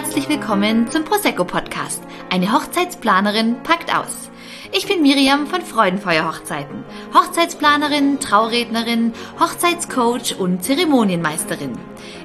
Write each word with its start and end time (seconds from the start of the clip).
herzlich 0.00 0.28
willkommen 0.28 0.88
zum 0.92 1.04
Prosecco 1.04 1.44
Podcast. 1.44 2.00
Eine 2.30 2.52
Hochzeitsplanerin 2.52 3.60
packt 3.64 3.92
aus. 3.92 4.30
Ich 4.70 4.86
bin 4.86 5.00
Miriam 5.00 5.46
von 5.46 5.62
Freudenfeuer 5.62 6.28
Hochzeiten. 6.28 6.84
Hochzeitsplanerin, 7.14 8.20
Traurednerin, 8.20 9.14
Hochzeitscoach 9.40 10.38
und 10.38 10.62
Zeremonienmeisterin. 10.62 11.72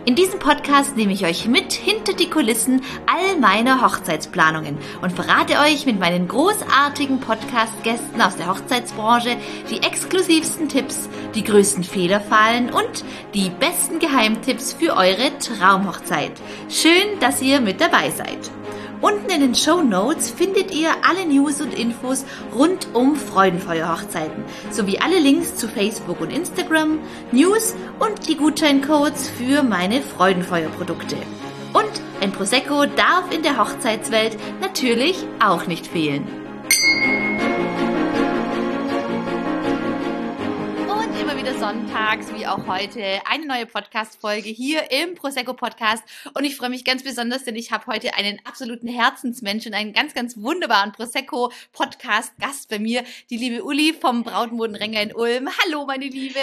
In 0.05 0.15
diesem 0.15 0.39
Podcast 0.39 0.97
nehme 0.97 1.13
ich 1.13 1.25
euch 1.25 1.47
mit 1.47 1.71
hinter 1.71 2.11
die 2.13 2.29
Kulissen 2.29 2.81
all 3.07 3.39
meiner 3.39 3.81
Hochzeitsplanungen 3.81 4.77
und 5.01 5.13
verrate 5.13 5.59
euch 5.59 5.85
mit 5.85 5.99
meinen 5.99 6.27
großartigen 6.27 7.21
Podcast-Gästen 7.21 8.21
aus 8.21 8.35
der 8.35 8.47
Hochzeitsbranche 8.47 9.37
die 9.69 9.81
exklusivsten 9.81 10.67
Tipps, 10.67 11.07
die 11.35 11.45
größten 11.45 11.85
Fehlerfallen 11.85 12.71
und 12.73 13.05
die 13.33 13.49
besten 13.49 13.99
Geheimtipps 13.99 14.73
für 14.73 14.97
eure 14.97 15.37
Traumhochzeit. 15.39 16.33
Schön, 16.69 17.19
dass 17.21 17.41
ihr 17.41 17.61
mit 17.61 17.79
dabei 17.79 18.09
seid. 18.09 18.51
Unten 19.03 19.29
in 19.29 19.41
den 19.41 19.53
Show 19.53 19.81
Notes 19.81 20.31
findet 20.31 20.73
ihr 20.73 20.89
alle 21.05 21.25
News 21.25 21.59
und 21.59 21.77
Infos 21.77 22.23
rund 22.55 22.87
um 22.93 23.17
Freudenfeuer-Hochzeiten 23.17 24.45
sowie 24.71 24.97
alle 24.99 25.19
Links 25.19 25.57
zu 25.57 25.67
Facebook 25.67 26.21
und 26.21 26.31
Instagram, 26.31 26.99
News 27.33 27.75
und 27.99 28.29
die 28.29 28.37
Gutscheincodes 28.37 29.29
für 29.29 29.61
meine 29.61 30.01
Freudenfeuer-Produkte. 30.01 31.17
Und 31.73 32.01
ein 32.21 32.31
Prosecco 32.31 32.85
darf 32.85 33.29
in 33.29 33.43
der 33.43 33.57
Hochzeitswelt 33.57 34.37
natürlich 34.61 35.17
auch 35.43 35.67
nicht 35.67 35.87
fehlen. 35.87 36.25
Wieder 41.31 41.57
sonntags, 41.57 42.33
wie 42.35 42.45
auch 42.45 42.67
heute, 42.67 43.01
eine 43.25 43.45
neue 43.45 43.65
Podcast-Folge 43.65 44.49
hier 44.49 44.91
im 44.91 45.15
Prosecco 45.15 45.53
Podcast. 45.53 46.03
Und 46.33 46.43
ich 46.43 46.57
freue 46.57 46.69
mich 46.69 46.83
ganz 46.83 47.01
besonders, 47.01 47.45
denn 47.45 47.55
ich 47.55 47.71
habe 47.71 47.87
heute 47.87 48.13
einen 48.13 48.39
absoluten 48.43 48.87
Herzensmensch 48.87 49.65
und 49.65 49.73
einen 49.73 49.93
ganz, 49.93 50.13
ganz 50.13 50.37
wunderbaren 50.37 50.91
Prosecco 50.91 51.51
Podcast-Gast 51.71 52.69
bei 52.69 52.77
mir, 52.77 53.03
die 53.29 53.37
liebe 53.37 53.63
Uli 53.63 53.93
vom 53.93 54.23
Brautmodenränger 54.23 55.01
in 55.01 55.15
Ulm. 55.15 55.49
Hallo, 55.63 55.85
meine 55.85 56.05
Liebe. 56.05 56.39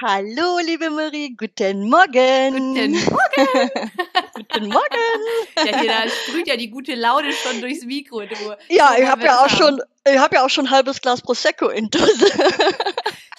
Hallo, 0.00 0.58
liebe 0.64 0.90
Marie. 0.90 1.36
Guten 1.36 1.90
Morgen. 1.90 2.52
Guten 2.52 2.92
Morgen. 3.10 3.70
Guten 4.34 4.68
Morgen. 4.68 5.66
Ja, 5.66 5.80
hier, 5.80 5.90
da 5.90 6.08
sprüht 6.08 6.46
ja 6.46 6.56
die 6.56 6.70
gute 6.70 6.94
Laune 6.94 7.32
schon 7.32 7.60
durchs 7.60 7.84
Mikro. 7.84 8.20
Du. 8.20 8.56
Ja, 8.68 8.94
ich 8.96 9.06
habe 9.06 9.24
ja 9.24 9.44
auch 9.44 9.50
schon, 9.50 9.80
ich 10.06 10.18
habe 10.18 10.36
ja 10.36 10.44
auch 10.44 10.50
schon 10.50 10.66
ein 10.66 10.70
halbes 10.70 11.00
Glas 11.00 11.22
Prosecco 11.22 11.68
in 11.68 11.90
Dose. 11.90 12.26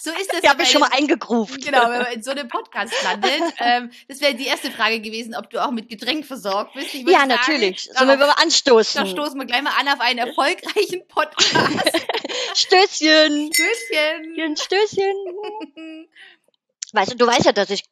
So 0.06 0.12
ist 0.12 0.32
das. 0.32 0.44
Ich 0.44 0.50
habe 0.50 0.60
mich 0.60 0.70
schon 0.70 0.82
mal 0.82 0.92
eingegruft. 0.92 1.66
Genau, 1.66 1.90
wenn 1.90 2.04
man 2.04 2.12
in 2.12 2.22
so 2.22 2.30
einem 2.30 2.48
Podcast 2.48 2.94
landet. 3.04 3.42
ähm, 3.58 3.90
das 4.08 4.22
wäre 4.22 4.36
die 4.36 4.46
erste 4.46 4.70
Frage 4.70 5.00
gewesen, 5.00 5.34
ob 5.34 5.50
du 5.50 5.64
auch 5.64 5.72
mit 5.72 5.90
Getränk 5.90 6.28
versorgt 6.28 6.76
bist. 6.76 6.94
ja, 6.94 7.22
sagen, 7.22 7.30
natürlich. 7.30 7.90
Sollen 7.92 8.10
wir 8.10 8.18
mal 8.18 8.36
anstoßen? 8.40 9.04
Da 9.04 9.10
stoßen 9.10 9.40
wir 9.40 9.48
gleich 9.48 9.64
mal 9.64 9.74
an 9.80 9.88
auf 9.88 10.00
einen 10.02 10.20
erfolgreichen 10.20 11.08
Podcast. 11.08 11.56
Stößchen. 12.54 13.52
Stößchen. 13.52 14.58
Stößchen. 14.58 16.08
weißt 16.94 17.14
du, 17.14 17.16
du 17.16 17.26
weißt 17.26 17.46
ja, 17.46 17.52
dass 17.52 17.72
ich 17.72 17.84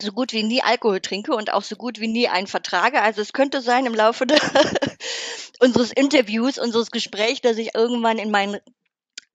so 0.00 0.12
gut 0.12 0.32
wie 0.32 0.42
nie 0.42 0.62
Alkohol 0.62 1.00
trinke 1.00 1.34
und 1.34 1.52
auch 1.52 1.62
so 1.62 1.76
gut 1.76 2.00
wie 2.00 2.08
nie 2.08 2.28
einen 2.28 2.46
vertrage. 2.46 3.00
Also 3.00 3.22
es 3.22 3.32
könnte 3.32 3.60
sein 3.60 3.86
im 3.86 3.94
Laufe 3.94 4.26
unseres 5.60 5.92
Interviews, 5.92 6.58
unseres 6.58 6.90
Gesprächs, 6.90 7.40
dass 7.40 7.56
ich 7.56 7.74
irgendwann 7.74 8.18
in 8.18 8.30
meinen 8.30 8.60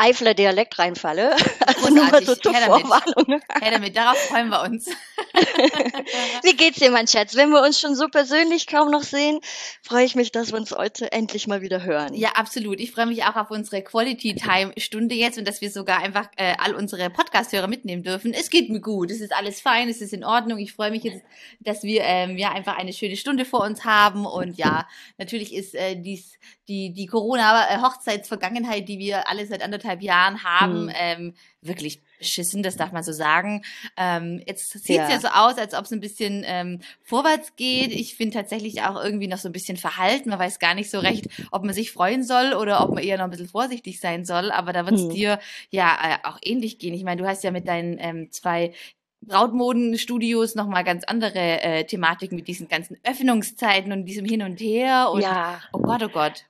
Eifler 0.02 0.34
Dialekt 0.34 0.80
reinfalle. 0.80 1.36
Also 1.62 1.94
nur 1.94 2.06
mal 2.06 2.24
so 2.24 2.36
zur 2.36 2.54
Vorwarnung. 2.54 3.40
Her 3.62 3.72
damit, 3.72 3.96
darauf 3.96 4.18
freuen 4.18 4.50
wir 4.50 4.62
uns. 4.64 4.88
Wie 6.44 6.56
geht's 6.58 6.80
dir, 6.80 6.92
mein 6.92 7.08
Schatz? 7.08 7.36
Wenn 7.36 7.50
wir 7.50 7.62
uns 7.62 7.80
schon 7.80 7.96
so 7.96 8.08
persönlich 8.08 8.68
kaum 8.68 8.90
noch 8.90 9.04
sehen, 9.04 9.40
freue 9.82 10.04
ich 10.04 10.16
mich, 10.16 10.32
dass 10.32 10.52
wir 10.52 10.58
uns 10.58 10.72
heute 10.72 11.12
endlich 11.12 11.48
mal 11.48 11.62
wieder 11.62 11.84
hören. 11.84 12.14
Ja, 12.14 12.32
absolut. 12.32 12.80
Ich 12.80 12.92
freue 12.92 13.06
mich 13.06 13.24
auch 13.24 13.36
auf 13.36 13.52
unsere 13.52 13.84
Quality 13.84 14.36
Time 14.36 14.74
Stunde 14.78 15.16
jetzt 15.16 15.38
und 15.38 15.48
dass 15.48 15.62
wir 15.62 15.70
sogar 15.70 16.00
einfach 16.00 16.30
äh, 16.36 16.56
all 16.58 16.74
unsere 16.74 17.10
Podcast-Hörer 17.10 17.68
mitnehmen 17.68 18.04
dürfen. 18.04 18.34
Es 18.34 18.50
geht 18.50 18.70
mir 18.70 18.82
gut. 18.82 19.12
Es 19.12 19.22
ist 19.22 19.34
alles 19.34 19.62
fein. 19.62 19.88
Es 19.88 20.02
ist 20.02 20.14
in 20.14 20.24
Ordnung. 20.24 20.58
Ich 20.58 20.74
freue 20.74 20.92
mich 20.92 21.04
jetzt, 21.04 21.22
dass 21.60 21.84
wir 21.84 22.02
ähm, 22.04 22.38
ja 22.38 22.52
einfach 22.52 22.78
eine 22.78 22.92
schöne 22.92 23.18
Stunde 23.18 23.46
vor 23.46 23.62
uns 23.62 23.86
haben 23.86 24.26
und 24.26 24.58
ja, 24.58 24.88
natürlich 25.18 25.54
ist 25.54 25.76
äh, 25.76 25.96
dies 25.96 26.38
die, 26.72 26.94
die 26.94 27.06
Corona-Hochzeitsvergangenheit, 27.06 28.88
die 28.88 28.98
wir 28.98 29.28
alle 29.28 29.46
seit 29.46 29.62
anderthalb 29.62 29.91
Jahren 30.00 30.44
haben, 30.44 30.86
mhm. 30.86 30.94
ähm, 30.96 31.34
wirklich 31.62 32.02
beschissen, 32.22 32.64
das 32.64 32.78
darf 32.78 32.92
man 32.92 33.04
so 33.04 33.12
sagen. 33.12 33.64
Ähm, 33.98 34.42
jetzt 34.46 34.72
sieht 34.72 34.82
es 34.84 34.88
ja. 34.88 35.10
ja. 35.10 35.20
so 35.20 35.28
aus, 35.28 35.58
als 35.58 35.74
ob 35.74 35.86
es 35.86 35.92
ein 35.92 36.00
bisschen 36.00 36.44
ähm, 36.46 36.80
vorwärts 37.04 37.56
geht. 37.56 37.92
Ich 37.92 38.16
finde 38.16 38.36
tatsächlich 38.36 38.84
auch 38.84 39.04
irgendwie 39.04 39.28
noch 39.28 39.40
so 39.40 39.50
ein 39.50 39.52
bisschen 39.52 39.76
verhalten. 39.76 40.30
Man 40.30 40.40
weiß 40.40 40.60
gar 40.60 40.76
nicht 40.76 40.90
so 40.90 41.00
recht, 41.00 41.28
ob 41.52 41.64
man 41.64 41.74
sich 41.74 41.92
freuen 41.92 42.24
soll 42.24 42.54
oder 42.54 42.84
ob 42.84 42.94
man 42.94 43.04
eher 43.04 43.18
noch 43.18 43.26
ein 43.26 43.32
bisschen 43.32 43.50
vorsichtig 43.50 44.00
sein 44.00 44.24
soll. 44.24 44.52
Aber 44.52 44.72
da 44.72 44.86
wird 44.86 44.96
es 44.96 45.06
mhm. 45.06 45.10
dir 45.10 45.40
ja 45.72 45.98
äh, 46.02 46.28
auch 46.28 46.38
ähnlich 46.44 46.80
gehen. 46.80 46.94
Ich 46.94 47.04
meine, 47.04 47.22
du 47.22 47.28
hast 47.28 47.44
ja 47.44 47.52
mit 47.52 47.68
deinen 47.68 47.98
ähm, 48.00 48.32
zwei 48.32 48.74
Brautmodenstudios 49.22 50.56
nochmal 50.56 50.84
ganz 50.84 51.04
andere 51.04 51.62
äh, 51.62 51.84
Thematiken 51.86 52.36
mit 52.36 52.48
diesen 52.48 52.68
ganzen 52.68 52.98
Öffnungszeiten 53.04 53.92
und 53.92 54.06
diesem 54.06 54.26
Hin 54.26 54.42
und 54.42 54.60
Her. 54.60 55.10
Und, 55.12 55.22
ja. 55.22 55.62
Oh 55.74 55.80
Gott, 55.80 56.04
oh 56.04 56.10
Gott. 56.10 56.46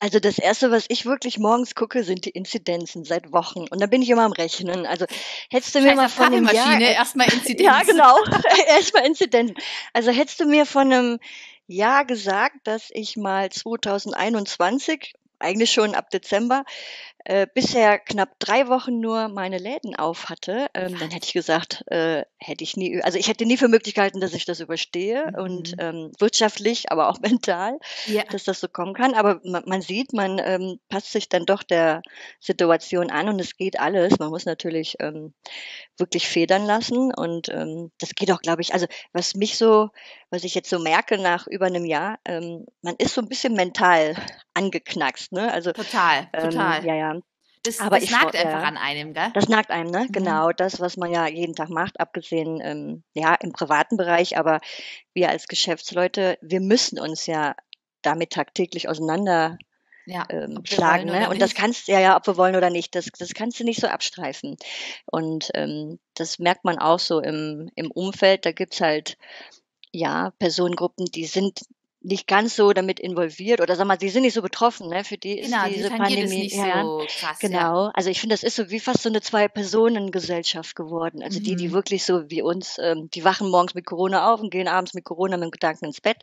Also 0.00 0.18
das 0.18 0.38
erste, 0.38 0.70
was 0.70 0.86
ich 0.88 1.06
wirklich 1.06 1.38
morgens 1.38 1.74
gucke, 1.74 2.04
sind 2.04 2.24
die 2.24 2.30
Inzidenzen 2.30 3.04
seit 3.04 3.32
Wochen. 3.32 3.66
Und 3.68 3.80
da 3.80 3.86
bin 3.86 4.02
ich 4.02 4.10
immer 4.10 4.24
am 4.24 4.32
Rechnen. 4.32 4.86
Also 4.86 5.06
hättest 5.50 5.74
du 5.74 5.80
mir 5.80 5.94
mal 5.94 6.08
von 6.08 6.26
einem 6.26 6.48
Jahr 6.48 6.80
erstmal 6.80 7.32
Inzidenzen. 7.32 7.64
Ja, 7.64 7.82
genau. 7.82 8.16
erstmal 8.68 9.06
Inzidenzen. 9.06 9.56
Also 9.92 10.10
hättest 10.10 10.40
du 10.40 10.46
mir 10.46 10.66
von 10.66 10.92
einem 10.92 11.18
Jahr 11.66 12.04
gesagt, 12.04 12.56
dass 12.64 12.90
ich 12.90 13.16
mal 13.16 13.50
2021 13.50 15.14
eigentlich 15.38 15.72
schon 15.72 15.94
ab 15.94 16.10
Dezember 16.10 16.64
äh, 17.24 17.46
bisher 17.52 17.98
knapp 17.98 18.38
drei 18.38 18.68
Wochen 18.68 19.00
nur 19.00 19.28
meine 19.28 19.58
Läden 19.58 19.96
auf 19.96 20.28
hatte, 20.28 20.66
ähm, 20.74 20.98
dann 20.98 21.10
hätte 21.10 21.26
ich 21.26 21.32
gesagt, 21.32 21.82
äh, 21.90 22.24
hätte 22.36 22.64
ich 22.64 22.76
nie, 22.76 23.02
also 23.02 23.18
ich 23.18 23.28
hätte 23.28 23.46
nie 23.46 23.56
für 23.56 23.68
möglich 23.68 23.94
gehalten, 23.94 24.20
dass 24.20 24.34
ich 24.34 24.44
das 24.44 24.60
überstehe 24.60 25.32
mhm. 25.32 25.42
und 25.42 25.74
ähm, 25.78 26.12
wirtschaftlich, 26.18 26.84
aber 26.92 27.08
auch 27.08 27.20
mental, 27.20 27.78
ja. 28.06 28.24
dass 28.24 28.44
das 28.44 28.60
so 28.60 28.68
kommen 28.68 28.92
kann. 28.92 29.14
Aber 29.14 29.40
man, 29.44 29.64
man 29.66 29.80
sieht, 29.80 30.12
man 30.12 30.38
ähm, 30.38 30.78
passt 30.90 31.12
sich 31.12 31.28
dann 31.30 31.46
doch 31.46 31.62
der 31.62 32.02
Situation 32.40 33.10
an 33.10 33.28
und 33.28 33.40
es 33.40 33.56
geht 33.56 33.80
alles. 33.80 34.18
Man 34.18 34.28
muss 34.28 34.44
natürlich 34.44 34.96
ähm, 35.00 35.32
wirklich 35.96 36.28
federn 36.28 36.66
lassen 36.66 37.12
und 37.14 37.48
ähm, 37.48 37.90
das 37.98 38.10
geht 38.10 38.30
auch, 38.32 38.42
glaube 38.42 38.60
ich, 38.60 38.74
also 38.74 38.86
was 39.12 39.34
mich 39.34 39.56
so, 39.56 39.88
was 40.28 40.44
ich 40.44 40.54
jetzt 40.54 40.68
so 40.68 40.78
merke 40.78 41.16
nach 41.16 41.46
über 41.46 41.66
einem 41.66 41.86
Jahr, 41.86 42.18
ähm, 42.26 42.66
man 42.82 42.96
ist 42.98 43.14
so 43.14 43.22
ein 43.22 43.28
bisschen 43.28 43.54
mental 43.54 44.14
angeknackst, 44.54 45.32
ne? 45.32 45.52
Also 45.52 45.72
total, 45.72 46.28
ähm, 46.32 46.50
total. 46.50 46.84
Ja, 46.84 46.94
ja. 46.94 47.13
Das, 47.64 47.80
Aber 47.80 47.96
das 47.96 48.04
ich, 48.04 48.10
nagt 48.10 48.36
einfach 48.36 48.62
äh, 48.62 48.66
an 48.66 48.76
einem, 48.76 49.14
gell? 49.14 49.30
Das 49.32 49.48
nagt 49.48 49.70
einem, 49.70 49.90
ne? 49.90 50.00
Mhm. 50.00 50.12
Genau, 50.12 50.52
das, 50.52 50.80
was 50.80 50.98
man 50.98 51.10
ja 51.10 51.26
jeden 51.26 51.54
Tag 51.54 51.70
macht, 51.70 51.98
abgesehen 51.98 52.60
ähm, 52.62 53.02
ja 53.14 53.34
im 53.34 53.52
privaten 53.52 53.96
Bereich. 53.96 54.36
Aber 54.36 54.60
wir 55.14 55.30
als 55.30 55.48
Geschäftsleute, 55.48 56.38
wir 56.42 56.60
müssen 56.60 57.00
uns 57.00 57.26
ja 57.26 57.56
damit 58.02 58.30
tagtäglich 58.30 58.88
auseinander 58.88 59.58
ja, 60.04 60.26
ähm, 60.28 60.60
schlagen. 60.64 61.06
Ne? 61.06 61.30
Und 61.30 61.40
das 61.40 61.54
kannst 61.54 61.88
ja, 61.88 61.98
ja, 62.00 62.16
ob 62.16 62.26
wir 62.26 62.36
wollen 62.36 62.54
oder 62.56 62.68
nicht, 62.68 62.94
das, 62.94 63.06
das 63.18 63.32
kannst 63.32 63.58
du 63.58 63.64
nicht 63.64 63.80
so 63.80 63.86
abstreifen. 63.86 64.58
Und 65.06 65.50
ähm, 65.54 65.98
das 66.12 66.38
merkt 66.38 66.64
man 66.64 66.78
auch 66.78 66.98
so 66.98 67.20
im, 67.20 67.70
im 67.76 67.90
Umfeld. 67.90 68.44
Da 68.44 68.52
gibt's 68.52 68.82
halt 68.82 69.16
ja 69.90 70.32
Personengruppen, 70.38 71.06
die 71.06 71.24
sind 71.24 71.62
nicht 72.04 72.26
ganz 72.26 72.54
so 72.54 72.74
damit 72.74 73.00
involviert 73.00 73.62
oder 73.62 73.76
sag 73.76 73.86
mal, 73.86 73.98
sie 73.98 74.10
sind 74.10 74.22
nicht 74.22 74.34
so 74.34 74.42
betroffen, 74.42 74.88
ne? 74.88 75.04
Für 75.04 75.16
die 75.16 75.36
genau, 75.36 75.64
ist 75.64 75.74
diese 75.74 75.88
die 75.88 75.96
Pandemie 75.96 76.42
nicht 76.42 76.54
ja, 76.54 76.82
so 76.82 77.02
krass. 77.08 77.38
Genau. 77.38 77.86
Ja. 77.86 77.90
Also 77.94 78.10
ich 78.10 78.20
finde, 78.20 78.34
das 78.34 78.42
ist 78.42 78.56
so 78.56 78.70
wie 78.70 78.78
fast 78.78 79.02
so 79.02 79.08
eine 79.08 79.22
Zwei-Personen-Gesellschaft 79.22 80.76
geworden. 80.76 81.22
Also 81.22 81.40
mhm. 81.40 81.44
die, 81.44 81.56
die 81.56 81.68
mhm. 81.68 81.72
wirklich 81.72 82.04
so 82.04 82.28
wie 82.30 82.42
uns, 82.42 82.78
ähm, 82.78 83.08
die 83.14 83.24
wachen 83.24 83.48
morgens 83.50 83.74
mit 83.74 83.86
Corona 83.86 84.30
auf 84.30 84.40
und 84.40 84.50
gehen 84.50 84.68
abends 84.68 84.92
mit 84.92 85.04
Corona 85.04 85.38
mit 85.38 85.44
dem 85.44 85.50
Gedanken 85.50 85.86
ins 85.86 86.02
Bett, 86.02 86.18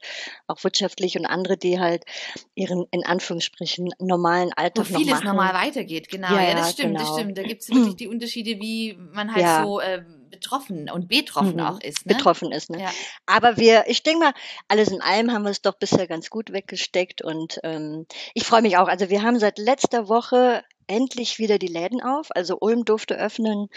auch 0.46 0.64
wirtschaftlich 0.64 1.18
und 1.18 1.26
andere, 1.26 1.58
die 1.58 1.80
halt 1.80 2.06
ihren 2.54 2.86
in 2.92 3.04
Anführungsstrichen 3.04 3.90
normalen 4.00 4.54
Alltag 4.54 4.88
Wo 4.88 4.98
vieles 4.98 5.08
noch 5.08 5.24
machen. 5.24 5.36
normal 5.36 5.54
weitergeht, 5.56 6.10
genau. 6.10 6.32
Ja, 6.32 6.44
ja 6.44 6.54
das 6.54 6.74
stimmt, 6.74 6.98
genau. 6.98 7.10
das 7.10 7.20
stimmt. 7.20 7.38
Da 7.40 7.44
gibt 7.44 7.64
es 7.64 7.70
wirklich 7.74 7.96
die 7.96 8.08
Unterschiede, 8.08 8.62
wie 8.62 8.96
man 9.14 9.34
halt 9.34 9.66
so 9.66 9.80
äh, 9.80 10.04
betroffen 10.32 10.90
und 10.90 11.08
betroffen 11.08 11.56
mhm. 11.56 11.60
auch 11.60 11.80
ist. 11.82 12.06
Ne? 12.06 12.16
Betroffen 12.16 12.52
ist, 12.52 12.70
ne? 12.70 12.82
Ja. 12.82 12.90
Aber 13.26 13.58
wir, 13.58 13.86
ich 13.88 14.04
denke 14.04 14.26
mal, 14.26 14.34
alles 14.68 14.90
in 14.90 15.02
allem 15.02 15.32
haben 15.32 15.44
wir 15.44 15.52
es 15.52 15.62
doch 15.62 15.76
bisher 15.76 16.08
ganz 16.08 16.30
gut 16.30 16.52
weggesteckt 16.52 17.22
und 17.22 17.60
ähm, 17.64 18.08
ich 18.34 18.44
freue 18.44 18.62
mich 18.62 18.78
auch. 18.78 18.88
Also 18.88 19.10
wir 19.10 19.22
haben 19.22 19.40
seit 19.40 19.60
letzter 19.60 20.08
Woche 20.08 20.64
endlich 20.88 21.38
wieder 21.38 21.60
die 21.60 21.68
Läden 21.68 22.02
auf. 22.02 22.28
Also 22.32 22.58
Ulm 22.60 22.86
durfte 22.86 23.16
öffnen 23.16 23.70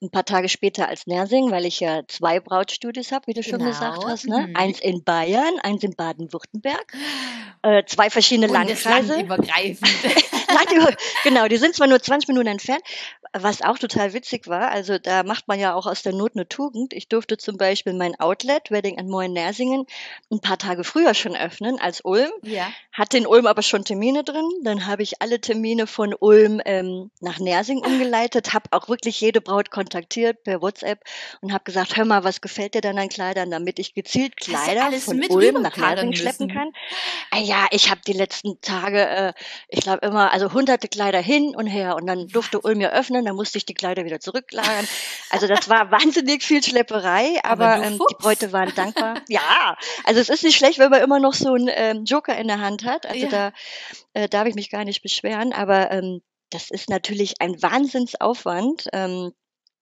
ein 0.00 0.10
paar 0.10 0.24
Tage 0.24 0.48
später 0.48 0.88
als 0.88 1.06
Nersing, 1.06 1.50
weil 1.50 1.64
ich 1.64 1.80
ja 1.80 2.02
zwei 2.06 2.38
Brautstudios 2.38 3.10
habe, 3.10 3.26
wie 3.26 3.34
du 3.34 3.42
schon 3.42 3.58
gesagt 3.58 4.00
genau. 4.00 4.08
hast. 4.08 4.26
Ne? 4.26 4.48
Mhm. 4.48 4.56
Eins 4.56 4.80
in 4.80 5.02
Bayern, 5.02 5.58
eins 5.62 5.82
in 5.82 5.96
Baden-Württemberg. 5.96 6.92
Äh, 7.62 7.84
zwei 7.86 8.08
verschiedene 8.08 8.46
Landkreise. 8.46 9.14
Landübergreifend. 9.14 9.90
genau, 11.24 11.48
die 11.48 11.56
sind 11.56 11.74
zwar 11.74 11.88
nur 11.88 12.00
20 12.00 12.28
Minuten 12.28 12.46
entfernt, 12.46 12.82
was 13.32 13.62
auch 13.62 13.78
total 13.78 14.12
witzig 14.12 14.48
war, 14.48 14.70
also 14.70 14.98
da 14.98 15.22
macht 15.22 15.48
man 15.48 15.58
ja 15.58 15.74
auch 15.74 15.86
aus 15.86 16.02
der 16.02 16.12
Not 16.12 16.32
eine 16.34 16.48
Tugend. 16.48 16.92
Ich 16.92 17.08
durfte 17.08 17.36
zum 17.36 17.56
Beispiel 17.56 17.92
mein 17.92 18.18
Outlet, 18.18 18.70
Wedding 18.70 18.98
and 18.98 19.08
More 19.08 19.26
in 19.26 19.32
Nersingen, 19.32 19.86
ein 20.30 20.40
paar 20.40 20.58
Tage 20.58 20.84
früher 20.84 21.14
schon 21.14 21.36
öffnen 21.36 21.78
als 21.80 22.00
Ulm. 22.02 22.30
Ja. 22.42 22.70
Hatte 22.92 23.18
in 23.18 23.26
Ulm 23.26 23.46
aber 23.46 23.62
schon 23.62 23.84
Termine 23.84 24.24
drin. 24.24 24.48
Dann 24.62 24.86
habe 24.86 25.02
ich 25.02 25.22
alle 25.22 25.40
Termine 25.40 25.86
von 25.86 26.14
Ulm 26.18 26.60
ähm, 26.64 27.10
nach 27.20 27.38
Nersing 27.38 27.78
umgeleitet, 27.78 28.54
habe 28.54 28.66
auch 28.72 28.88
wirklich 28.88 29.20
jede 29.20 29.40
Braut 29.40 29.70
kontaktiert 29.70 30.42
per 30.42 30.60
WhatsApp 30.62 31.00
und 31.40 31.52
habe 31.52 31.64
gesagt, 31.64 31.96
hör 31.96 32.04
mal, 32.04 32.24
was 32.24 32.40
gefällt 32.40 32.74
dir 32.74 32.80
denn 32.80 32.98
an 32.98 33.08
Kleidern, 33.08 33.50
damit 33.50 33.78
ich 33.78 33.94
gezielt 33.94 34.36
Kleider 34.36 34.90
von 34.92 35.22
Ulm 35.28 35.62
nach 35.62 35.76
Nersing 35.76 36.14
schleppen 36.14 36.52
kann. 36.52 36.70
Ah, 37.30 37.38
ja, 37.38 37.66
ich 37.70 37.90
habe 37.90 38.00
die 38.06 38.12
letzten 38.12 38.60
Tage, 38.60 39.06
äh, 39.06 39.32
ich 39.68 39.80
glaube 39.80 40.06
immer, 40.06 40.32
also 40.32 40.52
hunderte 40.52 40.88
Kleider 40.88 41.20
hin 41.20 41.54
und 41.54 41.66
her 41.66 41.96
und 41.96 42.06
dann 42.06 42.26
durfte 42.28 42.60
Ulm 42.60 42.80
ja 42.80 42.90
öffnen, 42.90 43.24
dann 43.28 43.36
musste 43.36 43.58
ich 43.58 43.66
die 43.66 43.74
Kleider 43.74 44.04
wieder 44.04 44.20
zurücklagern. 44.20 44.88
Also 45.30 45.46
das 45.46 45.68
war 45.68 45.90
wahnsinnig 45.90 46.42
viel 46.42 46.62
Schlepperei, 46.62 47.38
aber, 47.44 47.74
aber 47.74 47.84
ähm, 47.84 47.98
die 48.10 48.16
Bräute 48.18 48.52
waren 48.52 48.74
dankbar. 48.74 49.20
ja, 49.28 49.76
also 50.04 50.20
es 50.20 50.28
ist 50.28 50.44
nicht 50.44 50.56
schlecht, 50.56 50.78
wenn 50.78 50.90
man 50.90 51.02
immer 51.02 51.20
noch 51.20 51.34
so 51.34 51.52
einen 51.52 51.70
ähm, 51.70 52.04
Joker 52.04 52.36
in 52.36 52.48
der 52.48 52.60
Hand 52.60 52.84
hat. 52.84 53.06
Also 53.06 53.26
ja. 53.26 53.28
da 53.28 53.52
äh, 54.14 54.28
darf 54.28 54.46
ich 54.46 54.54
mich 54.54 54.70
gar 54.70 54.84
nicht 54.84 55.02
beschweren, 55.02 55.52
aber 55.52 55.90
ähm, 55.90 56.22
das 56.50 56.70
ist 56.70 56.88
natürlich 56.88 57.40
ein 57.40 57.62
Wahnsinnsaufwand. 57.62 58.88
Ähm, 58.92 59.32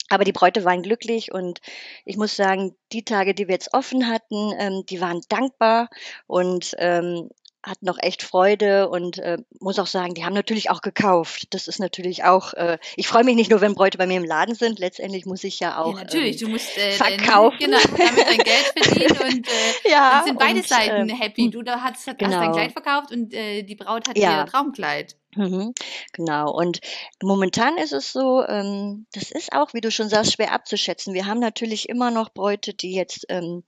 aber 0.08 0.24
die 0.24 0.32
Bräute 0.32 0.64
waren 0.64 0.82
glücklich 0.82 1.32
und 1.32 1.60
ich 2.04 2.16
muss 2.16 2.36
sagen, 2.36 2.76
die 2.92 3.04
Tage, 3.04 3.34
die 3.34 3.48
wir 3.48 3.54
jetzt 3.54 3.74
offen 3.74 4.08
hatten, 4.08 4.52
ähm, 4.58 4.84
die 4.88 5.00
waren 5.00 5.20
dankbar 5.28 5.88
und 6.26 6.74
ähm, 6.78 7.28
hatten 7.66 7.84
noch 7.84 7.98
echt 8.00 8.22
Freude 8.22 8.88
und 8.88 9.18
äh, 9.18 9.38
muss 9.60 9.78
auch 9.78 9.86
sagen, 9.86 10.14
die 10.14 10.24
haben 10.24 10.34
natürlich 10.34 10.70
auch 10.70 10.80
gekauft. 10.80 11.52
Das 11.52 11.66
ist 11.66 11.80
natürlich 11.80 12.24
auch, 12.24 12.54
äh, 12.54 12.78
ich 12.96 13.08
freue 13.08 13.24
mich 13.24 13.34
nicht 13.34 13.50
nur, 13.50 13.60
wenn 13.60 13.74
Bräute 13.74 13.98
bei 13.98 14.06
mir 14.06 14.16
im 14.16 14.24
Laden 14.24 14.54
sind, 14.54 14.78
letztendlich 14.78 15.26
muss 15.26 15.42
ich 15.44 15.58
ja 15.58 15.78
auch 15.78 15.96
ja, 15.96 16.04
natürlich, 16.04 16.40
ähm, 16.40 16.46
du 16.46 16.52
musst 16.52 16.76
äh, 16.78 16.92
verkaufen. 16.92 17.58
Dein, 17.58 17.70
genau, 17.70 17.96
damit 17.98 18.26
dein 18.26 18.38
Geld 18.38 18.72
verdienen 18.76 19.18
und 19.18 19.48
äh, 19.48 19.90
ja, 19.90 20.22
sind 20.24 20.38
beide 20.38 20.60
und, 20.60 20.68
Seiten 20.68 21.08
ähm, 21.08 21.16
happy. 21.16 21.50
Du 21.50 21.62
da 21.62 21.80
hast, 21.82 22.06
hast 22.06 22.18
genau. 22.18 22.38
dein 22.38 22.52
Kleid 22.52 22.72
verkauft 22.72 23.10
und 23.10 23.34
äh, 23.34 23.62
die 23.62 23.74
Braut 23.74 24.08
hat 24.08 24.16
ja. 24.16 24.42
ihr 24.42 24.46
Traumkleid. 24.46 25.16
Mhm, 25.34 25.74
genau. 26.12 26.50
Und 26.50 26.80
momentan 27.22 27.76
ist 27.76 27.92
es 27.92 28.12
so, 28.12 28.44
ähm, 28.46 29.06
das 29.12 29.30
ist 29.30 29.52
auch, 29.52 29.74
wie 29.74 29.80
du 29.80 29.90
schon 29.90 30.08
sagst, 30.08 30.32
schwer 30.32 30.52
abzuschätzen. 30.52 31.14
Wir 31.14 31.26
haben 31.26 31.40
natürlich 31.40 31.88
immer 31.88 32.10
noch 32.10 32.30
Bräute, 32.30 32.72
die 32.72 32.94
jetzt 32.94 33.26
ähm, 33.28 33.62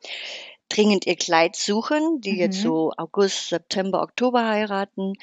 dringend 0.69 1.07
ihr 1.07 1.17
Kleid 1.17 1.57
suchen, 1.57 2.21
die 2.21 2.33
mhm. 2.33 2.39
jetzt 2.39 2.61
so 2.61 2.93
August, 2.97 3.49
September, 3.49 4.03
Oktober 4.03 4.47
heiraten. 4.47 5.15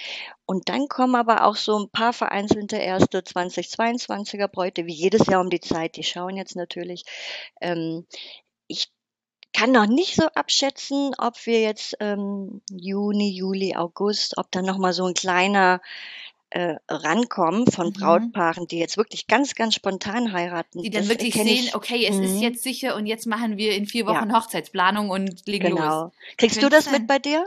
Und 0.45 0.69
dann 0.69 0.87
kommen 0.87 1.15
aber 1.15 1.45
auch 1.45 1.55
so 1.55 1.77
ein 1.79 1.89
paar 1.89 2.13
vereinzelte 2.13 2.77
erste 2.77 3.19
2022er 3.19 4.47
Bräute, 4.47 4.85
wie 4.85 4.93
jedes 4.93 5.27
Jahr 5.27 5.41
um 5.41 5.49
die 5.49 5.59
Zeit. 5.59 5.95
Die 5.95 6.03
schauen 6.03 6.37
jetzt 6.37 6.55
natürlich. 6.55 7.03
Ähm, 7.61 8.05
ich 8.67 8.91
kann 9.53 9.71
noch 9.71 9.87
nicht 9.87 10.15
so 10.15 10.25
abschätzen, 10.35 11.13
ob 11.17 11.45
wir 11.45 11.61
jetzt 11.61 11.95
ähm, 11.99 12.61
Juni, 12.69 13.29
Juli, 13.29 13.75
August, 13.75 14.37
ob 14.37 14.51
dann 14.51 14.65
noch 14.65 14.77
mal 14.77 14.93
so 14.93 15.05
ein 15.05 15.13
kleiner 15.13 15.81
äh, 16.55 16.77
rankommen 16.87 17.67
von 17.67 17.87
mhm. 17.87 17.93
Brautpaaren, 17.93 18.65
die 18.65 18.79
jetzt 18.79 18.95
wirklich 18.95 19.27
ganz, 19.27 19.55
ganz 19.55 19.75
spontan 19.75 20.31
heiraten. 20.31 20.81
Die 20.81 20.89
dann 20.89 21.09
wirklich 21.09 21.33
sehen, 21.33 21.47
ich. 21.47 21.75
okay, 21.75 22.07
es 22.09 22.15
mhm. 22.15 22.23
ist 22.23 22.39
jetzt 22.39 22.63
sicher 22.63 22.95
und 22.95 23.07
jetzt 23.07 23.27
machen 23.27 23.57
wir 23.57 23.75
in 23.75 23.85
vier 23.85 24.05
Wochen 24.05 24.29
ja. 24.29 24.39
Hochzeitsplanung 24.39 25.09
und 25.09 25.45
legen 25.47 25.75
genau. 25.75 26.03
los. 26.05 26.13
Kriegst 26.37 26.63
du 26.63 26.69
das 26.69 26.85
sein? 26.85 26.93
mit 26.93 27.07
bei 27.07 27.19
dir? 27.19 27.45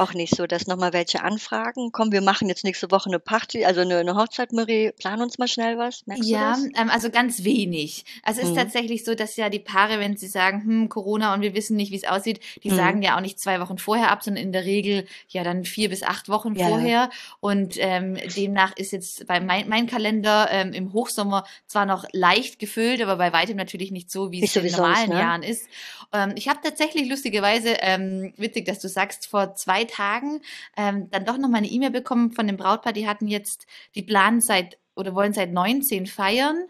Auch 0.00 0.14
nicht 0.14 0.34
so, 0.34 0.46
dass 0.46 0.66
nochmal 0.66 0.92
welche 0.92 1.22
anfragen. 1.22 1.90
Komm, 1.92 2.12
wir 2.12 2.20
machen 2.20 2.48
jetzt 2.48 2.64
nächste 2.64 2.90
Woche 2.90 3.08
eine 3.08 3.18
Party, 3.18 3.64
also 3.64 3.80
eine, 3.80 3.98
eine 3.98 4.16
Hochzeit, 4.16 4.52
Marie, 4.52 4.92
plan 4.92 5.20
uns 5.20 5.38
mal 5.38 5.48
schnell 5.48 5.78
was. 5.78 6.06
Merkst 6.06 6.28
ja, 6.28 6.56
ähm, 6.76 6.90
also 6.90 7.10
ganz 7.10 7.44
wenig. 7.44 8.04
Also 8.22 8.40
es 8.40 8.48
ist 8.48 8.54
mhm. 8.54 8.58
tatsächlich 8.58 9.04
so, 9.04 9.14
dass 9.14 9.36
ja 9.36 9.48
die 9.48 9.58
Paare, 9.58 9.98
wenn 9.98 10.16
sie 10.16 10.28
sagen, 10.28 10.62
hm, 10.64 10.88
Corona 10.88 11.34
und 11.34 11.42
wir 11.42 11.54
wissen 11.54 11.76
nicht, 11.76 11.92
wie 11.92 11.96
es 11.96 12.04
aussieht, 12.04 12.40
die 12.62 12.70
mhm. 12.70 12.76
sagen 12.76 13.02
ja 13.02 13.16
auch 13.16 13.20
nicht 13.20 13.40
zwei 13.40 13.60
Wochen 13.60 13.78
vorher 13.78 14.10
ab, 14.10 14.22
sondern 14.22 14.44
in 14.44 14.52
der 14.52 14.64
Regel 14.64 15.06
ja 15.28 15.44
dann 15.44 15.64
vier 15.64 15.88
bis 15.88 16.02
acht 16.02 16.28
Wochen 16.28 16.54
ja. 16.54 16.68
vorher. 16.68 17.10
Und 17.40 17.74
ähm, 17.78 18.16
demnach 18.36 18.76
ist 18.76 18.92
jetzt 18.92 19.26
bei 19.26 19.40
mein, 19.40 19.68
mein 19.68 19.86
Kalender 19.86 20.48
ähm, 20.50 20.72
im 20.72 20.92
Hochsommer 20.92 21.44
zwar 21.66 21.86
noch 21.86 22.04
leicht 22.12 22.58
gefüllt, 22.58 23.02
aber 23.02 23.16
bei 23.16 23.32
weitem 23.32 23.56
natürlich 23.56 23.90
nicht 23.90 24.10
so, 24.10 24.32
wie 24.32 24.42
es 24.42 24.54
in 24.56 24.70
normalen 24.70 24.96
sonst, 24.96 25.08
ne? 25.08 25.20
Jahren 25.20 25.42
ist. 25.42 25.68
Ähm, 26.12 26.32
ich 26.36 26.48
habe 26.48 26.60
tatsächlich 26.62 27.08
lustigerweise, 27.08 27.76
ähm, 27.80 28.32
witzig, 28.36 28.66
dass 28.66 28.78
du 28.78 28.88
sagst, 28.88 29.26
vor 29.26 29.54
zwei 29.54 29.87
Tagen 29.88 30.40
ähm, 30.76 31.10
dann 31.10 31.24
doch 31.24 31.38
noch 31.38 31.48
mal 31.48 31.58
eine 31.58 31.68
E-Mail 31.68 31.90
bekommen 31.90 32.30
von 32.32 32.46
dem 32.46 32.56
Brautpaar, 32.56 32.92
die 32.92 33.08
hatten 33.08 33.28
jetzt, 33.28 33.66
die 33.94 34.02
planen 34.02 34.40
seit 34.40 34.78
oder 34.98 35.14
wollen 35.14 35.32
seit 35.32 35.52
19 35.52 36.06
feiern, 36.06 36.64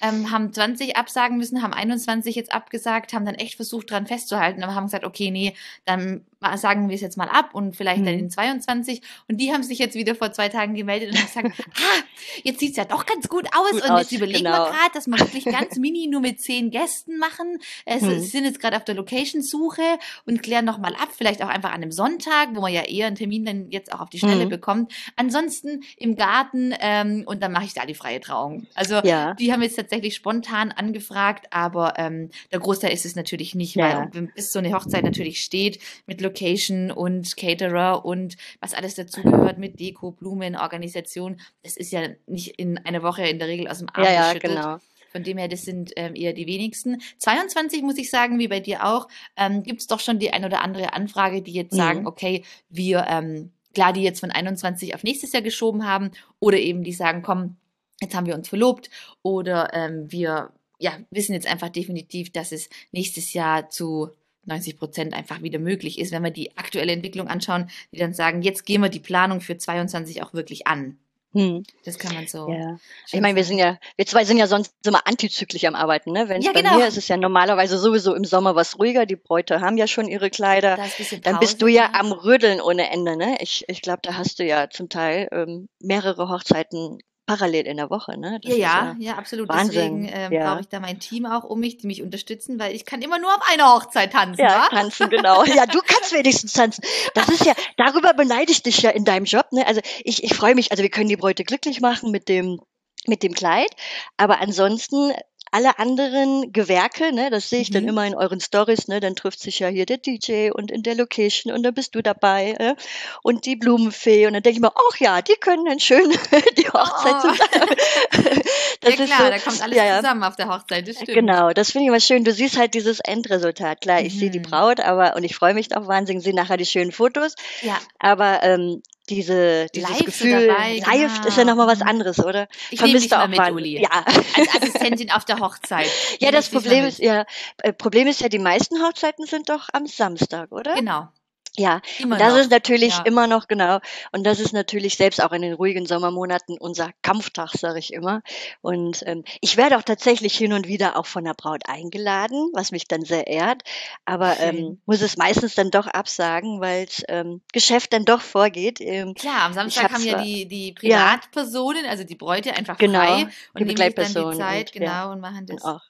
ähm, 0.00 0.30
haben 0.30 0.52
20 0.52 0.96
absagen 0.96 1.36
müssen, 1.36 1.62
haben 1.62 1.74
21 1.74 2.34
jetzt 2.36 2.52
abgesagt, 2.52 3.12
haben 3.12 3.24
dann 3.24 3.34
echt 3.34 3.56
versucht, 3.56 3.90
dran 3.90 4.06
festzuhalten, 4.06 4.62
aber 4.62 4.74
haben 4.74 4.86
gesagt, 4.86 5.04
okay, 5.04 5.30
nee, 5.30 5.54
dann 5.84 6.24
sagen 6.56 6.88
wir 6.88 6.94
es 6.94 7.00
jetzt 7.00 7.16
mal 7.16 7.28
ab 7.28 7.50
und 7.54 7.76
vielleicht 7.76 8.00
mhm. 8.00 8.06
dann 8.06 8.18
in 8.18 8.30
22. 8.30 9.02
Und 9.28 9.40
die 9.40 9.52
haben 9.52 9.62
sich 9.62 9.78
jetzt 9.78 9.94
wieder 9.94 10.14
vor 10.14 10.32
zwei 10.32 10.48
Tagen 10.48 10.74
gemeldet 10.74 11.10
und 11.10 11.18
haben 11.18 11.50
gesagt, 11.50 11.70
ah, 11.76 12.02
jetzt 12.42 12.60
sieht's 12.60 12.76
ja 12.76 12.84
doch 12.84 13.06
ganz 13.06 13.28
gut 13.28 13.46
aus. 13.54 13.80
Gut 13.80 13.88
und 13.88 13.98
jetzt 13.98 14.12
überlegen 14.12 14.44
genau. 14.44 14.64
wir 14.64 14.70
gerade, 14.70 14.92
dass 14.94 15.06
wir 15.06 15.18
wirklich 15.18 15.44
ganz 15.44 15.76
mini 15.76 16.08
nur 16.08 16.20
mit 16.20 16.40
zehn 16.40 16.70
Gästen 16.70 17.18
machen. 17.18 17.58
Es 17.84 18.02
mhm. 18.02 18.20
sind 18.20 18.44
jetzt 18.44 18.60
gerade 18.60 18.76
auf 18.76 18.84
der 18.84 18.94
Location-Suche 18.94 19.82
und 20.26 20.42
klären 20.42 20.64
nochmal 20.64 20.94
ab, 20.94 21.08
vielleicht 21.16 21.42
auch 21.42 21.48
einfach 21.48 21.70
an 21.70 21.82
einem 21.82 21.92
Sonntag, 21.92 22.50
wo 22.54 22.60
man 22.60 22.72
ja 22.72 22.82
eher 22.82 23.06
einen 23.06 23.16
Termin 23.16 23.44
dann 23.44 23.70
jetzt 23.70 23.92
auch 23.92 24.00
auf 24.00 24.10
die 24.10 24.18
Schnelle 24.18 24.46
mhm. 24.46 24.50
bekommt. 24.50 24.92
Ansonsten 25.16 25.82
im 25.96 26.16
Garten 26.16 26.74
ähm, 26.80 27.24
und 27.26 27.42
dann 27.42 27.52
mache 27.52 27.64
ich 27.64 27.71
da 27.74 27.86
die 27.86 27.94
freie 27.94 28.20
Trauung. 28.20 28.66
Also 28.74 28.96
ja. 29.04 29.34
die 29.34 29.52
haben 29.52 29.62
jetzt 29.62 29.76
tatsächlich 29.76 30.14
spontan 30.14 30.72
angefragt, 30.72 31.46
aber 31.50 31.94
ähm, 31.98 32.30
der 32.50 32.60
Großteil 32.60 32.92
ist 32.92 33.04
es 33.04 33.16
natürlich 33.16 33.54
nicht, 33.54 33.76
ja. 33.76 34.08
weil 34.12 34.28
bis 34.34 34.52
so 34.52 34.58
eine 34.58 34.72
Hochzeit 34.72 35.04
natürlich 35.04 35.42
steht 35.42 35.78
mit 36.06 36.20
Location 36.20 36.52
Location 36.52 36.90
und 36.90 37.36
Caterer 37.36 38.04
und 38.04 38.36
was 38.60 38.74
alles 38.74 38.94
dazugehört 38.94 39.58
mit 39.58 39.80
Deko, 39.80 40.12
Blumen, 40.12 40.56
Organisation. 40.56 41.40
Das 41.62 41.76
ist 41.76 41.92
ja 41.92 42.08
nicht 42.26 42.58
in 42.58 42.78
einer 42.78 43.02
Woche 43.02 43.22
in 43.26 43.38
der 43.38 43.48
Regel 43.48 43.68
aus 43.68 43.78
dem 43.78 43.88
Arm 43.92 44.04
ja, 44.04 44.32
ja, 44.32 44.32
genau. 44.34 44.78
Von 45.10 45.24
dem 45.24 45.36
her, 45.36 45.48
das 45.48 45.62
sind 45.62 45.92
ähm, 45.96 46.14
eher 46.14 46.32
die 46.32 46.46
wenigsten. 46.46 47.02
22 47.18 47.82
muss 47.82 47.98
ich 47.98 48.08
sagen, 48.08 48.38
wie 48.38 48.48
bei 48.48 48.60
dir 48.60 48.86
auch, 48.86 49.08
ähm, 49.36 49.62
gibt 49.62 49.82
es 49.82 49.86
doch 49.86 50.00
schon 50.00 50.18
die 50.18 50.32
ein 50.32 50.44
oder 50.44 50.62
andere 50.62 50.94
Anfrage, 50.94 51.42
die 51.42 51.52
jetzt 51.52 51.72
mhm. 51.72 51.76
sagen, 51.76 52.06
okay, 52.06 52.44
wir, 52.70 53.04
ähm, 53.08 53.50
klar, 53.74 53.92
die 53.92 54.02
jetzt 54.02 54.20
von 54.20 54.30
21 54.30 54.94
auf 54.94 55.02
nächstes 55.02 55.32
Jahr 55.32 55.42
geschoben 55.42 55.86
haben 55.86 56.12
oder 56.40 56.58
eben 56.58 56.82
die 56.82 56.94
sagen, 56.94 57.20
komm, 57.20 57.56
jetzt 58.00 58.14
haben 58.14 58.26
wir 58.26 58.34
uns 58.34 58.48
verlobt 58.48 58.90
oder 59.22 59.70
ähm, 59.72 60.10
wir 60.10 60.52
ja, 60.78 60.98
wissen 61.10 61.32
jetzt 61.32 61.46
einfach 61.46 61.68
definitiv, 61.68 62.32
dass 62.32 62.50
es 62.52 62.68
nächstes 62.90 63.32
Jahr 63.32 63.70
zu 63.70 64.10
90 64.46 64.78
Prozent 64.78 65.14
einfach 65.14 65.42
wieder 65.42 65.60
möglich 65.60 65.98
ist, 66.00 66.12
wenn 66.12 66.24
wir 66.24 66.32
die 66.32 66.56
aktuelle 66.56 66.92
Entwicklung 66.92 67.28
anschauen, 67.28 67.70
die 67.92 67.98
dann 67.98 68.12
sagen, 68.12 68.42
jetzt 68.42 68.66
gehen 68.66 68.82
wir 68.82 68.88
die 68.88 69.00
Planung 69.00 69.40
für 69.40 69.56
22 69.56 70.22
auch 70.22 70.34
wirklich 70.34 70.66
an. 70.66 70.98
Hm. 71.34 71.62
Das 71.84 71.98
kann 71.98 72.14
man 72.14 72.26
so. 72.26 72.50
Ja. 72.50 72.78
Ich 73.10 73.20
meine, 73.20 73.36
wir 73.36 73.44
sind 73.44 73.58
ja, 73.58 73.78
wir 73.96 74.04
zwei 74.04 74.24
sind 74.24 74.36
ja 74.36 74.46
sonst 74.46 74.74
immer 74.86 75.06
antizyklisch 75.06 75.64
am 75.64 75.74
Arbeiten, 75.74 76.12
ne? 76.12 76.28
Wenn 76.28 76.42
ja, 76.42 76.52
bei 76.52 76.60
genau. 76.60 76.76
mir 76.76 76.86
ist 76.86 76.98
es 76.98 77.08
ja 77.08 77.16
normalerweise 77.16 77.78
sowieso 77.78 78.14
im 78.14 78.24
Sommer 78.24 78.54
was 78.54 78.78
ruhiger, 78.78 79.06
die 79.06 79.16
Bräute 79.16 79.62
haben 79.62 79.78
ja 79.78 79.86
schon 79.86 80.08
ihre 80.08 80.28
Kleider. 80.28 80.78
dann 81.22 81.38
bist 81.38 81.62
du 81.62 81.68
ja 81.68 81.92
am 81.94 82.12
Rödeln 82.12 82.60
ohne 82.60 82.90
Ende, 82.90 83.16
ne? 83.16 83.38
Ich, 83.40 83.64
ich 83.68 83.80
glaube, 83.80 84.00
da 84.02 84.14
hast 84.14 84.40
du 84.40 84.44
ja 84.44 84.68
zum 84.68 84.90
Teil 84.90 85.28
ähm, 85.32 85.68
mehrere 85.80 86.28
Hochzeiten 86.28 86.98
parallel 87.32 87.66
in 87.66 87.76
der 87.78 87.90
Woche, 87.90 88.18
ne? 88.18 88.40
Das 88.42 88.56
ja, 88.56 88.56
ja, 88.56 88.96
ja, 88.98 89.14
absolut. 89.14 89.48
Wahnsinn. 89.48 90.02
Deswegen 90.02 90.10
ähm, 90.12 90.32
ja. 90.32 90.50
brauche 90.50 90.60
ich 90.60 90.68
da 90.68 90.80
mein 90.80 91.00
Team 91.00 91.26
auch 91.26 91.44
um 91.44 91.60
mich, 91.60 91.78
die 91.78 91.86
mich 91.86 92.02
unterstützen, 92.02 92.58
weil 92.58 92.74
ich 92.74 92.84
kann 92.84 93.00
immer 93.00 93.18
nur 93.18 93.34
auf 93.34 93.40
einer 93.50 93.72
Hochzeit 93.74 94.12
tanzen. 94.12 94.42
Ja, 94.42 94.66
wa? 94.70 94.76
tanzen, 94.76 95.08
genau. 95.08 95.44
Ja, 95.52 95.66
du 95.66 95.80
kannst 95.84 96.12
wenigstens 96.12 96.52
tanzen. 96.52 96.82
Das 97.14 97.28
ist 97.28 97.44
ja, 97.44 97.54
darüber 97.76 98.14
beneide 98.14 98.52
ich 98.52 98.62
dich 98.62 98.82
ja 98.82 98.90
in 98.90 99.04
deinem 99.04 99.24
Job, 99.24 99.46
ne? 99.52 99.66
Also 99.66 99.80
ich, 100.04 100.24
ich 100.24 100.34
freue 100.34 100.54
mich, 100.54 100.70
also 100.70 100.82
wir 100.82 100.90
können 100.90 101.08
die 101.08 101.16
Bräute 101.16 101.44
glücklich 101.44 101.80
machen 101.80 102.10
mit 102.10 102.28
dem 102.28 102.60
mit 103.06 103.24
dem 103.24 103.32
Kleid, 103.34 103.70
aber 104.16 104.40
ansonsten 104.40 105.12
alle 105.52 105.78
anderen 105.78 106.52
Gewerke, 106.52 107.12
ne, 107.12 107.30
das 107.30 107.50
sehe 107.50 107.60
ich 107.60 107.70
mhm. 107.70 107.74
dann 107.74 107.88
immer 107.88 108.06
in 108.06 108.14
euren 108.14 108.40
Stories, 108.40 108.88
ne, 108.88 109.00
dann 109.00 109.14
trifft 109.14 109.38
sich 109.38 109.58
ja 109.58 109.68
hier 109.68 109.84
der 109.84 109.98
DJ 109.98 110.50
und 110.50 110.70
in 110.70 110.82
der 110.82 110.94
Location 110.94 111.52
und 111.52 111.62
dann 111.62 111.74
bist 111.74 111.94
du 111.94 112.02
dabei 112.02 112.56
äh, 112.58 112.74
und 113.22 113.44
die 113.44 113.56
Blumenfee 113.56 114.26
und 114.26 114.32
dann 114.32 114.42
denke 114.42 114.56
ich 114.56 114.62
mir, 114.62 114.72
ach 114.74 114.96
ja, 114.98 115.20
die 115.20 115.34
können 115.34 115.66
dann 115.66 115.78
schön 115.78 116.10
die 116.56 116.68
Hochzeit 116.68 117.14
oh. 117.16 117.20
zusammen. 117.20 117.76
das 118.80 118.96
ja 118.98 119.04
klar, 119.04 119.18
so, 119.18 119.30
da 119.30 119.38
kommt 119.38 119.62
alles 119.62 119.76
ja, 119.76 119.96
zusammen 120.00 120.24
auf 120.24 120.36
der 120.36 120.48
Hochzeit, 120.48 120.88
das 120.88 120.96
stimmt. 120.96 121.14
Genau, 121.14 121.50
das 121.50 121.70
finde 121.70 121.84
ich 121.84 121.88
immer 121.88 122.00
schön. 122.00 122.24
Du 122.24 122.32
siehst 122.32 122.56
halt 122.56 122.72
dieses 122.72 123.00
Endresultat. 123.00 123.82
Klar, 123.82 124.00
ich 124.00 124.14
mhm. 124.14 124.18
sehe 124.18 124.30
die 124.30 124.38
mhm. 124.38 124.44
Braut, 124.44 124.80
aber 124.80 125.16
und 125.16 125.24
ich 125.24 125.36
freue 125.36 125.54
mich 125.54 125.76
auch 125.76 125.86
wahnsinnig, 125.86 126.24
sehe 126.24 126.34
nachher 126.34 126.56
die 126.56 126.66
schönen 126.66 126.92
Fotos. 126.92 127.34
Ja. 127.60 127.78
Aber 127.98 128.42
ähm, 128.42 128.82
diese, 129.14 129.66
dieses 129.74 129.90
live 129.90 130.04
Gefühl, 130.04 130.46
dabei, 130.46 130.76
live 130.78 131.14
genau. 131.14 131.28
ist 131.28 131.36
ja 131.36 131.44
nochmal 131.44 131.66
was 131.66 131.82
anderes, 131.82 132.18
oder? 132.18 132.48
Ich 132.70 132.78
Vermisst 132.78 133.14
auch 133.14 133.28
mit, 133.28 133.38
mal. 133.38 133.52
Uli. 133.52 133.82
Ja. 133.82 134.04
Als 134.36 134.48
Assistentin 134.56 135.10
auf 135.10 135.24
der 135.24 135.38
Hochzeit. 135.38 135.86
ja, 136.20 136.30
das 136.30 136.48
Problem 136.48 136.84
ist 136.84 136.98
ja, 136.98 137.24
äh, 137.58 137.72
Problem 137.72 138.08
ist 138.08 138.20
ja, 138.20 138.28
die 138.28 138.38
meisten 138.38 138.82
Hochzeiten 138.82 139.26
sind 139.26 139.48
doch 139.48 139.68
am 139.72 139.86
Samstag, 139.86 140.52
oder? 140.52 140.74
Genau. 140.74 141.08
Ja, 141.56 141.82
Immer 141.98 142.14
und 142.14 142.20
das 142.20 142.32
noch. 142.32 142.40
ist 142.40 142.50
natürlich 142.50 142.96
Ja. 142.96 143.02
immer 143.04 143.26
noch 143.26 143.46
genau 143.46 143.78
und 144.12 144.24
das 144.24 144.40
ist 144.40 144.52
natürlich 144.54 144.96
selbst 144.96 145.22
auch 145.22 145.32
in 145.32 145.42
den 145.42 145.52
ruhigen 145.52 145.84
Sommermonaten 145.84 146.56
unser 146.58 146.90
Kampftag, 147.02 147.50
sage 147.52 147.78
ich 147.78 147.92
immer. 147.92 148.22
Und, 148.62 149.02
ähm, 149.06 149.22
ich 149.42 149.58
werde 149.58 149.76
auch 149.76 149.82
tatsächlich 149.82 150.34
hin 150.36 150.54
und 150.54 150.66
wieder 150.66 150.96
auch 150.96 151.04
von 151.06 151.24
der 151.24 151.34
Braut 151.34 151.62
eingeladen, 151.68 152.50
was 152.54 152.70
mich 152.72 152.88
dann 152.88 153.02
sehr 153.04 153.26
ehrt, 153.26 153.62
aber, 154.06 154.36
Schön. 154.36 154.56
ähm, 154.56 154.80
muss 154.86 155.02
es 155.02 155.16
meistens 155.18 155.54
dann 155.54 155.70
doch 155.70 155.86
absagen, 155.86 156.60
weil's, 156.60 157.02
ähm, 157.08 157.42
Geschäft 157.52 157.92
dann 157.92 158.04
doch 158.06 158.22
vorgeht. 158.22 158.80
Ähm, 158.80 159.14
Klar, 159.14 159.42
am 159.42 159.52
Samstag 159.52 159.84
habe 159.84 159.94
haben 159.94 160.04
ja 160.06 160.22
die, 160.22 160.48
die 160.48 160.74
ja, 160.80 161.18
Privatpersonen, 161.18 161.84
also 161.86 162.04
die 162.04 162.14
Bräute 162.16 162.54
einfach 162.54 162.78
genau, 162.78 162.98
frei 163.00 163.26
die 163.58 163.60
und 163.60 163.66
nehmen 163.66 163.76
sich 163.76 163.94
dann 163.94 164.06
die 164.14 164.36
Zeit, 164.38 164.74
und 164.74 164.80
ja, 164.82 165.02
genau, 165.02 165.12
und 165.12 165.20
machen 165.20 165.40
und 165.40 165.50
das. 165.50 165.64
auch 165.64 165.80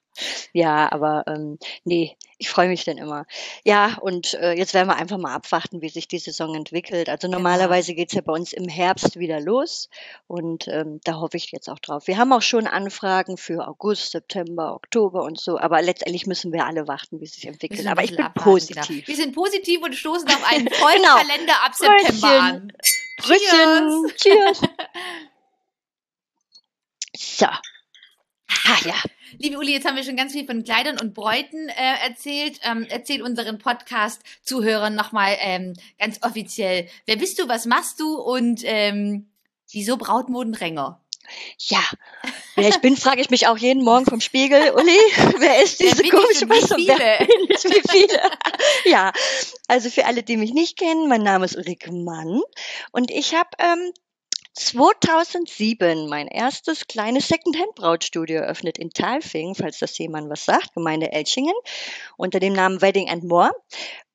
ja, 0.52 0.90
aber, 0.92 1.24
ähm, 1.26 1.58
ne, 1.84 2.14
ich 2.38 2.48
freue 2.50 2.68
mich 2.68 2.84
dann 2.84 2.98
immer. 2.98 3.24
Ja, 3.64 3.98
und, 4.00 4.34
äh, 4.34 4.52
jetzt 4.54 4.74
werden 4.74 4.88
wir 4.88 4.96
einfach 4.96 5.16
mal 5.18 5.32
abwarten, 5.34 5.80
wie 5.80 5.88
sich 5.88 6.08
die 6.08 6.18
Saison 6.18 6.54
entwickelt. 6.56 7.08
Also, 7.08 7.28
Genau. 7.28 7.38
normalerweise 7.38 7.94
geht's 7.94 8.14
ja 8.14 8.20
bei 8.20 8.32
uns 8.32 8.52
im 8.52 8.68
Herbst 8.68 9.16
wieder 9.18 9.40
los 9.40 9.88
und, 10.26 10.66
ähm, 10.68 11.00
da 11.04 11.14
hoffe 11.20 11.36
ich 11.36 11.52
jetzt 11.52 11.68
auch 11.68 11.78
drauf. 11.78 12.06
Wir 12.08 12.18
haben 12.18 12.32
auch 12.32 12.42
schon 12.42 12.66
Anfragen 12.66 13.36
für 13.36 13.66
August, 13.68 14.10
September, 14.10 14.74
Oktober 14.74 15.22
und 15.22 15.38
so, 15.40 15.58
aber 15.58 15.80
letztendlich 15.82 16.26
müssen 16.26 16.52
wir 16.52 16.66
alle 16.66 16.88
warten, 16.88 17.20
wie 17.20 17.24
es 17.24 17.34
sich 17.34 17.44
Wir 17.44 17.52
entwickelt. 17.52 17.78
müssen 17.78 17.88
ein 17.88 17.92
Aber 17.92 18.02
ich 18.02 18.10
bisschen 18.10 18.24
bin 18.32 18.42
abwarten, 18.42 18.66
genau. 18.66 18.80
Wir 18.88 19.02
positiv. 19.02 19.16
sind 19.16 19.34
positiv 19.34 19.82
und 19.82 19.94
stoßen 19.94 20.28
auf 20.28 20.44
einen 20.52 20.68
vollen 20.68 20.96
Genau. 21.02 21.16
Kalender 21.16 21.64
ab 21.64 21.74
September 21.74 22.40
an. 22.40 22.72
Prösschen. 23.18 24.12
Cheers! 24.16 24.60
Cheers. 24.60 24.60
So. 27.16 27.46
Ah 27.46 28.78
ja. 28.84 28.94
Liebe 29.38 29.58
Uli, 29.58 29.72
jetzt 29.72 29.86
haben 29.86 29.96
wir 29.96 30.04
schon 30.04 30.16
ganz 30.16 30.32
viel 30.32 30.46
von 30.46 30.62
Kleidern 30.62 31.00
und 31.00 31.14
Bräuten 31.14 31.68
äh, 31.68 32.06
erzählt. 32.06 32.58
Ähm, 32.64 32.86
erzähl 32.88 33.22
unseren 33.22 33.58
Podcast-Zuhörern 33.58 34.94
nochmal 34.94 35.36
ähm, 35.40 35.74
ganz 35.98 36.18
offiziell. 36.22 36.88
Wer 37.06 37.16
bist 37.16 37.38
du, 37.38 37.48
was 37.48 37.64
machst 37.64 38.00
du 38.00 38.16
und 38.16 38.60
ähm, 38.64 39.30
wieso 39.70 39.96
Brautmodenränger? 39.96 41.00
Ja, 41.58 41.82
wer 42.56 42.68
ich 42.68 42.80
bin, 42.80 42.96
frage 42.96 43.22
ich 43.22 43.30
mich 43.30 43.46
auch 43.46 43.56
jeden 43.56 43.84
Morgen 43.84 44.04
vom 44.04 44.20
Spiegel. 44.20 44.72
Uli, 44.74 44.98
wer 45.38 45.62
ist 45.62 45.80
Wer 45.80 45.90
diese 45.90 46.02
ich 46.02 46.10
komische 46.10 46.44
und 46.44 46.52
wie 46.52 46.58
Person? 46.58 46.78
Wer 46.86 46.96
viele? 46.96 47.26
bin 47.26 47.46
ich? 47.48 47.64
Wie 47.64 47.88
viele? 47.88 48.20
ja, 48.84 49.12
also 49.68 49.88
für 49.88 50.04
alle, 50.04 50.22
die 50.22 50.36
mich 50.36 50.52
nicht 50.52 50.76
kennen, 50.76 51.08
mein 51.08 51.22
Name 51.22 51.46
ist 51.46 51.56
Ulrike 51.56 51.92
Mann 51.92 52.42
und 52.90 53.10
ich 53.10 53.34
habe 53.34 53.50
ähm, 53.58 53.92
2007 54.54 56.08
mein 56.08 56.28
erstes 56.28 56.86
kleines 56.86 57.28
Secondhand-Brautstudio 57.28 58.40
eröffnet 58.40 58.78
in 58.78 58.90
Talfing, 58.90 59.54
falls 59.54 59.78
das 59.78 59.96
jemand 59.98 60.30
was 60.30 60.44
sagt, 60.44 60.74
Gemeinde 60.74 61.12
Elchingen, 61.12 61.54
unter 62.16 62.40
dem 62.40 62.52
Namen 62.52 62.82
Wedding 62.82 63.08
and 63.08 63.24
More. 63.24 63.50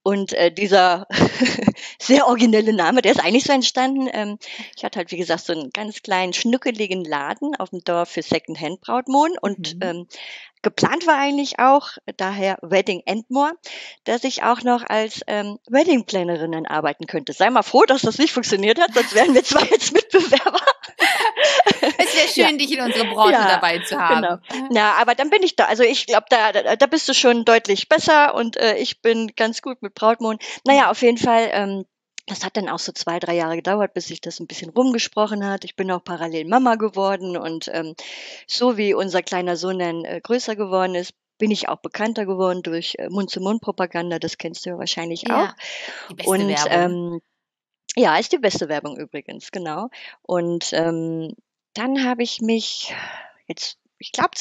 Und 0.04 0.32
äh, 0.34 0.54
dieser 0.54 1.06
sehr 2.00 2.28
originelle 2.28 2.72
Name, 2.72 3.02
der 3.02 3.12
ist 3.12 3.20
eigentlich 3.20 3.44
so 3.44 3.52
entstanden. 3.52 4.08
Ähm, 4.14 4.38
ich 4.76 4.86
hatte 4.86 5.00
halt, 5.00 5.12
wie 5.12 5.18
gesagt, 5.18 5.44
so 5.44 5.52
einen 5.52 5.70
ganz 5.72 6.02
kleinen, 6.02 6.32
schnuckeligen 6.32 7.04
Laden 7.04 7.56
auf 7.58 7.72
dem 7.72 7.84
Dorf 7.84 8.12
für 8.12 8.22
Secondhand-Brautmoden 8.22 9.38
und 9.42 9.76
Mhm. 9.76 9.80
ähm, 9.82 10.08
geplant 10.62 11.08
war 11.08 11.18
eigentlich 11.18 11.60
auch, 11.60 11.90
daher 12.18 12.58
Wedding 12.62 13.04
and 13.08 13.30
More, 13.30 13.54
dass 14.04 14.24
ich 14.24 14.44
auch 14.44 14.64
noch 14.64 14.84
als 14.88 15.22
ähm, 15.28 15.60
Wedding-Plannerin 15.70 16.66
arbeiten 16.66 17.08
könnte. 17.08 17.34
Sei 17.34 17.50
mal 17.50 17.64
froh, 17.64 17.84
dass 17.86 18.02
das 18.02 18.18
nicht 18.18 18.34
funktioniert 18.34 18.80
hat, 18.80 18.94
sonst 18.94 19.14
wären 19.14 19.34
wir 19.34 19.44
zwar 19.44 19.66
jetzt 19.70 19.94
Mitbewerber. 19.94 20.60
Es 21.98 22.16
wäre 22.16 22.28
Ja, 22.36 22.48
schön, 22.48 22.58
dich 22.58 22.72
in 22.72 22.82
unserer 22.82 23.06
Branche 23.06 23.34
ja, 23.34 23.48
dabei 23.48 23.80
zu 23.80 24.00
haben. 24.00 24.42
genau. 24.52 24.70
Ja, 24.74 24.94
aber 25.00 25.16
dann 25.16 25.30
bin 25.30 25.44
ich 25.44 25.56
da. 25.56 25.66
Also 25.66 25.84
ich 25.84 26.08
glaube, 26.08 26.26
da, 26.30 26.52
da, 26.76 26.88
bist 26.88 27.08
du 27.08 27.14
schon 27.14 27.46
deutlich 27.46 27.90
besser 27.90 28.36
und 28.36 28.58
äh, 28.58 28.78
ich 28.78 29.02
bin 29.02 29.34
ganz 29.36 29.62
gut 29.62 29.82
mit 29.82 29.94
Brautmoden. 29.94 30.40
Naja, 30.66 30.90
auf 30.90 31.02
jeden 31.02 31.18
Fall. 31.18 31.50
Ähm, 31.52 31.86
das 32.28 32.44
hat 32.44 32.58
dann 32.58 32.70
auch 32.70 32.80
so 32.80 32.92
zwei, 32.92 33.20
drei 33.20 33.36
Jahre 33.36 33.56
gedauert, 33.56 33.94
bis 33.94 34.08
sich 34.08 34.22
das 34.22 34.40
ein 34.40 34.48
bisschen 34.48 34.70
rumgesprochen 34.70 35.46
hat. 35.46 35.64
Ich 35.64 35.76
bin 35.76 35.90
auch 35.90 36.04
parallel 36.04 36.46
Mama 36.46 36.76
geworden 36.76 37.38
und 37.38 37.70
ähm, 37.74 37.96
so 38.46 38.78
wie 38.78 38.94
unser 38.94 39.24
kleiner 39.24 39.56
Sohn 39.56 39.80
dann 39.80 40.06
äh, 40.06 40.20
größer 40.22 40.56
geworden 40.56 40.94
ist, 40.96 41.14
bin 41.38 41.52
ich 41.52 41.70
auch 41.70 41.78
bekannter 41.78 42.26
geworden 42.26 42.64
durch 42.64 42.96
äh, 43.00 43.10
Mund-zu-Mund-Propaganda. 43.10 44.20
Das 44.20 44.38
kennst 44.38 44.66
du 44.66 44.72
ja 44.72 44.78
wahrscheinlich 44.78 45.32
auch. 45.32 45.48
Ja, 45.48 45.56
beste 46.16 46.30
Und 46.30 46.56
ähm, 46.70 47.22
ja, 47.96 48.18
ist 48.18 48.34
die 48.34 48.40
beste 48.40 48.68
Werbung 48.68 48.98
übrigens, 48.98 49.52
genau. 49.52 49.90
Und 50.22 50.72
ähm, 50.74 51.34
dann 51.74 52.04
habe 52.04 52.24
ich 52.24 52.42
mich 52.42 52.94
jetzt, 53.48 53.80
ich 54.00 54.12
glaube 54.12 54.32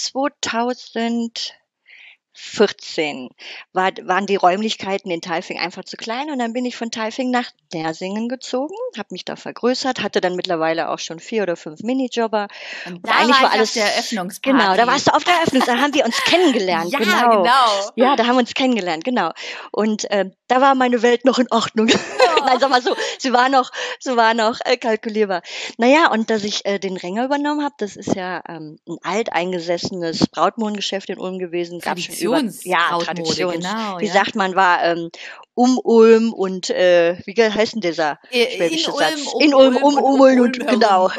2014 2.37 3.31
war, 3.73 3.91
waren 4.03 4.27
die 4.27 4.37
Räumlichkeiten 4.37 5.11
in 5.11 5.21
Tailfing 5.21 5.59
einfach 5.59 5.85
zu 5.85 5.97
klein 5.97 6.31
und 6.31 6.39
dann 6.39 6.53
bin 6.53 6.65
ich 6.65 6.77
von 6.77 6.91
Tailfing 6.91 7.31
nach 7.31 7.51
Nersingen 7.73 8.29
gezogen, 8.29 8.75
habe 8.97 9.09
mich 9.11 9.25
da 9.25 9.37
vergrößert, 9.37 10.03
hatte 10.03 10.21
dann 10.21 10.37
mittlerweile 10.37 10.89
auch 10.91 10.99
schon 10.99 11.19
vier 11.19 11.43
oder 11.43 11.57
fünf 11.57 11.81
Minijobber 11.81 12.49
Und 12.87 12.95
und 12.97 13.07
da 13.07 13.13
eigentlich 13.13 13.37
war 13.37 13.43
war 13.43 13.49
ich 13.51 13.55
alles 13.55 13.69
auf 13.71 13.75
der 13.75 13.95
Eröffnungsparty. 13.95 14.59
genau, 14.59 14.77
da 14.77 14.87
warst 14.87 15.07
du 15.09 15.15
auf 15.15 15.25
der 15.25 15.35
Eröffnung, 15.35 15.63
da 15.67 15.77
haben 15.79 15.95
wir 15.95 16.05
uns 16.05 16.17
kennengelernt, 16.25 16.93
Ja, 16.93 16.99
genau. 16.99 17.43
genau. 17.43 17.93
Ja, 17.97 18.17
da 18.17 18.27
haben 18.27 18.37
wir 18.37 18.41
uns 18.41 18.55
kennengelernt, 18.55 19.05
genau. 19.05 19.33
Und 19.73 20.07
ähm, 20.11 20.33
da 20.49 20.61
war 20.61 20.75
meine 20.75 21.03
Welt 21.03 21.25
noch 21.25 21.39
in 21.39 21.47
Ordnung. 21.51 21.89
Nein, 22.51 22.61
sag 22.61 22.71
mal 22.71 22.83
so, 22.83 22.95
sie 23.19 23.33
war 23.33 23.49
noch, 23.49 23.71
sie 23.99 24.17
war 24.17 24.35
noch 24.35 24.59
äh, 24.65 24.77
kalkulierbar. 24.77 25.43
Naja, 25.79 26.11
und 26.11 26.31
dass 26.31 26.45
ich 26.45 26.65
äh, 26.65 26.79
den 26.79 26.97
Ränger 26.97 27.25
übernommen 27.25 27.65
habe, 27.65 27.75
das 27.79 27.97
ist 27.97 28.15
ja 28.15 28.43
ähm, 28.49 28.79
ein 28.87 28.99
alteingesessenes 29.03 30.27
Brautmodengeschäft 30.29 31.11
in 31.11 31.19
Ulm 31.19 31.39
gewesen. 31.39 31.81
Schon 31.83 31.97
über, 32.21 32.43
ja, 32.63 32.99
Traditionsbrautmode, 32.99 33.05
Traditions. 33.05 33.65
genau. 33.65 34.01
Wie 34.01 34.07
ja. 34.07 34.13
sagt 34.13 34.35
man, 34.37 34.55
war 34.55 34.83
ähm, 34.85 35.11
um 35.55 35.79
Ulm 35.83 36.33
und 36.33 36.71
äh, 36.71 37.17
wie 37.25 37.35
heißt 37.43 37.75
denn 37.75 37.81
dieser 37.81 38.19
Äh, 38.31 38.57
schwäbische 38.57 38.91
in 38.91 38.97
Satz? 38.97 39.27
Ulm, 39.33 39.35
um 39.35 39.41
in 39.43 39.55
Ulm, 39.55 39.77
um, 39.77 39.83
und 39.83 40.03
um 40.03 40.21
Ulm 40.21 40.41
und 40.43 40.63
herum. 40.63 40.81
genau. 40.81 41.11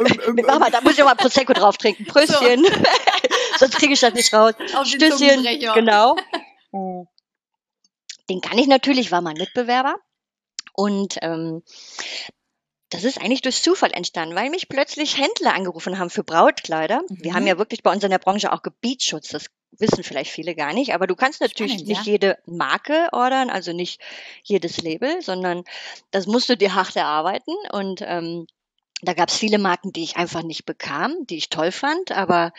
Mama, 0.48 0.70
da 0.70 0.82
muss 0.82 0.94
ich 0.94 1.02
auch 1.02 1.08
mal 1.08 1.16
Prosecco 1.16 1.54
drauf 1.54 1.78
trinken. 1.78 2.06
Pröstchen. 2.06 2.66
Sonst 3.58 3.76
kriege 3.78 3.94
ich 3.94 4.00
das 4.00 4.14
nicht 4.14 4.34
raus. 4.34 4.54
Auf 4.76 4.86
Stößchen. 4.86 5.44
Genau. 5.74 6.16
Den 8.30 8.42
kann 8.42 8.58
ich 8.58 8.68
natürlich, 8.68 9.12
war 9.12 9.22
mein 9.22 9.38
Mitbewerber. 9.38 9.96
Und 10.78 11.18
ähm, 11.24 11.64
das 12.90 13.04
ist 13.04 13.20
eigentlich 13.20 13.42
durch 13.42 13.62
Zufall 13.64 13.92
entstanden, 13.92 14.36
weil 14.36 14.50
mich 14.50 14.70
plötzlich 14.70 15.18
Händler 15.18 15.54
angerufen 15.56 15.98
haben 16.00 16.10
für 16.10 16.24
Brautkleider. 16.24 17.02
Wir 17.10 17.32
Mhm. 17.32 17.36
haben 17.36 17.48
ja 17.48 17.58
wirklich 17.58 17.84
bei 17.84 17.92
uns 17.92 18.04
in 18.04 18.12
der 18.12 18.20
Branche 18.20 18.54
auch 18.54 18.62
Gebietsschutz. 18.62 19.30
Das 19.30 19.48
wissen 19.72 20.04
vielleicht 20.04 20.32
viele 20.32 20.56
gar 20.56 20.74
nicht. 20.74 20.94
Aber 20.94 21.08
du 21.08 21.16
kannst 21.16 21.42
natürlich 21.42 21.74
Spannend, 21.74 21.88
nicht 21.90 22.06
ja. 22.06 22.12
jede 22.14 22.38
Marke 22.46 23.10
ordern, 23.12 23.50
also 23.50 23.74
nicht 23.74 24.00
jedes 24.44 24.78
Label, 24.82 25.22
sondern 25.22 25.64
das 26.12 26.28
musst 26.28 26.48
du 26.48 26.56
dir 26.56 26.76
hart 26.76 26.96
erarbeiten. 26.96 27.54
Und 27.74 28.02
ähm, 28.06 28.48
da 29.02 29.14
gab 29.14 29.30
es 29.30 29.38
viele 29.38 29.60
Marken, 29.60 29.94
die 29.94 30.04
ich 30.04 30.18
einfach 30.18 30.42
nicht 30.42 30.66
bekam, 30.66 31.14
die 31.30 31.38
ich 31.38 31.50
toll 31.50 31.72
fand, 31.72 32.12
aber 32.12 32.52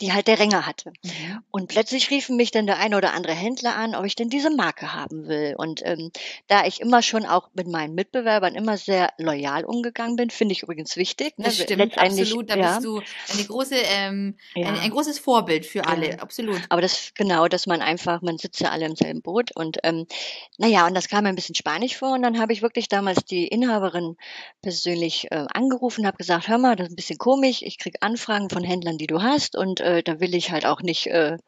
die 0.00 0.12
halt 0.12 0.28
der 0.28 0.38
Ränger 0.38 0.64
hatte. 0.64 0.92
Mhm. 1.02 1.42
Und 1.50 1.68
plötzlich 1.68 2.10
riefen 2.10 2.36
mich 2.36 2.52
dann 2.52 2.66
der 2.66 2.78
eine 2.78 2.96
oder 2.96 3.14
andere 3.14 3.34
Händler 3.34 3.74
an, 3.74 3.94
ob 3.96 4.04
ich 4.04 4.14
denn 4.14 4.28
diese 4.28 4.50
Marke 4.50 4.94
haben 4.94 5.26
will. 5.26 5.54
Und 5.56 5.82
ähm, 5.84 6.12
da 6.46 6.66
ich 6.66 6.80
immer 6.80 7.02
schon 7.02 7.26
auch 7.26 7.48
mit 7.54 7.66
meinen 7.66 7.94
Mitbewerbern 7.94 8.54
immer 8.54 8.76
sehr 8.76 9.12
loyal 9.18 9.64
umgegangen 9.64 10.14
bin, 10.14 10.30
finde 10.30 10.52
ich 10.52 10.62
übrigens 10.62 10.96
wichtig. 10.96 11.36
Ne? 11.36 11.46
Das 11.46 11.58
stimmt, 11.58 11.98
absolut. 11.98 12.48
Da 12.48 12.56
ja, 12.56 12.74
bist 12.74 12.84
du 12.84 13.00
eine 13.32 13.44
große, 13.44 13.76
ähm, 13.76 14.36
ja. 14.54 14.68
ein, 14.68 14.78
ein 14.78 14.90
großes 14.90 15.18
Vorbild 15.18 15.66
für 15.66 15.86
alle, 15.86 16.10
Ja. 16.10 16.18
absolut. 16.18 16.60
Aber 16.68 16.80
das 16.80 17.12
genau, 17.14 17.48
dass 17.48 17.66
man 17.66 17.82
einfach, 17.82 18.22
man 18.22 18.38
sitzt 18.38 18.60
ja 18.60 18.70
alle 18.70 18.86
im 18.86 18.94
selben 18.94 19.22
Boot 19.22 19.54
und 19.54 19.78
ähm, 19.82 20.06
naja, 20.58 20.86
und 20.86 20.94
das 20.94 21.08
kam 21.08 21.24
mir 21.24 21.30
ein 21.30 21.36
bisschen 21.36 21.54
spanisch 21.56 21.96
vor 21.96 22.12
und 22.12 22.22
dann 22.22 22.38
habe 22.38 22.52
ich 22.52 22.62
wirklich 22.62 22.88
damals 22.88 23.24
die 23.24 23.48
Inhaberin 23.48 24.16
persönlich 24.62 25.30
äh, 25.30 25.46
angerufen, 25.72 26.06
habe 26.06 26.16
gesagt, 26.16 26.48
hör 26.48 26.58
mal, 26.58 26.76
das 26.76 26.86
ist 26.88 26.92
ein 26.92 26.96
bisschen 26.96 27.18
komisch, 27.18 27.62
ich 27.62 27.78
krieg 27.78 27.96
Anfragen 28.00 28.50
von 28.50 28.62
Händlern, 28.62 28.98
die 28.98 29.06
du 29.06 29.22
hast 29.22 29.56
und 29.56 29.80
äh, 29.80 30.02
da 30.02 30.20
will 30.20 30.34
ich 30.34 30.50
halt 30.50 30.66
auch 30.66 30.82
nicht 30.82 31.06
äh, 31.08 31.38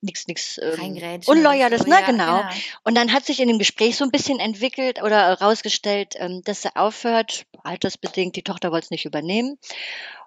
nichts 0.00 0.26
nichts 0.26 0.58
ähm, 0.58 0.78
Unloyales, 1.26 1.80
so, 1.82 1.88
ne, 1.88 1.96
ja, 2.00 2.06
genau. 2.06 2.42
Und 2.84 2.94
dann 2.94 3.12
hat 3.12 3.24
sich 3.24 3.40
in 3.40 3.48
dem 3.48 3.58
Gespräch 3.58 3.96
so 3.96 4.04
ein 4.04 4.10
bisschen 4.10 4.38
entwickelt 4.38 5.02
oder 5.02 5.16
herausgestellt, 5.38 6.14
ähm, 6.18 6.42
dass 6.44 6.64
er 6.64 6.76
aufhört, 6.76 7.46
altersbedingt, 7.62 8.36
die 8.36 8.42
Tochter 8.42 8.70
wollte 8.70 8.84
es 8.84 8.90
nicht 8.90 9.06
übernehmen. 9.06 9.58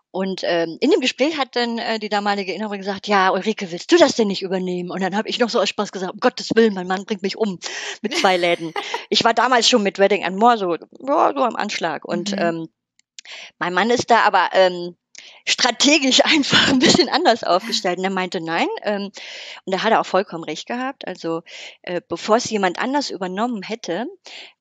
Und 0.09 0.41
ähm, 0.43 0.77
in 0.79 0.89
dem 0.89 1.01
Gespräch 1.01 1.37
hat 1.37 1.55
dann 1.55 1.77
äh, 1.77 1.99
die 1.99 2.09
damalige 2.09 2.53
Inhaberin 2.53 2.79
gesagt, 2.79 3.07
ja, 3.07 3.29
Ulrike, 3.29 3.71
willst 3.71 3.91
du 3.91 3.97
das 3.97 4.15
denn 4.15 4.29
nicht 4.29 4.41
übernehmen? 4.41 4.89
Und 4.89 5.01
dann 5.01 5.15
habe 5.15 5.29
ich 5.29 5.37
noch 5.37 5.49
so 5.49 5.59
aus 5.59 5.69
Spaß 5.69 5.91
gesagt, 5.91 6.13
um 6.13 6.19
Gottes 6.19 6.55
Willen, 6.55 6.73
mein 6.73 6.87
Mann 6.87 7.05
bringt 7.05 7.21
mich 7.21 7.37
um 7.37 7.59
mit 8.01 8.17
zwei 8.17 8.37
Läden. 8.37 8.73
ich 9.09 9.23
war 9.23 9.35
damals 9.35 9.69
schon 9.69 9.83
mit 9.83 9.99
Wedding 9.99 10.23
and 10.23 10.37
More 10.37 10.57
so, 10.57 10.75
ja, 10.75 11.33
so 11.35 11.43
am 11.43 11.55
Anschlag. 11.55 12.03
Und 12.05 12.31
Mhm. 12.31 12.39
ähm, 12.39 12.69
mein 13.59 13.73
Mann 13.73 13.89
ist 13.89 14.09
da 14.09 14.21
aber 14.21 14.49
ähm, 14.53 14.95
strategisch 15.45 16.21
einfach 16.25 16.69
ein 16.69 16.79
bisschen 16.79 17.09
anders 17.09 17.43
aufgestellt. 17.43 17.97
Und 17.97 18.03
er 18.03 18.09
meinte, 18.09 18.41
nein. 18.41 18.67
Ähm, 18.83 19.11
und 19.65 19.73
da 19.73 19.83
hat 19.83 19.91
er 19.91 20.01
auch 20.01 20.05
vollkommen 20.05 20.43
recht 20.43 20.67
gehabt. 20.67 21.07
Also 21.07 21.43
äh, 21.81 22.01
bevor 22.07 22.37
es 22.37 22.49
jemand 22.49 22.79
anders 22.79 23.09
übernommen 23.09 23.63
hätte 23.63 24.07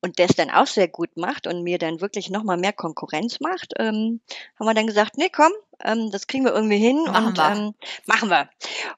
und 0.00 0.18
der 0.18 0.26
es 0.26 0.37
dann 0.37 0.50
auch 0.50 0.66
sehr 0.66 0.88
gut 0.88 1.16
macht 1.16 1.46
und 1.46 1.62
mir 1.62 1.78
dann 1.78 2.00
wirklich 2.00 2.30
nochmal 2.30 2.56
mehr 2.56 2.73
Konkurrenz 2.73 3.40
macht, 3.40 3.75
ähm, 3.78 4.20
haben 4.58 4.66
wir 4.66 4.75
dann 4.75 4.87
gesagt, 4.87 5.16
nee, 5.16 5.30
komm, 5.30 5.52
ähm, 5.85 6.11
das 6.11 6.26
kriegen 6.26 6.45
wir 6.45 6.52
irgendwie 6.54 6.78
hin 6.78 7.04
Machen 7.04 7.26
und 7.26 7.38
wir. 7.38 7.50
ähm, 7.50 7.75
machen 8.06 8.28
wir. 8.30 8.49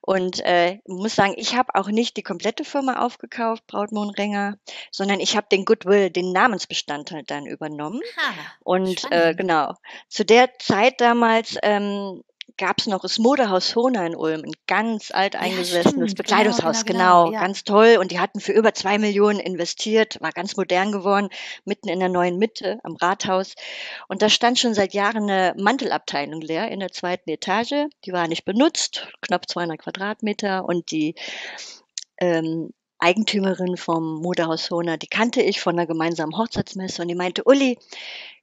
Und 0.00 0.40
äh, 0.44 0.78
muss 0.87 1.14
sagen, 1.14 1.35
ich 1.37 1.56
habe 1.56 1.75
auch 1.75 1.88
nicht 1.88 2.16
die 2.16 2.23
komplette 2.23 2.64
Firma 2.64 3.04
aufgekauft, 3.04 3.66
Brautmohn 3.66 4.11
Ringer, 4.11 4.58
sondern 4.90 5.20
ich 5.20 5.37
habe 5.37 5.47
den 5.50 5.64
Goodwill, 5.64 6.11
den 6.11 6.32
Namensbestandteil 6.32 7.23
dann 7.25 7.47
übernommen. 7.47 8.00
Ah, 8.16 8.32
Und 8.64 9.11
äh, 9.11 9.35
genau, 9.35 9.75
zu 10.08 10.25
der 10.25 10.58
Zeit 10.58 11.00
damals 11.00 11.56
ähm, 11.62 12.23
gab 12.59 12.79
es 12.81 12.87
noch 12.87 13.00
das 13.00 13.19
Modehaus 13.19 13.75
Hona 13.75 14.07
in 14.07 14.15
Ulm, 14.15 14.43
ein 14.45 14.53
ganz 14.67 15.11
alteingesessenes 15.11 16.11
stimmt. 16.11 16.17
Bekleidungshaus, 16.17 16.85
Genau, 16.85 16.99
genau, 16.99 16.99
genau, 16.99 17.25
genau, 17.25 17.33
ja. 17.33 17.41
ganz 17.41 17.65
toll. 17.65 17.97
Und 18.00 18.11
die 18.11 18.21
hatten 18.21 18.41
für 18.41 18.53
über 18.53 18.75
zwei 18.75 18.99
Millionen 18.99 19.41
investiert, 19.41 20.21
war 20.21 20.33
ganz 20.33 20.57
modern 20.57 20.93
geworden, 20.93 21.29
mitten 21.65 21.88
in 21.88 22.00
der 22.00 22.09
neuen 22.09 22.38
Mitte 22.38 22.81
am 22.83 22.97
Rathaus. 22.97 23.55
Und 24.09 24.21
da 24.21 24.29
stand 24.29 24.59
schon 24.59 24.75
seit 24.75 24.93
Jahren 24.93 25.31
eine 25.31 25.55
Mantelabteilung 25.57 26.41
leer 26.41 26.71
in 26.71 26.81
der 26.81 26.93
zweiten 26.93 27.31
Etage. 27.31 27.87
Die 28.05 28.12
war 28.12 28.29
nicht 28.29 28.45
benutzt, 28.45 29.09
knapp 29.23 29.49
200 29.49 29.79
Quadratmeter. 29.79 30.65
Und 30.65 30.91
die 30.91 31.15
ähm, 32.21 32.71
Eigentümerin 32.99 33.77
vom 33.77 34.21
Modehaus 34.21 34.71
Hona, 34.71 34.97
die 34.97 35.07
kannte 35.07 35.41
ich 35.41 35.61
von 35.61 35.79
einer 35.79 35.87
gemeinsamen 35.87 36.37
Hochzeitsmesse 36.37 37.03
und 37.03 37.09
die 37.09 37.15
meinte, 37.15 37.45
Uli, 37.45 37.79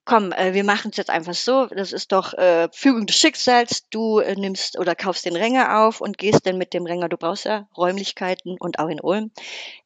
komm, 0.06 0.32
äh, 0.32 0.54
wir 0.54 0.64
machen 0.64 0.92
es 0.92 0.98
jetzt 0.98 1.10
einfach 1.10 1.34
so, 1.34 1.66
das 1.68 1.92
ist 1.92 2.12
doch 2.12 2.34
äh, 2.34 2.70
Fügung 2.72 3.08
des 3.08 3.18
Schicksals, 3.18 3.90
du 3.90 4.20
äh, 4.20 4.36
nimmst 4.36 4.78
oder 4.78 4.96
kaufst 4.96 5.26
den 5.26 5.36
Ränger 5.36 5.80
auf 5.80 6.00
und 6.00 6.18
gehst 6.18 6.46
dann 6.46 6.58
mit 6.58 6.74
dem 6.74 6.86
Ränger, 6.86 7.10
du 7.10 7.18
brauchst 7.18 7.46
ja 7.46 7.68
Räumlichkeiten 7.76 8.58
und 8.60 8.80
auch 8.80 8.88
in 8.88 9.02
Ulm, 9.02 9.32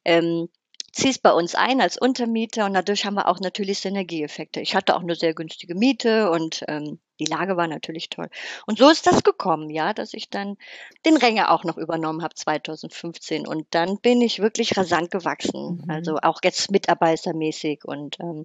ähm, 0.04 0.48
ziehst 0.92 1.22
bei 1.22 1.32
uns 1.32 1.54
ein 1.54 1.80
als 1.80 1.96
Untermieter 1.96 2.66
und 2.66 2.74
dadurch 2.74 3.04
haben 3.04 3.14
wir 3.14 3.28
auch 3.28 3.38
natürlich 3.40 3.78
Synergieeffekte. 3.78 4.60
Ich 4.60 4.74
hatte 4.74 4.96
auch 4.96 5.02
eine 5.02 5.14
sehr 5.14 5.34
günstige 5.34 5.74
Miete 5.74 6.30
und 6.30 6.64
ähm, 6.68 6.98
die 7.20 7.26
Lage 7.26 7.56
war 7.56 7.68
natürlich 7.68 8.08
toll. 8.08 8.28
Und 8.66 8.78
so 8.78 8.88
ist 8.88 9.06
das 9.06 9.22
gekommen, 9.22 9.70
ja, 9.70 9.92
dass 9.92 10.14
ich 10.14 10.30
dann 10.30 10.56
den 11.04 11.16
Ränger 11.16 11.50
auch 11.50 11.64
noch 11.64 11.76
übernommen 11.76 12.22
habe 12.22 12.34
2015 12.34 13.46
und 13.46 13.66
dann 13.70 13.98
bin 13.98 14.20
ich 14.20 14.40
wirklich 14.40 14.76
rasant 14.76 15.10
gewachsen, 15.10 15.82
Mhm. 15.84 15.90
also 15.90 16.16
auch 16.22 16.40
jetzt 16.42 16.70
mitarbeitermäßig 16.70 17.84
und 17.84 18.18
ähm, 18.20 18.44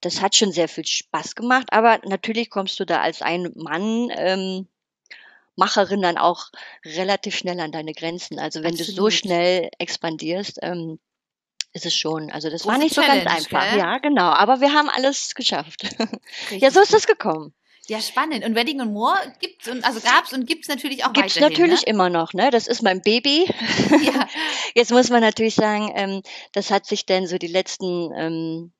das 0.00 0.20
hat 0.20 0.36
schon 0.36 0.52
sehr 0.52 0.68
viel 0.68 0.86
Spaß 0.86 1.34
gemacht, 1.34 1.68
aber 1.70 2.00
natürlich 2.04 2.50
kommst 2.50 2.78
du 2.80 2.84
da 2.84 3.00
als 3.00 3.22
ein 3.22 3.50
Mann 3.54 4.08
ähm, 4.14 4.68
Macherin 5.56 6.02
dann 6.02 6.18
auch 6.18 6.46
relativ 6.84 7.36
schnell 7.36 7.60
an 7.60 7.72
deine 7.72 7.92
Grenzen. 7.92 8.38
Also 8.38 8.62
wenn 8.62 8.74
du 8.74 8.84
so 8.84 8.92
Absolut. 8.92 9.12
schnell 9.12 9.70
expandierst, 9.78 10.58
ähm, 10.62 10.98
ist 11.72 11.86
es 11.86 11.94
schon. 11.94 12.30
Also 12.30 12.50
das 12.50 12.66
war 12.66 12.78
nicht 12.78 12.94
so 12.94 13.00
ganz 13.00 13.26
einfach. 13.26 13.70
gell? 13.70 13.78
Ja, 13.78 13.98
genau. 13.98 14.30
Aber 14.30 14.60
wir 14.60 14.72
haben 14.72 14.88
alles 14.88 15.34
geschafft. 15.34 15.84
Richtig 15.84 16.60
ja, 16.62 16.70
so 16.70 16.80
ist 16.80 16.92
das 16.92 17.06
gekommen. 17.06 17.54
Ja, 17.88 18.00
spannend. 18.00 18.44
Und 18.44 18.54
Wedding 18.54 18.80
and 18.80 18.92
More 18.92 19.18
gibt's 19.40 19.68
und 19.68 19.84
also 19.84 20.00
gab's 20.00 20.32
und 20.32 20.46
gibt's 20.46 20.68
natürlich 20.68 21.04
auch 21.04 21.12
Gibt's 21.12 21.36
weiterhin. 21.36 21.52
natürlich 21.52 21.80
ne? 21.80 21.86
immer 21.88 22.10
noch, 22.10 22.32
ne? 22.32 22.50
Das 22.50 22.68
ist 22.68 22.82
mein 22.82 23.02
Baby. 23.02 23.52
Ja. 24.02 24.28
Jetzt 24.74 24.92
muss 24.92 25.10
man 25.10 25.20
natürlich 25.20 25.56
sagen, 25.56 25.90
ähm, 25.94 26.22
das 26.52 26.70
hat 26.70 26.86
sich 26.86 27.06
denn 27.06 27.26
so 27.26 27.38
die 27.38 27.48
letzten, 27.48 28.12
ähm, 28.16 28.72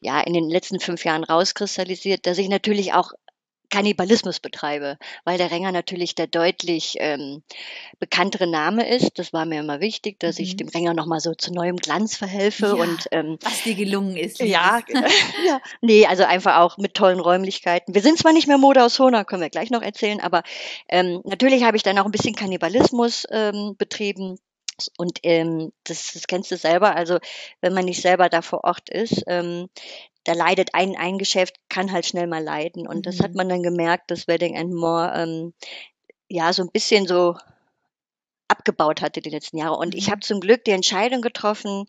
ja, 0.00 0.20
in 0.20 0.34
den 0.34 0.50
letzten 0.50 0.80
fünf 0.80 1.04
Jahren 1.04 1.22
rauskristallisiert, 1.22 2.26
dass 2.26 2.38
ich 2.38 2.48
natürlich 2.48 2.92
auch 2.92 3.12
Kannibalismus 3.70 4.40
betreibe, 4.40 4.98
weil 5.24 5.38
der 5.38 5.50
Ränger 5.50 5.72
natürlich 5.72 6.14
der 6.14 6.26
deutlich 6.26 6.96
ähm, 6.98 7.42
bekanntere 7.98 8.46
Name 8.46 8.88
ist. 8.88 9.18
Das 9.18 9.32
war 9.32 9.44
mir 9.46 9.60
immer 9.60 9.80
wichtig, 9.80 10.18
dass 10.20 10.38
ich 10.38 10.52
Mhm. 10.54 10.56
dem 10.58 10.68
Ränger 10.68 10.94
nochmal 10.94 11.20
so 11.20 11.34
zu 11.34 11.52
neuem 11.52 11.76
Glanz 11.76 12.16
verhelfe 12.16 12.66
Ja. 12.66 12.72
und 12.74 13.06
ähm, 13.12 13.38
Was 13.42 13.62
dir 13.62 13.74
gelungen 13.74 14.16
ist. 14.16 14.40
ja, 14.40 14.80
ja, 15.46 15.60
nee, 15.80 16.06
also 16.06 16.24
einfach 16.24 16.58
auch 16.58 16.76
mit 16.78 16.94
tollen 16.94 17.20
Räumlichkeiten. 17.20 17.94
Wir 17.94 18.02
sind 18.02 18.18
zwar 18.18 18.32
nicht 18.32 18.48
mehr 18.48 18.58
Mode 18.58 18.84
aus 18.84 18.98
Hona, 18.98 19.24
können 19.24 19.42
wir 19.42 19.50
gleich 19.50 19.70
noch 19.70 19.82
erzählen, 19.82 20.20
aber 20.20 20.42
ähm, 20.88 21.20
natürlich 21.24 21.62
habe 21.64 21.76
ich 21.76 21.82
dann 21.82 21.98
auch 21.98 22.04
ein 22.04 22.10
bisschen 22.12 22.34
Kannibalismus 22.34 23.26
ähm, 23.30 23.74
betrieben. 23.78 24.38
Und 24.96 25.20
ähm, 25.22 25.72
das, 25.84 26.12
das 26.12 26.26
kennst 26.26 26.50
du 26.50 26.56
selber, 26.56 26.96
also 26.96 27.18
wenn 27.60 27.74
man 27.74 27.84
nicht 27.84 28.02
selber 28.02 28.28
da 28.28 28.42
vor 28.42 28.64
Ort 28.64 28.88
ist, 28.90 29.24
ähm, 29.26 29.68
da 30.24 30.32
leidet 30.34 30.74
ein, 30.74 30.96
ein 30.96 31.18
Geschäft, 31.18 31.56
kann 31.68 31.92
halt 31.92 32.06
schnell 32.06 32.26
mal 32.26 32.42
leiden. 32.42 32.86
Und 32.86 33.06
das 33.06 33.20
hat 33.20 33.32
Mhm. 33.32 33.36
man 33.36 33.48
dann 33.48 33.62
gemerkt, 33.62 34.10
dass 34.10 34.28
Wedding 34.28 34.56
and 34.56 34.74
More 34.74 35.12
ähm, 35.16 35.54
ja 36.28 36.52
so 36.52 36.62
ein 36.62 36.70
bisschen 36.70 37.06
so 37.06 37.36
abgebaut 38.48 39.00
hatte 39.00 39.20
die 39.20 39.30
letzten 39.30 39.58
Jahre. 39.58 39.76
Und 39.76 39.94
ich 39.94 40.08
Mhm. 40.08 40.10
habe 40.10 40.20
zum 40.20 40.40
Glück 40.40 40.64
die 40.64 40.72
Entscheidung 40.72 41.22
getroffen, 41.22 41.86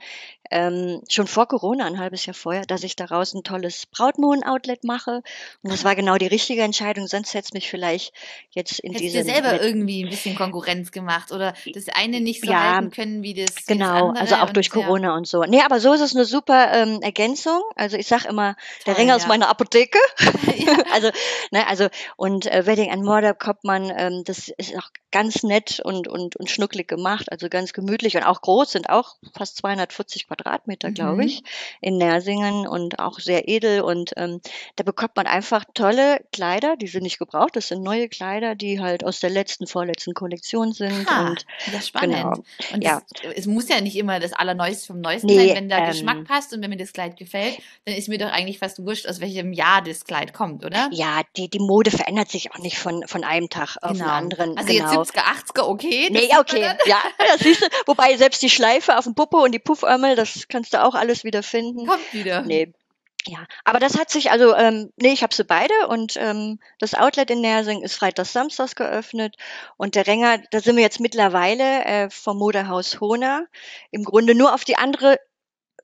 ähm, 0.52 1.02
schon 1.10 1.28
vor 1.28 1.48
Corona, 1.48 1.86
ein 1.86 1.98
halbes 1.98 2.26
Jahr 2.26 2.34
vorher, 2.34 2.66
dass 2.66 2.84
ich 2.84 2.96
daraus 2.96 3.34
ein 3.34 3.44
tolles 3.44 3.86
Brautmohn-Outlet 3.86 4.84
mache. 4.84 5.24
Und 5.64 5.72
das 5.72 5.84
war 5.84 5.96
genau 5.96 6.18
die 6.18 6.28
richtige 6.28 6.62
Entscheidung, 6.62 7.08
sonst 7.08 7.34
hätte 7.34 7.46
es 7.46 7.54
mich 7.54 7.70
vielleicht 7.70 8.14
jetzt 8.52 8.80
in 8.80 8.92
Hättest 8.92 9.16
diese 9.16 9.24
dir 9.24 9.34
selber 9.34 9.62
irgendwie 9.62 10.04
ein 10.04 10.10
bisschen 10.10 10.36
Konkurrenz 10.36 10.92
gemacht 10.92 11.32
oder 11.32 11.54
das 11.74 11.86
eine 11.90 12.20
nicht 12.20 12.44
so 12.44 12.52
Ja, 12.52 12.76
halten 12.76 12.92
können 12.92 13.24
wie 13.24 13.34
das, 13.34 13.56
das 13.56 13.66
Genau, 13.66 14.10
andere 14.10 14.22
also 14.22 14.36
auch 14.36 14.48
und 14.50 14.58
durch 14.58 14.68
ja. 14.68 14.74
Corona 14.74 15.16
und 15.16 15.28
so. 15.28 15.44
Nee, 15.44 15.62
aber 15.62 15.80
so 15.80 15.94
ist 15.94 16.02
es 16.02 16.16
eine 16.16 16.26
super 16.26 16.74
ähm, 16.74 17.02
Ergänzung. 17.02 17.62
Also 17.76 17.98
ich 17.98 18.08
sag 18.08 18.26
immer, 18.26 18.56
der 18.86 18.94
Toll, 18.94 19.02
Ränger 19.02 19.16
ist 19.16 19.24
ja. 19.24 19.30
meine 19.30 19.48
Apotheke. 19.48 20.00
ja. 20.58 20.84
also, 20.92 21.10
ne, 21.52 21.66
also 21.68 21.88
und 22.18 22.46
äh, 22.46 22.66
Wedding 22.66 22.92
and 22.92 23.06
da 23.06 23.34
kommt 23.34 23.64
man, 23.64 23.92
ähm, 23.96 24.24
das 24.26 24.50
ist 24.50 24.76
auch 24.78 24.90
ganz 25.12 25.44
nett 25.44 25.80
und, 25.84 26.08
und, 26.08 26.36
und 26.36 26.50
schnucklig 26.50 26.88
gemacht, 26.88 27.32
also 27.32 27.50
ganz 27.50 27.74
gemütlich 27.74 28.16
und 28.16 28.24
auch 28.24 28.42
groß, 28.42 28.72
sind 28.72 28.90
auch 28.90 29.16
fast 29.36 29.58
240 29.58 30.28
Quadratmeter, 30.28 30.41
glaube 30.44 31.16
Mhm. 31.22 31.28
ich, 31.28 31.44
in 31.82 31.98
Nersingen 31.98 32.68
und 32.68 33.00
auch 33.00 33.20
sehr 33.20 33.48
edel 33.48 33.82
und 33.82 34.12
ähm, 34.18 34.42
da 34.76 34.84
bekommt 34.84 35.16
man 35.16 35.28
einfach 35.28 35.66
tolle 35.74 36.22
Kleider, 36.32 36.76
die 36.78 36.88
sind 36.88 37.04
nicht 37.04 37.20
gebraucht, 37.20 37.56
das 37.56 37.68
sind 37.68 37.84
neue 37.84 38.10
Kleider, 38.10 38.56
die 38.56 38.80
halt 38.80 39.04
aus 39.04 39.20
der 39.20 39.30
letzten, 39.30 39.68
vorletzten 39.68 40.14
Kollektion 40.14 40.74
sind 40.74 41.10
Ha, 41.10 41.30
und 41.30 41.46
ja, 41.72 41.82
spannend. 41.82 42.16
genau. 42.16 42.34
Und 42.74 42.84
Ja. 42.84 43.02
das, 43.24 43.34
es 43.36 43.46
muss 43.46 43.68
ja 43.70 43.82
nicht 43.82 43.96
immer 43.96 44.20
das 44.20 44.34
Allerneueste 44.34 44.88
vom 44.88 45.02
Neuesten 45.02 45.28
Nee, 45.28 45.48
sein. 45.48 45.56
Wenn 45.56 45.70
der 45.70 45.80
ähm, 45.80 45.88
Geschmack 45.92 46.24
passt 46.26 46.54
und 46.54 46.62
wenn 46.62 46.70
mir 46.70 46.78
das 46.78 46.94
Kleid 46.94 47.18
gefällt, 47.18 47.58
dann 47.86 47.96
ist 47.96 48.08
mir 48.08 48.18
doch 48.18 48.32
eigentlich 48.32 48.60
fast 48.60 48.80
wurscht, 48.86 49.08
aus 49.08 49.20
welchem 49.20 49.54
Jahr 49.54 49.82
das 49.82 50.06
Kleid 50.06 50.34
kommt, 50.34 50.64
oder? 50.66 50.90
Ja, 50.92 51.22
die, 51.38 51.50
die 51.50 51.60
Mode 51.60 51.92
verändert 51.92 52.30
sich 52.30 52.52
auch 52.54 52.60
nicht 52.60 52.78
von, 52.78 53.08
von 53.08 53.24
einem 53.24 53.50
Tag 53.50 53.78
auf 53.82 53.92
den 53.94 54.02
anderen. 54.04 54.58
Also 54.58 54.74
genau. 54.74 55.00
jetzt 55.02 55.16
70er, 55.16 55.22
80er, 55.56 55.62
okay. 55.64 56.10
das 56.12 56.22
Nee, 56.22 56.30
okay, 56.40 56.74
ja, 56.86 57.00
das 57.18 57.40
siehst 57.40 57.62
du. 57.62 57.66
Wobei 57.86 58.16
selbst 58.18 58.42
die 58.42 58.50
Schleife 58.50 58.98
auf 58.98 59.04
dem 59.06 59.16
Popo 59.16 59.44
und 59.44 59.52
die 59.52 59.60
Puffärmel, 59.60 60.16
das 60.34 60.48
kannst 60.48 60.74
du 60.74 60.84
auch 60.84 60.96
alles 60.96 61.24
wieder 61.24 61.44
finden. 61.44 61.86
Kommt 61.86 62.14
wieder. 62.14 62.42
Nee. 62.42 62.74
Ja, 63.28 63.46
aber 63.66 63.80
das 63.80 64.00
hat 64.00 64.10
sich 64.10 64.32
also, 64.32 64.56
ähm, 64.56 64.92
nee, 64.98 65.14
ich 65.14 65.22
habe 65.22 65.34
sie 65.34 65.44
beide 65.44 65.74
und 65.90 66.18
ähm, 66.18 66.60
das 66.80 66.96
Outlet 66.96 67.30
in 67.30 67.42
Nersing 67.42 67.84
ist 67.84 67.94
freitags, 67.94 68.34
samstags 68.34 68.76
geöffnet 68.76 69.36
und 69.78 69.94
der 69.94 70.08
Ränger, 70.08 70.40
da 70.50 70.60
sind 70.60 70.76
wir 70.76 70.82
jetzt 70.82 71.00
mittlerweile 71.00 71.86
äh, 71.86 72.10
vom 72.10 72.40
Modehaus 72.40 73.00
Hona 73.00 73.46
im 73.92 74.04
Grunde 74.04 74.34
nur 74.34 74.56
auf 74.56 74.66
die 74.66 74.76
andere 74.76 75.20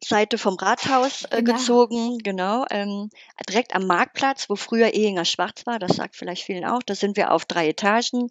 Seite 0.03 0.37
vom 0.37 0.55
Rathaus 0.55 1.23
äh, 1.25 1.41
Genau. 1.41 1.53
gezogen, 1.57 2.17
genau, 2.19 2.65
ähm, 2.69 3.09
direkt 3.49 3.75
am 3.75 3.85
Marktplatz, 3.87 4.49
wo 4.49 4.55
früher 4.55 4.93
Ehinger 4.93 5.25
Schwarz 5.25 5.65
war, 5.65 5.79
das 5.79 5.95
sagt 5.95 6.15
vielleicht 6.15 6.43
vielen 6.43 6.65
auch, 6.65 6.83
da 6.83 6.95
sind 6.95 7.17
wir 7.17 7.31
auf 7.31 7.45
drei 7.45 7.69
Etagen 7.69 8.29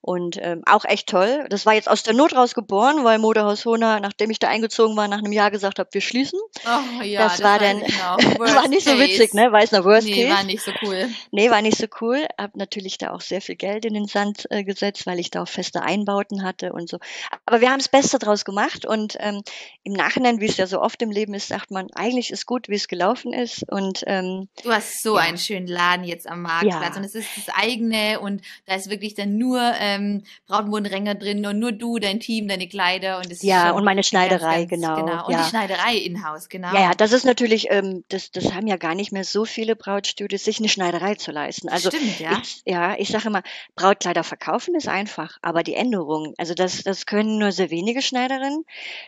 und 0.00 0.38
ähm, 0.40 0.62
auch 0.66 0.84
echt 0.84 1.08
toll. 1.08 1.46
Das 1.48 1.64
war 1.66 1.74
jetzt 1.74 1.88
aus 1.88 2.02
der 2.02 2.14
Not 2.14 2.34
raus 2.34 2.54
geboren, 2.54 3.04
weil 3.04 3.18
Modehaus 3.18 3.64
Hona, 3.64 4.00
nachdem 4.00 4.30
ich 4.30 4.38
da 4.38 4.48
eingezogen 4.48 4.96
war, 4.96 5.06
nach 5.08 5.18
einem 5.18 5.32
Jahr 5.32 5.50
gesagt 5.50 5.78
habe, 5.78 5.88
wir 5.92 6.00
schließen. 6.00 6.38
Oh, 6.66 7.02
ja, 7.02 7.22
Das 7.28 7.42
war 7.42 7.60
weiß 7.60 7.60
dann- 7.60 7.82
ich 7.86 8.38
noch. 8.38 8.54
war 8.54 8.68
nicht 8.68 8.84
so 8.84 8.90
case. 8.92 9.02
witzig, 9.02 9.34
ne? 9.34 9.52
Weiß 9.52 9.72
noch 9.72 9.84
Worst 9.84 10.06
Nee, 10.08 10.24
Case. 10.24 10.34
war 10.36 10.44
nicht 10.44 10.62
so 10.62 10.72
cool. 10.82 11.08
Nee, 11.30 11.50
war 11.50 11.62
nicht 11.62 11.78
so 11.78 11.86
cool. 12.00 12.26
Hab 12.38 12.56
natürlich 12.56 12.98
da 12.98 13.10
auch 13.12 13.20
sehr 13.20 13.40
viel 13.40 13.56
Geld 13.56 13.84
in 13.84 13.94
den 13.94 14.06
Sand 14.06 14.46
äh, 14.50 14.64
gesetzt, 14.64 15.06
weil 15.06 15.18
ich 15.20 15.30
da 15.30 15.42
auch 15.42 15.48
feste 15.48 15.82
Einbauten 15.82 16.42
hatte 16.42 16.72
und 16.72 16.88
so. 16.88 16.98
Aber 17.46 17.60
wir 17.60 17.70
haben 17.70 17.78
das 17.78 17.88
Beste 17.88 18.18
draus 18.18 18.44
gemacht 18.44 18.84
und 18.86 19.16
ähm, 19.20 19.42
im 19.84 19.92
Nachhinein, 19.92 20.40
wie 20.40 20.46
es 20.46 20.56
ja 20.56 20.66
so 20.66 20.80
oft 20.80 21.01
im 21.02 21.10
Leben 21.10 21.34
ist, 21.34 21.48
sagt 21.48 21.70
man, 21.70 21.88
eigentlich 21.94 22.30
ist 22.30 22.46
gut, 22.46 22.68
wie 22.68 22.74
es 22.74 22.88
gelaufen 22.88 23.32
ist 23.32 23.70
und 23.70 24.04
ähm, 24.06 24.48
Du 24.62 24.72
hast 24.72 25.02
so 25.02 25.16
Ja. 25.16 25.22
einen 25.22 25.38
schönen 25.38 25.66
Laden 25.66 26.04
jetzt 26.04 26.28
am 26.28 26.42
Marktplatz 26.42 26.94
Ja. 26.94 26.96
und 26.96 27.04
es 27.04 27.14
ist 27.14 27.28
das 27.36 27.54
eigene 27.54 28.20
und 28.20 28.42
da 28.66 28.74
ist 28.74 28.88
wirklich 28.90 29.14
dann 29.14 29.36
nur 29.38 29.60
ähm, 29.78 30.22
Brautmodenränger 30.46 31.14
drin 31.14 31.44
und 31.46 31.58
nur 31.58 31.72
du, 31.72 31.98
dein 31.98 32.20
Team, 32.20 32.48
deine 32.48 32.68
Kleider 32.68 33.18
und 33.18 33.26
es 33.26 33.32
ist 33.38 33.42
ja 33.42 33.70
und 33.72 33.84
meine 33.84 33.92
eine 33.92 34.04
Schneiderei, 34.04 34.64
ganz, 34.64 34.70
ganz, 34.70 34.82
genau. 34.82 34.96
genau. 34.96 35.26
Und 35.26 35.32
ja. 35.32 35.42
die 35.42 35.48
Schneiderei 35.50 35.96
in-house, 35.96 36.48
genau. 36.48 36.72
Ja, 36.74 36.80
ja, 36.80 36.94
das 36.94 37.12
ist 37.12 37.24
natürlich, 37.24 37.70
ähm, 37.70 38.04
das, 38.08 38.30
das 38.30 38.52
haben 38.54 38.66
ja 38.66 38.76
gar 38.76 38.94
nicht 38.94 39.12
mehr 39.12 39.24
so 39.24 39.44
viele 39.44 39.76
Brautstudios, 39.76 40.44
sich 40.44 40.58
eine 40.58 40.68
Schneiderei 40.68 41.14
zu 41.14 41.30
leisten. 41.30 41.68
Also 41.68 41.90
Stimmt, 41.90 42.20
ja. 42.20 42.40
Ich, 42.42 42.62
ja, 42.64 42.94
ich 42.98 43.08
sage 43.08 43.28
immer, 43.28 43.42
Brautkleider 43.74 44.24
verkaufen 44.24 44.74
ist 44.74 44.88
einfach, 44.88 45.38
aber 45.42 45.62
die 45.62 45.74
Änderungen, 45.74 46.34
also 46.38 46.54
das, 46.54 46.82
das 46.82 47.06
können 47.06 47.38
nur 47.38 47.52
sehr 47.52 47.70
wenige 47.70 48.02
Schneiderinnen. 48.02 48.64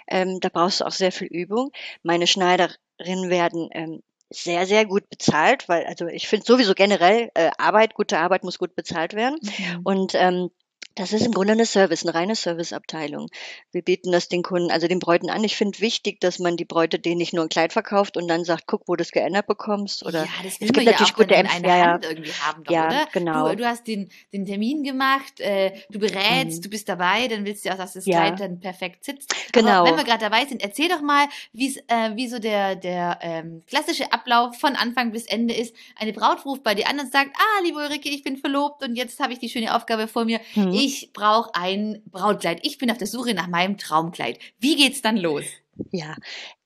Ähm, 0.06 0.40
da 0.40 0.48
brauchst 0.48 0.80
du 0.80 0.84
auch 0.86 0.92
sehr 0.92 1.12
viel 1.12 1.28
Übung. 1.28 1.70
Meine 2.02 2.26
Schneiderinnen 2.26 3.30
werden 3.30 3.68
ähm, 3.72 4.02
sehr, 4.30 4.66
sehr 4.66 4.86
gut 4.86 5.08
bezahlt, 5.08 5.68
weil, 5.68 5.84
also 5.86 6.06
ich 6.06 6.28
finde 6.28 6.46
sowieso 6.46 6.74
generell, 6.74 7.30
äh, 7.34 7.50
Arbeit, 7.58 7.94
gute 7.94 8.18
Arbeit 8.18 8.44
muss 8.44 8.58
gut 8.58 8.74
bezahlt 8.74 9.14
werden. 9.14 9.38
Mhm. 9.42 9.80
Und 9.84 10.14
ähm, 10.14 10.50
Das 10.96 11.12
ist 11.12 11.26
im 11.26 11.32
Grunde 11.32 11.52
eine 11.54 11.66
Service, 11.66 12.04
eine 12.04 12.14
reine 12.14 12.36
Serviceabteilung. 12.36 13.28
Wir 13.72 13.82
bieten 13.82 14.12
das 14.12 14.28
den 14.28 14.42
Kunden, 14.42 14.70
also 14.70 14.86
den 14.86 15.00
Bräuten 15.00 15.28
an. 15.28 15.42
Ich 15.42 15.56
finde 15.56 15.80
wichtig, 15.80 16.20
dass 16.20 16.38
man 16.38 16.56
die 16.56 16.64
Bräute 16.64 16.98
denen 16.98 17.18
nicht 17.18 17.32
nur 17.32 17.42
ein 17.44 17.48
Kleid 17.48 17.72
verkauft 17.72 18.16
und 18.16 18.28
dann 18.28 18.44
sagt, 18.44 18.66
guck, 18.66 18.82
wo 18.86 18.94
du 18.94 19.02
es 19.02 19.10
geändert 19.10 19.46
bekommst. 19.46 20.04
Oder 20.06 20.24
ja, 20.24 20.30
das 20.44 20.54
es 20.54 20.60
will 20.60 20.66
gibt 20.68 20.76
man 20.76 20.84
ja 20.86 20.90
natürlich 20.92 21.12
auch 21.14 21.18
gute 21.18 21.34
in 21.34 21.46
einer 21.46 21.68
ja, 21.68 21.84
Hand 21.92 22.04
irgendwie 22.04 22.32
haben, 22.32 22.64
doch, 22.64 22.72
ja, 22.72 22.86
oder? 22.86 23.08
genau. 23.12 23.48
Du, 23.48 23.56
du 23.56 23.66
hast 23.66 23.86
den, 23.86 24.08
den 24.32 24.46
Termin 24.46 24.84
gemacht, 24.84 25.40
äh, 25.40 25.72
du 25.90 25.98
berätst, 25.98 26.58
Mhm. 26.58 26.62
du 26.62 26.70
bist 26.70 26.88
dabei, 26.88 27.26
dann 27.26 27.44
willst 27.44 27.64
du 27.64 27.70
auch, 27.72 27.76
dass 27.76 27.94
das 27.94 28.06
Ja. 28.06 28.20
Kleid 28.20 28.40
dann 28.40 28.60
perfekt 28.60 29.04
sitzt. 29.04 29.34
Genau. 29.52 29.80
Aber 29.80 29.90
wenn 29.90 29.96
wir 29.96 30.04
gerade 30.04 30.20
dabei 30.20 30.44
sind, 30.46 30.62
erzähl 30.62 30.88
doch 30.88 31.00
mal, 31.02 31.26
äh, 31.54 32.14
wie 32.14 32.28
so 32.28 32.38
der, 32.38 32.76
der 32.76 33.18
ähm, 33.20 33.62
klassische 33.66 34.12
Ablauf 34.12 34.56
von 34.58 34.76
Anfang 34.76 35.10
bis 35.12 35.26
Ende 35.26 35.54
ist. 35.54 35.74
Eine 35.96 36.12
Braut 36.12 36.44
ruft 36.44 36.62
bei 36.62 36.74
dir 36.74 36.88
an 36.88 37.00
und 37.00 37.10
sagt, 37.10 37.30
ah, 37.36 37.62
liebe 37.64 37.78
Ulrike, 37.78 38.08
ich 38.08 38.22
bin 38.22 38.36
verlobt 38.36 38.82
und 38.84 38.96
jetzt 38.96 39.18
habe 39.20 39.32
ich 39.32 39.38
die 39.38 39.48
schöne 39.48 39.74
Aufgabe 39.74 40.06
vor 40.06 40.24
mir. 40.24 40.40
Mhm. 40.54 40.83
Ich 40.84 41.14
brauche 41.14 41.48
ein 41.54 42.02
Brautkleid. 42.10 42.58
Ich 42.62 42.76
bin 42.76 42.90
auf 42.90 42.98
der 42.98 43.06
Suche 43.06 43.32
nach 43.32 43.46
meinem 43.46 43.78
Traumkleid. 43.78 44.38
Wie 44.58 44.76
geht's 44.76 45.00
dann 45.00 45.16
los? 45.16 45.44
Ja, 45.92 46.14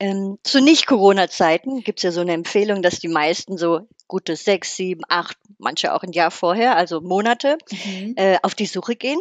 ähm, 0.00 0.38
zu 0.42 0.60
Nicht-Corona-Zeiten 0.60 1.84
gibt's 1.84 2.02
ja 2.02 2.10
so 2.10 2.20
eine 2.20 2.32
Empfehlung, 2.32 2.82
dass 2.82 2.98
die 2.98 3.06
meisten 3.06 3.56
so 3.56 3.86
gute 4.08 4.34
sechs, 4.34 4.74
sieben, 4.74 5.02
acht, 5.08 5.36
manche 5.58 5.94
auch 5.94 6.02
ein 6.02 6.10
Jahr 6.10 6.32
vorher, 6.32 6.76
also 6.76 7.00
Monate, 7.00 7.58
Mhm. 7.70 8.14
äh, 8.16 8.38
auf 8.42 8.56
die 8.56 8.66
Suche 8.66 8.96
gehen. 8.96 9.20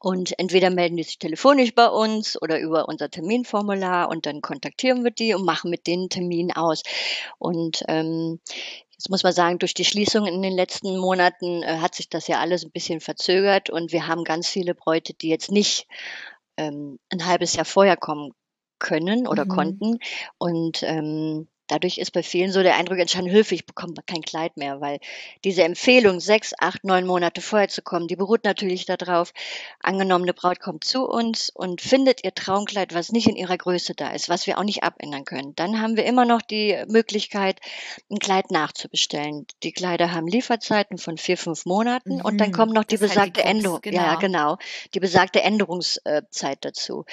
Und 0.00 0.38
entweder 0.38 0.70
melden 0.70 0.96
die 0.96 1.02
sich 1.02 1.18
telefonisch 1.18 1.74
bei 1.74 1.88
uns 1.88 2.40
oder 2.40 2.60
über 2.60 2.88
unser 2.88 3.10
Terminformular 3.10 4.08
und 4.08 4.24
dann 4.24 4.40
kontaktieren 4.40 5.02
wir 5.02 5.10
die 5.10 5.34
und 5.34 5.44
machen 5.44 5.68
mit 5.68 5.88
denen 5.88 6.08
Termin 6.08 6.52
aus. 6.52 6.82
Und 7.38 7.82
ähm, 7.88 8.38
jetzt 9.02 9.10
muss 9.10 9.24
man 9.24 9.32
sagen, 9.32 9.58
durch 9.58 9.74
die 9.74 9.84
Schließung 9.84 10.26
in 10.26 10.42
den 10.42 10.52
letzten 10.52 10.96
Monaten 10.96 11.64
äh, 11.64 11.78
hat 11.78 11.96
sich 11.96 12.08
das 12.08 12.28
ja 12.28 12.38
alles 12.38 12.64
ein 12.64 12.70
bisschen 12.70 13.00
verzögert 13.00 13.68
und 13.68 13.90
wir 13.90 14.06
haben 14.06 14.22
ganz 14.22 14.48
viele 14.48 14.76
Bräute, 14.76 15.12
die 15.12 15.28
jetzt 15.28 15.50
nicht 15.50 15.88
ähm, 16.56 17.00
ein 17.10 17.26
halbes 17.26 17.54
Jahr 17.54 17.64
vorher 17.64 17.96
kommen 17.96 18.30
können 18.78 19.26
oder 19.26 19.44
Mhm. 19.44 19.48
konnten. 19.48 19.98
Und 20.38 20.84
ähm, 20.84 21.48
dadurch 21.72 21.98
ist 21.98 22.10
bei 22.12 22.22
vielen 22.22 22.52
so 22.52 22.62
der 22.62 22.76
Eindruck 22.76 22.98
entstanden, 22.98 23.30
Hilfe, 23.30 23.54
ich 23.54 23.66
bekomme 23.66 23.94
kein 24.06 24.22
Kleid 24.22 24.56
mehr, 24.56 24.80
weil 24.80 24.98
diese 25.44 25.64
Empfehlung, 25.64 26.20
sechs, 26.20 26.52
acht, 26.58 26.84
neun 26.84 27.06
Monate 27.06 27.40
vorher 27.40 27.68
zu 27.68 27.82
kommen, 27.82 28.08
die 28.08 28.16
beruht 28.16 28.44
natürlich 28.44 28.84
darauf, 28.84 29.32
angenommene 29.80 30.34
Braut 30.34 30.60
kommt 30.60 30.84
zu 30.84 31.08
uns 31.08 31.50
und 31.50 31.80
findet 31.80 32.24
ihr 32.24 32.34
Traumkleid, 32.34 32.94
was 32.94 33.10
nicht 33.12 33.26
in 33.28 33.36
ihrer 33.36 33.56
Größe 33.56 33.94
da 33.94 34.10
ist, 34.10 34.28
was 34.28 34.46
wir 34.46 34.58
auch 34.58 34.64
nicht 34.64 34.82
abändern 34.82 35.24
können. 35.24 35.54
Dann 35.56 35.80
haben 35.80 35.96
wir 35.96 36.04
immer 36.04 36.24
noch 36.24 36.42
die 36.42 36.76
Möglichkeit, 36.88 37.60
ein 38.10 38.18
Kleid 38.18 38.50
nachzubestellen. 38.50 39.46
Die 39.62 39.72
Kleider 39.72 40.12
haben 40.12 40.26
Lieferzeiten 40.26 40.98
von 40.98 41.16
vier, 41.16 41.38
fünf 41.38 41.64
Monaten 41.64 42.20
und 42.20 42.38
dann 42.38 42.50
Mhm. 42.50 42.54
kommt 42.54 42.72
noch 42.72 42.84
die 42.84 42.96
ist 42.96 43.00
halt 43.02 43.10
die 43.10 43.14
besagte 43.14 43.40
Krux, 43.40 43.50
Änderung. 43.50 43.80
Ja, 43.84 44.16
genau. 44.16 44.18
genau. 44.18 44.56
Die 44.94 45.00
besagte 45.00 45.42
Änderungszeit 45.42 46.58
dazu. 46.60 47.04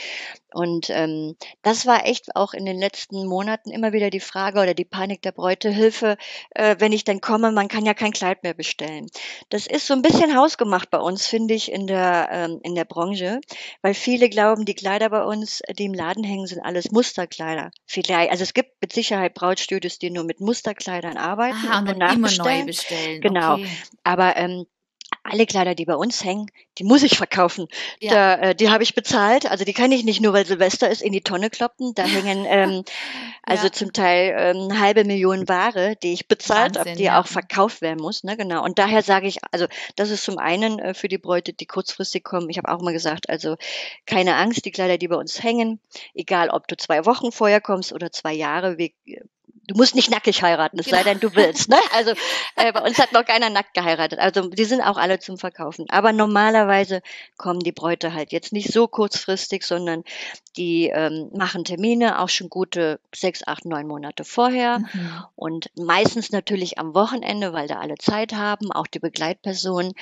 Und 0.51 0.89
ähm, 0.89 1.35
das 1.61 1.85
war 1.85 2.05
echt 2.07 2.35
auch 2.35 2.53
in 2.53 2.65
den 2.65 2.79
letzten 2.79 3.27
Monaten 3.27 3.69
immer 3.69 3.93
wieder 3.93 4.09
die 4.09 4.19
Frage 4.19 4.48
oder 4.57 4.73
die 4.73 4.85
Panik 4.85 5.21
der 5.21 5.31
Bräute, 5.31 5.69
Hilfe, 5.69 6.17
äh, 6.51 6.75
wenn 6.79 6.91
ich 6.91 7.03
dann 7.03 7.21
komme, 7.21 7.51
man 7.51 7.67
kann 7.67 7.85
ja 7.85 7.93
kein 7.93 8.11
Kleid 8.11 8.43
mehr 8.43 8.53
bestellen. 8.53 9.07
Das 9.49 9.67
ist 9.67 9.87
so 9.87 9.93
ein 9.93 10.01
bisschen 10.01 10.35
hausgemacht 10.35 10.89
bei 10.89 10.99
uns, 10.99 11.27
finde 11.27 11.53
ich, 11.53 11.71
in 11.71 11.87
der, 11.87 12.29
ähm, 12.31 12.59
in 12.63 12.75
der 12.75 12.85
Branche, 12.85 13.41
weil 13.81 13.93
viele 13.93 14.29
glauben, 14.29 14.65
die 14.65 14.75
Kleider 14.75 15.09
bei 15.09 15.23
uns, 15.23 15.61
die 15.77 15.85
im 15.85 15.93
Laden 15.93 16.23
hängen, 16.23 16.47
sind 16.47 16.61
alles 16.61 16.91
Musterkleider. 16.91 17.71
Vielleicht, 17.85 18.31
also 18.31 18.43
es 18.43 18.53
gibt 18.53 18.81
mit 18.81 18.93
Sicherheit 18.93 19.33
Brautstudios, 19.33 19.99
die 19.99 20.09
nur 20.09 20.23
mit 20.23 20.39
Musterkleidern 20.39 21.17
arbeiten 21.17 21.67
Aha, 21.67 21.79
und 21.79 21.87
dann 21.87 22.15
immer 22.15 22.31
neu 22.31 22.65
bestellen. 22.65 23.21
Genau. 23.21 23.53
Okay. 23.55 23.67
Aber 24.03 24.35
ähm, 24.37 24.65
alle 25.29 25.45
Kleider, 25.45 25.75
die 25.75 25.85
bei 25.85 25.95
uns 25.95 26.23
hängen, 26.23 26.49
die 26.77 26.83
muss 26.83 27.03
ich 27.03 27.17
verkaufen. 27.17 27.67
Ja. 27.99 28.13
Da, 28.13 28.35
äh, 28.49 28.55
die 28.55 28.69
habe 28.69 28.83
ich 28.83 28.95
bezahlt. 28.95 29.49
Also 29.49 29.65
die 29.65 29.73
kann 29.73 29.91
ich 29.91 30.03
nicht 30.03 30.21
nur, 30.21 30.33
weil 30.33 30.45
Silvester 30.45 30.89
ist, 30.89 31.01
in 31.01 31.11
die 31.11 31.21
Tonne 31.21 31.49
kloppen. 31.49 31.93
Da 31.93 32.03
hängen 32.05 32.45
ähm, 32.47 32.83
also 33.43 33.67
Ja. 33.67 33.71
zum 33.71 33.93
Teil 33.93 34.35
ähm, 34.37 34.79
halbe 34.79 35.03
Million 35.03 35.47
Ware, 35.47 35.95
die 36.01 36.13
ich 36.13 36.27
bezahlt 36.27 36.77
habe, 36.77 36.93
die 36.93 37.03
ja. 37.03 37.19
auch 37.19 37.27
verkauft 37.27 37.81
werden 37.81 37.99
muss. 37.99 38.23
Ne? 38.23 38.37
Genau. 38.37 38.63
Und 38.63 38.79
daher 38.79 39.03
sage 39.03 39.27
ich, 39.27 39.39
also 39.51 39.67
das 39.95 40.09
ist 40.09 40.23
zum 40.23 40.37
einen 40.37 40.79
äh, 40.79 40.93
für 40.93 41.07
die 41.07 41.17
Bräute, 41.17 41.53
die 41.53 41.65
kurzfristig 41.65 42.23
kommen. 42.23 42.49
Ich 42.49 42.57
habe 42.57 42.69
auch 42.69 42.81
mal 42.81 42.93
gesagt, 42.93 43.29
also 43.29 43.55
keine 44.05 44.35
Angst, 44.35 44.65
die 44.65 44.71
Kleider, 44.71 44.97
die 44.97 45.07
bei 45.07 45.15
uns 45.15 45.43
hängen, 45.43 45.79
egal 46.13 46.49
ob 46.49 46.67
du 46.67 46.77
zwei 46.77 47.05
Wochen 47.05 47.31
vorher 47.31 47.61
kommst 47.61 47.93
oder 47.93 48.11
zwei 48.11 48.33
Jahre, 48.33 48.77
wir, 48.77 48.91
du 49.67 49.75
musst 49.75 49.95
nicht 49.95 50.09
nackig 50.11 50.41
heiraten, 50.41 50.79
es 50.79 50.87
sei 50.87 51.03
Genau. 51.03 51.09
denn, 51.11 51.19
du 51.19 51.35
willst. 51.35 51.69
Ne? 51.69 51.77
Also 51.95 52.11
äh, 52.55 52.71
bei 52.71 52.81
uns 52.81 52.97
hat 52.99 53.11
noch 53.13 53.25
keiner 53.25 53.49
nackt 53.49 53.73
geheiratet. 53.73 54.19
Also 54.19 54.47
die 54.49 54.65
sind 54.65 54.81
auch 54.81 54.97
alle 54.97 55.19
zum 55.19 55.37
Verkaufen. 55.37 55.85
Aber 55.89 56.13
normalerweise 56.13 57.01
kommen 57.37 57.59
die 57.59 57.71
Bräute 57.71 58.13
halt 58.13 58.31
jetzt 58.31 58.53
nicht 58.53 58.71
so 58.71 58.87
kurzfristig, 58.87 59.63
sondern 59.65 60.03
die 60.57 60.87
ähm, 60.93 61.29
machen 61.33 61.63
Termine 61.63 62.19
auch 62.19 62.29
schon 62.29 62.49
gute 62.49 62.99
sechs, 63.15 63.45
acht, 63.47 63.65
neun 63.65 63.87
Monate 63.87 64.23
vorher. 64.23 64.79
Mhm. 64.79 65.23
Und 65.35 65.69
meistens 65.77 66.31
natürlich 66.31 66.77
am 66.79 66.93
Wochenende, 66.93 67.53
weil 67.53 67.67
da 67.67 67.79
alle 67.79 67.95
Zeit 67.97 68.33
haben, 68.33 68.71
auch 68.71 68.87
die 68.87 68.99
Begleitpersonen. 68.99 69.93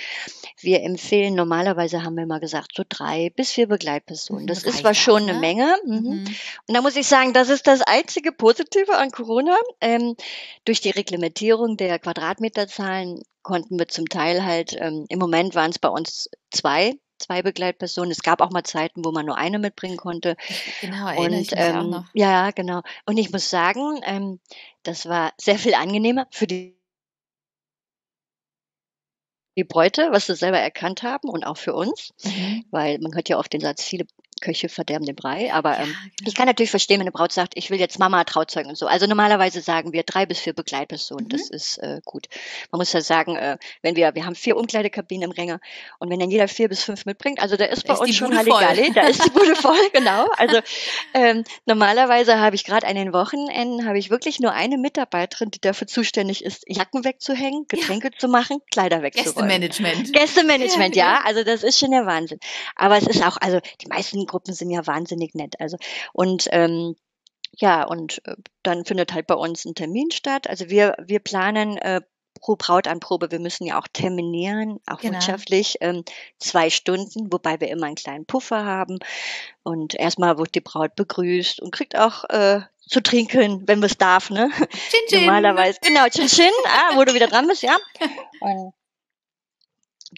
Wir 0.59 0.81
empfehlen, 0.83 1.35
normalerweise 1.35 2.03
haben 2.03 2.15
wir 2.15 2.25
mal 2.25 2.39
gesagt, 2.39 2.71
so 2.75 2.83
drei 2.87 3.31
bis 3.35 3.51
vier 3.51 3.67
Begleitpersonen. 3.67 4.43
Mhm, 4.43 4.47
Das 4.47 4.59
ist 4.59 4.67
reicht 4.67 4.79
zwar 4.79 4.93
schon 4.93 5.25
ne? 5.25 5.31
eine 5.31 5.39
Menge. 5.39 5.75
Mhm. 5.85 5.93
Mhm. 5.93 6.25
Und 6.67 6.75
da 6.75 6.81
muss 6.81 6.95
ich 6.95 7.07
sagen, 7.07 7.33
das 7.33 7.49
ist 7.49 7.67
das 7.67 7.81
einzige 7.81 8.31
Positive 8.31 8.95
an 8.97 9.11
Corona. 9.11 9.36
Ähm, 9.81 10.15
durch 10.65 10.81
die 10.81 10.89
Reglementierung 10.91 11.77
der 11.77 11.99
Quadratmeterzahlen 11.99 13.23
konnten 13.43 13.77
wir 13.79 13.87
zum 13.87 14.07
Teil 14.09 14.43
halt, 14.45 14.75
ähm, 14.79 15.05
im 15.09 15.19
Moment 15.19 15.55
waren 15.55 15.71
es 15.71 15.79
bei 15.79 15.89
uns 15.89 16.29
zwei, 16.51 16.93
zwei 17.19 17.41
Begleitpersonen. 17.41 18.11
Es 18.11 18.21
gab 18.21 18.41
auch 18.41 18.51
mal 18.51 18.63
Zeiten, 18.63 19.05
wo 19.05 19.11
man 19.11 19.25
nur 19.25 19.37
eine 19.37 19.59
mitbringen 19.59 19.97
konnte. 19.97 20.35
Genau, 20.81 21.07
erinnere 21.07 21.41
ich 21.41 21.51
Und 21.51 21.51
mich 21.55 21.73
auch 21.73 21.83
ähm, 21.83 21.89
noch. 21.89 22.05
ja, 22.13 22.51
genau. 22.51 22.81
Und 23.05 23.17
ich 23.17 23.31
muss 23.31 23.49
sagen, 23.49 24.01
ähm, 24.05 24.39
das 24.83 25.07
war 25.07 25.33
sehr 25.39 25.59
viel 25.59 25.73
angenehmer 25.75 26.27
für 26.31 26.47
die 26.47 26.77
die 29.57 29.63
Bräute, 29.63 30.09
was 30.11 30.27
sie 30.27 30.35
selber 30.35 30.59
erkannt 30.59 31.01
haben 31.03 31.29
und 31.29 31.43
auch 31.45 31.57
für 31.57 31.73
uns, 31.73 32.13
Mhm. 32.23 32.65
weil 32.69 32.99
man 32.99 33.13
hört 33.15 33.27
ja 33.29 33.39
oft 33.39 33.51
den 33.51 33.61
Satz, 33.61 33.83
viele 33.83 34.05
Köche 34.41 34.69
verderben 34.69 35.05
den 35.05 35.15
Brei, 35.15 35.53
aber 35.53 35.73
Ja, 35.73 35.83
ähm, 35.83 35.95
genau. 36.17 36.29
ich 36.29 36.35
kann 36.35 36.45
natürlich 36.47 36.69
verstehen, 36.69 36.95
wenn 36.99 37.07
eine 37.07 37.11
Braut 37.11 37.31
sagt, 37.31 37.53
ich 37.55 37.69
will 37.69 37.79
jetzt 37.79 37.99
Mama 37.99 38.23
Trauzeugen 38.23 38.69
und 38.69 38.75
so. 38.77 38.87
Also 38.87 39.07
normalerweise 39.07 39.61
sagen 39.61 39.93
wir 39.93 40.03
drei 40.03 40.25
bis 40.25 40.39
vier 40.39 40.53
Begleitpersonen. 40.53 41.25
Mhm. 41.25 41.29
Das 41.29 41.49
ist 41.49 41.77
äh, 41.79 42.01
gut. 42.05 42.27
Man 42.71 42.79
muss 42.79 42.93
ja 42.93 43.01
sagen, 43.01 43.35
äh, 43.35 43.57
wenn 43.81 43.95
wir, 43.95 44.13
wir 44.15 44.25
haben 44.25 44.35
vier 44.35 44.57
Umkleidekabinen 44.57 45.29
im 45.29 45.31
Ränger 45.31 45.59
und 45.99 46.09
wenn 46.09 46.19
dann 46.19 46.29
jeder 46.31 46.47
vier 46.47 46.69
bis 46.69 46.83
fünf 46.83 47.05
mitbringt, 47.05 47.39
also 47.41 47.57
da 47.57 47.65
ist 47.65 47.83
Da 47.87 47.93
bei 47.93 47.93
ist 47.95 48.01
uns 48.01 48.15
schon. 48.15 48.37
Halligalli, 48.37 48.91
da 48.93 49.07
ist 49.07 49.25
die 49.25 49.29
Bude 49.29 49.55
voll, 49.55 49.77
genau. 49.93 50.27
Also 50.37 50.59
ähm, 51.13 51.43
normalerweise 51.65 52.39
habe 52.39 52.55
ich 52.55 52.63
gerade 52.63 52.85
an 52.87 52.95
den 52.95 53.13
Wochenenden 53.13 53.85
habe 53.87 53.97
ich 53.97 54.09
wirklich 54.09 54.39
nur 54.39 54.51
eine 54.53 54.77
Mitarbeiterin, 54.77 55.51
die 55.51 55.59
dafür 55.61 55.87
zuständig 55.87 56.43
ist, 56.43 56.63
Jacken 56.67 57.03
wegzuhängen, 57.03 57.65
Getränke 57.67 58.11
zu 58.17 58.27
machen, 58.27 58.59
Kleider 58.71 59.01
wegzuräumen. 59.01 59.61
Gästemanagement. 59.61 60.13
Gästemanagement, 60.13 60.95
Ja, 60.95 61.05
ja, 61.15 61.21
also 61.25 61.43
das 61.43 61.63
ist 61.63 61.79
schon 61.79 61.91
der 61.91 62.05
Wahnsinn. 62.05 62.39
Aber 62.75 62.97
es 62.97 63.07
ist 63.07 63.23
auch, 63.23 63.37
also 63.41 63.59
die 63.81 63.87
meisten 63.87 64.25
Gruppen 64.27 64.53
sind 64.53 64.69
ja 64.69 64.85
wahnsinnig 64.85 65.33
nett. 65.35 65.59
Also 65.59 65.77
und 66.13 66.47
ähm, 66.51 66.95
ja, 67.53 67.83
und 67.83 68.21
äh, 68.25 68.35
dann 68.63 68.85
findet 68.85 69.13
halt 69.13 69.27
bei 69.27 69.35
uns 69.35 69.65
ein 69.65 69.75
Termin 69.75 70.11
statt. 70.11 70.49
Also 70.49 70.69
wir, 70.69 70.95
wir 71.03 71.19
planen 71.19 71.77
äh, 71.77 72.01
pro 72.39 72.55
Brautanprobe, 72.55 73.31
wir 73.31 73.39
müssen 73.39 73.65
ja 73.65 73.79
auch 73.79 73.87
terminieren, 73.91 74.79
auch 74.85 74.99
Genau. 74.99 75.13
wirtschaftlich, 75.13 75.77
ähm, 75.81 76.03
zwei 76.37 76.69
Stunden, 76.69 77.31
wobei 77.31 77.59
wir 77.59 77.69
immer 77.69 77.87
einen 77.87 77.95
kleinen 77.95 78.25
Puffer 78.25 78.63
haben. 78.63 78.99
Und 79.63 79.95
erstmal 79.95 80.37
wird 80.37 80.53
die 80.53 80.61
Braut 80.61 80.95
begrüßt 80.95 81.59
und 81.61 81.71
kriegt 81.71 81.97
auch 81.97 82.25
äh, 82.25 82.61
zu 82.87 83.01
trinken, 83.01 83.67
wenn 83.67 83.81
es 83.83 83.97
darf, 83.97 84.29
ne? 84.29 84.49
Chin 84.89 84.99
Chin. 85.09 85.19
Normalerweise, 85.25 85.79
genau, 85.81 86.07
Chin 86.09 86.27
Chin, 86.27 86.51
ah, 86.67 86.95
wo 86.95 87.03
du 87.03 87.13
wieder 87.13 87.27
dran 87.27 87.47
bist, 87.47 87.63
ja. 87.63 87.75
Und 88.39 88.73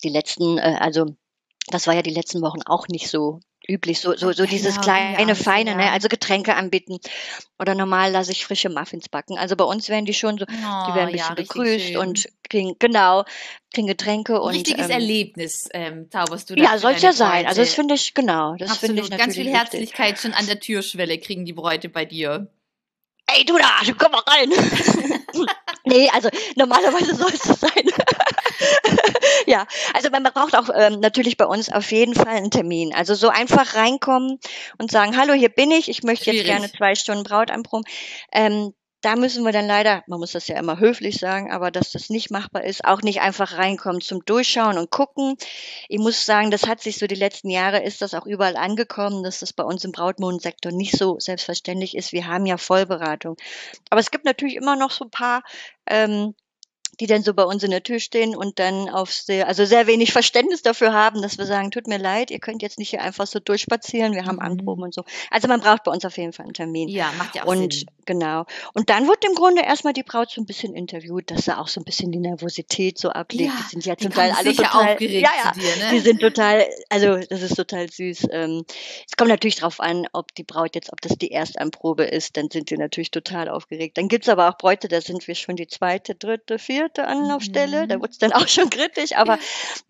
die 0.03 0.09
letzten, 0.09 0.57
äh, 0.57 0.77
also 0.79 1.15
das 1.67 1.87
war 1.87 1.95
ja 1.95 2.01
die 2.01 2.13
letzten 2.13 2.41
Wochen 2.41 2.61
auch 2.65 2.87
nicht 2.87 3.09
so 3.09 3.39
üblich, 3.67 3.99
so, 3.99 4.15
so, 4.15 4.31
so 4.31 4.45
dieses 4.45 4.75
Genau, 4.75 4.87
ja 4.87 5.13
kleine, 5.15 5.35
so, 5.35 5.43
feine, 5.43 5.75
ne? 5.75 5.85
ja. 5.85 5.91
also 5.91 6.07
Getränke 6.07 6.55
anbieten. 6.55 6.99
Oder 7.59 7.75
normal 7.75 8.11
lasse 8.11 8.31
ich 8.31 8.45
frische 8.45 8.69
Muffins 8.69 9.09
backen. 9.09 9.37
Also 9.37 9.55
bei 9.55 9.63
uns 9.63 9.89
werden 9.89 10.05
die 10.05 10.13
schon 10.13 10.37
so, 10.37 10.45
die 10.45 10.53
Oh, 10.53 10.95
werden 10.95 11.09
ein 11.09 11.15
ja, 11.15 11.33
bisschen 11.33 11.35
richtig 11.35 11.47
begrüßt 11.47 11.85
schön. 11.87 11.97
und 11.97 12.29
kriegen, 12.49 12.75
genau, 12.79 13.25
kriegen 13.73 13.87
Getränke 13.87 14.35
Ein 14.35 14.41
und 14.41 14.55
richtiges 14.55 14.85
ähm, 14.85 14.91
Erlebnis 14.91 15.69
ähm, 15.73 16.09
zauberst 16.09 16.49
du 16.49 16.55
da 16.55 16.63
ja, 16.63 16.77
soll 16.77 16.95
ja 16.97 17.13
sein. 17.13 17.45
Also 17.45 17.61
das 17.61 17.73
finde 17.73 17.95
ich, 17.95 18.13
genau, 18.13 18.55
das 18.57 18.77
finde 18.77 19.01
ich 19.01 19.09
natürlich 19.09 19.17
ganz 19.17 19.35
viel. 19.35 19.49
Herzlichkeit 19.49 20.19
schon 20.19 20.33
an 20.33 20.47
der 20.47 20.59
Türschwelle 20.59 21.17
kriegen 21.19 21.45
die 21.45 21.53
Bräute 21.53 21.89
bei 21.89 22.05
dir. 22.05 22.51
Ey, 23.27 23.45
du 23.45 23.57
da, 23.57 23.69
komm 23.97 24.11
mal 24.11 24.23
rein. 24.25 24.49
nee, 25.85 26.09
also 26.09 26.29
normalerweise 26.55 27.13
soll 27.15 27.31
es 27.31 27.43
sein. 27.43 27.85
ja, 29.47 29.65
also 29.93 30.09
man 30.09 30.23
braucht 30.23 30.55
auch 30.55 30.69
ähm, 30.73 30.99
natürlich 30.99 31.37
bei 31.37 31.45
uns 31.45 31.71
auf 31.71 31.91
jeden 31.91 32.15
Fall 32.15 32.27
einen 32.27 32.51
Termin. 32.51 32.93
Also 32.93 33.15
so 33.15 33.29
einfach 33.29 33.75
reinkommen 33.75 34.39
und 34.77 34.91
sagen, 34.91 35.17
hallo, 35.17 35.33
hier 35.33 35.49
bin 35.49 35.71
ich, 35.71 35.89
ich 35.89 36.03
möchte 36.03 36.31
jetzt 36.31 36.41
Schwierig. 36.41 36.47
gerne 36.47 36.71
zwei 36.71 36.95
Stunden 36.95 37.23
Braut 37.23 37.51
anproben. 37.51 37.85
Ähm, 38.31 38.73
da 39.01 39.15
müssen 39.15 39.45
wir 39.45 39.53
dann 39.53 39.67
leider, 39.67 40.03
man 40.07 40.19
muss 40.19 40.33
das 40.33 40.47
ja 40.47 40.57
immer 40.57 40.79
höflich 40.79 41.19
sagen, 41.19 41.51
aber 41.51 41.71
dass 41.71 41.91
das 41.91 42.09
nicht 42.09 42.31
machbar 42.31 42.65
ist, 42.65 42.83
auch 42.83 43.01
nicht 43.01 43.21
einfach 43.21 43.57
reinkommen 43.57 44.01
zum 44.01 44.25
Durchschauen 44.25 44.77
und 44.77 44.89
gucken. 44.89 45.37
Ich 45.87 45.99
muss 45.99 46.25
sagen, 46.25 46.51
das 46.51 46.67
hat 46.67 46.81
sich 46.81 46.97
so 46.97 47.07
die 47.07 47.15
letzten 47.15 47.49
Jahre 47.49 47.81
ist 47.81 48.01
das 48.01 48.13
auch 48.13 48.25
überall 48.25 48.57
angekommen, 48.57 49.23
dass 49.23 49.39
das 49.39 49.53
bei 49.53 49.63
uns 49.63 49.85
im 49.85 49.93
Brautmodensektor 49.93 50.73
nicht 50.73 50.97
so 50.97 51.17
selbstverständlich 51.17 51.95
ist. 51.95 52.11
Wir 52.11 52.27
haben 52.27 52.45
ja 52.45 52.57
Vollberatung. 52.57 53.37
Aber 53.89 54.01
es 54.01 54.11
gibt 54.11 54.25
natürlich 54.25 54.55
immer 54.55 54.75
noch 54.75 54.91
so 54.91 55.05
ein 55.05 55.11
paar 55.11 55.43
ähm, 55.87 56.35
die 56.99 57.07
dann 57.07 57.23
so 57.23 57.33
bei 57.33 57.43
uns 57.43 57.63
in 57.63 57.71
der 57.71 57.83
Tür 57.83 57.99
stehen 57.99 58.35
und 58.35 58.59
dann 58.59 58.89
auf 58.89 59.11
sehr, 59.11 59.47
also 59.47 59.65
sehr 59.65 59.87
wenig 59.87 60.11
Verständnis 60.11 60.61
dafür 60.61 60.93
haben, 60.93 61.21
dass 61.21 61.37
wir 61.37 61.45
sagen, 61.45 61.71
tut 61.71 61.87
mir 61.87 61.97
leid, 61.97 62.31
ihr 62.31 62.39
könnt 62.39 62.61
jetzt 62.61 62.77
nicht 62.77 62.89
hier 62.89 63.01
einfach 63.01 63.27
so 63.27 63.39
durchspazieren, 63.39 64.13
wir 64.13 64.25
haben 64.25 64.35
mhm. 64.35 64.41
Anproben 64.41 64.83
und 64.83 64.93
so. 64.93 65.03
Also 65.31 65.47
man 65.47 65.61
braucht 65.61 65.83
bei 65.83 65.91
uns 65.91 66.03
auf 66.05 66.17
jeden 66.17 66.33
Fall 66.33 66.45
einen 66.45 66.53
Termin. 66.53 66.89
Ja, 66.89 67.11
macht 67.17 67.35
ja 67.35 67.43
auch 67.43 67.47
und, 67.47 67.73
Sinn. 67.73 67.87
Genau. 68.09 68.47
Und 68.73 68.89
dann 68.89 69.07
wird 69.07 69.23
im 69.23 69.35
Grunde 69.35 69.61
erstmal 69.61 69.93
die 69.93 70.01
Braut 70.01 70.31
so 70.31 70.41
ein 70.41 70.47
bisschen 70.47 70.73
interviewt, 70.73 71.29
dass 71.29 71.47
er 71.47 71.61
auch 71.61 71.67
so 71.67 71.79
ein 71.79 71.83
bisschen 71.83 72.11
die 72.11 72.17
Nervosität 72.17 72.97
so 72.97 73.09
ablegt. 73.09 73.53
Ja, 73.53 73.59
die 73.59 73.69
sind 73.69 73.85
ja 73.85 73.97
zum 73.97 74.11
Teil 74.11 74.33
alle 74.35 74.55
total, 74.55 74.93
aufgeregt 74.93 75.21
ja, 75.21 75.29
ja, 75.43 75.53
zu 75.53 75.59
dir, 75.59 75.75
ne? 75.75 75.91
die 75.91 75.99
sind 75.99 76.19
total, 76.19 76.65
also 76.89 77.17
das 77.29 77.43
ist 77.43 77.53
total 77.53 77.87
süß. 77.87 78.29
Ähm, 78.31 78.65
es 79.07 79.15
kommt 79.15 79.29
natürlich 79.29 79.57
drauf 79.57 79.79
an, 79.79 80.07
ob 80.11 80.33
die 80.33 80.43
Braut 80.43 80.73
jetzt, 80.73 80.91
ob 80.91 81.01
das 81.01 81.19
die 81.19 81.29
Erstanprobe 81.29 82.03
ist, 82.03 82.35
dann 82.35 82.49
sind 82.49 82.71
die 82.71 82.77
natürlich 82.77 83.11
total 83.11 83.47
aufgeregt. 83.47 83.99
Dann 83.99 84.07
gibt's 84.07 84.27
aber 84.27 84.49
auch 84.49 84.57
Bräute, 84.57 84.87
da 84.87 85.01
sind 85.01 85.27
wir 85.27 85.35
schon 85.35 85.55
die 85.55 85.67
zweite, 85.67 86.15
dritte, 86.15 86.57
vierte 86.57 87.05
Anlaufstelle. 87.05 87.83
Mhm. 87.83 87.89
Da 87.89 88.01
wird's 88.01 88.17
dann 88.17 88.33
auch 88.33 88.47
schon 88.47 88.71
kritisch, 88.71 89.15
aber, 89.15 89.37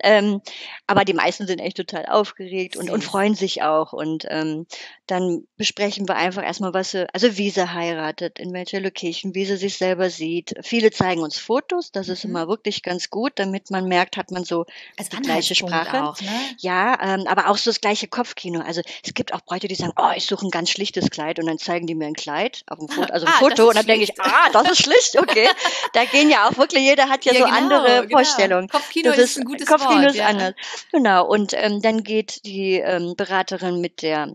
ähm, 0.04 0.42
aber 0.88 1.06
die 1.06 1.14
meisten 1.14 1.48
sind 1.48 1.60
echt 1.60 1.78
total 1.78 2.06
aufgeregt 2.08 2.76
und, 2.76 2.90
und 2.90 3.02
freuen 3.02 3.36
sich 3.36 3.62
auch. 3.62 3.94
Und 3.94 4.26
ähm, 4.28 4.66
dann 5.08 5.48
besprechen 5.56 6.10
wir 6.10 6.18
einfach 6.18 6.44
erstmal, 6.44 6.74
was 6.74 6.92
sie, 6.92 7.08
also 7.14 7.38
wie 7.38 7.50
sie 7.50 7.74
heiratet, 8.10 8.40
in 8.40 8.54
welcher 8.54 8.80
Location, 8.80 9.36
wie 9.36 9.46
sie 9.46 9.58
sich 9.58 9.78
selber 9.78 10.10
sieht. 10.10 10.54
Viele 10.62 10.92
zeigen 10.92 11.22
uns 11.22 11.38
Fotos, 11.38 11.92
das 11.92 12.10
ist 12.10 12.24
Mhm. 12.26 12.32
immer 12.32 12.48
wirklich 12.48 12.84
ganz 12.84 13.10
gut, 13.10 13.34
damit 13.36 13.70
man 13.72 13.86
merkt, 13.86 14.18
hat 14.18 14.32
man 14.32 14.44
so 14.44 14.66
Als 14.98 15.10
die 15.10 15.18
gleiche 15.18 15.56
Sprache. 15.56 16.04
auch, 16.04 16.20
ne? 16.22 16.28
Ja, 16.58 16.98
ähm, 17.02 17.26
aber 17.28 17.50
auch 17.50 17.58
so 17.58 17.70
das 17.70 17.82
gleiche 17.82 18.08
Kopfkino. 18.08 18.62
Also 18.62 18.82
es 19.04 19.14
gibt 19.14 19.34
auch 19.34 19.42
Bräute, 19.42 19.68
die 19.68 19.76
sagen, 19.76 19.94
oh, 19.98 20.12
ich 20.16 20.26
suche 20.26 20.48
ein 20.48 20.52
ganz 20.52 20.70
schlichtes 20.70 21.10
Kleid 21.10 21.40
und 21.40 21.48
dann 21.48 21.58
zeigen 21.60 21.88
die 21.88 21.96
mir 21.96 22.08
ein 22.08 22.14
Kleid 22.16 22.64
auf 22.68 22.80
dem 22.80 22.88
Foto, 22.88 23.12
also 23.14 23.26
ein 23.26 23.34
Ah, 23.36 23.40
Foto 23.40 23.64
ist 23.64 23.70
und 23.70 23.76
dann 23.78 23.86
denke 23.86 24.04
ich, 24.04 24.20
ah, 24.20 24.50
das 24.52 24.72
ist 24.72 24.84
schlicht, 24.84 25.18
okay. 25.18 25.48
Da 25.94 26.06
gehen 26.06 26.30
ja 26.30 26.48
auch 26.48 26.58
wirklich, 26.58 26.84
jeder 26.84 27.10
hat 27.10 27.26
ja, 27.26 27.34
so 27.34 27.44
andere 27.46 28.08
Vorstellungen. 28.10 28.68
Kopfkino 28.70 29.10
Das 29.12 29.20
ist 29.20 29.38
ein 29.38 29.46
gutes 29.46 29.68
Kopfkino 29.68 30.02
Wort. 30.02 30.12
ist 30.12 30.16
ja. 30.18 30.28
anders. 30.28 30.54
Genau. 30.92 31.26
Und 31.28 31.54
ähm, 31.56 31.82
dann 31.82 32.04
geht 32.04 32.46
die 32.46 32.76
ähm, 32.76 33.16
Beraterin 33.16 33.80
mit 33.82 34.02
der 34.02 34.34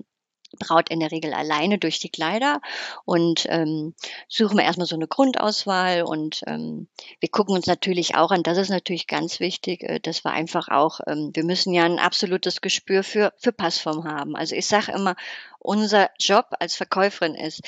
Braut 0.56 0.90
in 0.90 1.00
der 1.00 1.10
Regel 1.10 1.32
alleine 1.32 1.78
durch 1.78 1.98
die 1.98 2.08
Kleider 2.08 2.60
und 3.04 3.46
ähm, 3.48 3.94
suchen 4.28 4.56
wir 4.56 4.64
erstmal 4.64 4.86
so 4.86 4.96
eine 4.96 5.08
Grundauswahl 5.08 6.02
und 6.02 6.42
ähm, 6.46 6.88
wir 7.20 7.28
gucken 7.28 7.54
uns 7.54 7.66
natürlich 7.66 8.14
auch 8.14 8.30
an, 8.30 8.42
das 8.42 8.58
ist 8.58 8.70
natürlich 8.70 9.06
ganz 9.06 9.40
wichtig, 9.40 9.82
äh, 9.82 10.00
dass 10.00 10.24
wir 10.24 10.32
einfach 10.32 10.68
auch, 10.68 11.00
ähm, 11.06 11.30
wir 11.34 11.44
müssen 11.44 11.72
ja 11.72 11.84
ein 11.84 11.98
absolutes 11.98 12.60
Gespür 12.60 13.02
für, 13.02 13.32
für 13.36 13.52
Passform 13.52 14.04
haben. 14.04 14.36
Also 14.36 14.54
ich 14.54 14.66
sage 14.66 14.92
immer, 14.92 15.16
unser 15.64 16.10
Job 16.20 16.46
als 16.60 16.76
Verkäuferin 16.76 17.34
ist, 17.34 17.62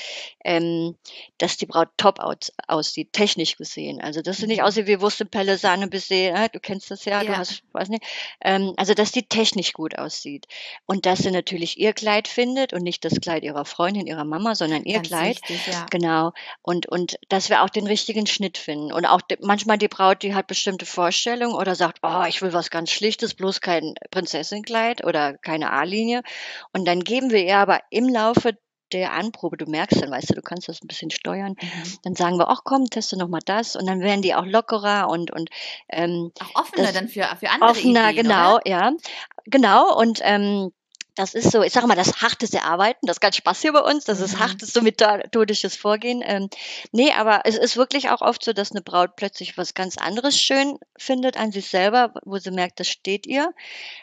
ähm, 0.45 0.95
dass 1.39 1.57
die 1.57 1.65
Braut 1.65 1.89
top 1.97 2.19
aus, 2.19 2.53
aussieht, 2.67 3.11
technisch 3.13 3.57
gesehen. 3.57 3.99
Also 4.01 4.21
dass 4.21 4.37
sie 4.37 4.47
nicht 4.47 4.61
aussieht 4.61 4.87
wie 4.87 5.01
Wurstepelle, 5.01 5.57
Sahne 5.57 5.87
bisher, 5.87 6.35
äh, 6.35 6.49
du 6.49 6.59
kennst 6.59 6.91
das 6.91 7.05
ja, 7.05 7.21
du 7.21 7.31
Ja. 7.31 7.37
hast, 7.37 7.63
weiß 7.73 7.89
nicht, 7.89 8.03
ähm, 8.41 8.73
also 8.77 8.93
dass 8.93 9.11
die 9.11 9.23
technisch 9.23 9.73
gut 9.73 9.97
aussieht 9.97 10.45
und 10.85 11.05
dass 11.05 11.19
sie 11.19 11.31
natürlich 11.31 11.79
ihr 11.79 11.93
Kleid 11.93 12.27
findet 12.27 12.71
und 12.73 12.83
nicht 12.83 13.03
das 13.03 13.19
Kleid 13.19 13.43
ihrer 13.43 13.65
Freundin, 13.65 14.05
ihrer 14.07 14.25
Mama, 14.25 14.53
sondern 14.55 14.83
ihr 14.83 14.95
Ganz 14.97 15.07
Kleid. 15.07 15.41
wichtig, 15.49 15.67
ja. 15.73 15.85
Genau. 15.89 16.33
Und, 16.61 16.85
und 16.87 17.17
dass 17.29 17.49
wir 17.49 17.63
auch 17.63 17.69
den 17.69 17.87
richtigen 17.87 18.27
Schnitt 18.27 18.57
finden. 18.57 18.91
Und 18.91 19.05
auch 19.05 19.21
de, 19.21 19.37
manchmal 19.41 19.77
die 19.77 19.87
Braut, 19.87 20.21
die 20.21 20.35
hat 20.35 20.47
bestimmte 20.47 20.85
Vorstellungen 20.85 21.55
oder 21.55 21.73
sagt, 21.75 21.99
oh, 22.03 22.23
ich 22.27 22.41
will 22.41 22.53
was 22.53 22.69
ganz 22.69 22.91
Schlichtes, 22.91 23.33
bloß 23.33 23.61
kein 23.61 23.95
Prinzessinnenkleid 24.11 25.03
oder 25.03 25.37
keine 25.37 25.71
A-Linie. 25.71 26.21
Und 26.73 26.85
dann 26.85 27.01
geben 27.03 27.31
wir 27.31 27.43
ihr 27.43 27.57
aber 27.57 27.81
im 27.89 28.07
Laufe 28.09 28.53
der 28.93 29.11
Anprobe, 29.11 29.57
du 29.57 29.65
merkst 29.65 30.01
dann, 30.01 30.11
weißt 30.11 30.29
du, 30.29 30.35
du 30.35 30.41
kannst 30.41 30.69
das 30.69 30.81
ein 30.81 30.87
bisschen 30.87 31.11
steuern, 31.11 31.55
Mhm. 31.61 31.97
dann 32.03 32.15
sagen 32.15 32.37
wir, 32.37 32.47
ach 32.47 32.61
komm, 32.63 32.85
teste 32.89 33.17
noch 33.17 33.27
mal 33.27 33.41
das. 33.45 33.75
Und 33.75 33.85
dann 33.85 33.99
werden 33.99 34.21
die 34.21 34.33
auch 34.33 34.45
lockerer 34.45 35.09
und, 35.09 35.29
und 35.31 35.49
ähm, 35.89 36.31
Auch 36.39 36.61
offener 36.61 36.93
dann 36.93 37.09
für, 37.09 37.23
für 37.37 37.49
andere 37.49 37.71
offener, 37.71 38.11
Ideen, 38.11 38.23
genau, 38.27 38.55
Oder? 38.55 38.67
ja. 38.67 38.91
Genau. 39.45 39.97
Und 39.97 40.21
ähm, 40.23 40.71
das 41.17 41.33
ist 41.33 41.51
so, 41.51 41.61
ich 41.63 41.73
sage 41.73 41.87
mal, 41.87 41.95
das 41.95 42.21
hartes 42.21 42.53
Erarbeiten, 42.53 43.05
das 43.07 43.17
ist 43.17 43.21
ganz 43.21 43.35
Spaß 43.37 43.61
hier 43.61 43.73
bei 43.73 43.79
uns, 43.81 44.05
das 44.05 44.19
ist 44.21 44.35
Mhm. 44.35 44.39
hartes, 44.39 44.71
so 44.73 44.81
methodisches 44.81 45.75
Vorgehen. 45.75 46.21
Ähm, 46.25 46.49
nee, 46.91 47.11
aber 47.11 47.41
es 47.45 47.57
ist 47.57 47.75
wirklich 47.75 48.09
auch 48.09 48.21
oft 48.21 48.43
so, 48.43 48.53
dass 48.53 48.71
eine 48.71 48.81
Braut 48.81 49.15
plötzlich 49.15 49.57
was 49.57 49.73
ganz 49.73 49.97
anderes 49.97 50.39
schön 50.39 50.77
findet 50.97 51.37
an 51.37 51.51
sich 51.51 51.67
selber, 51.67 52.13
wo 52.23 52.37
sie 52.37 52.51
merkt, 52.51 52.79
das 52.79 52.87
steht 52.87 53.25
ihr, 53.25 53.53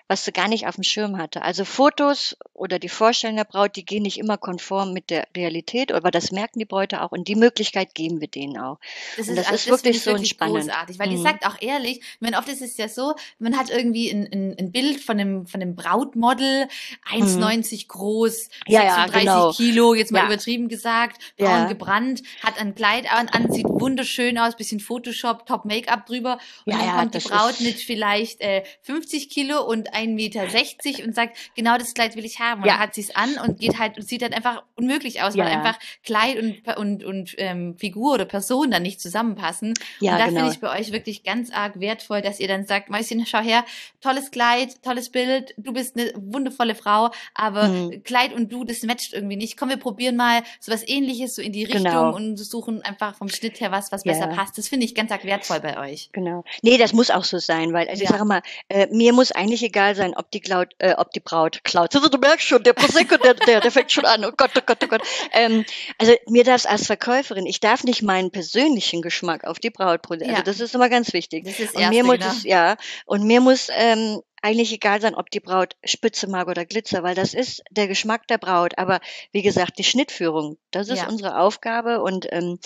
was 0.09 0.25
sie 0.25 0.33
gar 0.33 0.49
nicht 0.49 0.67
auf 0.67 0.75
dem 0.75 0.85
Schirm 0.85 1.17
hatte. 1.19 1.43
Also 1.43 1.65
Fotos 1.65 2.37
oder 2.53 2.79
die 2.79 2.89
Vorstellung 2.89 3.37
der 3.37 3.45
Braut, 3.45 3.77
die 3.77 3.85
gehen 3.85 4.03
nicht 4.03 4.19
immer 4.19 4.37
konform 4.37 4.93
mit 4.93 5.11
der 5.11 5.27
Realität, 5.37 5.93
aber 5.93 6.11
das 6.11 6.33
merken 6.33 6.59
die 6.59 6.65
Bräute 6.65 7.03
auch 7.03 7.13
und 7.13 7.29
die 7.29 7.37
Möglichkeit 7.37 7.95
geben 7.95 8.21
wir 8.21 8.29
denen 8.29 8.59
auch. 8.59 8.79
Das 9.17 9.29
ist, 9.29 9.39
das 9.39 9.47
also 9.47 9.55
ist 9.55 9.67
das 9.69 9.73
wirklich 9.85 10.01
so 10.03 10.11
wirklich 10.11 10.31
entspannend. 10.33 10.57
großartig, 10.65 10.99
weil 10.99 11.11
ihr 11.13 11.19
Mhm. 11.19 11.23
sagt 11.23 11.47
auch 11.47 11.57
ehrlich, 11.61 11.99
ich 11.99 12.21
meine, 12.21 12.39
oft 12.39 12.49
ist 12.49 12.61
es 12.63 12.77
ja 12.77 12.89
so, 12.89 13.15
man 13.39 13.57
hat 13.57 13.71
irgendwie 13.71 14.11
ein, 14.11 14.29
ein, 14.33 14.57
ein 14.59 14.73
Bild 14.73 15.01
von 15.01 15.19
einem, 15.21 15.47
von 15.47 15.63
einem 15.63 15.77
Brautmodel, 15.77 16.69
1,90 17.11 17.89
groß, 17.89 18.49
Mhm. 18.67 18.73
Ja, 18.73 18.83
ja, 18.85 18.95
36 18.95 19.21
genau. 19.25 19.53
Kilo, 19.53 19.95
jetzt 19.95 20.13
mal 20.13 20.21
Ja. 20.21 20.27
übertrieben 20.27 20.69
gesagt, 20.69 21.21
braun 21.37 21.49
Ja. 21.49 21.65
gebrannt, 21.67 22.23
hat 22.43 22.59
ein 22.59 22.75
Kleid 22.75 23.13
an, 23.13 23.29
an, 23.29 23.51
sieht 23.53 23.67
wunderschön 23.69 24.39
aus, 24.39 24.57
bisschen 24.57 24.81
Photoshop, 24.81 25.47
Top 25.47 25.65
Make-up 25.65 26.07
drüber 26.07 26.39
und 26.65 26.73
Ja, 26.73 26.79
dann 26.79 26.87
ja, 26.87 26.97
kommt 26.99 27.15
die 27.15 27.19
Braut 27.19 27.61
mit 27.61 27.79
vielleicht 27.79 28.41
äh, 28.41 28.63
50 28.83 29.29
Kilo 29.31 29.63
und 29.63 29.93
1,60 29.95 30.07
Meter 30.15 31.05
und 31.07 31.15
sagt, 31.15 31.37
genau 31.55 31.77
das 31.77 31.95
Kleid 31.95 32.17
will 32.17 32.25
ich 32.25 32.41
haben. 32.41 32.63
Und 32.63 32.67
Ja. 32.69 32.75
dann 32.75 32.83
hat 32.83 32.95
sie 32.95 33.03
es 33.03 33.15
an 33.15 33.39
und 33.39 33.59
geht 33.61 33.79
halt 33.79 33.97
und 33.99 34.09
sieht 34.09 34.23
halt 34.23 34.35
einfach 34.35 34.63
unmöglich 34.77 35.23
aus, 35.23 35.35
Ja, 35.35 35.45
weil 35.45 35.53
ja. 35.53 35.59
einfach 35.59 35.79
Kleid 36.05 36.39
und, 36.39 36.77
und, 36.77 37.05
und 37.05 37.35
ähm, 37.39 37.77
Figur 37.79 38.15
oder 38.15 38.25
Person 38.25 38.71
dann 38.71 38.83
nicht 38.83 39.01
zusammenpassen. 39.01 39.75
Ja, 40.01 40.13
und 40.13 40.19
da 40.19 40.27
genau. 40.27 40.39
finde 40.41 40.53
ich 40.55 40.61
bei 40.61 40.79
euch 40.81 40.93
wirklich 40.93 41.23
ganz 41.23 41.51
arg 41.53 41.81
wertvoll, 41.81 42.23
dass 42.23 42.41
ihr 42.41 42.49
dann 42.49 42.67
sagt, 42.67 42.89
Mäuschen, 42.91 43.25
schau 43.27 43.41
her, 43.41 43.65
tolles 44.01 44.31
Kleid, 44.31 44.83
tolles 44.83 45.11
Bild, 45.11 45.55
du 45.59 45.73
bist 45.73 45.97
eine 45.99 46.13
wundervolle 46.17 46.75
Frau, 46.75 46.94
aber 47.35 47.69
Mhm. 47.69 48.03
Kleid 48.05 48.33
und 48.35 48.53
du, 48.53 48.65
das 48.65 48.83
matcht 48.83 49.13
irgendwie 49.13 49.37
nicht. 49.37 49.57
Komm, 49.57 49.69
wir 49.69 49.77
probieren 49.77 50.17
mal 50.17 50.43
so 50.61 50.73
was 50.73 50.87
ähnliches, 50.87 51.35
so 51.37 51.43
in 51.43 51.53
die 51.53 51.65
Richtung 51.65 51.85
Genau. 51.85 52.15
und 52.15 52.37
suchen 52.37 52.83
einfach 52.83 53.15
vom 53.17 53.29
Schnitt 53.29 53.61
her 53.61 53.71
was, 53.73 53.91
was 53.93 54.05
Ja. 54.05 54.13
besser 54.13 54.27
passt. 54.29 54.59
Das 54.59 54.69
finde 54.69 54.85
ich 54.87 54.95
ganz 54.95 55.11
arg 55.11 55.25
wertvoll 55.25 55.61
bei 55.61 55.79
euch. 55.79 56.11
Genau. 56.13 56.45
Nee, 56.63 56.77
das 56.79 56.93
muss 56.93 57.11
auch 57.11 57.25
so 57.25 57.39
sein, 57.39 57.73
weil 57.73 57.89
also 57.89 58.03
ich 58.03 58.09
Ja. 58.09 58.17
sage 58.17 58.25
mal, 58.27 58.43
äh, 58.69 58.87
mir 58.91 59.13
muss 59.13 59.33
eigentlich 59.33 59.63
egal 59.63 59.95
sein, 59.95 60.15
ob 60.17 60.31
die 60.31 60.41
Cloud, 60.41 60.75
äh, 60.79 60.95
ob 60.95 61.11
die 61.13 61.21
Braut. 61.21 61.61
Also, 61.75 62.09
du 62.09 62.19
merkst 62.19 62.47
schon, 62.47 62.63
der 62.63 62.73
Prosecco, 62.73 63.17
der, 63.17 63.35
der, 63.35 63.61
der 63.61 63.71
fängt 63.71 63.91
schon 63.93 64.05
an. 64.05 64.25
Oh 64.25 64.33
Gott, 64.37 64.51
oh 64.57 64.61
Gott, 64.65 64.79
oh 64.85 64.87
Gott. 64.89 65.03
Ähm, 65.33 65.65
also 65.99 66.13
mir 66.29 66.45
darf 66.45 66.57
es 66.57 66.67
als 66.67 66.87
Verkäuferin, 66.87 67.47
ich 67.47 67.61
darf 67.61 67.85
nicht 67.85 68.03
meinen 68.03 68.31
persönlichen 68.31 69.03
Geschmack 69.03 69.45
auf 69.45 69.59
die 69.59 69.71
Braut 69.71 70.03
produzieren. 70.03 70.31
Ja. 70.33 70.41
Also 70.41 70.51
das 70.51 70.61
ist 70.61 70.75
immer 70.75 70.89
ganz 70.89 71.13
wichtig. 71.13 71.45
Das 71.45 71.59
ist 71.59 71.75
Und 71.75 71.89
mir 71.89 72.05
muss 72.05 72.19
genau. 72.19 72.31
es, 72.31 72.45
ja, 72.45 72.77
und 73.07 73.25
mir 73.25 73.41
muss 73.41 73.69
ähm, 73.77 74.21
eigentlich 74.45 74.73
egal 74.73 75.01
sein, 75.01 75.15
ob 75.15 75.31
die 75.31 75.41
Braut 75.41 75.75
Spitze 75.85 76.29
mag 76.29 76.49
oder 76.49 76.67
Glitzer, 76.67 77.03
weil 77.03 77.15
das 77.15 77.33
ist 77.33 77.65
der 77.71 77.89
Geschmack 77.89 78.29
der 78.29 78.37
Braut. 78.37 78.77
Aber 78.77 79.01
wie 79.33 79.41
gesagt, 79.41 79.79
die 79.79 79.85
Schnittführung, 79.85 80.59
das 80.71 80.89
ist 80.91 80.99
Ja. 80.99 81.09
unsere 81.09 81.39
Aufgabe 81.39 82.03
und 82.03 82.27
ähm, 82.31 82.59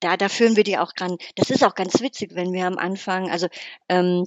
da, 0.00 0.18
da 0.18 0.28
führen 0.28 0.54
wir 0.56 0.64
die 0.64 0.76
auch 0.76 0.92
dran. 0.92 1.16
Das 1.34 1.50
ist 1.50 1.64
auch 1.64 1.74
ganz 1.74 2.00
witzig, 2.02 2.34
wenn 2.34 2.52
wir 2.52 2.66
am 2.66 2.76
Anfang, 2.76 3.30
also 3.30 3.48
ähm, 3.88 4.26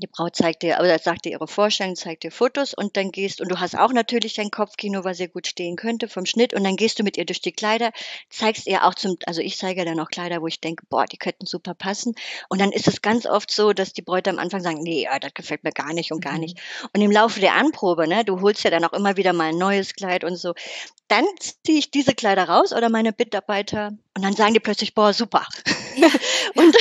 die 0.00 0.06
Braut 0.06 0.34
zeigt 0.36 0.62
dir, 0.62 0.78
oder 0.80 0.98
sagt 0.98 1.26
dir 1.26 1.32
ihre 1.32 1.46
Vorstellung, 1.46 1.96
zeigt 1.96 2.22
dir 2.22 2.30
Fotos 2.30 2.72
und 2.72 2.96
dann 2.96 3.12
gehst, 3.12 3.40
und 3.42 3.50
du 3.50 3.60
hast 3.60 3.76
auch 3.76 3.92
natürlich 3.92 4.34
dein 4.34 4.50
Kopfkino, 4.50 5.04
was 5.04 5.20
ihr 5.20 5.28
gut 5.28 5.46
stehen 5.46 5.76
könnte 5.76 6.08
vom 6.08 6.24
Schnitt, 6.24 6.54
und 6.54 6.64
dann 6.64 6.76
gehst 6.76 6.98
du 6.98 7.02
mit 7.02 7.18
ihr 7.18 7.26
durch 7.26 7.42
die 7.42 7.52
Kleider, 7.52 7.92
zeigst 8.30 8.66
ihr 8.66 8.84
auch 8.84 8.94
zum, 8.94 9.18
also 9.26 9.42
ich 9.42 9.58
zeige 9.58 9.84
dann 9.84 10.00
auch 10.00 10.08
Kleider, 10.08 10.40
wo 10.40 10.46
ich 10.46 10.60
denke, 10.60 10.84
boah, 10.88 11.04
die 11.04 11.18
könnten 11.18 11.44
super 11.46 11.74
passen. 11.74 12.14
Und 12.48 12.60
dann 12.60 12.72
ist 12.72 12.88
es 12.88 13.02
ganz 13.02 13.26
oft 13.26 13.50
so, 13.50 13.72
dass 13.74 13.92
die 13.92 14.02
Bräute 14.02 14.30
am 14.30 14.38
Anfang 14.38 14.62
sagen, 14.62 14.82
nee, 14.82 15.02
ja, 15.04 15.18
das 15.18 15.34
gefällt 15.34 15.62
mir 15.64 15.72
gar 15.72 15.92
nicht 15.92 16.10
und 16.12 16.20
gar 16.24 16.34
Mhm. 16.34 16.40
nicht. 16.40 16.60
Und 16.94 17.02
im 17.02 17.10
Laufe 17.10 17.40
der 17.40 17.54
Anprobe, 17.54 18.08
ne, 18.08 18.24
du 18.24 18.40
holst 18.40 18.64
ja 18.64 18.70
dann 18.70 18.84
auch 18.84 18.94
immer 18.94 19.16
wieder 19.18 19.32
mal 19.34 19.50
ein 19.50 19.58
neues 19.58 19.94
Kleid 19.94 20.24
und 20.24 20.36
so, 20.36 20.54
dann 21.08 21.24
ziehe 21.38 21.78
ich 21.78 21.90
diese 21.90 22.14
Kleider 22.14 22.48
raus 22.48 22.72
oder 22.72 22.88
meine 22.88 23.12
Mitarbeiter 23.16 23.92
und 24.14 24.22
dann 24.22 24.34
sagen 24.34 24.54
die 24.54 24.60
plötzlich, 24.60 24.94
boah, 24.94 25.12
super. 25.12 25.46
Ja, 25.96 26.08
Und 26.54 26.76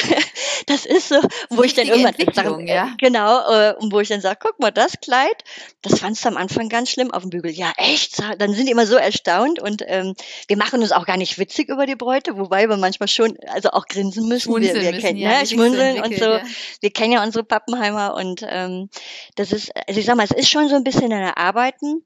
das 0.68 0.86
ist 0.86 1.10
so, 1.10 1.16
wo 1.50 1.64
ich 1.64 1.74
dann 1.74 1.88
irgendwann 1.88 2.16
Entwicklung, 2.16 2.68
sag, 2.68 2.68
ja. 2.68 2.88
äh, 2.88 2.98
genau, 2.98 3.50
äh, 3.50 3.74
und 3.76 3.92
wo 3.92 4.00
ich 4.00 4.10
dann 4.10 4.22
sage, 4.22 4.40
guck 4.42 4.60
mal, 4.60 4.72
das 4.72 5.00
Kleid, 5.02 5.44
das 5.82 6.00
fandst 6.00 6.24
du 6.24 6.30
am 6.30 6.38
Anfang 6.38 6.70
ganz 6.70 6.90
schlimm 6.90 7.12
auf 7.12 7.24
dem 7.24 7.30
Bügel. 7.30 7.52
Ja, 7.52 7.72
echt? 7.78 8.22
Dann 8.38 8.54
sind 8.54 8.66
die 8.66 8.72
immer 8.72 8.86
so 8.86 8.96
erstaunt 8.96 9.62
und 9.62 9.84
ähm, 9.88 10.14
wir 10.48 10.58
machen 10.58 10.82
uns 10.82 10.92
auch 10.92 11.06
gar 11.06 11.18
nicht 11.18 11.38
witzig 11.38 11.70
über 11.70 11.86
die 11.86 11.96
Bräute, 11.96 12.38
wobei 12.38 12.68
wir 12.68 12.78
manchmal 12.78 13.08
schon, 13.08 13.38
also 13.48 13.70
auch 13.70 13.86
grinsen 13.88 14.28
müssen. 14.28 14.50
wir, 14.50 14.62
Schmunzeln 14.62 14.82
wir 14.82 14.92
müssen, 14.92 15.02
kennen, 15.02 15.20
ja, 15.20 15.40
ne? 15.40 15.48
Schmunzeln 15.48 16.02
und 16.04 16.16
so. 16.18 16.26
ja. 16.26 16.44
Wir 16.82 16.92
kennen 16.92 17.14
ja 17.14 17.24
unsere 17.24 17.44
Pappenheimer 17.44 18.16
und 18.16 18.46
ähm, 18.48 18.90
das 19.36 19.52
ist, 19.52 19.72
also 19.88 20.00
ich 20.00 20.06
sag 20.06 20.16
mal, 20.16 20.26
es 20.26 20.32
ist 20.32 20.50
schon 20.50 20.70
so 20.70 20.76
ein 20.76 20.84
bisschen 20.84 21.12
ein 21.14 21.22
Erarbeiten. 21.22 22.06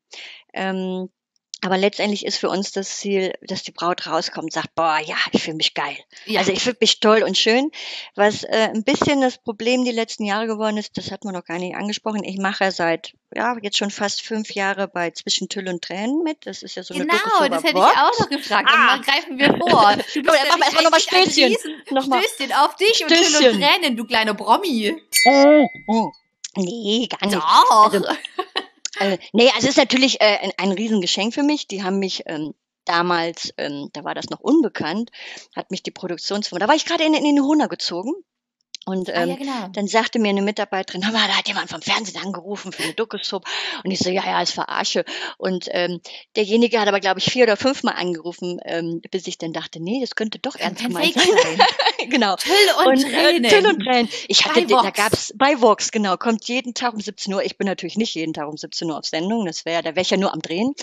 Ähm, 0.53 1.09
Aber 1.65 1.77
letztendlich 1.79 2.25
ist 2.27 2.37
für 2.37 2.49
uns 2.49 2.71
das 2.73 2.97
Ziel, 2.99 3.33
dass 3.41 3.63
die 3.63 3.71
Braut 3.71 4.05
rauskommt 4.05 4.43
und 4.45 4.53
sagt, 4.53 4.75
boah, 4.75 4.99
ja, 5.03 5.15
ich 5.31 5.41
fühle 5.41 5.57
mich 5.57 5.73
geil. 5.73 5.97
Ja. 6.25 6.39
Also 6.41 6.51
ich 6.51 6.61
fühle 6.61 6.77
mich 6.79 6.99
toll 6.99 7.23
und 7.23 7.37
schön. 7.37 7.71
Was 8.13 8.43
äh, 8.43 8.69
ein 8.71 8.83
bisschen 8.83 9.19
das 9.21 9.39
Problem 9.39 9.83
die 9.83 9.91
letzten 9.91 10.25
Jahre 10.25 10.45
geworden 10.45 10.77
ist, 10.77 10.95
das 10.97 11.09
hat 11.09 11.23
man 11.23 11.33
noch 11.33 11.43
gar 11.43 11.57
nicht 11.57 11.75
angesprochen. 11.75 12.23
Ich 12.23 12.37
mache 12.37 12.71
seit, 12.71 13.13
ja, 13.33 13.57
jetzt 13.63 13.77
schon 13.77 13.89
fast 13.89 14.21
fünf 14.21 14.51
Jahre 14.51 14.87
bei 14.87 15.09
Zwischen 15.09 15.49
Tüll 15.49 15.67
und 15.67 15.81
Tränen 15.83 16.21
mit. 16.23 16.45
Das 16.45 16.61
ist 16.61 16.75
ja 16.75 16.83
so 16.83 16.93
eine 16.93 17.07
Genau, 17.07 17.47
das 17.49 17.63
hätte 17.63 17.71
über 17.77 17.91
ich 17.91 17.97
auch 17.97 18.19
noch 18.19 18.29
gefragt. 18.29 18.69
Und 18.71 18.77
Ah. 18.79 18.97
dann 18.97 19.01
greifen 19.01 19.39
wir 19.39 19.47
vor. 19.57 19.95
Du 20.13 20.21
Komm, 20.21 20.35
dann 20.35 20.47
machen 20.47 20.59
wir 20.59 20.65
erstmal 20.65 20.83
nochmal 20.83 20.99
Stößchen. 20.99 21.55
Nochmal. 21.89 22.21
Stößchen 22.23 22.53
auf 22.53 22.75
dich 22.75 23.01
und 23.01 23.07
Tüll 23.09 23.17
und 23.17 23.25
Stößchen. 23.25 23.59
Tränen, 23.61 23.97
du 23.97 24.05
kleiner 24.05 24.35
Brommi. 24.35 24.95
Nee, 26.57 27.07
gar 27.07 27.25
nicht. 27.27 27.35
Doch. 27.37 27.91
Also, 27.91 28.05
äh, 28.99 29.17
nee, 29.33 29.49
also 29.55 29.67
es 29.67 29.71
ist 29.71 29.77
natürlich 29.77 30.21
äh, 30.21 30.37
ein, 30.41 30.51
ein 30.57 30.71
Riesengeschenk 30.71 31.33
für 31.33 31.43
mich. 31.43 31.67
Die 31.67 31.83
haben 31.83 31.99
mich 31.99 32.23
ähm, 32.25 32.53
damals, 32.85 33.53
ähm, 33.57 33.89
da 33.93 34.03
war 34.03 34.15
das 34.15 34.29
noch 34.29 34.39
unbekannt, 34.39 35.11
hat 35.55 35.71
mich 35.71 35.83
die 35.83 35.91
Produktionsfirma, 35.91 36.59
da 36.59 36.67
war 36.67 36.75
ich 36.75 36.85
gerade 36.85 37.03
in, 37.03 37.13
in 37.13 37.23
den 37.23 37.43
Hohner 37.43 37.67
gezogen. 37.67 38.13
Und 38.85 39.09
ah, 39.09 39.23
ähm, 39.23 39.29
ja, 39.29 39.35
genau. 39.35 39.67
dann 39.73 39.87
sagte 39.87 40.19
mir 40.19 40.29
eine 40.29 40.43
Mitarbeiterin, 40.43 41.03
hör 41.03 41.11
mal, 41.11 41.27
da 41.27 41.37
hat 41.37 41.47
jemand 41.47 41.71
vom 41.71 41.81
Fernsehen 41.81 42.23
angerufen 42.23 42.71
für 42.71 42.83
eine 42.83 42.93
Doku-Soap. 42.93 43.43
Und 43.83 43.89
ich 43.89 43.97
so, 43.97 44.11
ja, 44.11 44.23
ja, 44.23 44.41
ist 44.41 44.51
verarsche. 44.53 45.03
Und 45.37 45.67
ähm, 45.71 46.01
derjenige 46.35 46.79
hat 46.79 46.87
aber, 46.87 46.99
glaube 46.99 47.19
ich, 47.19 47.25
vier 47.25 47.45
oder 47.45 47.57
fünfmal 47.57 47.95
angerufen, 47.95 48.59
ähm, 48.63 49.01
bis 49.09 49.25
ich 49.25 49.39
dann 49.39 49.53
dachte, 49.53 49.81
nee, 49.81 49.99
das 50.01 50.15
könnte 50.15 50.37
doch 50.37 50.55
ernst 50.55 50.83
gemeint 50.83 51.15
sein. 51.15 51.25
sein. 51.25 51.67
genau. 52.09 52.35
Tüll 52.35 52.53
und, 52.79 52.87
Und 52.87 53.01
Tränen. 53.01 53.43
äh, 53.43 53.49
Till 53.49 53.67
und 53.67 53.79
Tränen. 53.79 54.09
Ich 54.27 54.45
hatte, 54.45 54.67
da 54.67 54.91
gab's 54.91 55.33
bei 55.35 55.59
Vox, 55.59 55.91
genau, 55.91 56.15
kommt 56.17 56.47
jeden 56.47 56.75
Tag 56.75 56.93
um 56.93 57.01
17 57.01 57.33
Uhr. 57.33 57.43
Ich 57.43 57.57
bin 57.57 57.65
natürlich 57.65 57.97
nicht 57.97 58.13
jeden 58.13 58.33
Tag 58.33 58.47
um 58.47 58.55
17 58.55 58.87
Uhr 58.87 58.99
auf 58.99 59.05
Sendung, 59.05 59.45
das 59.47 59.65
wäre, 59.65 59.81
da 59.81 59.89
wäre 59.95 60.01
ich 60.01 60.11
ja 60.11 60.17
nur 60.17 60.31
am 60.31 60.41
Drehen. 60.41 60.75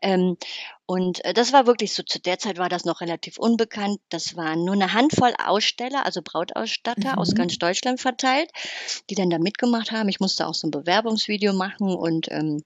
Ähm, 0.00 0.36
und 0.90 1.22
äh, 1.26 1.34
das 1.34 1.52
war 1.52 1.66
wirklich 1.66 1.92
so, 1.92 2.02
zu 2.02 2.18
der 2.18 2.38
Zeit 2.38 2.56
war 2.56 2.70
das 2.70 2.86
noch 2.86 3.02
relativ 3.02 3.36
unbekannt. 3.38 4.00
Das 4.08 4.36
waren 4.36 4.64
nur 4.64 4.72
eine 4.74 4.94
Handvoll 4.94 5.34
Aussteller, 5.38 6.06
also 6.06 6.22
Brautausstatter 6.22 7.18
aus 7.18 7.32
Mhm. 7.32 7.34
ganz 7.34 7.58
Deutschland 7.58 8.00
verteilt, 8.00 8.50
die 9.10 9.14
dann 9.14 9.28
da 9.28 9.38
mitgemacht 9.38 9.92
haben. 9.92 10.08
Ich 10.08 10.18
musste 10.18 10.46
auch 10.46 10.54
so 10.54 10.66
ein 10.66 10.70
Bewerbungsvideo 10.70 11.52
machen 11.52 11.94
und 11.94 12.28
ähm, 12.30 12.62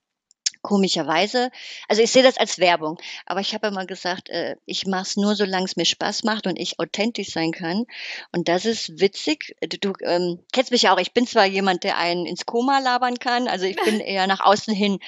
komischerweise, 0.61 1.51
also 1.89 2.01
ich 2.01 2.11
sehe 2.11 2.23
das 2.23 2.37
als 2.37 2.57
Werbung, 2.57 2.97
aber 3.25 3.41
ich 3.41 3.53
habe 3.53 3.67
immer 3.67 3.85
gesagt, 3.85 4.29
äh, 4.29 4.55
ich 4.65 4.87
mache 4.87 5.01
es 5.01 5.17
nur, 5.17 5.35
solange 5.35 5.65
es 5.65 5.75
mir 5.75 5.83
Spaß 5.83 6.23
macht 6.23 6.47
und 6.47 6.57
ich 6.57 6.79
authentisch 6.79 7.31
sein 7.31 7.51
kann. 7.51 7.83
Und 8.31 8.47
das 8.47 8.63
ist 8.63 9.01
witzig. 9.01 9.57
Du, 9.61 9.77
du 9.77 9.93
ähm, 10.01 10.39
kennst 10.53 10.71
mich 10.71 10.83
ja 10.83 10.93
auch. 10.93 10.99
Ich 10.99 11.11
bin 11.11 11.27
zwar 11.27 11.45
jemand, 11.45 11.83
der 11.83 11.97
einen 11.97 12.25
ins 12.25 12.45
Koma 12.45 12.79
labern 12.79 13.19
kann, 13.19 13.49
also 13.49 13.65
ich 13.65 13.75
bin 13.75 13.99
eher 13.99 14.27
nach 14.27 14.39
außen 14.39 14.73
hin. 14.73 14.99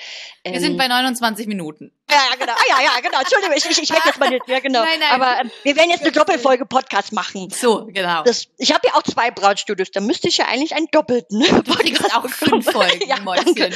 Ähm, 0.43 0.54
Wir 0.54 0.60
sind 0.60 0.78
bei 0.78 0.89
29 0.89 1.47
Minuten. 1.47 1.93
Ja, 2.10 2.18
ja, 2.30 2.36
genau. 2.39 2.54
Ah, 2.54 2.63
ja, 2.70 2.84
ja, 2.84 3.00
genau. 3.02 3.20
Entschuldigung, 3.20 3.56
ich, 3.58 3.65
ich, 3.65 3.82
ich 3.84 3.89
weg 3.89 4.02
jetzt 4.06 4.20
mal 4.20 4.30
nicht. 4.30 4.48
Ja, 4.48 4.60
genau. 4.60 4.82
Nein, 4.84 5.00
nein. 5.00 5.12
Aber 5.22 5.41
ähm, 5.41 5.52
wir 5.63 5.76
werden 5.76 5.89
jetzt 5.89 6.02
eine 6.04 6.12
Doppelfolge 6.13 6.65
Podcast 6.65 7.12
machen. 7.13 7.50
So, 7.50 7.86
genau. 7.88 8.24
Das, 8.24 8.48
ich 8.58 8.74
habe 8.74 8.88
ja 8.88 8.94
auch 8.96 9.04
zwei 9.04 9.32
Brautstudios, 9.32 9.91
da 9.91 10.02
müsste 10.02 10.28
ich 10.28 10.38
ja 10.38 10.46
eigentlich 10.46 10.76
einen 10.76 10.88
doppelten 10.91 11.39
du 11.41 11.74
kriegst 11.76 12.15
auch 12.15 12.28
fünf 12.30 12.72
Folgen, 12.72 13.02
Ja, 13.08 13.18
danke. 13.18 13.72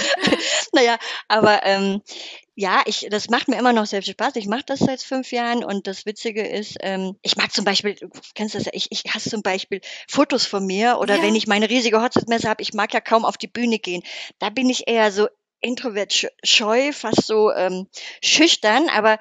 naja, 0.74 0.98
aber 1.28 1.66
ähm, 1.66 2.02
ja, 2.56 2.82
ich, 2.86 3.08
das 3.10 3.30
macht 3.30 3.48
mir 3.48 3.58
immer 3.58 3.72
noch 3.72 3.86
sehr 3.86 4.02
viel 4.04 4.12
Spaß. 4.12 4.36
Ich 4.36 4.46
mache 4.48 4.64
das 4.66 4.80
seit 4.80 5.02
fünf 5.02 5.32
Jahren 5.32 5.64
und 5.64 5.88
das 5.88 6.06
Witzige 6.06 6.46
ist, 6.46 6.76
ähm, 6.82 7.16
ich 7.22 7.38
mag 7.38 7.54
zum 7.54 7.64
Beispiel, 7.64 7.96
du 7.96 8.10
kennst 8.36 8.54
das 8.54 8.66
ja, 8.66 8.72
ich, 8.74 8.88
ich 8.92 9.04
hasse 9.14 9.30
zum 9.30 9.42
Beispiel 9.42 9.80
Fotos 10.10 10.46
von 10.46 10.66
mir 10.66 10.98
oder 11.00 11.16
Ja. 11.16 11.22
wenn 11.24 11.36
ich 11.36 11.48
meine 11.48 11.70
riesige 11.70 12.02
Hochzeitsmesse 12.02 12.50
habe, 12.50 12.62
ich 12.62 12.74
mag 12.74 12.94
ja 12.94 13.00
kaum 13.00 13.24
auf 13.24 13.38
die 13.38 13.48
Bühne 13.48 13.80
gehen. 13.80 14.04
Da 14.40 14.50
bin 14.50 14.70
ich 14.70 14.88
eher 14.90 15.12
so 15.14 15.30
introvert 15.62 16.12
sch- 16.12 16.30
scheu, 16.44 16.92
fast 16.92 17.26
so 17.26 17.52
ähm, 17.52 17.88
schüchtern, 18.24 18.90
aber 18.90 19.20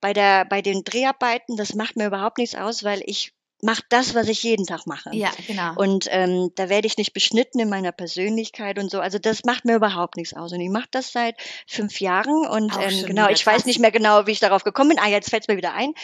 bei 0.00 0.12
der 0.12 0.44
bei 0.44 0.62
den 0.62 0.84
Dreharbeiten, 0.84 1.56
das 1.56 1.74
macht 1.74 1.96
mir 1.96 2.06
überhaupt 2.06 2.38
nichts 2.38 2.54
aus, 2.54 2.84
weil 2.84 3.02
ich 3.06 3.32
mache 3.62 3.82
das, 3.88 4.14
was 4.14 4.28
ich 4.28 4.42
jeden 4.42 4.66
Tag 4.66 4.86
mache. 4.86 5.08
Ja, 5.14 5.30
genau. 5.46 5.72
Und 5.76 6.06
ähm, 6.10 6.50
da 6.56 6.68
werde 6.68 6.86
ich 6.86 6.98
nicht 6.98 7.14
beschnitten 7.14 7.58
in 7.58 7.70
meiner 7.70 7.90
Persönlichkeit 7.90 8.78
und 8.78 8.90
so. 8.90 9.00
Also 9.00 9.18
das 9.18 9.44
macht 9.44 9.64
mir 9.64 9.76
überhaupt 9.76 10.16
nichts 10.16 10.34
aus. 10.34 10.52
Und 10.52 10.60
ich 10.60 10.68
mache 10.68 10.88
das 10.90 11.10
seit 11.10 11.36
fünf 11.66 12.00
Jahren 12.00 12.46
und 12.46 12.76
Auch 12.76 12.82
ähm, 12.82 13.06
genau, 13.06 13.28
ich 13.30 13.44
weiß 13.46 13.64
nicht 13.64 13.78
mehr 13.78 13.90
genau, 13.90 14.26
wie 14.26 14.32
ich 14.32 14.40
darauf 14.40 14.62
gekommen 14.62 14.90
bin. 14.90 14.98
Ah, 14.98 15.08
jetzt 15.08 15.30
fällt 15.30 15.44
es 15.44 15.48
mir 15.48 15.56
wieder 15.56 15.72
ein. 15.72 15.94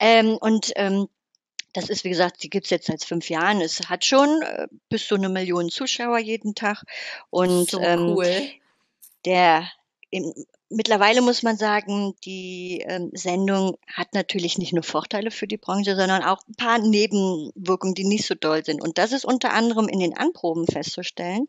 Ähm, 0.00 0.38
und 0.38 0.72
ähm, 0.76 1.08
das 1.74 1.90
ist, 1.90 2.04
wie 2.04 2.08
gesagt, 2.08 2.42
die 2.42 2.48
gibt's 2.48 2.70
jetzt 2.70 2.86
seit 2.86 3.04
fünf 3.04 3.28
Jahren. 3.28 3.60
Es 3.60 3.90
hat 3.90 4.06
schon 4.06 4.40
äh, 4.40 4.66
bis 4.88 5.06
zu 5.06 5.16
eine 5.16 5.28
Million 5.28 5.68
Zuschauer 5.68 6.18
jeden 6.18 6.54
Tag. 6.54 6.82
Und 7.28 7.68
so 7.70 7.82
ähm, 7.82 8.08
cool. 8.08 8.42
Im, 10.10 10.32
mittlerweile 10.70 11.20
muss 11.20 11.42
man 11.42 11.56
sagen, 11.56 12.14
die 12.24 12.84
ähm, 12.86 13.10
Sendung 13.12 13.76
hat 13.92 14.14
natürlich 14.14 14.58
nicht 14.58 14.72
nur 14.72 14.82
Vorteile 14.82 15.30
für 15.30 15.46
die 15.46 15.56
Branche, 15.56 15.96
sondern 15.96 16.22
auch 16.22 16.38
ein 16.48 16.54
paar 16.54 16.78
Nebenwirkungen, 16.78 17.94
die 17.94 18.04
nicht 18.04 18.26
so 18.26 18.34
doll 18.34 18.64
sind. 18.64 18.82
Und 18.82 18.98
das 18.98 19.12
ist 19.12 19.24
unter 19.24 19.52
anderem 19.52 19.88
in 19.88 20.00
den 20.00 20.16
Anproben 20.16 20.66
festzustellen. 20.66 21.46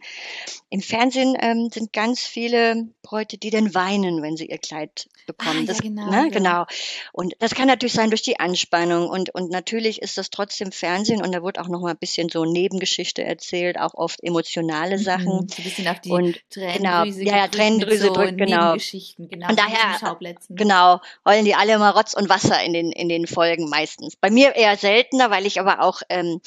Im 0.69 0.81
Fernsehen 0.81 1.35
ähm, 1.39 1.69
sind 1.71 1.93
ganz 1.93 2.21
viele 2.21 2.87
Bräute, 3.01 3.37
die 3.37 3.49
dann 3.49 3.73
weinen, 3.73 4.21
wenn 4.21 4.37
sie 4.37 4.47
ihr 4.47 4.57
Kleid 4.57 5.09
bekommen. 5.25 5.57
Ah, 5.57 5.61
ja, 5.61 5.65
das, 5.65 5.81
genau, 5.81 6.09
ne, 6.09 6.17
ja. 6.17 6.29
genau. 6.29 6.65
Und 7.11 7.35
das 7.39 7.55
kann 7.55 7.67
natürlich 7.67 7.93
sein 7.93 8.09
durch 8.09 8.21
die 8.21 8.39
Anspannung 8.39 9.09
und 9.09 9.33
und 9.33 9.49
natürlich 9.49 10.01
ist 10.01 10.17
das 10.17 10.29
trotzdem 10.29 10.71
Fernsehen 10.71 11.21
und 11.21 11.31
da 11.31 11.43
wird 11.43 11.59
auch 11.59 11.67
noch 11.67 11.81
mal 11.81 11.91
ein 11.91 11.97
bisschen 11.97 12.29
so 12.29 12.45
Nebengeschichte 12.45 13.23
erzählt, 13.23 13.79
auch 13.79 13.93
oft 13.93 14.23
emotionale 14.23 14.99
Sachen. 14.99 15.41
Mhm, 15.41 15.49
so 15.49 15.57
ein 15.57 15.63
bisschen 15.63 15.87
auf 15.87 16.01
die 16.01 16.11
Und 16.11 16.41
genau, 16.49 17.03
Tränendrüse 17.03 17.23
ja, 17.23 17.37
ja, 17.37 17.45
gedrückt 17.45 17.55
Tränendrüse 17.55 18.07
so 18.07 18.13
drückt, 18.13 18.37
genau. 18.37 18.75
Nebengeschichten, 19.17 19.29
genau. 19.29 19.49
Und 19.49 19.59
daher- 19.59 19.99
Schauplätzen. 19.99 20.55
Genau, 20.55 20.99
heulen 21.25 21.45
die 21.45 21.55
alle 21.55 21.73
immer 21.73 21.91
Rotz 21.95 22.13
und 22.13 22.29
Wasser 22.29 22.61
in 22.63 22.73
den, 22.73 22.91
in 22.91 23.09
den 23.09 23.27
Folgen 23.27 23.69
meistens. 23.69 24.15
Bei 24.15 24.29
mir 24.29 24.55
eher 24.55 24.75
seltener, 24.77 25.29
weil 25.31 25.45
ich 25.45 25.59
aber 25.59 25.81
auch, 25.81 26.01
ähm, 26.09 26.41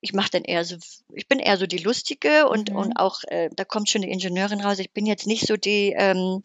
ich 0.00 0.12
mache 0.12 0.30
dann 0.32 0.42
eher 0.44 0.64
so, 0.64 0.76
ich 1.14 1.28
bin 1.28 1.38
eher 1.38 1.56
so 1.56 1.66
die 1.66 1.78
Lustige 1.78 2.48
und, 2.48 2.70
Mhm. 2.70 2.76
und 2.76 2.96
auch, 2.96 3.20
äh, 3.28 3.50
da 3.54 3.64
kommt 3.64 3.88
schon 3.88 4.02
die 4.02 4.10
Ingenieurin 4.10 4.60
raus. 4.60 4.78
Ich 4.80 4.92
bin 4.92 5.06
jetzt 5.06 5.26
nicht 5.26 5.46
so 5.46 5.56
die, 5.56 5.94
ähm, 5.96 6.42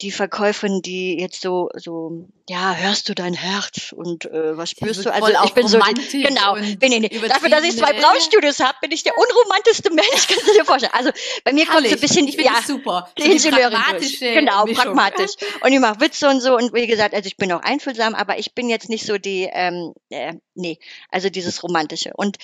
die 0.00 0.10
Verkäuferin, 0.10 0.82
die 0.82 1.18
jetzt 1.18 1.42
so, 1.42 1.68
so, 1.76 2.26
ja, 2.48 2.74
hörst 2.74 3.08
du 3.08 3.14
dein 3.14 3.34
Herz 3.34 3.92
und 3.92 4.24
äh, 4.24 4.56
was 4.56 4.70
spürst 4.70 5.04
du? 5.04 5.12
Also 5.12 5.28
ich 5.44 5.52
bin 5.52 5.68
so, 5.68 5.78
genau, 6.10 6.54
bin 6.54 6.92
ich 6.92 7.00
nicht. 7.00 7.30
Dafür, 7.30 7.50
dass 7.50 7.64
ich 7.64 7.76
zwei 7.76 7.90
übertriebene- 7.90 8.00
Brautstudios 8.00 8.60
habe, 8.60 8.78
bin 8.80 8.92
ich 8.92 9.02
der 9.02 9.12
unromantischste 9.16 9.90
Mensch, 9.90 10.26
kannst 10.28 10.48
du 10.48 10.52
dir 10.52 10.64
vorstellen. 10.64 10.92
Also 10.94 11.10
bei 11.44 11.52
mir 11.52 11.66
kommt 11.66 11.86
so 11.86 11.94
ein 11.94 12.00
bisschen, 12.00 12.26
ich 12.26 12.36
finde 12.36 12.52
ja, 12.54 12.62
super. 12.66 13.10
die 13.18 13.38
So 13.38 13.48
Ingenieurin 13.48 13.78
durch. 13.90 14.18
Genau, 14.20 14.64
Mischung. 14.64 14.84
pragmatisch. 14.84 15.32
Und 15.62 15.72
ich 15.72 15.80
mache 15.80 16.00
Witze 16.00 16.28
und 16.28 16.40
so. 16.40 16.56
Und 16.56 16.72
wie 16.72 16.86
gesagt, 16.86 17.14
also 17.14 17.26
ich 17.26 17.36
bin 17.36 17.52
auch 17.52 17.62
einfühlsam, 17.62 18.14
aber 18.14 18.38
ich 18.38 18.54
bin 18.54 18.68
jetzt 18.68 18.88
nicht 18.88 19.04
so 19.06 19.18
die, 19.18 19.48
ähm, 19.52 19.92
äh, 20.08 20.34
nee, 20.54 20.78
also 21.10 21.28
dieses 21.28 21.62
Romantische. 21.62 22.12
Und 22.14 22.38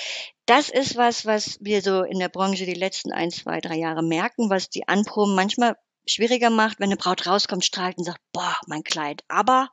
das 0.47 0.69
ist 0.69 0.97
was, 0.97 1.27
was 1.27 1.59
wir 1.61 1.83
so 1.83 2.03
in 2.03 2.19
der 2.19 2.29
Branche 2.29 2.67
die 2.67 2.75
letzten 2.75 3.13
ein, 3.13 3.31
zwei, 3.31 3.61
drei 3.61 3.77
Jahre 3.77 4.03
merken, 4.03 4.51
was 4.51 4.69
die 4.71 4.87
Anproben 4.87 5.35
manchmal 5.35 5.77
schwieriger 6.07 6.51
macht, 6.51 6.79
wenn 6.81 6.89
eine 6.89 6.97
Braut 6.97 7.27
rauskommt, 7.27 7.65
strahlt 7.65 7.99
und 7.99 8.05
sagt, 8.05 8.21
boah, 8.33 8.57
mein 8.67 8.85
Kleid. 8.85 9.23
Aber 9.29 9.69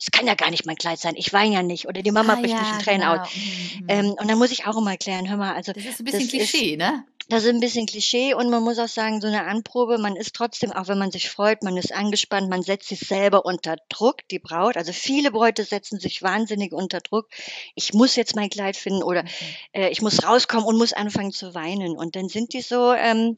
es 0.00 0.12
kann 0.12 0.26
ja 0.28 0.34
gar 0.34 0.50
nicht 0.50 0.64
mein 0.66 0.76
Kleid 0.76 1.00
sein. 1.00 1.14
Ich 1.16 1.32
weine 1.32 1.54
ja 1.54 1.62
nicht. 1.62 1.88
Oder 1.88 2.02
die 2.02 2.12
Mama 2.12 2.34
Ah, 2.34 2.36
bricht 2.36 2.54
ja, 2.54 2.60
nicht 2.60 2.72
in 2.72 2.78
Tränen 2.78 3.00
genau. 3.08 3.20
aus. 3.22 3.28
Mhm, 3.34 3.80
mhm. 3.82 3.86
Ähm, 3.88 4.06
und 4.20 4.28
dann 4.30 4.38
muss 4.38 4.52
ich 4.52 4.66
auch 4.66 4.76
immer 4.76 4.92
erklären, 4.92 5.28
hör 5.28 5.36
mal, 5.36 5.54
also 5.54 5.72
das 5.72 5.84
ist 5.84 6.00
ein 6.00 6.04
bisschen 6.04 6.20
das 6.20 6.34
ist- 6.34 6.50
Klischee, 6.52 6.76
ne? 6.76 7.04
das 7.30 7.42
ist 7.44 7.50
ein 7.50 7.60
bisschen 7.60 7.84
Klischee 7.86 8.32
und 8.32 8.48
man 8.48 8.62
muss 8.62 8.78
auch 8.78 8.88
sagen, 8.88 9.20
so 9.20 9.26
eine 9.26 9.44
Anprobe, 9.44 9.98
man 9.98 10.16
ist 10.16 10.34
trotzdem, 10.34 10.72
auch 10.72 10.88
wenn 10.88 10.96
man 10.98 11.10
sich 11.10 11.28
freut, 11.28 11.62
man 11.62 11.76
ist 11.76 11.92
angespannt, 11.92 12.48
man 12.48 12.62
setzt 12.62 12.88
sich 12.88 13.00
selber 13.00 13.44
unter 13.44 13.76
Druck, 13.90 14.26
die 14.30 14.38
Braut. 14.38 14.76
Also 14.78 14.92
viele 14.92 15.30
Bräute 15.30 15.64
setzen 15.64 15.98
sich 16.00 16.22
wahnsinnig 16.22 16.72
unter 16.72 17.00
Druck. 17.00 17.28
Ich 17.74 17.92
muss 17.92 18.14
jetzt 18.16 18.34
mein 18.36 18.48
Kleid 18.50 18.76
finden 18.78 19.02
oder 19.02 19.24
Mhm. 19.24 19.28
äh, 19.72 19.88
ich 19.90 20.00
muss 20.00 20.24
rauskommen 20.24 20.64
und 20.64 20.78
muss 20.78 20.92
anfangen 20.94 21.32
zu 21.32 21.54
weinen. 21.54 21.96
Und 21.98 22.14
dann 22.16 22.28
sind 22.30 22.52
die 22.54 22.62
so 22.62 22.92
ähm, 22.94 23.36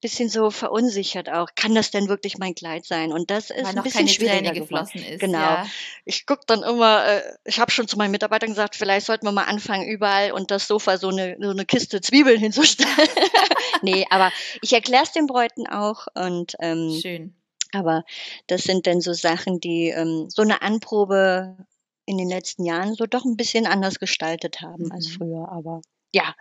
bisschen 0.00 0.28
so 0.28 0.50
verunsichert 0.50 1.28
auch. 1.30 1.48
Kann 1.56 1.74
das 1.74 1.90
denn 1.90 2.08
wirklich 2.08 2.38
mein 2.38 2.54
Kleid 2.54 2.84
sein? 2.84 3.12
Und 3.12 3.30
das 3.30 3.50
ist 3.50 3.64
ein 3.66 3.74
noch 3.74 3.82
bisschen 3.82 4.00
keine 4.00 4.08
schwieriger 4.08 4.38
Träne 4.52 4.60
geflossen 4.60 5.02
ist. 5.02 5.20
Genau. 5.20 5.38
Ja. 5.38 5.66
Ich 6.04 6.26
guck 6.26 6.46
dann 6.46 6.62
immer, 6.62 7.06
äh, 7.06 7.22
ich 7.44 7.58
habe 7.58 7.70
schon 7.70 7.88
zu 7.88 7.96
meinen 7.96 8.10
Mitarbeitern 8.10 8.50
gesagt, 8.50 8.76
vielleicht 8.76 9.06
sollten 9.06 9.26
wir 9.26 9.32
mal 9.32 9.44
anfangen, 9.44 9.86
überall 9.88 10.32
und 10.32 10.50
das 10.50 10.66
Sofa 10.68 10.98
so 10.98 11.08
eine, 11.08 11.36
so 11.40 11.50
eine 11.50 11.64
Kiste 11.64 12.00
Zwiebeln 12.00 12.38
hinzustellen. 12.38 12.90
nee, 13.82 14.06
aber 14.10 14.30
ich 14.62 14.72
erkläre 14.72 15.04
es 15.04 15.12
den 15.12 15.26
Bräuten 15.26 15.66
auch 15.66 16.06
und 16.14 16.56
ähm, 16.60 16.98
Schön. 17.00 17.34
aber 17.72 18.04
das 18.46 18.64
sind 18.64 18.86
dann 18.86 19.00
so 19.00 19.12
Sachen, 19.12 19.60
die 19.60 19.88
ähm, 19.88 20.28
so 20.28 20.42
eine 20.42 20.62
Anprobe 20.62 21.56
in 22.04 22.18
den 22.18 22.28
letzten 22.28 22.64
Jahren 22.64 22.94
so 22.94 23.06
doch 23.06 23.24
ein 23.24 23.36
bisschen 23.36 23.66
anders 23.66 23.98
gestaltet 23.98 24.60
haben 24.60 24.92
als 24.92 25.08
Mhm. 25.08 25.12
früher. 25.12 25.48
Aber 25.50 25.80
ja, 26.16 26.34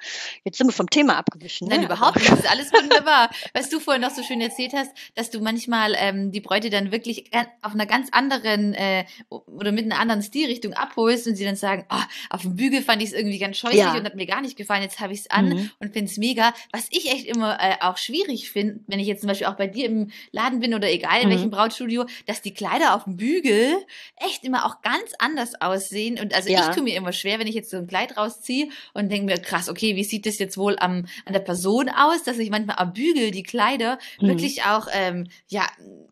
jetzt 0.46 0.58
sind 0.58 0.68
wir 0.68 0.72
vom 0.72 0.90
Thema 0.90 1.18
abgewichen. 1.18 1.68
Nein, 1.68 1.82
ne? 1.82 1.86
überhaupt 1.88 2.16
nicht. 2.18 2.32
Das 2.32 2.40
ist 2.40 2.50
alles 2.50 2.72
wunderbar. 2.72 3.30
Was 3.54 3.70
du 3.70 3.80
vorhin 3.82 4.02
noch 4.02 4.12
so 4.12 4.24
schön 4.24 4.40
erzählt 4.40 4.72
hast, 4.74 4.92
dass 5.16 5.32
du 5.32 5.42
manchmal 5.42 5.96
ähm, 5.98 6.32
die 6.32 6.40
Bräute 6.40 6.70
dann 6.70 6.92
wirklich 6.94 7.30
auf 7.62 7.74
einer 7.74 7.86
ganz 7.86 8.08
anderen 8.12 8.74
äh, 8.74 9.04
oder 9.30 9.72
mit 9.74 9.84
einer 9.86 10.00
anderen 10.00 10.22
Stilrichtung 10.22 10.74
abholst 10.74 11.28
und 11.28 11.36
sie 11.36 11.44
dann 11.44 11.56
sagen, 11.58 11.86
oh, 11.92 12.02
auf 12.30 12.42
dem 12.44 12.56
Bügel 12.56 12.82
fand 12.82 13.02
ich 13.02 13.10
es 13.10 13.14
irgendwie 13.14 13.38
ganz 13.38 13.58
scheußlich 13.58 13.80
Ja. 13.82 13.94
und 13.98 14.06
hat 14.06 14.16
mir 14.16 14.26
gar 14.26 14.42
nicht 14.42 14.56
gefallen, 14.56 14.82
jetzt 14.84 15.00
habe 15.02 15.14
ich 15.14 15.20
es 15.22 15.30
an 15.32 15.50
Mhm. 15.50 15.72
und 15.80 15.94
finde 15.94 16.10
es 16.12 16.18
mega. 16.18 16.54
Was 16.72 16.88
ich 16.92 17.12
echt 17.12 17.26
immer 17.26 17.58
äh, 17.62 17.76
auch 17.82 17.98
schwierig 17.98 18.50
finde, 18.52 18.80
wenn 18.88 19.00
ich 19.00 19.08
jetzt 19.08 19.22
zum 19.22 19.28
Beispiel 19.28 19.48
auch 19.48 19.58
bei 19.58 19.68
dir 19.68 19.86
im 19.88 20.12
Laden 20.32 20.60
bin 20.62 20.74
oder 20.74 20.90
egal 20.90 21.20
in 21.22 21.28
Mhm. 21.28 21.32
welchem 21.32 21.50
Brautstudio, 21.50 22.06
dass 22.28 22.42
die 22.42 22.54
Kleider 22.54 22.96
auf 22.96 23.04
dem 23.04 23.18
Bügel 23.18 23.76
echt 24.16 24.44
immer 24.46 24.66
auch 24.66 24.82
ganz 24.82 25.12
anders 25.20 25.60
aussehen. 25.60 26.18
Und 26.20 26.34
also 26.34 26.50
Ja. 26.50 26.70
ich 26.70 26.76
tue 26.76 26.84
mir 26.84 26.96
immer 26.96 27.12
schwer, 27.12 27.40
wenn 27.40 27.48
ich 27.48 27.56
jetzt 27.56 27.70
so 27.72 27.78
ein 27.78 27.88
Kleid 27.88 28.16
rausziehe 28.18 28.70
und 28.94 29.10
denke 29.12 29.26
mir, 29.26 29.38
krass, 29.40 29.65
okay, 29.70 29.96
wie 29.96 30.04
sieht 30.04 30.26
das 30.26 30.40
jetzt 30.40 30.58
wohl 30.58 30.78
am, 30.80 31.06
an 31.26 31.34
der 31.34 31.40
Person 31.40 31.90
aus, 31.90 32.24
dass 32.24 32.38
ich 32.38 32.50
manchmal 32.50 32.78
am 32.78 32.94
Bügel 32.94 33.32
die 33.32 33.44
Kleider 33.44 33.98
Mhm. 34.20 34.28
wirklich 34.28 34.64
auch, 34.64 34.88
ähm, 34.94 35.28
ja, 35.48 35.68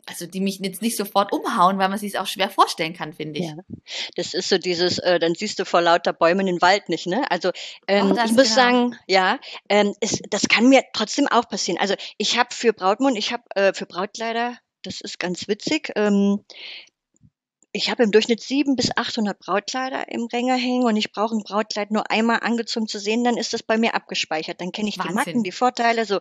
also 0.05 0.25
die 0.25 0.41
mich 0.41 0.59
jetzt 0.59 0.81
nicht 0.81 0.97
sofort 0.97 1.31
umhauen, 1.31 1.77
weil 1.77 1.89
man 1.89 1.97
sich 1.97 2.13
es 2.13 2.19
auch 2.19 2.27
schwer 2.27 2.49
vorstellen 2.49 2.93
kann, 2.93 3.13
finde 3.13 3.39
ich. 3.39 3.45
Ja. 3.45 3.55
Das 4.15 4.33
ist 4.33 4.49
so 4.49 4.57
dieses, 4.57 4.99
äh, 4.99 5.19
dann 5.19 5.33
siehst 5.35 5.59
du 5.59 5.65
vor 5.65 5.81
lauter 5.81 6.13
Bäumen 6.13 6.45
den 6.45 6.61
Wald 6.61 6.89
nicht, 6.89 7.07
ne? 7.07 7.23
Also 7.31 7.51
ähm, 7.87 8.11
Oh, 8.11 8.15
ich 8.25 8.31
muss 8.31 8.43
genau. 8.43 8.55
sagen, 8.55 8.95
ja, 9.07 9.39
ähm, 9.69 9.93
es, 10.01 10.21
das 10.29 10.47
kann 10.49 10.67
mir 10.67 10.83
trotzdem 10.93 11.27
auch 11.27 11.47
passieren. 11.47 11.79
Also 11.79 11.95
ich 12.17 12.37
habe 12.37 12.49
für 12.53 12.73
Brautmund, 12.73 13.17
ich 13.17 13.31
habe 13.31 13.43
äh, 13.55 13.73
für 13.73 13.85
Brautkleider, 13.85 14.57
das 14.81 14.99
ist 14.99 15.19
ganz 15.19 15.47
witzig, 15.47 15.91
ähm, 15.95 16.43
ich 17.75 17.89
habe 17.89 18.03
im 18.03 18.11
Durchschnitt 18.11 18.41
sieben 18.41 18.75
bis 18.75 18.95
800 18.95 19.37
Brautkleider 19.39 20.11
im 20.11 20.25
Ränger 20.31 20.55
hängen 20.55 20.83
und 20.83 20.95
ich 20.95 21.11
brauche 21.11 21.35
ein 21.35 21.43
Brautkleid 21.43 21.89
nur 21.89 22.09
einmal 22.11 22.39
angezogen 22.41 22.87
zu 22.87 22.99
sehen, 22.99 23.23
dann 23.23 23.35
ist 23.35 23.51
das 23.51 23.63
bei 23.63 23.77
mir 23.79 23.95
abgespeichert. 23.95 24.61
Dann 24.61 24.71
kenne 24.71 24.89
ich 24.89 24.95
die 24.95 24.99
Wahnsinn. 24.99 25.15
Macken, 25.15 25.43
die 25.43 25.51
Vorteile, 25.51 26.05
so. 26.05 26.19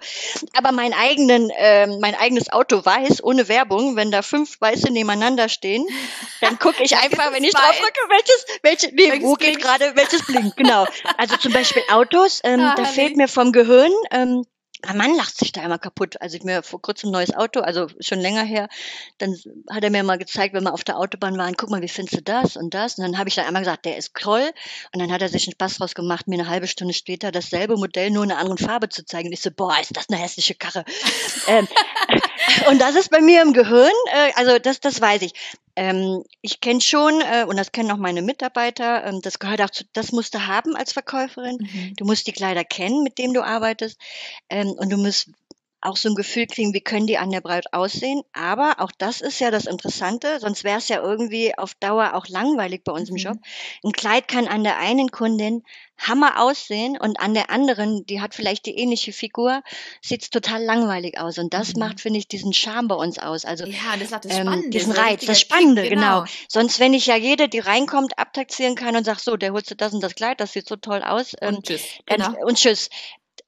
Aber 0.55 0.73
mein 0.73 0.95
eigenen, 0.95 1.51
ähm, 1.57 1.99
mein 2.01 2.15
eigenes 2.15 2.51
Auto 2.51 2.83
weiß, 2.85 3.23
ohne 3.23 3.49
Werbung, 3.49 3.97
wenn 3.97 4.11
da 4.11 4.23
fünf 4.23 4.59
Weiße 4.63 4.91
nebeneinander 4.91 5.51
stehen, 5.51 5.87
dann 6.41 6.59
gucke 6.59 6.83
ich 6.83 6.97
einfach, 7.03 7.33
wenn 7.33 7.45
ich 7.45 7.53
drauf 7.53 7.79
drücke, 7.79 8.01
welches, 8.09 8.47
welche, 8.63 8.95
nee, 8.95 9.11
Welches 9.11 9.23
wo 9.23 9.35
geht 9.35 9.49
blinkt. 9.49 9.63
gerade, 9.63 9.93
welches 9.95 10.25
blinkt, 10.25 10.57
genau. 10.57 10.87
Also 11.19 11.37
zum 11.37 11.53
Beispiel 11.53 11.83
Autos, 11.91 12.41
ähm, 12.45 12.61
Ah, 12.61 12.75
da 12.77 12.85
fehlt 12.87 13.17
mir 13.17 13.29
vom 13.29 13.53
Gehirn, 13.53 13.93
ähm, 14.11 14.47
mein 14.87 14.97
Mann 14.97 15.17
lacht 15.17 15.37
sich 15.39 15.53
da 15.53 15.63
immer 15.63 15.79
kaputt. 15.79 16.21
Also 16.21 16.37
ich 16.37 16.45
mir 16.45 16.63
vor 16.63 16.83
kurzem 16.83 17.11
ein 17.11 17.13
neues 17.13 17.35
Auto, 17.35 17.61
also 17.61 17.89
schon 18.01 18.19
länger 18.19 18.43
her, 18.43 18.69
dann 19.19 19.37
hat 19.71 19.85
er 19.85 19.91
mir 19.91 20.03
mal 20.03 20.19
gezeigt, 20.19 20.55
wenn 20.55 20.65
wir 20.65 20.75
auf 20.75 20.85
der 20.85 20.99
Autobahn 20.99 21.39
waren, 21.39 21.55
guck 21.57 21.71
mal, 21.71 21.83
wie 21.83 21.89
findest 21.89 22.17
du 22.17 22.23
das 22.23 22.57
und 22.57 22.75
das? 22.75 22.99
Und 22.99 23.05
dann 23.05 23.19
habe 23.19 23.29
ich 23.29 23.35
dann 23.35 23.47
einmal 23.47 23.63
gesagt, 23.63 23.85
der 23.85 23.97
ist 23.97 24.15
Kroll. 24.15 24.51
Und 24.93 25.01
dann 25.01 25.13
hat 25.13 25.23
er 25.23 25.29
sich 25.29 25.47
einen 25.47 25.53
Spaß 25.53 25.79
draus 25.79 25.95
gemacht, 25.95 26.27
mir 26.27 26.41
eine 26.41 26.49
halbe 26.49 26.67
Stunde 26.67 26.95
später 26.95 27.31
dasselbe 27.31 27.77
Modell 27.77 28.11
nur 28.11 28.25
in 28.25 28.33
einer 28.33 28.41
anderen 28.41 28.59
Farbe 28.59 28.89
zu 28.89 29.05
zeigen. 29.05 29.29
Und 29.29 29.33
ich 29.33 29.41
so, 29.41 29.51
boah, 29.51 29.77
ist 29.81 29.97
das 29.97 30.09
eine 30.09 30.19
hässliche 30.19 30.55
Karre. 30.55 30.85
ähm, 31.47 31.69
und 32.69 32.81
das 32.81 32.97
ist 32.97 33.11
bei 33.11 33.21
mir 33.21 33.43
im 33.43 33.53
Gehirn, 33.53 33.93
äh, 34.13 34.33
also 34.35 34.59
das, 34.59 34.81
das 34.81 35.01
weiß 35.01 35.23
ich. 35.23 35.33
Ähm, 35.75 36.23
ich 36.43 36.61
kenne 36.61 36.81
schon, 36.81 37.21
äh, 37.23 37.45
und 37.49 37.57
das 37.57 37.73
kennen 37.73 37.91
auch 37.91 37.97
meine 37.97 38.21
Mitarbeiter, 38.21 39.05
ähm, 39.07 39.21
das 39.23 39.39
gehört 39.39 39.63
auch 39.63 39.71
zu, 39.71 39.85
das 39.95 40.13
musst 40.13 40.35
du 40.35 40.47
haben 40.47 40.77
als 40.77 40.93
Verkäuferin. 40.93 41.57
Mhm. 41.61 41.95
Du 41.97 42.05
musst 42.05 42.27
die 42.27 42.33
Kleider 42.33 42.65
kennen, 42.65 43.03
mit 43.03 43.17
denen 43.19 43.33
du 43.33 43.43
arbeitest. 43.43 43.99
Ähm, 44.51 44.69
und 44.73 44.91
du 44.91 44.99
musst 44.99 45.31
auch 45.83 45.97
so 45.97 46.09
ein 46.09 46.15
Gefühl 46.15 46.47
kriegen, 46.47 46.73
wie 46.75 46.81
können 46.81 47.07
die 47.07 47.19
an 47.19 47.31
der 47.31 47.41
Braut 47.41 47.67
aussehen. 47.73 48.23
Aber 48.33 48.77
auch 48.79 48.93
das 48.97 49.21
ist 49.21 49.41
ja 49.41 49.51
das 49.51 49.67
Interessante, 49.67 50.39
sonst 50.41 50.65
wäre 50.65 50.79
es 50.79 50.89
ja 50.89 51.03
irgendwie 51.03 51.57
auf 51.59 51.75
Dauer 51.75 52.15
auch 52.15 52.27
langweilig 52.29 52.83
bei 52.85 52.93
uns 52.93 53.09
im 53.11 53.17
Mhm. 53.17 53.21
Job. 53.21 53.37
Ein 53.85 53.93
Kleid 53.93 54.29
kann 54.29 54.49
an 54.49 54.65
der 54.65 54.79
einen 54.79 55.11
Kundin 55.11 55.63
Hammer 55.99 56.41
aussehen 56.41 56.97
und 56.99 57.21
an 57.21 57.33
der 57.35 57.51
anderen, 57.51 58.05
die 58.07 58.21
hat 58.21 58.35
vielleicht 58.35 58.67
die 58.67 58.77
ähnliche 58.77 59.13
Figur, 59.13 59.63
sieht's 60.01 60.31
total 60.31 60.63
langweilig 60.65 61.19
aus. 61.21 61.39
Und 61.39 61.55
das 61.55 61.75
Mhm. 61.75 61.81
macht, 61.81 62.01
finde 62.01 62.19
ich, 62.19 62.27
diesen 62.27 62.53
Charme 62.53 62.89
bei 62.89 62.95
uns 62.97 63.19
aus. 63.19 63.45
Also 63.45 63.67
Ja, 63.67 63.97
das 63.99 64.11
hat 64.13 64.25
das 64.25 64.33
ähm, 64.33 64.47
Spannende. 64.47 64.71
diesen 64.71 64.93
Reiz, 64.93 65.25
das 65.25 65.39
Kick, 65.39 65.47
Spannende, 65.49 65.89
genau. 65.89 66.25
Sonst, 66.49 66.81
wenn 66.81 66.95
ich 66.95 67.07
ja 67.07 67.17
jede, 67.17 67.49
die 67.49 67.61
reinkommt, 67.61 68.19
abtaxieren 68.19 68.75
kann 68.75 68.97
und 68.97 69.05
sag, 69.05 69.19
so, 69.21 69.37
der 69.37 69.53
holst 69.53 69.71
du 69.71 69.77
das 69.77 69.93
und 69.93 70.01
das 70.03 70.15
Kleid, 70.15 70.41
das 70.41 70.53
sieht 70.53 70.67
so 70.69 70.77
toll 70.77 71.03
aus. 71.03 71.35
Ähm, 71.41 71.57
Und 71.57 71.67
tschüss. 71.67 71.83
dann, 72.07 72.19
Genau. 72.35 72.47
Und 72.47 72.57
tschüss. 72.59 72.89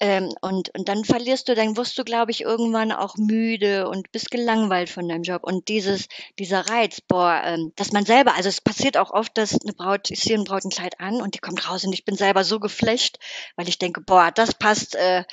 Ähm, 0.00 0.30
und, 0.40 0.74
und 0.74 0.88
dann 0.88 1.04
verlierst 1.04 1.48
du, 1.48 1.54
dann 1.54 1.76
wirst 1.76 1.96
du, 1.98 2.04
glaube 2.04 2.30
ich, 2.30 2.40
irgendwann 2.42 2.90
auch 2.90 3.16
müde 3.16 3.88
und 3.88 4.10
bist 4.12 4.30
gelangweilt 4.30 4.90
von 4.90 5.08
deinem 5.08 5.22
Job. 5.22 5.44
Und 5.44 5.68
dieses, 5.68 6.08
dieser 6.38 6.68
Reiz, 6.68 7.00
boah, 7.00 7.40
ähm, 7.44 7.72
dass 7.76 7.92
man 7.92 8.04
selber, 8.04 8.34
also 8.34 8.48
es 8.48 8.60
passiert 8.60 8.96
auch 8.96 9.12
oft, 9.12 9.36
dass 9.38 9.52
eine 9.60 9.72
Braut, 9.72 10.10
ich 10.10 10.20
sehe 10.20 10.36
ein 10.36 10.44
Kleid 10.44 11.00
an 11.00 11.20
und 11.22 11.34
die 11.34 11.38
kommt 11.38 11.68
raus 11.70 11.84
und 11.84 11.92
ich 11.92 12.04
bin 12.04 12.16
selber 12.16 12.44
so 12.44 12.58
geflasht, 12.60 13.18
weil 13.56 13.68
ich 13.68 13.78
denke, 13.78 14.00
boah, 14.00 14.30
das 14.34 14.54
passt 14.54 14.94
äh, 14.96 15.24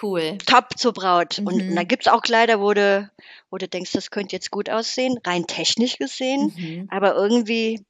Cool. 0.00 0.38
top 0.46 0.78
zur 0.78 0.92
Braut. 0.92 1.38
Und, 1.38 1.56
Mhm. 1.56 1.68
und 1.70 1.76
da 1.76 1.82
gibt's 1.84 2.08
auch 2.08 2.22
Kleider, 2.22 2.60
wo 2.60 2.72
du, 2.72 3.10
wo 3.50 3.58
du 3.58 3.68
denkst, 3.68 3.92
das 3.92 4.10
könnte 4.10 4.36
jetzt 4.36 4.50
gut 4.50 4.70
aussehen, 4.70 5.18
rein 5.26 5.46
technisch 5.46 5.98
gesehen. 5.98 6.52
Mhm. 6.56 6.88
Aber 6.90 7.14
irgendwie 7.14 7.84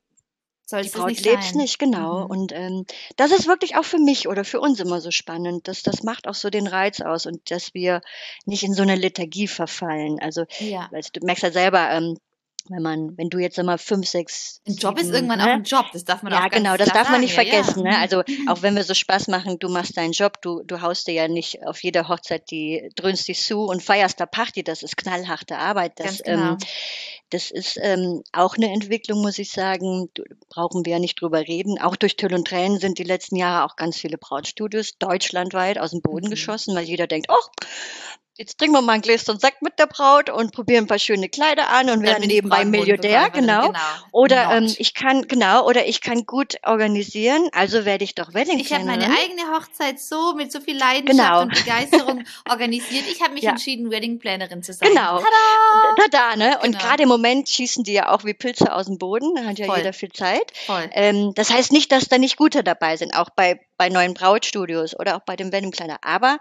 Soll 0.66 0.82
die 0.82 0.88
Braut 0.88 1.08
nicht 1.08 1.24
lebt's 1.24 1.50
sein? 1.50 1.58
nicht, 1.58 1.78
genau. 1.78 2.20
Mhm. 2.24 2.30
Und 2.30 2.52
ähm, 2.52 2.86
das 3.16 3.30
ist 3.32 3.46
wirklich 3.46 3.76
auch 3.76 3.84
für 3.84 3.98
mich 3.98 4.28
oder 4.28 4.44
für 4.44 4.60
uns 4.60 4.80
immer 4.80 5.00
so 5.00 5.10
spannend. 5.10 5.68
Das, 5.68 5.82
das 5.82 6.02
macht 6.02 6.26
auch 6.26 6.34
so 6.34 6.48
den 6.50 6.66
Reiz 6.66 7.00
aus 7.00 7.26
und 7.26 7.50
dass 7.50 7.74
wir 7.74 8.00
nicht 8.46 8.62
in 8.62 8.72
so 8.74 8.82
eine 8.82 8.94
Lethargie 8.96 9.46
verfallen. 9.48 10.18
Also, 10.20 10.44
Ja. 10.58 10.88
weißt, 10.90 11.14
du 11.16 11.20
du 11.20 11.26
merkst 11.26 11.42
ja 11.42 11.50
selber, 11.52 11.90
ähm, 11.90 12.18
wenn 12.68 12.82
man, 12.82 13.16
wenn 13.18 13.28
du 13.30 13.38
jetzt 13.38 13.58
immer 13.58 13.76
fünf, 13.78 14.08
sechs, 14.08 14.60
Ein 14.66 14.76
Job 14.76 14.96
ist 14.98 15.04
sieben, 15.06 15.16
irgendwann 15.16 15.38
ne? 15.38 15.44
auch 15.44 15.48
ein 15.50 15.64
Job, 15.64 15.86
das 15.92 16.04
darf 16.04 16.22
man 16.22 16.32
auch 16.32 16.36
Ja, 16.38 16.48
ganz 16.48 16.54
genau, 16.62 16.76
das 16.76 16.88
darf 16.90 17.10
man 17.10 17.20
nicht 17.20 17.34
sagen. 17.34 17.50
Vergessen. 17.50 17.84
ja. 17.84 17.92
Ne? 17.92 17.98
Also 17.98 18.22
auch 18.48 18.62
wenn 18.62 18.74
wir 18.74 18.84
so 18.84 18.94
Spaß 18.94 19.28
machen, 19.28 19.58
du 19.58 19.68
machst 19.68 19.96
deinen 19.96 20.12
Job, 20.12 20.40
du, 20.42 20.62
du 20.64 20.80
haust 20.80 21.06
dir 21.06 21.12
ja 21.14 21.28
nicht 21.28 21.66
auf 21.66 21.82
jeder 21.82 22.08
Hochzeit 22.08 22.50
die 22.50 22.88
dröhnst 22.96 23.28
dich 23.28 23.42
zu 23.42 23.64
und 23.64 23.82
feierst 23.82 24.18
da 24.20 24.26
Party. 24.26 24.62
Das 24.64 24.82
ist 24.82 24.96
knallharte 24.96 25.58
Arbeit. 25.58 25.92
Das, 26.00 26.06
Ganz 26.06 26.22
genau. 26.22 26.50
ähm, 26.52 26.58
das 27.30 27.50
ist 27.50 27.78
ähm, 27.82 28.22
auch 28.32 28.56
eine 28.56 28.72
Entwicklung, 28.72 29.20
muss 29.20 29.38
ich 29.38 29.50
sagen. 29.50 30.08
Du, 30.14 30.22
brauchen 30.48 30.84
wir 30.84 30.92
ja 30.92 30.98
nicht 30.98 31.20
drüber 31.20 31.40
reden. 31.40 31.80
Auch 31.80 31.96
durch 31.96 32.16
Tüll 32.16 32.32
und 32.34 32.46
Tränen 32.46 32.78
sind 32.78 32.98
die 32.98 33.04
letzten 33.04 33.36
Jahre 33.36 33.64
auch 33.64 33.76
ganz 33.76 33.96
viele 33.98 34.18
Brautstudios 34.18 34.98
deutschlandweit 34.98 35.78
aus 35.78 35.90
dem 35.90 36.00
Boden 36.00 36.26
Mhm. 36.26 36.30
geschossen, 36.30 36.74
weil 36.76 36.84
jeder 36.84 37.06
denkt, 37.06 37.26
oh, 37.30 37.64
Jetzt 38.36 38.58
trinken 38.58 38.74
wir 38.74 38.82
mal 38.82 38.94
ein 38.94 39.00
Gläschen 39.00 39.38
Sekt 39.38 39.62
mit 39.62 39.78
der 39.78 39.86
Braut 39.86 40.28
und 40.28 40.52
probieren 40.52 40.84
ein 40.84 40.86
paar 40.88 40.98
schöne 40.98 41.28
Kleider 41.28 41.68
an 41.70 41.88
und 41.88 42.02
werden 42.02 42.26
nebenbei 42.26 42.64
Millionär, 42.64 43.30
Brautmodenverkäuferin, 43.30 43.72
genau. 43.72 44.06
Oder 44.10 44.50
ähm, 44.56 44.74
ich 44.76 44.92
kann, 44.94 45.28
genau, 45.28 45.64
oder 45.68 45.86
ich 45.86 46.00
kann 46.00 46.26
gut 46.26 46.56
organisieren, 46.64 47.48
also 47.52 47.84
werde 47.84 48.02
ich 48.02 48.16
doch 48.16 48.34
Wedding 48.34 48.58
Ich 48.58 48.72
habe 48.72 48.84
meine 48.86 49.04
eigene 49.04 49.42
Hochzeit 49.54 50.00
so 50.00 50.34
mit 50.34 50.50
so 50.50 50.60
viel 50.60 50.76
Leidenschaft 50.76 51.16
Genau. 51.28 51.42
und 51.42 51.54
Begeisterung 51.54 52.24
organisiert. 52.50 53.04
Ich 53.08 53.22
habe 53.22 53.34
mich 53.34 53.44
Ja. 53.44 53.50
entschieden, 53.52 53.92
Wedding 53.92 54.18
Plannerin 54.18 54.64
zu 54.64 54.72
sein. 54.72 54.88
Genau. 54.88 55.18
Tada! 55.18 55.94
Da, 55.96 56.08
da, 56.10 56.36
ne? 56.36 56.58
Und 56.58 56.72
Genau. 56.72 56.78
gerade 56.78 57.02
im 57.04 57.08
Moment 57.08 57.48
schießen 57.48 57.84
die 57.84 57.92
ja 57.92 58.10
auch 58.12 58.24
wie 58.24 58.34
Pilze 58.34 58.72
aus 58.74 58.86
dem 58.86 58.98
Boden, 58.98 59.32
da 59.36 59.44
hat 59.44 59.60
ja 59.60 59.66
Voll. 59.66 59.78
jeder 59.78 59.92
viel 59.92 60.10
Zeit. 60.10 60.52
Voll. 60.66 60.90
Ähm, 60.92 61.34
das 61.36 61.50
heißt 61.52 61.70
nicht, 61.70 61.92
dass 61.92 62.08
da 62.08 62.18
nicht 62.18 62.36
gute 62.36 62.64
dabei 62.64 62.96
sind, 62.96 63.14
auch 63.16 63.30
bei, 63.30 63.60
bei 63.76 63.88
neuen 63.88 64.14
Brautstudios 64.14 64.98
oder 64.98 65.16
auch 65.16 65.20
bei 65.26 65.36
dem 65.36 65.52
Wedding 65.52 65.70
Planner. 65.72 65.98
Aber 66.02 66.38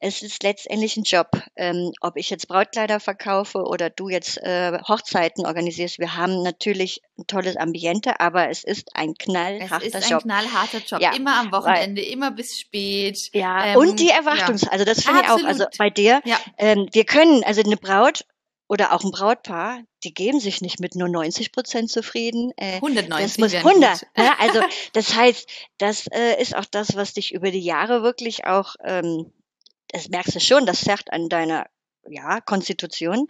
es 0.00 0.22
ist 0.22 0.42
letztendlich 0.42 0.96
ein 0.96 1.04
Job. 1.04 1.28
Ähm, 1.56 1.92
ob 2.00 2.16
ich 2.16 2.30
jetzt 2.30 2.48
Brautkleider 2.48 3.00
verkaufe 3.00 3.58
oder 3.64 3.90
du 3.90 4.08
jetzt 4.08 4.38
äh, 4.38 4.78
Hochzeiten 4.86 5.46
organisierst, 5.46 5.98
wir 5.98 6.16
haben 6.16 6.42
natürlich 6.42 7.00
ein 7.18 7.26
tolles 7.26 7.56
Ambiente, 7.56 8.20
aber 8.20 8.50
es 8.50 8.64
ist 8.64 8.88
ein 8.94 9.14
Es 9.18 9.24
knallharter 9.24 9.84
ist 9.86 9.94
ein 9.96 10.02
Job. 10.10 10.22
knallharter 10.22 10.78
Job. 10.86 11.00
Ja, 11.00 11.14
Immer 11.14 11.38
am 11.40 11.52
Wochenende, 11.52 12.02
immer 12.02 12.30
bis 12.30 12.58
spät. 12.60 13.30
Ja, 13.32 13.66
Ähm, 13.66 13.76
und 13.78 13.98
die 14.00 14.08
ja. 14.08 14.16
Erwartungs, 14.16 14.66
also 14.68 14.84
das 14.84 15.02
finde 15.02 15.22
ich 15.22 15.28
auch, 15.30 15.42
also 15.44 15.64
bei 15.78 15.90
dir, 15.90 16.20
Ja. 16.24 16.36
ähm, 16.58 16.88
wir 16.92 17.04
können, 17.04 17.44
also 17.44 17.62
eine 17.62 17.76
Braut 17.76 18.24
oder 18.68 18.92
auch 18.92 19.04
ein 19.04 19.10
Brautpaar, 19.10 19.80
die 20.04 20.14
geben 20.14 20.40
sich 20.40 20.60
nicht 20.60 20.80
mit 20.80 20.94
nur 20.94 21.08
90 21.08 21.52
Prozent 21.52 21.90
zufrieden. 21.90 22.52
Äh, 22.56 22.76
190 22.76 23.08
das 23.24 23.38
muss 23.38 23.52
wären 23.52 23.66
100. 23.66 24.00
gut. 24.00 24.08
Ne? 24.16 24.38
Also 24.38 24.60
das 24.92 25.14
heißt, 25.14 25.48
das 25.78 26.06
äh, 26.08 26.40
ist 26.40 26.54
auch 26.54 26.66
das, 26.66 26.94
was 26.94 27.14
dich 27.14 27.32
über 27.32 27.50
die 27.50 27.64
Jahre 27.64 28.02
wirklich 28.02 28.44
auch, 28.46 28.76
ähm, 28.84 29.32
das 29.88 30.08
merkst 30.08 30.34
du 30.34 30.40
schon, 30.40 30.66
das 30.66 30.82
zerrt 30.82 31.12
an 31.12 31.28
deiner 31.28 31.66
ja, 32.08 32.40
Konstitution. 32.40 33.26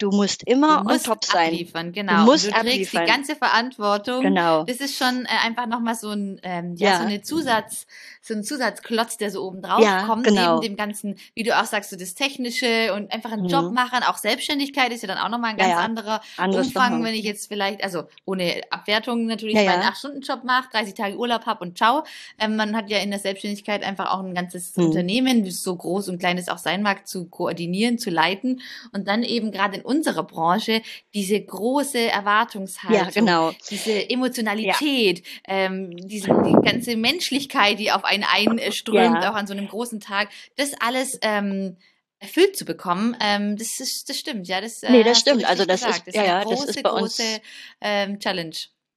Du 0.00 0.10
musst 0.10 0.42
immer 0.44 0.76
Du 0.76 0.80
on 0.80 0.84
musst 0.94 1.04
top 1.06 1.24
sein. 1.24 1.48
abliefern, 1.48 1.92
genau. 1.92 2.24
musst 2.24 2.46
und 2.46 2.56
du 2.56 2.60
trägst 2.62 2.92
die 2.94 2.96
ganze 2.96 3.36
Verantwortung. 3.36 4.22
Genau. 4.22 4.64
Das 4.64 4.78
ist 4.78 4.96
schon 4.96 5.26
äh, 5.26 5.46
einfach 5.46 5.66
nochmal 5.66 5.94
so 5.94 6.08
ein, 6.10 6.40
ähm, 6.42 6.74
ja, 6.76 6.90
Ja. 6.92 6.96
so 6.98 7.04
eine 7.04 7.20
Zusatz, 7.20 7.86
so 8.22 8.32
ein 8.34 8.42
Zusatzklotz, 8.42 9.18
der 9.18 9.30
so 9.30 9.44
oben 9.46 9.60
drauf 9.60 9.82
Ja, 9.82 10.06
kommt, 10.06 10.24
genau. 10.24 10.54
neben 10.58 10.62
dem 10.72 10.76
ganzen, 10.76 11.16
wie 11.34 11.42
du 11.42 11.54
auch 11.58 11.66
sagst, 11.66 11.90
so 11.90 11.96
das 11.96 12.14
Technische 12.14 12.94
und 12.94 13.12
einfach 13.12 13.30
einen 13.32 13.42
Mhm. 13.42 13.48
Job 13.48 13.72
machen. 13.72 14.02
Auch 14.02 14.16
Selbstständigkeit 14.16 14.90
ist 14.92 15.02
ja 15.02 15.08
dann 15.08 15.18
auch 15.18 15.28
nochmal 15.28 15.50
ein 15.50 15.56
ganz 15.58 15.70
ja. 15.72 15.78
anderer 15.78 16.22
Anderes 16.38 16.68
Umfang, 16.68 17.04
wenn 17.04 17.14
ich 17.14 17.24
jetzt 17.24 17.48
vielleicht, 17.48 17.84
also 17.84 18.04
ohne 18.24 18.62
Abwertung 18.70 19.26
natürlich 19.26 19.56
Ja, 19.56 19.64
meinen 19.64 19.82
ja. 19.82 19.90
8-Stunden-Job 19.90 20.44
mache, 20.44 20.70
30 20.72 20.94
Tage 20.94 21.16
Urlaub 21.18 21.44
habe 21.44 21.62
und 21.62 21.76
ciao. 21.76 22.04
Ähm, 22.38 22.56
man 22.56 22.74
hat 22.74 22.88
ja 22.88 22.98
in 22.98 23.10
der 23.10 23.20
Selbstständigkeit 23.20 23.82
einfach 23.82 24.10
auch 24.12 24.20
ein 24.24 24.34
ganzes 24.34 24.74
Mhm. 24.78 24.86
Unternehmen, 24.86 25.50
so 25.50 25.76
groß 25.76 26.08
und 26.08 26.18
klein 26.18 26.38
es 26.38 26.48
auch 26.48 26.56
sein 26.58 26.80
mag, 26.82 27.06
zu 27.06 27.26
koordinieren, 27.28 27.98
zu 27.98 28.08
leiten 28.08 28.62
und 28.92 29.06
dann 29.08 29.22
eben 29.22 29.52
gerade 29.52 29.76
in 29.76 29.82
unserer 29.90 30.22
Branche 30.22 30.82
diese 31.14 31.40
große 31.40 31.98
Erwartungshaltung, 31.98 32.96
Ja, 32.98 33.10
genau. 33.10 33.52
diese 33.70 34.08
Emotionalität, 34.08 35.22
ähm, 35.46 35.96
diese 35.96 36.28
die 36.28 36.56
ganze 36.64 36.96
Menschlichkeit, 36.96 37.78
die 37.78 37.90
auf 37.92 38.04
einen 38.04 38.24
einströmt, 38.24 39.22
Ja. 39.22 39.30
auch 39.30 39.34
an 39.34 39.46
so 39.46 39.52
einem 39.52 39.68
großen 39.68 40.00
Tag, 40.00 40.28
das 40.56 40.72
alles 40.80 41.18
ähm, 41.22 41.76
erfüllt 42.18 42.56
zu 42.56 42.64
bekommen, 42.64 43.16
ähm, 43.20 43.56
das 43.56 43.80
ist, 43.80 44.08
das 44.08 44.18
stimmt, 44.18 44.46
ja, 44.46 44.60
das, 44.60 44.82
äh, 44.82 44.90
Nee, 44.92 45.02
das 45.04 45.22
du 45.24 45.30
stimmt. 45.30 45.44
Also 45.48 45.64
das 45.64 45.82
ist- 45.82 46.04
gesagt. 46.04 46.14
ja, 46.14 46.22
eine 46.22 46.28
ja, 46.30 46.44
das 46.44 46.58
große, 46.58 46.70
ist 46.70 46.82
bei 46.82 46.90
uns- 46.90 47.16
große 47.16 47.40
ähm, 47.80 48.18
Challenge. 48.20 48.56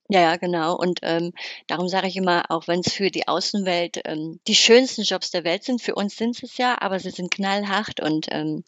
Ja, 0.10 0.20
ja, 0.20 0.36
genau. 0.36 0.76
Und 0.76 1.00
ähm, 1.02 1.32
darum 1.68 1.88
sage 1.88 2.08
ich 2.10 2.18
immer, 2.18 2.44
auch 2.52 2.68
wenn 2.68 2.82
es 2.82 2.92
für 2.92 3.10
die 3.10 3.26
Außenwelt 3.30 4.02
ähm, 4.04 4.42
die 4.48 4.54
schönsten 4.54 5.04
Jobs 5.04 5.32
der 5.32 5.46
Welt 5.46 5.64
sind, 5.64 5.82
für 5.82 5.96
uns 5.96 6.18
sind 6.18 6.44
es 6.44 6.58
ja, 6.58 6.76
aber 6.82 7.00
sie 7.00 7.10
sind 7.10 7.32
knallhart 7.34 8.02
und 8.02 8.28
ähm, 8.30 8.66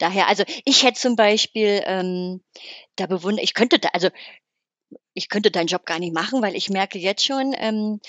daher, 0.00 0.28
also 0.28 0.44
ich 0.64 0.82
hätte 0.82 0.98
zum 1.00 1.16
Beispiel 1.16 1.82
ähm, 1.84 2.42
da 2.96 3.06
bewundert, 3.06 3.44
ich 3.44 3.54
könnte 3.54 3.78
da, 3.78 3.88
also 3.92 4.08
ich 5.14 5.28
könnte 5.28 5.50
deinen 5.50 5.66
Job 5.68 5.86
gar 5.86 5.98
nicht 5.98 6.14
machen, 6.14 6.42
weil 6.42 6.56
ich 6.56 6.70
merke 6.70 6.98
jetzt 6.98 7.24
schon, 7.24 7.54
ähm, 7.56 8.00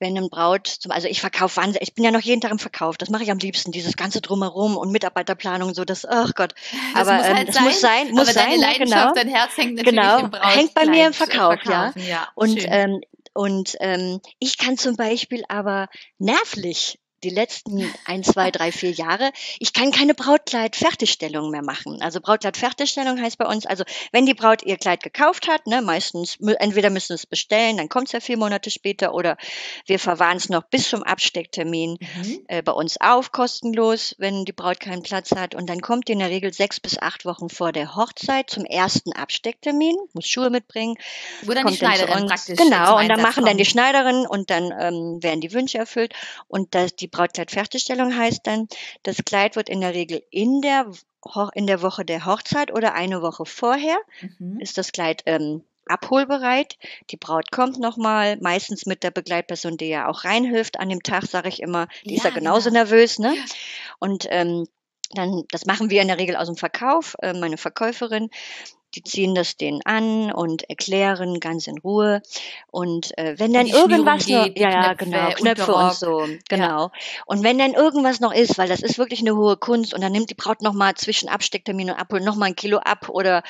wenn 0.00 0.16
ein 0.16 0.30
Braut, 0.30 0.68
zum, 0.68 0.92
also 0.92 1.08
ich 1.08 1.20
verkaufe 1.20 1.56
wahnsinnig, 1.56 1.82
ich 1.82 1.94
bin 1.94 2.04
ja 2.04 2.12
noch 2.12 2.20
jeden 2.20 2.40
Tag 2.40 2.52
im 2.52 2.60
Verkauf, 2.60 2.96
das 2.98 3.10
mache 3.10 3.24
ich 3.24 3.32
am 3.32 3.38
liebsten, 3.38 3.72
dieses 3.72 3.96
ganze 3.96 4.20
Drumherum 4.20 4.76
und 4.76 4.92
Mitarbeiterplanung, 4.92 5.74
so 5.74 5.84
das, 5.84 6.04
ach 6.06 6.34
Gott, 6.34 6.54
Das 6.94 7.08
aber 7.08 7.16
muss 7.18 7.26
ähm, 7.26 7.36
halt 7.36 7.48
das 7.48 7.54
sein, 7.56 7.64
muss 7.64 7.80
sein, 7.80 8.10
muss 8.10 8.20
aber 8.20 8.32
sein, 8.32 8.50
deine 8.50 8.62
Leidenschaft, 8.62 9.14
genau. 9.14 9.14
dein 9.14 9.28
Herz 9.28 9.56
hängt 9.56 9.74
natürlich 9.74 9.98
Genau, 10.00 10.18
im 10.20 10.30
Brautkleid. 10.30 10.56
hängt 10.56 10.74
bei 10.74 10.86
mir 10.86 11.06
im 11.06 11.10
äh, 11.10 11.14
Verkauf, 11.14 11.56
ja. 11.64 11.92
Ja. 11.96 12.28
Und, 12.36 12.60
Schön. 12.60 12.68
ähm, 12.70 13.00
und 13.34 13.76
ähm, 13.80 14.20
ich 14.38 14.56
kann 14.58 14.76
zum 14.78 14.94
Beispiel 14.96 15.42
aber 15.48 15.88
nervlich 16.18 16.98
die 17.24 17.30
letzten 17.30 17.92
ein, 18.04 18.22
zwei, 18.22 18.50
drei, 18.50 18.72
vier 18.72 18.90
Jahre, 18.90 19.30
ich 19.58 19.72
kann 19.72 19.90
keine 19.90 20.14
Brautkleid-Fertigstellung 20.14 21.50
mehr 21.50 21.62
machen. 21.62 22.00
Also 22.02 22.20
Brautkleid-Fertigstellung 22.20 23.20
heißt 23.20 23.38
bei 23.38 23.46
uns, 23.46 23.66
also 23.66 23.84
wenn 24.12 24.26
die 24.26 24.34
Braut 24.34 24.62
ihr 24.62 24.76
Kleid 24.76 25.02
gekauft 25.02 25.48
hat, 25.48 25.66
ne, 25.66 25.82
meistens, 25.82 26.38
entweder 26.58 26.90
müssen 26.90 27.14
es 27.14 27.26
bestellen, 27.26 27.76
dann 27.76 27.88
kommt 27.88 28.06
es 28.08 28.12
ja 28.12 28.20
vier 28.20 28.36
Monate 28.36 28.70
später, 28.70 29.14
oder 29.14 29.36
wir 29.86 29.98
verwahren 29.98 30.36
es 30.36 30.48
noch 30.48 30.64
bis 30.64 30.88
zum 30.88 31.02
Abstecktermin 31.02 31.98
Mhm. 31.98 32.44
äh, 32.48 32.62
bei 32.62 32.72
uns 32.72 33.00
auf, 33.00 33.32
kostenlos, 33.32 34.14
wenn 34.18 34.44
die 34.44 34.52
Braut 34.52 34.80
keinen 34.80 35.02
Platz 35.02 35.32
hat. 35.32 35.54
Und 35.54 35.68
dann 35.68 35.80
kommt 35.80 36.08
die 36.08 36.12
in 36.12 36.20
der 36.20 36.30
Regel 36.30 36.52
sechs 36.52 36.80
bis 36.80 36.98
acht 36.98 37.24
Wochen 37.24 37.48
vor 37.48 37.72
der 37.72 37.96
Hochzeit 37.96 38.50
zum 38.50 38.64
ersten 38.64 39.12
Abstecktermin, 39.12 39.96
muss 40.12 40.26
Schuhe 40.28 40.50
mitbringen, 40.50 40.96
Wo 41.42 41.52
dann 41.52 41.66
die 41.66 41.76
dann 41.78 41.94
Schneiderin 41.94 42.22
uns. 42.22 42.30
praktisch 42.30 42.56
Genau, 42.58 42.98
und 42.98 43.08
dann 43.08 43.20
machen 43.20 43.44
dann 43.44 43.56
die. 43.56 43.64
Schneiderin 43.64 44.26
und 44.26 44.50
dann 44.50 44.72
ähm, 44.78 45.22
werden 45.22 45.40
die 45.40 45.52
Wünsche 45.52 45.78
erfüllt. 45.78 46.14
Und 46.46 46.74
das, 46.74 46.94
die 46.94 47.07
Brautkleidfertigstellung 47.08 48.16
heißt 48.16 48.40
dann, 48.46 48.68
das 49.02 49.18
Kleid 49.24 49.56
wird 49.56 49.68
in 49.68 49.80
der 49.80 49.94
Regel 49.94 50.22
in 50.30 50.60
der, 50.60 50.86
Ho- 51.34 51.50
in 51.54 51.66
der 51.66 51.82
Woche 51.82 52.04
der 52.04 52.24
Hochzeit 52.26 52.72
oder 52.72 52.94
eine 52.94 53.22
Woche 53.22 53.44
vorher 53.46 53.98
Mhm. 54.38 54.58
ist 54.60 54.78
das 54.78 54.92
Kleid 54.92 55.22
ähm, 55.26 55.62
abholbereit. 55.86 56.76
Die 57.10 57.16
Braut 57.16 57.50
kommt 57.50 57.78
nochmal, 57.78 58.36
meistens 58.40 58.86
mit 58.86 59.02
der 59.02 59.10
Begleitperson, 59.10 59.76
die 59.76 59.86
ja 59.88 60.08
auch 60.08 60.24
reinhilft. 60.24 60.78
An 60.80 60.88
dem 60.90 61.02
Tag 61.02 61.24
sage 61.26 61.48
ich 61.48 61.60
immer, 61.62 61.88
die 62.04 62.14
ist 62.16 62.24
ja 62.24 62.30
Ja, 62.30 62.36
genauso 62.36 62.68
genau. 62.70 62.80
nervös, 62.82 63.18
ne? 63.18 63.34
Und 63.98 64.26
ähm, 64.30 64.66
dann, 65.12 65.44
das 65.50 65.64
machen 65.64 65.88
wir 65.90 66.02
in 66.02 66.08
der 66.08 66.18
Regel 66.18 66.36
aus 66.36 66.46
dem 66.48 66.56
Verkauf. 66.56 67.16
Äh, 67.22 67.32
meine 67.32 67.56
Verkäuferin, 67.56 68.28
die 68.94 69.02
ziehen 69.02 69.34
das 69.34 69.56
denen 69.56 69.80
an 69.84 70.32
und 70.32 70.68
erklären 70.68 71.40
ganz 71.40 71.66
in 71.66 71.78
Ruhe. 71.78 72.22
Und 72.70 73.16
äh, 73.18 73.38
wenn 73.38 73.52
dann 73.52 73.66
die 73.66 73.72
irgendwas 73.72 74.26
noch, 74.28 74.44
geht, 74.44 74.56
die 74.58 74.62
ja, 74.62 74.70
ja, 74.70 74.94
Knöpfe, 74.94 75.04
genau, 75.04 75.30
Knöpfe 75.30 75.74
und 75.74 75.94
so, 75.94 76.28
genau. 76.48 76.90
Und 77.26 77.42
wenn 77.42 77.58
dann 77.58 77.74
irgendwas 77.74 78.20
noch 78.20 78.32
ist, 78.32 78.58
weil 78.58 78.68
das 78.68 78.82
ist 78.82 78.98
wirklich 78.98 79.20
eine 79.20 79.36
hohe 79.36 79.56
Kunst 79.56 79.94
und 79.94 80.00
dann 80.00 80.12
nimmt 80.12 80.30
die 80.30 80.34
Braut 80.34 80.62
nochmal 80.62 80.94
zwischen 80.94 81.28
Abstecktermin 81.28 81.90
und 81.90 81.96
Abholen 81.96 82.24
nochmal 82.24 82.48
ein 82.48 82.56
Kilo 82.56 82.78
ab 82.78 83.08
oder 83.08 83.42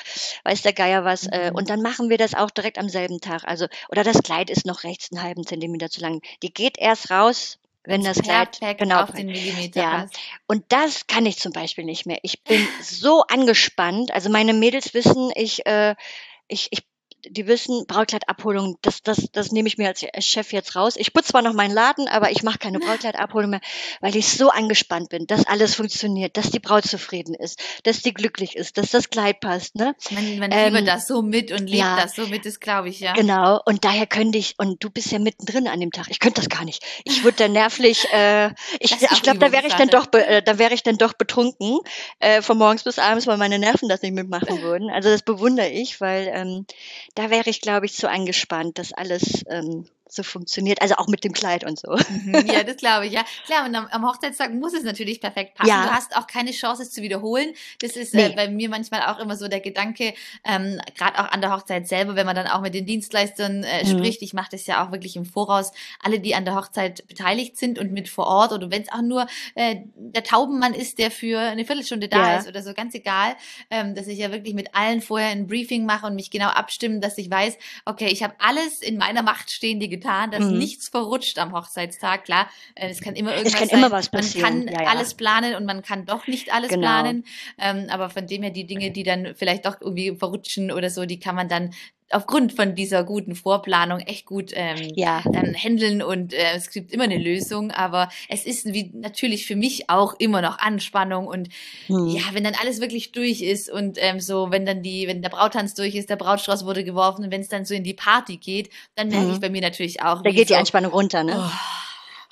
weiß 0.43 0.61
der 0.61 0.73
Geier 0.73 1.03
was. 1.05 1.27
Äh, 1.27 1.49
Mhm. 1.49 1.55
und 1.55 1.69
dann 1.69 1.81
machen 1.81 2.09
wir 2.09 2.17
das 2.17 2.33
auch 2.35 2.49
direkt 2.49 2.77
am 2.77 2.89
selben 2.89 3.21
Tag. 3.21 3.43
Also, 3.45 3.67
oder 3.89 4.03
das 4.03 4.21
Kleid 4.23 4.49
ist 4.49 4.65
noch 4.65 4.83
rechts 4.83 5.11
einen 5.11 5.23
halben 5.23 5.45
Zentimeter 5.45 5.89
zu 5.89 6.01
lang. 6.01 6.21
Die 6.43 6.53
geht 6.53 6.77
erst 6.77 7.11
raus, 7.11 7.57
wenn 7.83 8.03
das 8.03 8.21
perfekt 8.21 8.59
genau 8.77 9.01
auf 9.01 9.11
den 9.11 9.27
Millimeter 9.27 9.79
Ja. 9.79 9.89
passt. 10.01 10.19
und 10.47 10.63
das 10.69 11.07
kann 11.07 11.25
ich 11.25 11.37
zum 11.39 11.51
Beispiel 11.51 11.85
nicht 11.85 12.05
mehr. 12.05 12.19
Ich 12.23 12.43
bin 12.43 12.67
so 12.81 13.23
angespannt. 13.23 14.11
Also 14.11 14.29
meine 14.29 14.53
Mädels 14.53 14.93
wissen, 14.93 15.31
ich, 15.35 15.65
äh, 15.65 15.95
ich, 16.47 16.67
ich, 16.71 16.83
die 17.25 17.47
wissen, 17.47 17.85
Brautkleidabholung, 17.87 18.77
das, 18.81 19.01
das, 19.03 19.27
das 19.31 19.51
nehme 19.51 19.67
ich 19.67 19.77
mir 19.77 19.87
als 19.87 20.05
Chef 20.25 20.53
jetzt 20.53 20.75
raus. 20.75 20.95
Ich 20.95 21.13
putze 21.13 21.29
zwar 21.29 21.41
noch 21.41 21.53
meinen 21.53 21.73
Laden, 21.73 22.07
aber 22.07 22.31
ich 22.31 22.43
mache 22.43 22.59
keine 22.59 22.79
Brautkleidabholung 22.79 23.51
mehr, 23.51 23.61
weil 24.01 24.15
ich 24.15 24.29
so 24.29 24.49
angespannt 24.49 25.09
bin, 25.09 25.27
dass 25.27 25.45
alles 25.45 25.75
funktioniert, 25.75 26.37
dass 26.37 26.49
die 26.49 26.59
Braut 26.59 26.85
zufrieden 26.85 27.33
ist, 27.33 27.59
dass 27.83 28.01
die 28.01 28.13
glücklich 28.13 28.55
ist, 28.55 28.77
dass 28.77 28.91
das 28.91 29.09
Kleid 29.09 29.39
passt, 29.39 29.75
ne? 29.75 29.95
Man, 30.11 30.39
man 30.39 30.51
Ähm, 30.51 30.67
fiebert 30.67 30.87
das 30.87 31.07
so 31.07 31.21
mit 31.21 31.51
und 31.51 31.67
lebt 31.67 31.83
ja. 31.83 31.95
das 31.97 32.15
so 32.15 32.27
mit, 32.27 32.45
das 32.45 32.59
glaube 32.59 32.89
ich, 32.89 32.99
ja. 32.99 33.13
Genau, 33.13 33.59
und 33.65 33.85
daher 33.85 34.07
könnte 34.07 34.37
ich, 34.37 34.55
und 34.57 34.83
du 34.83 34.89
bist 34.89 35.11
ja 35.11 35.19
mittendrin 35.19 35.67
an 35.67 35.79
dem 35.79 35.91
Tag, 35.91 36.07
ich 36.09 36.19
könnte 36.19 36.41
das 36.41 36.49
gar 36.49 36.65
nicht. 36.65 36.83
Ich 37.03 37.23
würde 37.23 37.37
dann 37.37 37.51
nervlich, 37.51 38.07
äh, 38.13 38.49
ich, 38.79 38.91
ich 38.91 39.21
glaube, 39.21 39.39
da 39.39 39.51
wäre 39.51 39.67
ich 39.67 39.75
dann 39.75 39.89
doch, 39.89 40.11
äh, 40.13 40.41
da 40.41 40.57
wäre 40.57 40.73
ich 40.73 40.83
dann 40.83 40.97
doch 40.97 41.13
betrunken, 41.13 41.79
äh, 42.19 42.41
von 42.41 42.57
morgens 42.57 42.83
bis 42.83 42.99
abends, 42.99 43.27
weil 43.27 43.37
meine 43.37 43.59
Nerven 43.59 43.89
das 43.89 44.01
nicht 44.01 44.13
mitmachen 44.13 44.61
würden. 44.61 44.89
Also 44.89 45.09
das 45.09 45.21
bewundere 45.21 45.69
ich, 45.69 46.01
weil 46.01 46.31
ähm, 46.33 46.65
da 47.15 47.29
wäre 47.29 47.49
ich, 47.49 47.61
glaube 47.61 47.85
ich, 47.85 47.93
zu 47.93 48.09
angespannt, 48.09 48.77
dass 48.77 48.93
alles 48.93 49.43
ähm, 49.49 49.85
so 50.11 50.23
funktioniert, 50.23 50.81
also 50.81 50.95
auch 50.95 51.07
mit 51.07 51.23
dem 51.23 51.33
Kleid 51.33 51.63
und 51.63 51.79
so. 51.79 51.95
Mhm, 52.09 52.45
ja, 52.47 52.63
das 52.63 52.77
glaube 52.77 53.07
ich, 53.07 53.13
ja. 53.13 53.23
Klar, 53.45 53.65
und 53.65 53.75
am, 53.75 53.87
am 53.87 54.05
Hochzeitstag 54.07 54.53
muss 54.53 54.73
es 54.73 54.83
natürlich 54.83 55.21
perfekt 55.21 55.55
passen. 55.55 55.69
Ja. 55.69 55.83
Du 55.85 55.91
hast 55.91 56.15
auch 56.15 56.27
keine 56.27 56.51
Chance, 56.51 56.83
es 56.83 56.91
zu 56.91 57.01
wiederholen. 57.01 57.53
Das 57.81 57.95
ist 57.95 58.13
äh, 58.13 58.29
Nee. 58.29 58.35
bei 58.35 58.47
mir 58.49 58.69
manchmal 58.69 59.01
auch 59.03 59.19
immer 59.19 59.35
so 59.35 59.47
der 59.47 59.59
Gedanke, 59.59 60.13
ähm, 60.43 60.79
gerade 60.97 61.19
auch 61.19 61.31
an 61.31 61.41
der 61.41 61.51
Hochzeit 61.53 61.87
selber, 61.87 62.15
wenn 62.15 62.25
man 62.25 62.35
dann 62.35 62.47
auch 62.47 62.61
mit 62.61 62.73
den 62.73 62.85
Dienstleistern 62.85 63.63
äh, 63.63 63.83
Mhm. 63.83 63.87
spricht. 63.99 64.21
Ich 64.21 64.33
mache 64.33 64.49
das 64.51 64.65
ja 64.67 64.85
auch 64.85 64.91
wirklich 64.91 65.15
im 65.15 65.25
Voraus. 65.25 65.71
Alle, 66.03 66.19
die 66.19 66.35
an 66.35 66.45
der 66.45 66.55
Hochzeit 66.55 67.07
beteiligt 67.07 67.57
sind 67.57 67.79
und 67.79 67.91
mit 67.91 68.09
vor 68.09 68.27
Ort 68.27 68.51
oder 68.51 68.71
wenn 68.71 68.81
es 68.81 68.91
auch 68.91 69.01
nur 69.01 69.27
äh, 69.55 69.77
der 69.95 70.23
Taubenmann 70.23 70.73
ist, 70.73 70.99
der 70.99 71.11
für 71.11 71.39
eine 71.39 71.65
Viertelstunde 71.65 72.07
da 72.07 72.33
Ja. 72.33 72.37
ist 72.39 72.47
oder 72.47 72.61
so, 72.63 72.73
ganz 72.73 72.93
egal, 72.95 73.35
ähm, 73.69 73.95
dass 73.95 74.07
ich 74.07 74.17
ja 74.19 74.31
wirklich 74.31 74.53
mit 74.53 74.75
allen 74.75 75.01
vorher 75.01 75.29
ein 75.29 75.47
Briefing 75.47 75.85
mache 75.85 76.05
und 76.07 76.15
mich 76.15 76.31
genau 76.31 76.47
abstimmen, 76.47 77.01
dass 77.01 77.17
ich 77.17 77.29
weiß, 77.29 77.57
okay, 77.85 78.07
ich 78.07 78.23
habe 78.23 78.33
alles 78.39 78.81
in 78.81 78.97
meiner 78.97 79.21
Macht 79.23 79.51
Stehende 79.51 79.87
getan, 79.99 80.31
dass 80.31 80.45
Mhm. 80.45 80.57
nichts 80.57 80.89
verrutscht 80.89 81.37
am 81.39 81.53
Hochzeitstag. 81.53 82.25
Klar, 82.25 82.49
äh, 82.75 82.89
es 82.89 83.01
kann 83.01 83.15
immer 83.15 83.31
irgendwas 83.35 83.59
kann 83.59 83.69
sein. 83.69 83.79
immer 83.79 83.91
was 83.91 84.11
Man 84.11 84.21
passieren, 84.21 84.65
kann 84.65 84.73
ja, 84.73 84.81
ja. 84.83 84.89
alles 84.89 85.13
planen 85.13 85.55
und 85.55 85.65
man 85.65 85.81
kann 85.81 86.05
doch 86.05 86.27
nicht 86.27 86.53
alles 86.53 86.69
Genau. 86.69 86.81
planen. 86.81 87.25
Ähm, 87.57 87.87
aber 87.89 88.09
von 88.09 88.25
dem 88.27 88.41
her 88.43 88.51
die 88.51 88.65
Dinge, 88.65 88.91
die 88.91 89.03
dann 89.03 89.35
vielleicht 89.35 89.65
doch 89.65 89.81
irgendwie 89.81 90.15
verrutschen 90.15 90.71
oder 90.71 90.89
so, 90.89 91.05
die 91.05 91.19
kann 91.19 91.35
man 91.35 91.47
dann 91.49 91.73
aufgrund 92.11 92.53
von 92.53 92.75
dieser 92.75 93.03
guten 93.03 93.35
Vorplanung 93.35 93.99
echt 93.99 94.25
gut 94.25 94.51
ähm, 94.55 94.91
Ja. 94.95 95.21
dann 95.31 95.53
handeln 95.53 96.01
und 96.01 96.33
äh, 96.33 96.53
es 96.55 96.69
gibt 96.71 96.91
immer 96.91 97.03
eine 97.03 97.17
Lösung, 97.17 97.71
aber 97.71 98.09
es 98.29 98.45
ist 98.45 98.65
wie 98.73 98.91
natürlich 98.93 99.45
für 99.45 99.55
mich 99.55 99.89
auch 99.89 100.15
immer 100.19 100.41
noch 100.41 100.57
Anspannung 100.59 101.27
und 101.27 101.49
Hm. 101.87 102.07
ja, 102.15 102.21
wenn 102.33 102.43
dann 102.43 102.55
alles 102.61 102.81
wirklich 102.81 103.11
durch 103.11 103.41
ist 103.41 103.69
und 103.71 103.97
ähm, 104.01 104.19
so, 104.19 104.51
wenn 104.51 104.65
dann 104.65 104.81
die, 104.81 105.07
wenn 105.07 105.21
der 105.21 105.29
Brautanz 105.29 105.73
durch 105.75 105.95
ist, 105.95 106.09
der 106.09 106.15
Brautstrauß 106.15 106.65
wurde 106.65 106.83
geworfen 106.83 107.25
und 107.25 107.31
wenn 107.31 107.41
es 107.41 107.47
dann 107.49 107.65
so 107.65 107.73
in 107.73 107.83
die 107.83 107.93
Party 107.93 108.37
geht, 108.37 108.69
dann 108.95 109.09
merke 109.09 109.27
Mhm. 109.27 109.33
ich 109.33 109.39
bei 109.39 109.49
mir 109.49 109.61
natürlich 109.61 110.01
auch, 110.01 110.21
Da 110.23 110.31
geht 110.31 110.49
die 110.49 110.53
so, 110.53 110.59
Anspannung 110.59 110.91
runter, 110.91 111.23
ne? 111.23 111.35
oh, 111.37 111.51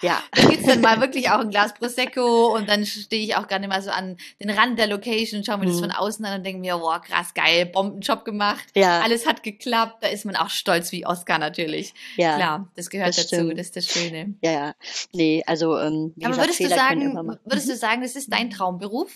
Ja. 0.01 0.21
da 0.31 0.43
gibt's 0.49 0.65
dann 0.67 0.81
mal 0.81 1.01
wirklich 1.01 1.29
auch 1.29 1.39
ein 1.39 1.49
Glas 1.49 1.73
Prosecco 1.73 2.55
und 2.55 2.69
dann 2.69 2.85
stehe 2.85 3.23
ich 3.23 3.35
auch 3.35 3.47
gerne 3.47 3.67
mal 3.67 3.81
so 3.81 3.89
an 3.89 4.17
den 4.39 4.49
Rand 4.49 4.77
der 4.77 4.87
Location, 4.87 5.43
schaue 5.43 5.57
mir 5.57 5.65
das 5.65 5.77
Mhm. 5.77 5.79
von 5.81 5.91
außen 5.91 6.23
an 6.25 6.37
und 6.37 6.43
denke 6.45 6.59
mir, 6.61 6.79
wow, 6.79 7.01
krass, 7.01 7.33
geil, 7.33 7.65
Bombenjob 7.65 8.23
gemacht. 8.25 8.63
Ja. 8.75 9.01
Alles 9.01 9.25
hat 9.25 9.41
geklappt, 9.43 10.03
da 10.03 10.07
ist 10.09 10.25
man 10.25 10.35
auch 10.35 10.49
stolz 10.49 10.91
wie 10.91 11.05
Oscar 11.05 11.39
natürlich. 11.39 11.93
Ja. 12.15 12.35
Klar, 12.35 12.71
das 12.75 12.89
gehört 12.89 13.09
das 13.09 13.15
dazu, 13.27 13.35
stimmt. 13.35 13.57
das 13.59 13.67
ist 13.67 13.75
das 13.75 13.85
Schöne. 13.87 14.35
Ja, 14.41 14.51
ja. 14.51 14.73
Nee, 15.13 15.43
also, 15.47 15.77
ähm, 15.79 16.13
Aber 16.21 16.29
gesagt, 16.29 16.37
würdest 16.47 16.59
du 16.59 16.63
Fehler 16.65 16.87
können 16.89 17.13
sagen, 17.15 17.39
würdest 17.45 17.69
du 17.69 17.75
sagen, 17.75 18.01
das 18.01 18.15
ist 18.15 18.31
dein 18.31 18.49
Traumberuf? 18.51 19.11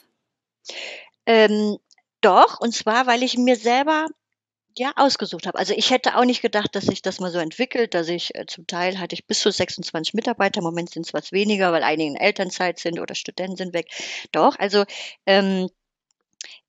Ähm, 1.25 1.77
doch, 2.21 2.59
und 2.59 2.73
zwar, 2.73 3.07
weil 3.07 3.23
ich 3.23 3.37
mir 3.37 3.55
selber 3.55 4.07
ja 4.77 4.91
ausgesucht 4.95 5.47
habe. 5.47 5.57
Also 5.57 5.73
ich 5.75 5.91
hätte 5.91 6.17
auch 6.17 6.25
nicht 6.25 6.41
gedacht, 6.41 6.75
dass 6.75 6.85
sich 6.85 7.01
das 7.01 7.19
mal 7.19 7.31
so 7.31 7.39
entwickelt, 7.39 7.93
dass 7.93 8.07
ich 8.07 8.35
äh, 8.35 8.45
zum 8.45 8.67
Teil 8.67 8.99
hatte 8.99 9.13
ich 9.15 9.25
bis 9.25 9.39
zu 9.39 9.51
26 9.51 10.13
Mitarbeiter, 10.13 10.59
im 10.59 10.63
Moment 10.63 10.91
sind 10.91 11.05
es 11.05 11.13
was 11.13 11.31
weniger, 11.31 11.71
weil 11.71 11.83
einige 11.83 12.09
in 12.09 12.15
Elternzeit 12.15 12.79
sind 12.79 12.99
oder 12.99 13.15
Studenten 13.15 13.57
sind 13.57 13.73
weg. 13.73 13.87
Doch, 14.31 14.57
also 14.59 14.85
ähm, 15.25 15.69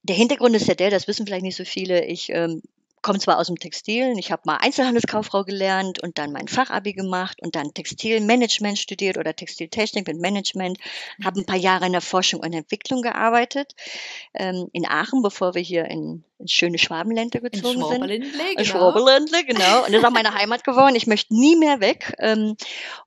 der 0.03 0.16
Hintergrund 0.16 0.57
ist 0.57 0.68
ja 0.68 0.74
der, 0.74 0.90
das 0.90 1.07
wissen 1.07 1.26
vielleicht 1.26 1.44
nicht 1.44 1.57
so 1.57 1.64
viele, 1.64 2.05
ich 2.05 2.30
ähm, 2.30 2.62
komme 3.03 3.18
zwar 3.18 3.38
aus 3.38 3.48
dem 3.48 3.57
Textil, 3.57 4.14
ich 4.16 4.30
habe 4.30 4.42
mal 4.46 4.59
Einzelhandelskauffrau 4.59 5.44
gelernt 5.44 6.00
und 6.03 6.18
dann 6.18 6.32
mein 6.32 6.48
Fachabi 6.48 6.92
gemacht 6.92 7.42
und 7.42 7.57
dann 7.57 7.74
Textilmanagement 7.74 8.78
studiert 8.78 9.18
oder 9.18 9.34
Textiltechnik 9.34 10.07
mit 10.07 10.20
Management, 10.20 10.78
habe 11.22 11.40
ein 11.40 11.46
paar 11.46 11.57
Jahre 11.57 11.86
in 11.86 11.92
der 11.92 12.00
Forschung 12.00 12.40
und 12.40 12.53
Entwicklung 12.53 13.03
gearbeitet 13.03 13.74
ähm, 14.34 14.68
in 14.72 14.86
Aachen, 14.86 15.22
bevor 15.22 15.55
wir 15.55 15.62
hier 15.62 15.84
in, 15.86 16.24
schöne 16.47 16.78
Schwabenländle 16.78 17.40
gezogen 17.40 17.82
sind. 17.84 18.03
Genau. 18.03 18.64
Schwabenländle, 18.64 19.45
genau. 19.45 19.84
Und 19.84 19.93
das 19.93 20.03
ist 20.03 20.05
auch 20.05 20.11
meine 20.11 20.34
Heimat 20.34 20.64
geworden. 20.64 20.95
Ich 20.95 21.07
möchte 21.07 21.34
nie 21.34 21.57
mehr 21.57 21.80
weg. 21.80 22.14
Ähm, 22.18 22.57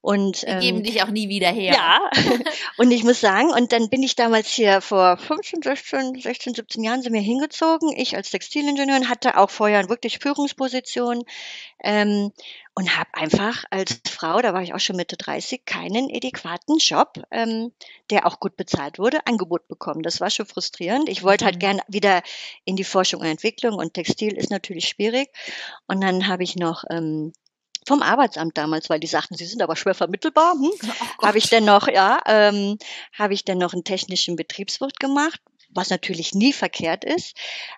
und, 0.01 0.43
Wir 0.43 0.59
geben 0.59 0.77
ähm, 0.77 0.83
dich 0.83 1.03
auch 1.03 1.09
nie 1.09 1.29
wieder 1.29 1.49
her. 1.49 1.73
ja, 1.73 1.99
und 2.77 2.91
ich 2.91 3.03
muss 3.03 3.21
sagen, 3.21 3.51
und 3.51 3.71
dann 3.71 3.89
bin 3.89 4.03
ich 4.03 4.15
damals 4.15 4.49
hier 4.49 4.81
vor 4.81 5.17
15, 5.17 5.61
16, 5.61 6.21
16, 6.21 6.53
17 6.55 6.83
Jahren 6.83 7.01
sind 7.01 7.13
wir 7.13 7.21
hingezogen. 7.21 7.93
Ich 7.95 8.15
als 8.15 8.31
Textilingenieurin 8.31 9.09
hatte 9.09 9.37
auch 9.37 9.49
vorher 9.49 9.87
wirklich 9.89 10.19
Führungspositionen 10.19 11.23
ähm, 11.83 12.31
und 12.75 12.97
habe 12.97 13.09
einfach 13.13 13.63
als 13.71 14.01
Frau, 14.09 14.41
da 14.41 14.53
war 14.53 14.61
ich 14.61 14.73
auch 14.73 14.79
schon 14.79 14.97
Mitte 14.97 15.15
30, 15.15 15.65
keinen 15.65 16.09
adäquaten 16.13 16.77
Job, 16.77 17.23
ähm, 17.31 17.71
der 18.09 18.27
auch 18.27 18.39
gut 18.41 18.57
bezahlt 18.57 18.99
wurde, 18.99 19.25
Angebot 19.25 19.67
bekommen. 19.69 20.03
Das 20.03 20.19
war 20.19 20.29
schon 20.29 20.45
frustrierend. 20.45 21.07
Ich 21.07 21.23
wollte 21.23 21.45
halt 21.45 21.55
Mhm. 21.55 21.59
gern 21.59 21.81
wieder 21.87 22.21
in 22.65 22.75
die 22.75 22.83
Forschung 22.83 23.21
und 23.21 23.27
Entwicklung 23.27 23.75
und 23.75 23.93
Textil 23.93 24.33
ist 24.37 24.51
natürlich 24.51 24.89
schwierig. 24.89 25.29
Und 25.87 26.01
dann 26.01 26.27
habe 26.27 26.43
ich 26.43 26.57
noch 26.57 26.83
ähm, 26.89 27.31
vom 27.87 28.01
Arbeitsamt 28.01 28.57
damals, 28.57 28.89
weil 28.89 28.99
die 28.99 29.07
sagten, 29.07 29.35
sie 29.35 29.45
sind 29.45 29.61
aber 29.61 29.75
schwer 29.75 29.93
vermittelbar, 29.95 30.53
hm, 30.53 30.71
Gott. 30.81 31.23
habe 31.23 31.37
ich 31.37 31.49
dann 31.49 31.63
noch, 31.65 31.87
ja, 31.87 32.19
ähm, 32.25 32.77
habe 33.13 33.33
ich 33.33 33.45
dann 33.45 33.57
noch 33.57 33.73
einen 33.73 33.83
technischen 33.85 34.35
Betriebswirt 34.35 34.99
gemacht, 34.99 35.39
was 35.75 35.89
natürlich 35.89 36.33
nie 36.33 36.53
verkehrt 36.53 37.03
ist. 37.03 37.35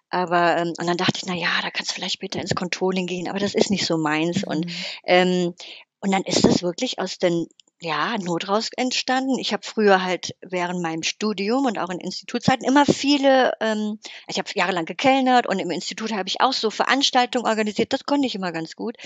Aber 0.09 0.57
ähm, 0.57 0.73
und 0.77 0.87
dann 0.87 0.97
dachte 0.97 1.17
ich, 1.17 1.25
na 1.25 1.33
ja, 1.35 1.49
da 1.61 1.71
kannst 1.71 1.91
du 1.91 1.95
vielleicht 1.95 2.13
später 2.15 2.39
ins 2.39 2.55
Controlling 2.55 3.07
gehen, 3.07 3.27
aber 3.27 3.39
das 3.39 3.55
ist 3.55 3.69
nicht 3.71 3.85
so 3.85 3.97
meins. 3.97 4.43
Und 4.43 4.65
Mhm. 4.65 4.71
ähm, 5.05 5.53
und 5.99 6.11
dann 6.11 6.23
ist 6.23 6.45
das 6.45 6.61
wirklich 6.61 6.99
aus 6.99 7.17
den 7.17 7.47
ja, 7.79 8.17
Not 8.17 8.47
raus 8.47 8.69
entstanden. 8.75 9.37
Ich 9.37 9.53
habe 9.53 9.63
früher 9.63 10.03
halt 10.03 10.35
während 10.41 10.81
meinem 10.81 11.03
Studium 11.03 11.65
und 11.65 11.77
auch 11.77 11.89
in 11.89 11.99
Institutzeiten 11.99 12.65
immer 12.65 12.85
viele, 12.85 13.53
ähm, 13.61 13.99
ich 14.27 14.39
habe 14.39 14.49
jahrelang 14.55 14.85
gekellnert 14.85 15.47
und 15.47 15.59
im 15.59 15.69
Institut 15.69 16.11
habe 16.11 16.27
ich 16.27 16.41
auch 16.41 16.53
so 16.53 16.71
Veranstaltungen 16.71 17.45
organisiert. 17.45 17.93
Das 17.93 18.05
konnte 18.05 18.25
ich 18.25 18.33
immer 18.33 18.51
ganz 18.51 18.75
gut. 18.75 18.97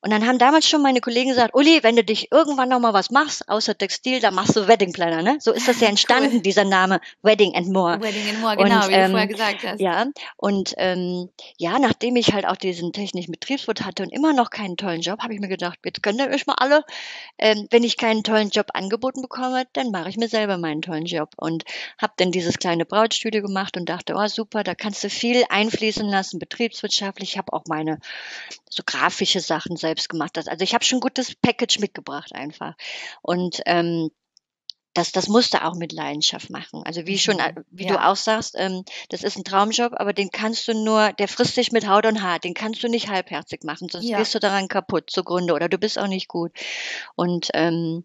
Und 0.00 0.10
dann 0.10 0.26
haben 0.26 0.38
damals 0.38 0.68
schon 0.68 0.82
meine 0.82 1.00
Kollegen 1.00 1.30
gesagt, 1.30 1.54
Uli, 1.54 1.82
wenn 1.82 1.94
du 1.94 2.02
dich 2.02 2.32
irgendwann 2.32 2.68
noch 2.68 2.80
mal 2.80 2.92
was 2.92 3.10
machst, 3.10 3.48
außer 3.48 3.78
Textil, 3.78 4.20
dann 4.20 4.34
machst 4.34 4.56
du 4.56 4.66
Wedding 4.66 4.92
Planner, 4.92 5.22
ne? 5.22 5.36
So 5.40 5.52
ist 5.52 5.68
das 5.68 5.80
ja 5.80 5.88
entstanden, 5.88 6.42
dieser 6.42 6.64
Name 6.64 7.00
Wedding 7.22 7.54
and 7.54 7.68
More. 7.68 8.00
Wedding 8.00 8.30
and 8.30 8.40
More, 8.40 8.56
genau, 8.56 8.82
Und, 8.82 8.88
wie 8.88 8.94
du 8.94 8.98
ähm, 8.98 9.10
vorher 9.10 9.28
gesagt 9.28 9.62
hast. 9.64 9.80
Ja, 9.80 10.06
und 10.36 10.74
ähm, 10.78 11.28
ja, 11.56 11.78
nachdem 11.78 12.16
ich 12.16 12.32
halt 12.32 12.46
auch 12.46 12.56
diesen 12.56 12.92
technischen 12.92 13.30
Betriebswirt 13.30 13.84
hatte 13.84 14.02
und 14.02 14.10
immer 14.10 14.32
noch 14.32 14.50
keinen 14.50 14.76
tollen 14.76 15.02
Job, 15.02 15.22
habe 15.22 15.34
ich 15.34 15.40
mir 15.40 15.48
gedacht, 15.48 15.78
jetzt 15.84 16.02
könnt 16.02 16.18
ihr 16.18 16.28
euch 16.28 16.46
mal 16.46 16.54
alle, 16.54 16.84
ähm, 17.38 17.68
wenn 17.70 17.84
ich 17.84 17.96
keinen 18.08 18.24
tollen 18.24 18.48
Job 18.48 18.68
angeboten 18.72 19.20
bekomme, 19.20 19.66
dann 19.74 19.90
mache 19.90 20.08
ich 20.08 20.16
mir 20.16 20.28
selber 20.28 20.56
meinen 20.56 20.80
tollen 20.80 21.04
Job. 21.04 21.34
Und 21.36 21.64
habe 21.98 22.14
dann 22.16 22.32
dieses 22.32 22.58
kleine 22.58 22.86
Brautstudio 22.86 23.42
gemacht 23.42 23.76
und 23.76 23.86
dachte, 23.86 24.14
oh 24.16 24.26
super, 24.28 24.62
da 24.64 24.74
kannst 24.74 25.04
du 25.04 25.10
viel 25.10 25.44
einfließen 25.50 26.08
lassen, 26.08 26.38
betriebswirtschaftlich. 26.38 27.32
Ich 27.32 27.38
habe 27.38 27.52
auch 27.52 27.64
meine 27.68 27.98
so 28.70 28.82
grafische 28.86 29.40
Sachen 29.40 29.76
selbst 29.76 30.08
gemacht. 30.08 30.38
Also 30.38 30.64
ich 30.64 30.72
habe 30.72 30.84
schon 30.84 31.00
gutes 31.00 31.34
Package 31.34 31.80
mitgebracht 31.80 32.32
einfach. 32.34 32.76
Und 33.20 33.60
ähm, 33.66 34.10
das, 34.98 35.12
das 35.12 35.28
musst 35.28 35.54
du 35.54 35.64
auch 35.64 35.74
mit 35.74 35.92
Leidenschaft 35.92 36.50
machen. 36.50 36.82
Also 36.84 37.06
wie 37.06 37.18
schon, 37.18 37.36
Mhm. 37.36 37.64
wie 37.70 37.84
Ja. 37.84 37.94
du 37.96 38.04
auch 38.04 38.16
sagst, 38.16 38.54
ähm, 38.58 38.84
das 39.10 39.22
ist 39.22 39.36
ein 39.36 39.44
Traumjob, 39.44 39.92
aber 39.96 40.12
den 40.12 40.30
kannst 40.30 40.66
du 40.68 40.74
nur, 40.74 41.12
der 41.12 41.28
frisst 41.28 41.56
dich 41.56 41.70
mit 41.72 41.86
Haut 41.88 42.04
und 42.04 42.22
Haar, 42.22 42.38
den 42.40 42.54
kannst 42.54 42.82
du 42.82 42.88
nicht 42.88 43.08
halbherzig 43.08 43.62
machen, 43.64 43.88
sonst 43.88 44.08
Ja. 44.08 44.18
gehst 44.18 44.34
du 44.34 44.40
daran 44.40 44.68
kaputt 44.68 45.10
zugrunde 45.10 45.54
oder 45.54 45.68
du 45.68 45.78
bist 45.78 45.98
auch 45.98 46.08
nicht 46.08 46.28
gut. 46.28 46.52
Und 47.14 47.48
ähm, 47.54 48.04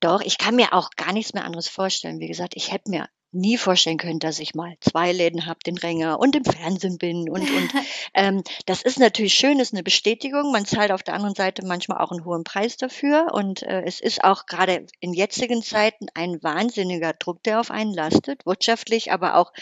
doch, 0.00 0.22
ich 0.22 0.38
kann 0.38 0.56
mir 0.56 0.72
auch 0.72 0.90
gar 0.96 1.12
nichts 1.12 1.34
mehr 1.34 1.44
anderes 1.44 1.68
vorstellen. 1.68 2.20
Wie 2.20 2.28
gesagt, 2.28 2.54
ich 2.56 2.72
hätte 2.72 2.90
mir 2.90 3.06
nie 3.32 3.56
vorstellen 3.56 3.98
können, 3.98 4.18
dass 4.18 4.38
ich 4.38 4.54
mal 4.54 4.76
zwei 4.80 5.12
Läden 5.12 5.46
habe, 5.46 5.60
den 5.64 5.78
Ränger 5.78 6.18
und 6.18 6.34
im 6.36 6.44
Fernsehen 6.44 6.98
bin 6.98 7.28
und 7.28 7.42
und 7.42 7.70
ähm, 8.14 8.42
das 8.66 8.82
ist 8.82 8.98
natürlich 8.98 9.34
schön, 9.34 9.60
ist 9.60 9.72
eine 9.72 9.82
Bestätigung. 9.82 10.52
Man 10.52 10.66
zahlt 10.66 10.92
auf 10.92 11.02
der 11.02 11.14
anderen 11.14 11.34
Seite 11.34 11.64
manchmal 11.64 11.98
auch 11.98 12.10
einen 12.10 12.24
hohen 12.24 12.44
Preis 12.44 12.76
dafür 12.76 13.28
und 13.32 13.62
äh, 13.62 13.82
es 13.82 14.00
ist 14.00 14.24
auch 14.24 14.46
gerade 14.46 14.86
in 15.00 15.12
jetzigen 15.12 15.62
Zeiten 15.62 16.06
ein 16.14 16.42
wahnsinniger 16.42 17.12
Druck, 17.12 17.42
der 17.44 17.60
auf 17.60 17.70
einen 17.70 17.94
lastet, 17.94 18.46
wirtschaftlich, 18.46 19.12
aber 19.12 19.36
auch 19.36 19.52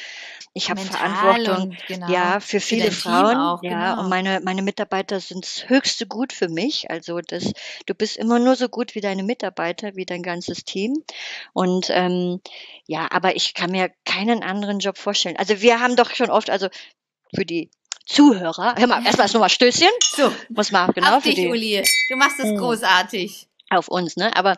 ich 0.55 0.71
habe 0.71 0.81
Verantwortung. 0.81 1.77
genau, 1.87 2.11
Ja, 2.11 2.41
für 2.41 2.61
viele 2.61 2.91
Frauen. 2.91 3.37
auch, 3.37 3.63
ja, 3.63 3.91
genau. 3.91 4.03
und 4.03 4.09
meine, 4.09 4.41
meine 4.43 4.63
Mitarbeiter 4.63 5.21
sind 5.21 5.45
das 5.45 5.69
höchste 5.69 6.07
Gut 6.07 6.33
für 6.33 6.49
mich. 6.49 6.91
Also 6.91 7.21
das, 7.21 7.53
du 7.87 7.95
bist 7.95 8.17
immer 8.17 8.39
nur 8.39 8.57
so 8.57 8.69
gut 8.69 8.95
wie 8.95 9.01
deine 9.01 9.23
Mitarbeiter, 9.23 9.95
wie 9.95 10.05
dein 10.05 10.23
ganzes 10.23 10.65
Team. 10.65 11.05
Und 11.53 11.91
ähm, 11.91 12.41
ja, 12.87 13.07
aber 13.11 13.37
ich 13.37 13.55
kann 13.59 13.71
mir 13.71 13.91
keinen 14.05 14.43
anderen 14.43 14.79
Job 14.79 14.97
vorstellen. 14.99 15.37
Also 15.37 15.61
wir 15.61 15.81
haben 15.81 15.97
doch 15.97 16.15
schon 16.15 16.31
oft, 16.31 16.49
also 16.51 16.69
für 17.35 17.45
die 17.45 17.71
Zuhörer, 18.07 18.75
hör 18.79 18.87
mal, 18.87 19.05
erstmal 19.05 19.27
nochmal 19.27 19.51
Stößchen, 19.51 19.91
So, 20.17 20.33
muss 20.49 20.71
man 20.73 20.91
genau 20.93 21.17
auf 21.19 21.23
für 21.25 21.29
dich, 21.31 21.39
die, 21.41 21.49
Uli. 21.49 21.85
Du 22.09 22.17
machst 22.17 22.39
es 22.39 22.47
Mhm. 22.47 22.57
großartig. 22.59 23.47
auf 23.71 23.89
uns, 23.89 24.17
ne? 24.17 24.35
Aber 24.35 24.57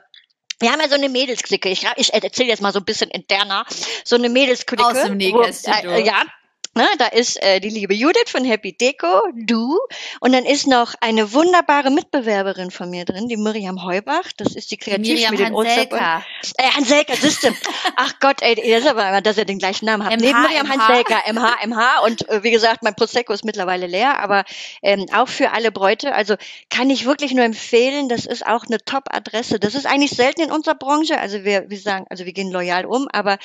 wir 0.61 0.71
haben 0.71 0.81
ja 0.81 0.89
so 0.89 0.95
eine 0.95 1.09
Mädelsklicke. 1.09 1.69
Ich, 1.69 1.85
ich 1.97 2.15
erzähle 2.15 2.49
jetzt 2.51 2.63
mal 2.63 2.73
so 2.73 2.79
ein 2.79 2.85
bisschen 2.85 3.11
interner. 3.11 3.65
So 4.05 4.15
eine 4.15 4.29
Mädelsklicke. 4.29 4.85
Aus 4.85 5.03
dem 5.03 5.17
Nähkästchen, 5.17 5.73
wo- 5.85 5.91
äh, 5.91 6.07
ja. 6.07 6.23
Ne, 6.73 6.87
da 6.99 7.07
ist 7.07 7.43
äh, 7.43 7.59
die 7.59 7.69
liebe 7.69 7.95
Judith 7.95 8.29
von 8.29 8.45
Happy 8.45 8.73
Deco, 8.73 9.25
du 9.35 9.77
und 10.21 10.33
dann 10.33 10.45
ist 10.45 10.69
noch 10.69 10.95
eine 11.01 11.33
wunderbare 11.33 11.91
Mitbewerberin 11.91 12.71
von 12.71 12.89
mir 12.91 13.05
drin, 13.05 13.27
die 13.27 13.37
Miriam 13.37 13.85
Heubach. 13.85 14.31
Das 14.37 14.55
ist 14.55 14.71
die 14.71 14.77
Die 14.77 14.97
Miriam. 14.97 15.37
Hanselka. 15.37 16.25
Äh, 16.57 16.71
Hanselka, 16.71 17.17
siehste. 17.17 17.53
Ach 17.97 18.15
Gott, 18.21 18.41
ey, 18.43 18.55
das 18.55 18.85
ist 18.85 18.87
aber, 18.87 19.21
dass 19.21 19.37
er 19.37 19.47
den 19.47 19.59
gleichen 19.59 19.87
Namen 19.87 20.05
hat. 20.05 20.13
MH, 20.13 20.25
Neben 20.25 20.43
Miriam 20.43 20.67
MH. 20.69 20.79
Hanselka, 20.79 21.33
MH, 21.33 21.67
MH. 21.67 22.01
Und 22.05 22.29
äh, 22.29 22.45
wie 22.45 22.53
gesagt, 22.53 22.85
mein 22.85 22.95
Prosecco 22.95 23.33
ist 23.33 23.45
mittlerweile 23.45 23.89
leer, 23.89 24.21
aber 24.21 24.45
ähm, 24.83 25.07
auch 25.13 25.29
für 25.29 25.51
alle 25.51 25.73
Bräute. 25.73 26.15
Also 26.15 26.37
kann 26.69 26.89
ich 26.89 27.05
wirklich 27.05 27.33
nur 27.33 27.45
empfehlen. 27.45 28.09
Das 28.09 28.27
ist 28.27 28.47
auch 28.47 28.67
eine 28.67 28.79
Top-Adresse. 28.79 29.59
Das 29.59 29.75
ist 29.75 29.87
eigentlich 29.87 30.13
selten 30.13 30.43
in 30.43 30.53
unserer 30.53 30.77
Branche. 30.77 31.19
Also 31.19 31.43
wir, 31.43 31.69
wir 31.69 31.81
sagen, 31.81 32.07
also 32.11 32.27
wir 32.27 32.33
gehen 32.33 32.53
loyal 32.53 32.87
um, 32.87 33.09
aber 33.09 33.39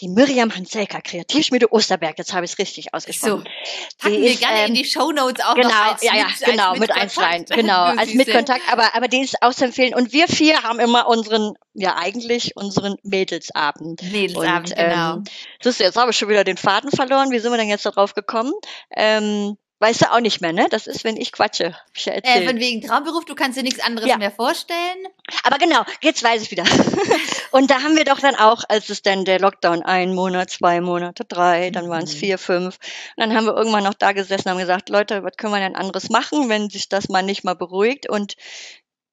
die 0.00 0.08
Miriam 0.08 0.54
Hanselka, 0.54 1.00
Kreativschmiede 1.00 1.72
Osterberg, 1.72 2.18
jetzt 2.18 2.32
habe 2.32 2.44
ich 2.44 2.52
es 2.52 2.58
richtig 2.58 2.94
ausgesprochen. 2.94 3.44
Packen 3.98 4.14
Die 4.14 4.22
wir 4.22 4.30
ist, 4.30 4.40
gerne 4.40 4.60
in 4.60 4.68
ähm, 4.68 4.74
die 4.74 4.84
Shownotes 4.84 5.44
auch 5.44 5.54
Genau, 5.54 5.68
noch 5.68 5.92
als 5.92 6.02
ja, 6.02 6.14
ja, 6.14 6.26
mit, 6.26 6.44
genau, 6.44 6.74
mit 6.76 6.90
eins 6.90 7.18
rein, 7.18 7.40
Mitkontakt. 7.40 7.60
genau, 7.60 7.82
als. 7.98 8.14
Mitkontakt, 8.14 8.62
aber, 8.70 8.94
aber 8.94 9.08
die 9.08 9.20
ist 9.20 9.42
auszuempfehlen. 9.42 9.94
Und 9.94 10.12
wir 10.12 10.28
vier 10.28 10.62
haben 10.62 10.80
immer 10.80 11.06
unseren, 11.06 11.54
ja, 11.74 11.96
eigentlich 11.96 12.56
unseren 12.56 12.96
Mädelsabend. 13.02 14.02
Mädelsabend, 14.10 14.70
Und, 14.70 14.76
genau. 14.76 15.14
ähm, 15.16 15.24
Siehst 15.62 15.80
du, 15.80 15.84
jetzt 15.84 15.96
habe 15.96 16.10
ich 16.10 16.16
schon 16.16 16.28
wieder 16.28 16.44
den 16.44 16.56
Faden 16.56 16.90
verloren. 16.90 17.30
Wie 17.30 17.38
sind 17.38 17.52
wir 17.52 17.58
denn 17.58 17.68
jetzt 17.68 17.86
darauf 17.86 18.14
gekommen? 18.14 18.52
Ähm, 18.96 19.56
weißt 19.80 20.02
du 20.02 20.12
auch 20.12 20.20
nicht 20.20 20.40
mehr, 20.40 20.52
ne? 20.52 20.66
Das 20.70 20.86
ist, 20.86 21.04
wenn 21.04 21.16
ich 21.16 21.32
quatsche. 21.32 21.74
Ich 21.94 22.04
ja 22.04 22.12
äh, 22.12 22.46
von 22.46 22.58
wegen 22.60 22.80
Traumberuf, 22.82 23.24
du 23.24 23.34
kannst 23.34 23.58
dir 23.58 23.62
nichts 23.62 23.80
anderes 23.80 24.08
Ja. 24.08 24.18
mehr 24.18 24.30
vorstellen. 24.30 25.06
Aber 25.42 25.58
genau, 25.58 25.82
jetzt 26.02 26.22
weiß 26.22 26.42
ich 26.42 26.50
wieder. 26.50 26.64
Und 27.50 27.70
da 27.70 27.82
haben 27.82 27.96
wir 27.96 28.04
doch 28.04 28.20
dann 28.20 28.36
auch, 28.36 28.62
als 28.68 28.88
es 28.90 29.02
dann 29.02 29.24
der 29.24 29.40
Lockdown 29.40 29.82
ein 29.82 30.14
Monat, 30.14 30.50
zwei 30.50 30.80
Monate, 30.80 31.24
drei, 31.24 31.70
dann 31.70 31.88
waren 31.88 32.04
es 32.04 32.14
Mhm. 32.14 32.18
vier, 32.18 32.38
fünf. 32.38 32.78
Und 33.16 33.22
dann 33.24 33.34
haben 33.34 33.46
wir 33.46 33.56
irgendwann 33.56 33.84
noch 33.84 33.94
da 33.94 34.12
gesessen 34.12 34.48
und 34.48 34.52
haben 34.52 34.58
gesagt, 34.60 34.88
Leute, 34.88 35.24
was 35.24 35.36
können 35.36 35.52
wir 35.54 35.60
denn 35.60 35.74
anderes 35.76 36.10
machen, 36.10 36.48
wenn 36.48 36.70
sich 36.70 36.88
das 36.88 37.08
mal 37.08 37.22
nicht 37.22 37.42
mal 37.44 37.54
beruhigt? 37.56 38.08
Und 38.08 38.34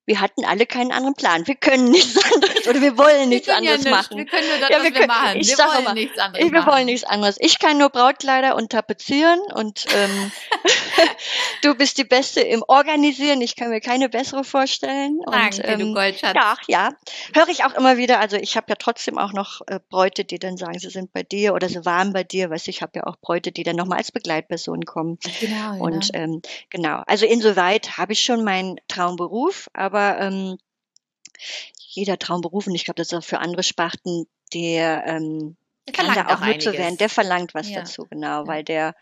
wir 0.07 0.19
hatten 0.21 0.45
alle 0.45 0.65
keinen 0.65 0.91
anderen 0.91 1.13
Plan. 1.15 1.45
Wir 1.47 1.55
können 1.55 1.91
nichts 1.91 2.17
anderes 2.33 2.67
oder 2.67 2.81
wir 2.81 2.97
wollen 2.97 3.29
nichts 3.29 3.47
wir 3.47 3.57
anderes 3.57 3.83
ja 3.83 3.91
machen. 3.91 4.17
Wir 4.17 4.25
können 4.25 4.47
nur 4.49 4.57
das, 4.57 4.69
Ja, 4.69 4.81
wir 4.83 4.91
können- 4.91 5.07
machen. 5.07 5.37
ich 5.39 5.49
wir 5.49 5.57
wollen 5.59 5.79
immer, 5.81 5.93
nichts 5.93 6.17
anderes 6.17 6.45
Ich, 6.45 6.51
wir 6.51 6.59
machen. 6.61 6.71
wollen 6.71 6.85
nichts 6.85 7.03
anderes. 7.03 7.35
Ich 7.39 7.59
kann 7.59 7.77
nur 7.77 7.89
Brautkleider 7.89 8.55
und 8.55 8.71
tapezieren 8.71 9.39
und 9.53 9.85
ähm, 9.95 10.31
du 11.61 11.75
bist 11.75 11.97
die 11.97 12.03
Beste 12.03 12.39
im 12.41 12.63
Organisieren. 12.67 13.41
Ich 13.41 13.55
kann 13.55 13.69
mir 13.69 13.81
keine 13.81 14.09
bessere 14.09 14.43
vorstellen. 14.43 15.19
Danke, 15.29 15.57
und, 15.57 15.67
ähm, 15.67 15.79
du 15.79 15.93
Goldschatz. 15.93 16.35
ja, 16.35 16.55
ja. 16.67 16.89
Höre 17.33 17.49
ich 17.49 17.63
auch 17.65 17.73
immer 17.75 17.97
wieder. 17.97 18.19
Also 18.19 18.37
ich 18.37 18.55
habe 18.55 18.67
ja 18.69 18.75
trotzdem 18.75 19.17
auch 19.17 19.33
noch 19.33 19.61
äh, 19.67 19.79
Bräute, 19.89 20.23
die 20.25 20.39
dann 20.39 20.57
sagen, 20.57 20.79
sie 20.79 20.89
sind 20.89 21.11
bei 21.13 21.23
dir 21.23 21.53
oder 21.53 21.67
sie 21.69 21.85
waren 21.85 22.13
bei 22.13 22.23
dir. 22.23 22.49
Weißt 22.49 22.67
du, 22.67 22.71
ich 22.71 22.81
habe 22.81 22.93
ja 22.95 23.03
auch 23.07 23.17
Bräute, 23.17 23.51
die 23.51 23.63
dann 23.63 23.75
nochmal 23.75 23.97
als 23.99 24.11
Begleitperson 24.11 24.85
kommen. 24.85 25.17
Genau, 25.41 25.73
genau. 25.73 25.83
Und 25.83 26.09
ähm, 26.13 26.41
genau, 26.69 27.03
also 27.07 27.25
insoweit 27.25 27.97
habe 27.97 28.13
ich 28.13 28.21
schon 28.21 28.43
meinen 28.43 28.79
Traumberuf, 28.87 29.69
aber 29.73 29.96
ähm, 29.99 30.57
jeder 31.77 32.17
Traumberuf, 32.19 32.67
und 32.67 32.75
ich 32.75 32.85
glaube, 32.85 32.97
das 32.97 33.07
ist 33.07 33.13
auch 33.13 33.23
für 33.23 33.39
andere 33.39 33.63
Sparten, 33.63 34.27
der 34.53 35.03
ähm, 35.07 35.57
kann 35.93 36.13
da 36.13 36.27
auch 36.27 36.35
auch 36.41 36.45
nutze 36.45 36.69
einiges. 36.69 36.73
werden. 36.77 36.97
Der 36.97 37.09
verlangt 37.09 37.53
was 37.53 37.69
Ja. 37.69 37.79
dazu, 37.81 38.05
genau, 38.09 38.41
Ja. 38.41 38.47
weil 38.47 38.63
der, 38.63 38.95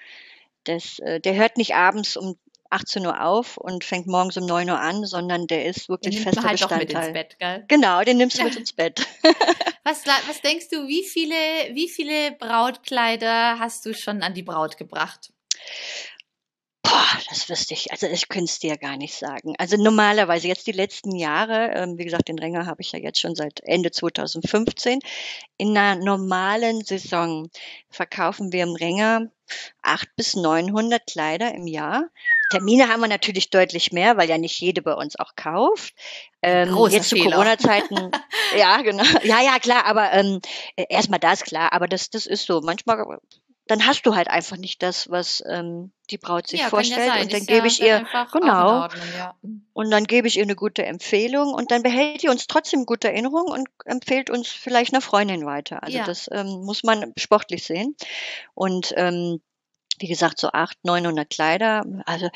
das, 0.64 1.00
äh, 1.00 1.20
der 1.20 1.36
hört 1.36 1.58
nicht 1.58 1.76
abends 1.76 2.16
um 2.18 2.38
18 2.70 3.06
Uhr 3.06 3.22
auf 3.24 3.58
und 3.58 3.84
fängt 3.84 4.08
morgens 4.08 4.38
um 4.38 4.46
9 4.46 4.70
Uhr 4.70 4.80
an, 4.80 5.06
sondern 5.06 5.48
der 5.48 5.66
ist 5.66 5.88
Den 5.88 5.89
wirklich 5.89 6.16
nimmt 6.16 6.24
fester 6.26 6.43
halt 6.43 6.62
doch 6.62 6.72
mit 6.72 6.88
Bestandteil. 6.88 7.08
ins 7.10 7.14
Bett, 7.14 7.39
gell? 7.39 7.66
Genau, 7.68 8.02
den 8.04 8.18
nimmst 8.18 8.38
du 8.39 8.43
mit 8.43 8.56
ins 8.56 8.74
Bett. 8.74 9.06
Was, 9.88 10.04
was 10.08 10.41
denkst 10.41 10.70
du, 10.72 10.88
wie 10.88 11.04
viele, 11.04 11.36
wie 11.76 11.88
viele 11.88 12.32
Brautkleider 12.32 13.60
hast 13.60 13.86
du 13.86 13.93
schon 13.93 14.24
an 14.24 14.34
die 14.34 14.41
Braut 14.41 14.78
gebracht? 14.78 15.32
Boah, 16.86 17.20
das 17.30 17.50
wüsste 17.50 17.74
ich. 17.74 17.92
Also 17.92 18.06
ich 18.06 18.30
könnte 18.30 18.52
es 18.52 18.60
dir 18.60 18.78
gar 18.78 18.96
nicht 18.96 19.16
sagen. 19.16 19.56
Also 19.58 19.76
normalerweise 19.76 20.48
jetzt 20.48 20.68
die 20.68 20.72
letzten 20.72 21.16
Jahre, 21.16 21.72
ähm, 21.74 21.98
wie 21.98 22.06
gesagt, 22.06 22.28
den 22.28 22.38
Ränger 22.38 22.68
habe 22.68 22.82
ich 22.82 22.92
ja 22.92 23.00
jetzt 23.00 23.20
schon 23.20 23.34
seit 23.34 23.60
Ende 23.62 23.90
2015. 23.90 25.00
In 25.58 25.76
einer 25.76 26.00
normalen 26.00 26.84
Saison 26.84 27.50
verkaufen 27.90 28.52
wir 28.52 28.64
im 28.64 28.76
Ränger 28.76 29.32
acht 29.82 30.10
bis 30.16 30.36
900 30.36 31.08
Kleider 31.08 31.56
im 31.56 31.66
Jahr. 31.66 32.10
Termine 32.52 32.88
haben 32.88 33.02
wir 33.02 33.08
natürlich 33.08 33.50
deutlich 33.50 33.92
mehr, 33.92 34.18
weil 34.18 34.30
ja 34.30 34.38
nicht 34.38 34.60
jede 34.60 34.84
bei 34.84 34.94
uns 34.94 35.18
auch 35.18 35.36
kauft. 35.36 35.96
Ähm, 36.44 36.76
jetzt 36.90 37.10
zu 37.10 37.16
Corona-Zeiten, 37.16 38.12
ja, 38.58 38.82
genau. 38.84 39.04
Ja, 39.24 39.42
ja, 39.42 39.58
klar, 39.58 39.86
aber 39.86 40.14
ähm, 40.14 40.40
erstmal 40.76 41.20
das, 41.20 41.44
klar, 41.44 41.74
aber 41.74 41.88
das, 41.88 42.12
das 42.12 42.28
ist 42.28 42.46
so. 42.46 42.62
Manchmal 42.62 43.20
dann 43.68 43.88
hast 43.88 44.03
du 44.03 44.16
halt 44.16 44.28
einfach 44.28 44.57
nicht 44.57 44.84
das, 44.84 45.09
was 45.09 45.43
ähm, 45.47 45.91
die 46.11 46.18
Braut 46.18 46.47
sich 46.47 46.61
ja, 46.61 46.70
vorstellt. 46.70 47.07
Ja 47.07 47.22
und 47.22 47.34
dann 47.34 47.45
gebe 47.45 47.68
ich 47.68 47.82
ihr 47.82 48.05
genau. 48.32 48.82
Ordnung, 48.82 49.07
ja. 49.18 49.36
Und 49.74 49.89
dann 49.89 50.03
gebe 50.03 50.28
ich 50.28 50.38
ihr 50.38 50.43
eine 50.43 50.55
gute 50.55 50.86
Empfehlung 50.86 51.53
und 51.53 51.72
dann 51.72 51.82
behält 51.82 52.22
die 52.22 52.30
uns 52.30 52.45
trotzdem 52.47 52.86
gute 52.86 53.07
Erinnerung 53.07 53.47
und 53.47 53.68
empfiehlt 53.86 54.30
uns 54.30 54.49
vielleicht 54.49 54.93
einer 54.93 55.01
Freundin 55.01 55.45
weiter. 55.45 55.82
Also 55.82 55.97
das 56.05 56.30
ähm, 56.32 56.63
muss 56.63 56.84
man 56.84 57.13
sportlich 57.18 57.63
sehen. 57.63 57.95
Und 58.53 58.93
ähm, 58.97 59.41
wie 59.99 60.07
gesagt, 60.07 60.39
so 60.39 60.49
acht, 60.51 60.78
900 60.84 61.30
Kleider. 61.30 61.86
Also 62.05 62.30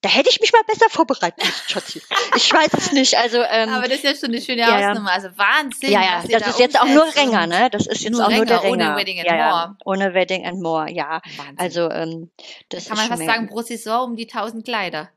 da 0.00 0.08
hätte 0.08 0.28
ich 0.30 0.40
mich 0.40 0.52
mal 0.52 0.62
besser 0.66 0.88
vorbereiten 0.90 1.40
müssen, 1.44 1.68
Schatzi. 1.68 2.00
Ich 2.36 2.52
weiß 2.52 2.72
es 2.74 2.92
nicht. 2.92 3.18
Also, 3.18 3.38
ähm, 3.38 3.70
Aber 3.70 3.88
das 3.88 3.96
ist 3.98 4.04
ja 4.04 4.14
schon 4.14 4.28
eine 4.28 4.40
schöne 4.40 4.60
ja, 4.60 4.88
Hausnummer. 4.88 5.10
Also 5.10 5.28
Wahnsinn. 5.36 5.90
Ja, 5.90 6.02
ja, 6.02 6.22
das 6.22 6.42
da 6.42 6.50
ist 6.50 6.58
jetzt 6.60 6.80
auch 6.80 6.86
nur 6.86 7.04
Ränger, 7.16 7.48
ne? 7.48 7.68
Das 7.70 7.86
ist 7.86 8.02
jetzt 8.02 8.12
nur 8.12 8.24
auch 8.24 8.28
Ränger, 8.28 8.38
nur 8.38 8.46
der 8.46 8.62
Ränger. 8.62 8.86
Ohne 8.90 8.96
Wedding 8.96 9.18
and 9.18 9.26
ja, 9.26 9.36
ja, 9.36 9.50
More. 9.50 9.76
Ohne 9.84 10.14
Wedding 10.14 10.46
and 10.46 10.62
More, 10.62 10.90
ja. 10.90 11.20
Wahnsinn. 11.36 11.58
Also, 11.58 11.90
ähm, 11.90 12.30
das 12.68 12.84
da 12.84 12.94
kann 12.94 12.98
man 12.98 13.18
fast 13.18 13.26
sagen, 13.26 13.48
pro 13.48 13.62
Saison 13.62 14.10
um 14.10 14.16
die 14.16 14.28
1000 14.28 14.64
Kleider. 14.64 15.10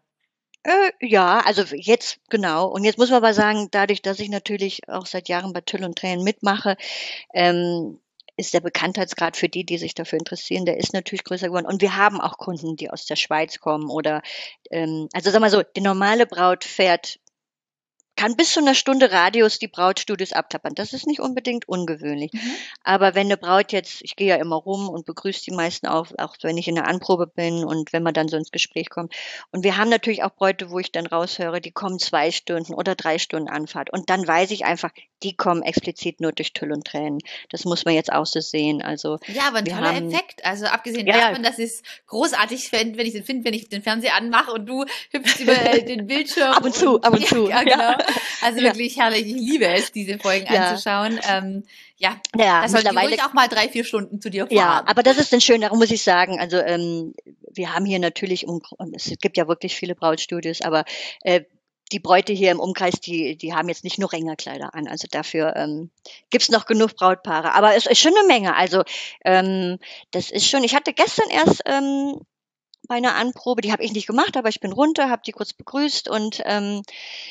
Äh, 0.63 0.91
ja, 0.99 1.39
also 1.39 1.63
jetzt 1.75 2.19
genau. 2.29 2.67
Und 2.67 2.83
jetzt 2.83 2.97
muss 2.97 3.09
man 3.09 3.17
aber 3.17 3.33
sagen, 3.33 3.67
dadurch, 3.71 4.01
dass 4.01 4.19
ich 4.19 4.29
natürlich 4.29 4.87
auch 4.89 5.05
seit 5.05 5.29
Jahren 5.29 5.53
bei 5.53 5.61
Tüll 5.61 5.83
und 5.83 5.97
Tränen 5.97 6.23
mitmache, 6.23 6.75
ähm, 7.33 7.99
ist 8.41 8.53
der 8.53 8.59
Bekanntheitsgrad 8.59 9.37
für 9.37 9.47
die, 9.47 9.65
die 9.65 9.77
sich 9.77 9.95
dafür 9.95 10.19
interessieren, 10.19 10.65
der 10.65 10.77
ist 10.77 10.93
natürlich 10.93 11.23
größer 11.23 11.47
geworden. 11.47 11.65
Und 11.65 11.81
wir 11.81 11.95
haben 11.95 12.19
auch 12.19 12.37
Kunden, 12.37 12.75
die 12.75 12.89
aus 12.89 13.05
der 13.05 13.15
Schweiz 13.15 13.59
kommen 13.59 13.89
oder, 13.89 14.21
ähm, 14.69 15.07
also 15.13 15.31
sag 15.31 15.39
mal 15.39 15.49
so, 15.49 15.63
die 15.63 15.81
normale 15.81 16.25
Braut 16.25 16.63
fährt 16.63 17.19
kann 18.21 18.35
bis 18.35 18.53
zu 18.53 18.59
einer 18.59 18.75
Stunde 18.75 19.11
Radius 19.11 19.57
die 19.57 19.67
Brautstudios 19.67 20.33
abtappern. 20.33 20.75
Das 20.75 20.93
ist 20.93 21.07
nicht 21.07 21.19
unbedingt 21.19 21.67
ungewöhnlich. 21.67 22.31
Mhm. 22.33 22.55
Aber 22.83 23.15
wenn 23.15 23.27
eine 23.27 23.37
Braut 23.37 23.71
jetzt, 23.71 24.01
ich 24.03 24.15
gehe 24.15 24.27
ja 24.27 24.35
immer 24.35 24.57
rum 24.57 24.89
und 24.89 25.05
begrüße 25.05 25.43
die 25.45 25.55
meisten 25.55 25.87
auch, 25.87 26.07
auch 26.17 26.35
wenn 26.41 26.57
ich 26.57 26.67
in 26.67 26.75
der 26.75 26.87
Anprobe 26.87 27.25
bin 27.25 27.63
und 27.63 27.93
wenn 27.93 28.03
man 28.03 28.13
dann 28.13 28.27
so 28.27 28.37
ins 28.37 28.51
Gespräch 28.51 28.89
kommt. 28.89 29.15
Und 29.51 29.63
wir 29.63 29.77
haben 29.77 29.89
natürlich 29.89 30.23
auch 30.23 30.35
Bräute, 30.35 30.69
wo 30.69 30.77
ich 30.77 30.91
dann 30.91 31.07
raushöre, 31.07 31.61
die 31.61 31.71
kommen 31.71 31.97
zwei 31.97 32.31
Stunden 32.31 32.73
oder 32.73 32.95
drei 32.95 33.17
Stunden 33.17 33.49
Anfahrt. 33.49 33.91
Und 33.91 34.09
dann 34.09 34.27
weiß 34.27 34.51
ich 34.51 34.65
einfach, 34.65 34.91
die 35.23 35.35
kommen 35.35 35.61
explizit 35.63 36.21
nur 36.21 36.31
durch 36.31 36.53
Tüll 36.53 36.71
und 36.71 36.85
Tränen. 36.85 37.19
Das 37.49 37.65
muss 37.65 37.85
man 37.85 37.93
jetzt 37.93 38.11
auch 38.11 38.25
so 38.25 38.39
sehen. 38.39 38.81
Also 38.81 39.19
ja, 39.27 39.47
aber 39.47 39.59
ein 39.59 39.65
toller 39.65 39.95
haben, 39.95 40.11
Effekt. 40.11 40.43
Also 40.45 40.65
abgesehen 40.65 41.07
ja, 41.07 41.29
davon, 41.29 41.43
dass 41.43 41.59
ich 41.59 41.65
es 41.65 41.83
großartig 42.07 42.69
finde, 42.69 42.97
wenn 42.97 43.05
ich 43.05 43.13
den 43.13 43.23
finde, 43.23 43.45
wenn 43.45 43.53
ich 43.53 43.69
den 43.69 43.83
Fernseher 43.83 44.15
anmache 44.15 44.51
und 44.51 44.65
du 44.65 44.85
hüpfst 45.11 45.39
über 45.39 45.53
den 45.87 46.07
Bildschirm. 46.07 46.51
ab 46.51 46.63
und 46.63 46.73
zu, 46.73 46.95
und, 46.95 47.05
ab 47.05 47.13
und 47.13 47.25
zu. 47.27 47.49
Ja, 47.49 47.63
genau. 47.63 47.95
Also 48.41 48.61
wirklich 48.61 48.97
herrlich. 48.97 49.27
Ich 49.27 49.33
liebe 49.33 49.67
es, 49.67 49.91
diese 49.91 50.17
Folgen 50.17 50.47
anzuschauen. 50.47 51.19
Ähm, 51.29 51.63
ja, 51.97 52.19
ja 52.35 52.63
das 52.63 52.71
mittlerweile 52.71 53.13
ich 53.13 53.21
auch 53.21 53.33
mal 53.33 53.47
drei, 53.47 53.69
vier 53.69 53.83
Stunden 53.83 54.19
zu 54.21 54.29
dir 54.29 54.47
fahren. 54.47 54.57
Ja, 54.57 54.83
aber 54.87 55.03
das 55.03 55.17
ist 55.17 55.31
dann 55.31 55.41
schön, 55.41 55.61
darum 55.61 55.77
muss 55.77 55.91
ich 55.91 56.01
sagen, 56.01 56.39
also 56.39 56.57
ähm, 56.57 57.13
wir 57.53 57.73
haben 57.73 57.85
hier 57.85 57.99
natürlich, 57.99 58.47
um, 58.47 58.61
es 58.93 59.13
gibt 59.21 59.37
ja 59.37 59.47
wirklich 59.47 59.75
viele 59.75 59.93
Brautstudios, 59.93 60.61
aber 60.61 60.85
äh, 61.23 61.41
die 61.91 61.99
Bräute 61.99 62.33
hier 62.33 62.51
im 62.51 62.59
Umkreis, 62.59 62.99
die, 62.99 63.35
die 63.35 63.53
haben 63.53 63.69
jetzt 63.69 63.83
nicht 63.83 63.99
nur 63.99 64.11
Rängerkleider 64.11 64.73
an. 64.73 64.87
Also 64.87 65.07
dafür 65.09 65.55
ähm, 65.55 65.89
gibt 66.29 66.49
noch 66.49 66.65
genug 66.65 66.95
Brautpaare. 66.95 67.53
Aber 67.53 67.75
es 67.75 67.85
ist 67.85 67.99
schon 67.99 68.15
eine 68.17 68.27
Menge. 68.27 68.55
Also 68.55 68.83
ähm, 69.25 69.77
das 70.11 70.31
ist 70.31 70.49
schon, 70.49 70.63
ich 70.63 70.75
hatte 70.75 70.93
gestern 70.93 71.29
erst 71.29 71.63
ähm, 71.65 72.21
bei 72.87 72.95
einer 72.95 73.15
Anprobe. 73.15 73.61
Die 73.61 73.71
habe 73.71 73.83
ich 73.83 73.93
nicht 73.93 74.07
gemacht, 74.07 74.35
aber 74.35 74.49
ich 74.49 74.59
bin 74.59 74.71
runter, 74.71 75.09
habe 75.09 75.21
die 75.25 75.31
kurz 75.31 75.53
begrüßt 75.53 76.09
und 76.09 76.41
ähm, 76.45 76.81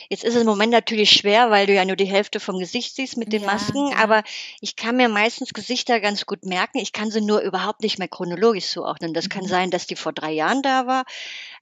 jetzt 0.08 0.24
ist 0.24 0.34
es 0.34 0.40
im 0.40 0.46
Moment 0.46 0.72
natürlich 0.72 1.10
schwer, 1.10 1.50
weil 1.50 1.66
du 1.66 1.74
ja 1.74 1.84
nur 1.84 1.96
die 1.96 2.06
Hälfte 2.06 2.40
vom 2.40 2.58
Gesicht 2.58 2.94
siehst 2.94 3.16
mit 3.16 3.32
den 3.32 3.42
ja, 3.42 3.46
Masken, 3.46 3.90
ja. 3.90 3.96
aber 3.96 4.22
ich 4.60 4.76
kann 4.76 4.96
mir 4.96 5.08
meistens 5.08 5.52
Gesichter 5.52 6.00
ganz 6.00 6.24
gut 6.24 6.46
merken. 6.46 6.78
Ich 6.78 6.92
kann 6.92 7.10
sie 7.10 7.20
nur 7.20 7.40
überhaupt 7.40 7.82
nicht 7.82 7.98
mehr 7.98 8.08
chronologisch 8.08 8.68
zuordnen. 8.68 9.12
Das 9.12 9.26
mhm. 9.26 9.30
kann 9.30 9.46
sein, 9.46 9.70
dass 9.70 9.86
die 9.86 9.96
vor 9.96 10.12
drei 10.12 10.32
Jahren 10.32 10.62
da 10.62 10.86
war 10.86 11.04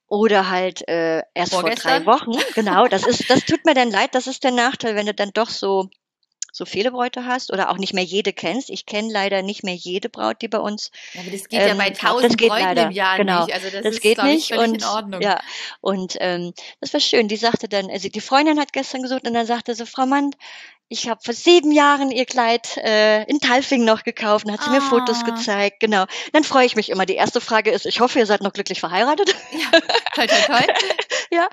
oder 0.09 0.49
halt 0.49 0.87
äh, 0.89 1.23
erst 1.35 1.53
Vorgestern. 1.53 2.05
vor 2.05 2.17
drei 2.17 2.35
Wochen. 2.35 2.55
Genau, 2.55 2.87
das 2.89 3.07
ist, 3.07 3.29
das 3.31 3.45
tut 3.45 3.65
mir 3.65 3.75
dann 3.75 3.91
leid. 3.91 4.15
Das 4.15 4.27
ist 4.27 4.43
der 4.43 4.53
Nachteil, 4.53 4.95
wenn 4.95 5.07
du 5.07 5.15
dann 5.15 5.31
doch 5.33 5.51
so 5.51 5.89
so 6.51 6.65
viele 6.65 6.91
Bräute 6.91 7.25
hast 7.25 7.53
oder 7.53 7.71
auch 7.71 7.79
nicht 7.79 7.95
mehr 7.95 8.03
jede 8.03 8.33
kennst. 8.33 8.71
Ich 8.71 8.85
kenne 8.85 9.13
leider 9.13 9.43
nicht 9.43 9.63
mehr 9.63 9.75
jede 9.75 10.09
Braut, 10.09 10.43
die 10.43 10.49
bei 10.49 10.59
uns. 10.59 10.91
Ja, 11.13 11.21
aber 11.21 11.31
das 11.31 11.49
geht 11.49 11.61
ähm, 11.61 11.69
ja 11.69 11.75
bei 11.75 11.91
tausend 11.91 12.37
Bräuten 12.37 12.65
leider. 12.65 12.87
im 12.87 12.91
Jahr 12.91 13.17
genau. 13.17 13.45
nicht. 13.45 13.55
Also 13.55 13.71
das, 13.71 13.83
das 13.83 13.95
ist, 13.95 14.01
geht 14.01 14.23
nicht 14.25 14.51
ich, 14.51 14.59
und 14.59 14.75
in 14.75 14.85
Ordnung. 14.85 15.21
ja 15.21 15.41
und 15.81 16.17
ähm, 16.21 16.53
das 16.81 16.93
war 16.93 17.01
schön. 17.01 17.29
Die 17.29 17.37
sagte 17.37 17.69
dann, 17.69 17.91
also 17.91 18.09
die 18.09 18.21
Freundin 18.21 18.59
hat 18.59 18.73
gestern 18.73 19.03
gesucht 19.03 19.27
und 19.27 19.35
dann 19.35 19.47
sagte 19.47 19.75
sie, 19.75 19.87
Frau 19.87 20.07
Mann, 20.07 20.33
ich 20.91 21.09
habe 21.09 21.21
vor 21.23 21.35
sieben 21.35 21.71
Jahren 21.71 22.11
ihr 22.11 22.25
Kleid 22.25 22.79
äh, 22.79 23.25
in 23.25 23.41
Talfing 23.41 23.85
noch 23.85 24.05
gekauft 24.05 24.47
und 24.47 24.53
hat 24.53 24.63
sie 24.63 24.71
ah. 24.71 24.73
mir 24.73 24.81
Fotos 24.81 25.19
ah. 25.23 25.31
gezeigt. 25.31 25.81
Genau. 25.81 26.07
Dann 26.33 26.45
freue 26.45 26.65
ich 26.65 26.77
mich 26.77 26.89
immer. 26.89 27.05
Die 27.05 27.15
erste 27.15 27.43
Frage 27.43 27.71
ist, 27.71 27.85
ich 27.85 28.01
hoffe, 28.01 28.19
ihr 28.19 28.27
seid 28.27 28.41
noch 28.43 28.55
glücklich 28.55 28.81
verheiratet. 28.81 29.35
Ja, 29.53 29.81
toll, 30.15 30.27
toll, 30.27 30.43
toll. 30.47 30.67
ja, 31.31 31.49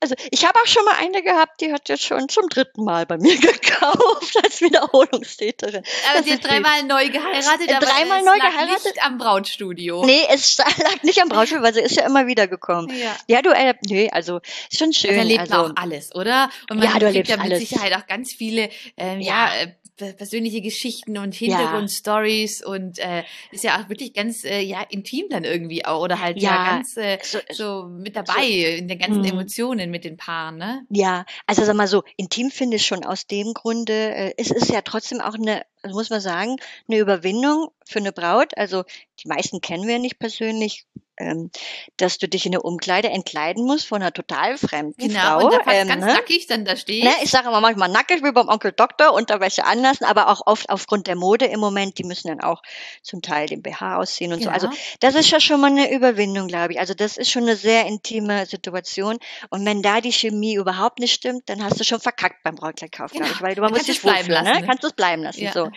also 0.00 0.14
ich 0.30 0.46
habe 0.46 0.58
auch 0.60 0.66
schon 0.66 0.84
mal 0.84 0.94
eine 1.00 1.22
gehabt, 1.22 1.60
die 1.60 1.72
hat 1.72 1.88
jetzt 1.88 2.04
schon 2.04 2.28
zum 2.28 2.48
dritten 2.48 2.84
Mal 2.84 3.06
bei 3.06 3.18
mir 3.18 3.36
gekauft 3.40 4.36
als 4.44 4.60
Wiederholungstäterin. 4.60 5.82
Aber 6.12 6.22
sie 6.22 6.32
hat 6.32 6.44
dreimal 6.44 6.84
neu 6.84 7.08
geheiratet, 7.08 7.74
aber 7.74 7.86
dreimal 7.86 8.22
neu 8.22 8.36
lag 8.36 8.52
geheiratet? 8.52 8.84
nicht 8.84 9.02
am 9.02 9.18
Brautstudio. 9.18 10.04
Nee, 10.04 10.22
es 10.30 10.58
lag 10.58 11.02
nicht 11.02 11.20
am 11.20 11.28
Brautstudio, 11.28 11.64
weil 11.64 11.74
sie 11.74 11.80
ist 11.80 11.96
ja 11.96 12.06
immer 12.06 12.28
wieder 12.28 12.46
gekommen. 12.46 12.92
Ja, 12.96 13.16
ja 13.26 13.42
du, 13.42 13.50
äh, 13.50 13.74
nee, 13.86 14.08
also 14.10 14.40
ist 14.70 14.78
schon 14.78 14.92
schön. 14.92 15.10
Da 15.10 15.16
erlebt 15.16 15.40
also, 15.40 15.54
man 15.54 15.72
auch 15.72 15.82
alles, 15.82 16.14
oder? 16.14 16.50
Und 16.70 16.78
man 16.78 16.88
ja, 16.88 16.98
du 17.00 17.06
erlebst 17.06 17.30
ja 17.30 17.36
mit 17.36 17.46
alles. 17.46 17.58
Sicherheit 17.58 17.92
auch 17.94 18.06
ganz 18.06 18.32
viele 18.32 18.68
ähm, 18.96 19.20
ja, 19.20 19.48
ja 19.48 19.62
äh, 19.98 20.12
persönliche 20.12 20.60
Geschichten 20.60 21.16
und 21.16 21.34
Hintergrundstories 21.34 22.60
ja. 22.60 22.66
und 22.66 22.98
äh, 22.98 23.24
ist 23.50 23.64
ja 23.64 23.80
auch 23.80 23.88
wirklich 23.88 24.12
ganz 24.12 24.44
äh, 24.44 24.60
ja 24.60 24.82
intim 24.90 25.24
dann 25.30 25.44
irgendwie 25.44 25.86
auch 25.86 26.02
oder 26.02 26.20
halt 26.20 26.40
ja, 26.40 26.50
ja 26.50 26.70
ganz 26.72 26.96
äh, 26.98 27.18
so, 27.22 27.38
so, 27.50 27.88
mit 27.88 28.14
dabei 28.14 28.42
so, 28.42 28.76
in 28.76 28.88
den 28.88 28.98
ganzen 28.98 29.22
mh. 29.22 29.28
Emotionen 29.28 29.90
mit 29.90 30.04
den 30.04 30.18
Paaren, 30.18 30.58
ne? 30.58 30.84
Ja, 30.90 31.24
also 31.46 31.64
sag 31.64 31.76
mal 31.76 31.86
so, 31.86 32.02
intim 32.18 32.50
finde 32.50 32.76
ich 32.76 32.84
schon 32.84 33.04
aus 33.04 33.26
dem 33.26 33.54
Grunde, 33.54 34.14
äh, 34.14 34.34
es 34.36 34.50
ist 34.50 34.68
ja 34.68 34.82
trotzdem 34.82 35.22
auch 35.22 35.34
eine 35.34 35.62
also 35.82 35.96
muss 35.96 36.10
man 36.10 36.20
sagen, 36.20 36.56
eine 36.88 36.98
Überwindung 36.98 37.70
für 37.84 38.00
eine 38.00 38.12
Braut. 38.12 38.56
Also 38.56 38.84
die 39.22 39.28
meisten 39.28 39.60
kennen 39.60 39.86
wir 39.86 39.98
nicht 39.98 40.18
persönlich, 40.18 40.86
ähm, 41.18 41.50
dass 41.96 42.18
du 42.18 42.28
dich 42.28 42.44
in 42.44 42.52
der 42.52 42.64
Umkleide 42.64 43.08
entkleiden 43.08 43.64
musst 43.64 43.86
von 43.86 44.02
einer 44.02 44.12
total 44.12 44.58
fremden 44.58 45.08
genau, 45.08 45.40
Frau. 45.40 45.46
Und 45.46 45.54
da 45.54 45.62
fast 45.62 45.76
ähm, 45.76 45.88
ganz 45.88 46.04
ne? 46.04 46.12
nackig 46.12 46.46
dann 46.46 46.64
da 46.66 46.76
stehst. 46.76 47.04
Ne, 47.04 47.12
ich 47.22 47.30
sage 47.30 47.48
immer 47.48 47.62
manchmal 47.62 47.88
nackig 47.88 48.22
wie 48.22 48.32
beim 48.32 48.48
Onkel 48.48 48.72
Doktor, 48.72 49.14
Unterwäsche 49.14 49.64
anlassen, 49.64 50.04
aber 50.04 50.28
auch 50.28 50.42
oft 50.44 50.68
aufgrund 50.68 51.06
der 51.06 51.16
Mode 51.16 51.46
im 51.46 51.58
Moment, 51.58 51.98
die 51.98 52.04
müssen 52.04 52.28
dann 52.28 52.40
auch 52.40 52.62
zum 53.02 53.22
Teil 53.22 53.46
den 53.46 53.62
BH 53.62 53.96
ausziehen 53.96 54.32
und 54.34 54.40
ja. 54.40 54.46
so. 54.46 54.50
Also 54.50 54.68
das 55.00 55.14
ist 55.14 55.30
ja 55.30 55.40
schon 55.40 55.60
mal 55.60 55.70
eine 55.70 55.90
Überwindung, 55.90 56.48
glaube 56.48 56.74
ich. 56.74 56.80
Also 56.80 56.92
das 56.92 57.16
ist 57.16 57.30
schon 57.30 57.44
eine 57.44 57.56
sehr 57.56 57.86
intime 57.86 58.44
Situation. 58.44 59.18
Und 59.48 59.64
wenn 59.64 59.80
da 59.80 60.02
die 60.02 60.12
Chemie 60.12 60.56
überhaupt 60.56 60.98
nicht 60.98 61.14
stimmt, 61.14 61.48
dann 61.48 61.64
hast 61.64 61.80
du 61.80 61.84
schon 61.84 62.00
verkackt 62.00 62.42
beim 62.42 62.56
Brautkleidkauf, 62.56 63.12
genau. 63.12 63.24
glaube 63.24 63.36
ich, 63.36 63.42
weil 63.42 63.54
du 63.54 63.62
man 63.62 63.72
muss 63.72 63.84
dich 63.84 64.02
bleiben 64.02 64.28
lassen. 64.28 64.52
Ne? 64.52 64.66
Kannst 64.66 64.82
du 64.82 64.88
es 64.88 64.92
bleiben 64.92 65.22
lassen. 65.22 65.44
Ja. 65.44 65.52
So. 65.52 65.70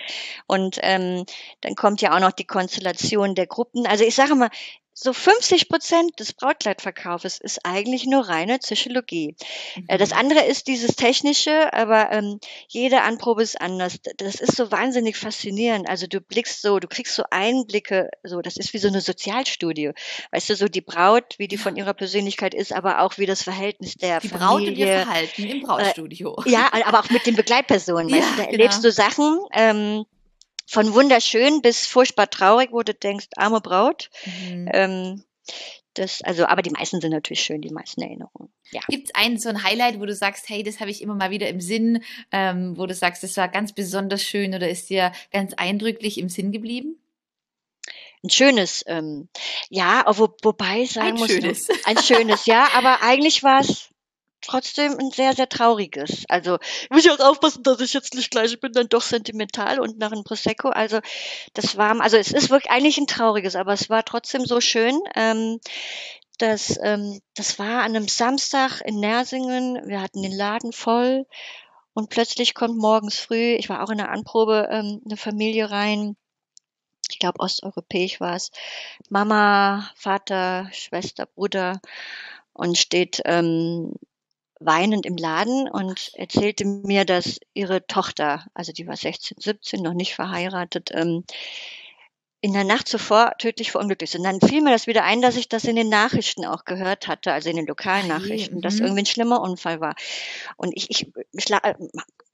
Und 0.47 0.79
ähm, 0.81 1.25
dann 1.61 1.75
kommt 1.75 2.01
ja 2.01 2.15
auch 2.15 2.19
noch 2.19 2.31
die 2.31 2.45
Konstellation 2.45 3.35
der 3.35 3.47
Gruppen. 3.47 3.85
Also 3.85 4.03
ich 4.03 4.15
sage 4.15 4.35
mal, 4.35 4.49
so 5.01 5.13
50 5.13 5.69
Prozent 5.69 6.19
des 6.19 6.33
Brautkleidverkaufes 6.33 7.39
ist 7.39 7.65
eigentlich 7.65 8.05
nur 8.05 8.27
reine 8.27 8.59
Psychologie. 8.59 9.35
Äh, 9.87 9.93
mhm. 9.93 9.97
Das 9.97 10.11
andere 10.11 10.41
ist 10.41 10.67
dieses 10.67 10.97
Technische, 10.97 11.73
aber 11.73 12.11
ähm, 12.11 12.39
jede 12.67 13.01
Anprobe 13.03 13.41
ist 13.41 13.61
anders. 13.61 13.99
Das 14.17 14.35
ist 14.35 14.57
so 14.57 14.71
wahnsinnig 14.71 15.15
faszinierend. 15.15 15.87
Also 15.87 16.05
du 16.05 16.19
blickst 16.19 16.61
so, 16.61 16.79
du 16.79 16.89
kriegst 16.89 17.15
so 17.15 17.23
Einblicke, 17.31 18.09
so 18.23 18.41
das 18.41 18.57
ist 18.57 18.73
wie 18.73 18.77
so 18.77 18.89
eine 18.89 18.99
Sozialstudie. 18.99 19.91
Weißt 20.31 20.49
du, 20.49 20.55
so 20.57 20.67
die 20.67 20.81
Braut, 20.81 21.35
wie 21.37 21.47
die 21.47 21.57
von 21.57 21.77
ihrer 21.77 21.93
Persönlichkeit 21.93 22.53
ist, 22.53 22.73
aber 22.73 22.99
auch 22.99 23.17
wie 23.17 23.25
das 23.25 23.41
Verhältnis 23.41 23.95
der 23.95 24.19
die 24.19 24.27
Familie. 24.27 24.47
Braut 24.47 24.61
und 24.67 24.77
ihr 24.77 24.87
Verhalten 24.87 25.43
im 25.43 25.61
Brautstudio. 25.61 26.43
Äh, 26.45 26.51
ja, 26.51 26.69
aber 26.85 26.99
auch 26.99 27.09
mit 27.09 27.25
den 27.25 27.35
Begleitpersonen. 27.37 28.09
Ja, 28.09 28.17
weißt 28.17 28.25
du, 28.25 28.35
da 28.35 28.43
genau. 28.43 28.51
erlebst 28.51 28.83
du 28.83 28.91
Sachen. 28.91 29.39
Ähm, 29.53 30.05
von 30.69 30.93
wunderschön 30.93 31.61
bis 31.63 31.87
furchtbar 31.87 32.29
traurig, 32.29 32.69
wo 32.71 32.83
du 32.83 32.93
denkst, 32.93 33.27
arme 33.35 33.59
Braut. 33.59 34.11
Mhm. 34.25 34.69
Ähm, 34.71 35.23
das, 35.95 36.21
also, 36.21 36.45
aber 36.45 36.61
die 36.61 36.69
meisten 36.69 37.01
sind 37.01 37.11
natürlich 37.11 37.41
schön, 37.41 37.61
die 37.61 37.71
meisten 37.71 38.01
Erinnerungen. 38.03 38.53
Ja. 38.71 38.81
Gibt 38.87 39.07
es 39.07 39.15
einen 39.15 39.39
so 39.39 39.49
ein 39.49 39.63
Highlight, 39.63 39.99
wo 39.99 40.05
du 40.05 40.13
sagst, 40.13 40.47
hey, 40.47 40.61
das 40.61 40.79
habe 40.79 40.91
ich 40.91 41.01
immer 41.01 41.15
mal 41.15 41.31
wieder 41.31 41.49
im 41.49 41.59
Sinn, 41.59 42.03
ähm, 42.31 42.77
wo 42.77 42.85
du 42.85 42.93
sagst, 42.93 43.23
das 43.23 43.35
war 43.35 43.47
ganz 43.47 43.73
besonders 43.73 44.23
schön 44.23 44.53
oder 44.53 44.69
ist 44.69 44.91
dir 44.91 45.11
ganz 45.31 45.53
eindrücklich 45.55 46.19
im 46.19 46.29
Sinn 46.29 46.51
geblieben? 46.51 46.99
ein 48.23 48.29
schönes, 48.29 48.83
ähm, 48.87 49.29
ja, 49.69 50.03
wo, 50.13 50.27
wobei 50.43 50.81
ich 50.81 50.91
sagen 50.91 51.07
Ein 51.07 51.15
muss, 51.15 51.31
schönes. 51.31 51.67
ein 51.85 51.97
schönes, 51.97 52.45
ja, 52.45 52.67
aber 52.73 53.01
eigentlich 53.01 53.43
war 53.43 53.61
es 53.61 53.89
trotzdem 54.41 54.97
ein 54.97 55.11
sehr, 55.11 55.33
sehr 55.33 55.49
trauriges. 55.49 56.25
Also 56.29 56.57
ich 56.83 56.89
muss 56.89 57.05
ja 57.05 57.13
auch 57.13 57.19
aufpassen, 57.19 57.63
dass 57.63 57.81
ich 57.81 57.93
jetzt 57.93 58.13
nicht 58.13 58.31
gleich, 58.31 58.53
ich 58.53 58.59
bin 58.59 58.73
dann 58.73 58.89
doch 58.89 59.01
sentimental 59.01 59.79
und 59.79 59.97
nach 59.97 60.11
einem 60.11 60.23
Prosecco. 60.23 60.69
Also 60.69 60.99
das 61.53 61.77
war, 61.77 61.99
also 62.01 62.17
es 62.17 62.31
ist 62.31 62.49
wirklich 62.49 62.71
eigentlich 62.71 62.97
ein 62.97 63.07
trauriges, 63.07 63.55
aber 63.55 63.73
es 63.73 63.89
war 63.89 64.03
trotzdem 64.05 64.45
so 64.45 64.61
schön. 64.61 64.99
Ähm, 65.15 65.59
dass, 66.39 66.79
ähm, 66.81 67.19
das 67.35 67.59
war 67.59 67.83
an 67.83 67.95
einem 67.95 68.07
Samstag 68.07 68.81
in 68.85 68.99
Nersingen. 68.99 69.87
Wir 69.87 70.01
hatten 70.01 70.21
den 70.21 70.31
Laden 70.31 70.71
voll 70.71 71.25
und 71.93 72.09
plötzlich 72.09 72.53
kommt 72.53 72.77
morgens 72.77 73.19
früh, 73.19 73.55
ich 73.55 73.67
war 73.69 73.83
auch 73.83 73.89
in 73.89 73.97
der 73.97 74.09
Anprobe, 74.09 74.69
ähm, 74.71 75.01
eine 75.05 75.17
Familie 75.17 75.69
rein. 75.69 76.15
Ich 77.09 77.19
glaube, 77.19 77.39
osteuropäisch 77.39 78.21
war 78.21 78.35
es. 78.35 78.51
Mama, 79.09 79.89
Vater, 79.95 80.69
Schwester, 80.71 81.25
Bruder 81.25 81.81
und 82.53 82.77
steht 82.77 83.21
ähm, 83.25 83.93
weinend 84.59 85.05
im 85.05 85.15
Laden 85.15 85.69
und 85.69 86.11
erzählte 86.15 86.65
mir, 86.65 87.05
dass 87.05 87.39
ihre 87.53 87.85
Tochter, 87.87 88.45
also 88.53 88.71
die 88.71 88.87
war 88.87 88.97
16, 88.97 89.37
17, 89.39 89.81
noch 89.81 89.93
nicht 89.93 90.15
verheiratet, 90.15 90.91
ähm, 90.93 91.23
in 92.41 92.53
der 92.53 92.63
Nacht 92.63 92.87
zuvor 92.87 93.33
tödlich 93.37 93.71
verunglückt 93.71 94.01
ist. 94.01 94.15
Und 94.15 94.23
dann 94.23 94.39
fiel 94.39 94.61
mir 94.61 94.71
das 94.71 94.87
wieder 94.87 95.03
ein, 95.03 95.21
dass 95.21 95.35
ich 95.35 95.49
das 95.49 95.65
in 95.65 95.75
den 95.75 95.89
Nachrichten 95.89 96.45
auch 96.45 96.63
gehört 96.65 97.07
hatte, 97.07 97.33
also 97.33 97.49
in 97.49 97.57
den 97.57 97.67
lokalen 97.67 98.09
Ah 98.11 98.19
Nachrichten, 98.19 98.61
dass 98.61 98.75
mhm. 98.75 98.85
irgendwie 98.85 99.01
ein 99.01 99.05
schlimmer 99.05 99.41
Unfall 99.41 99.81
war. 99.81 99.95
Und 100.55 100.71
ich, 100.75 100.89
ich, 100.89 101.11
ich 101.33 101.51
äh, 101.51 101.75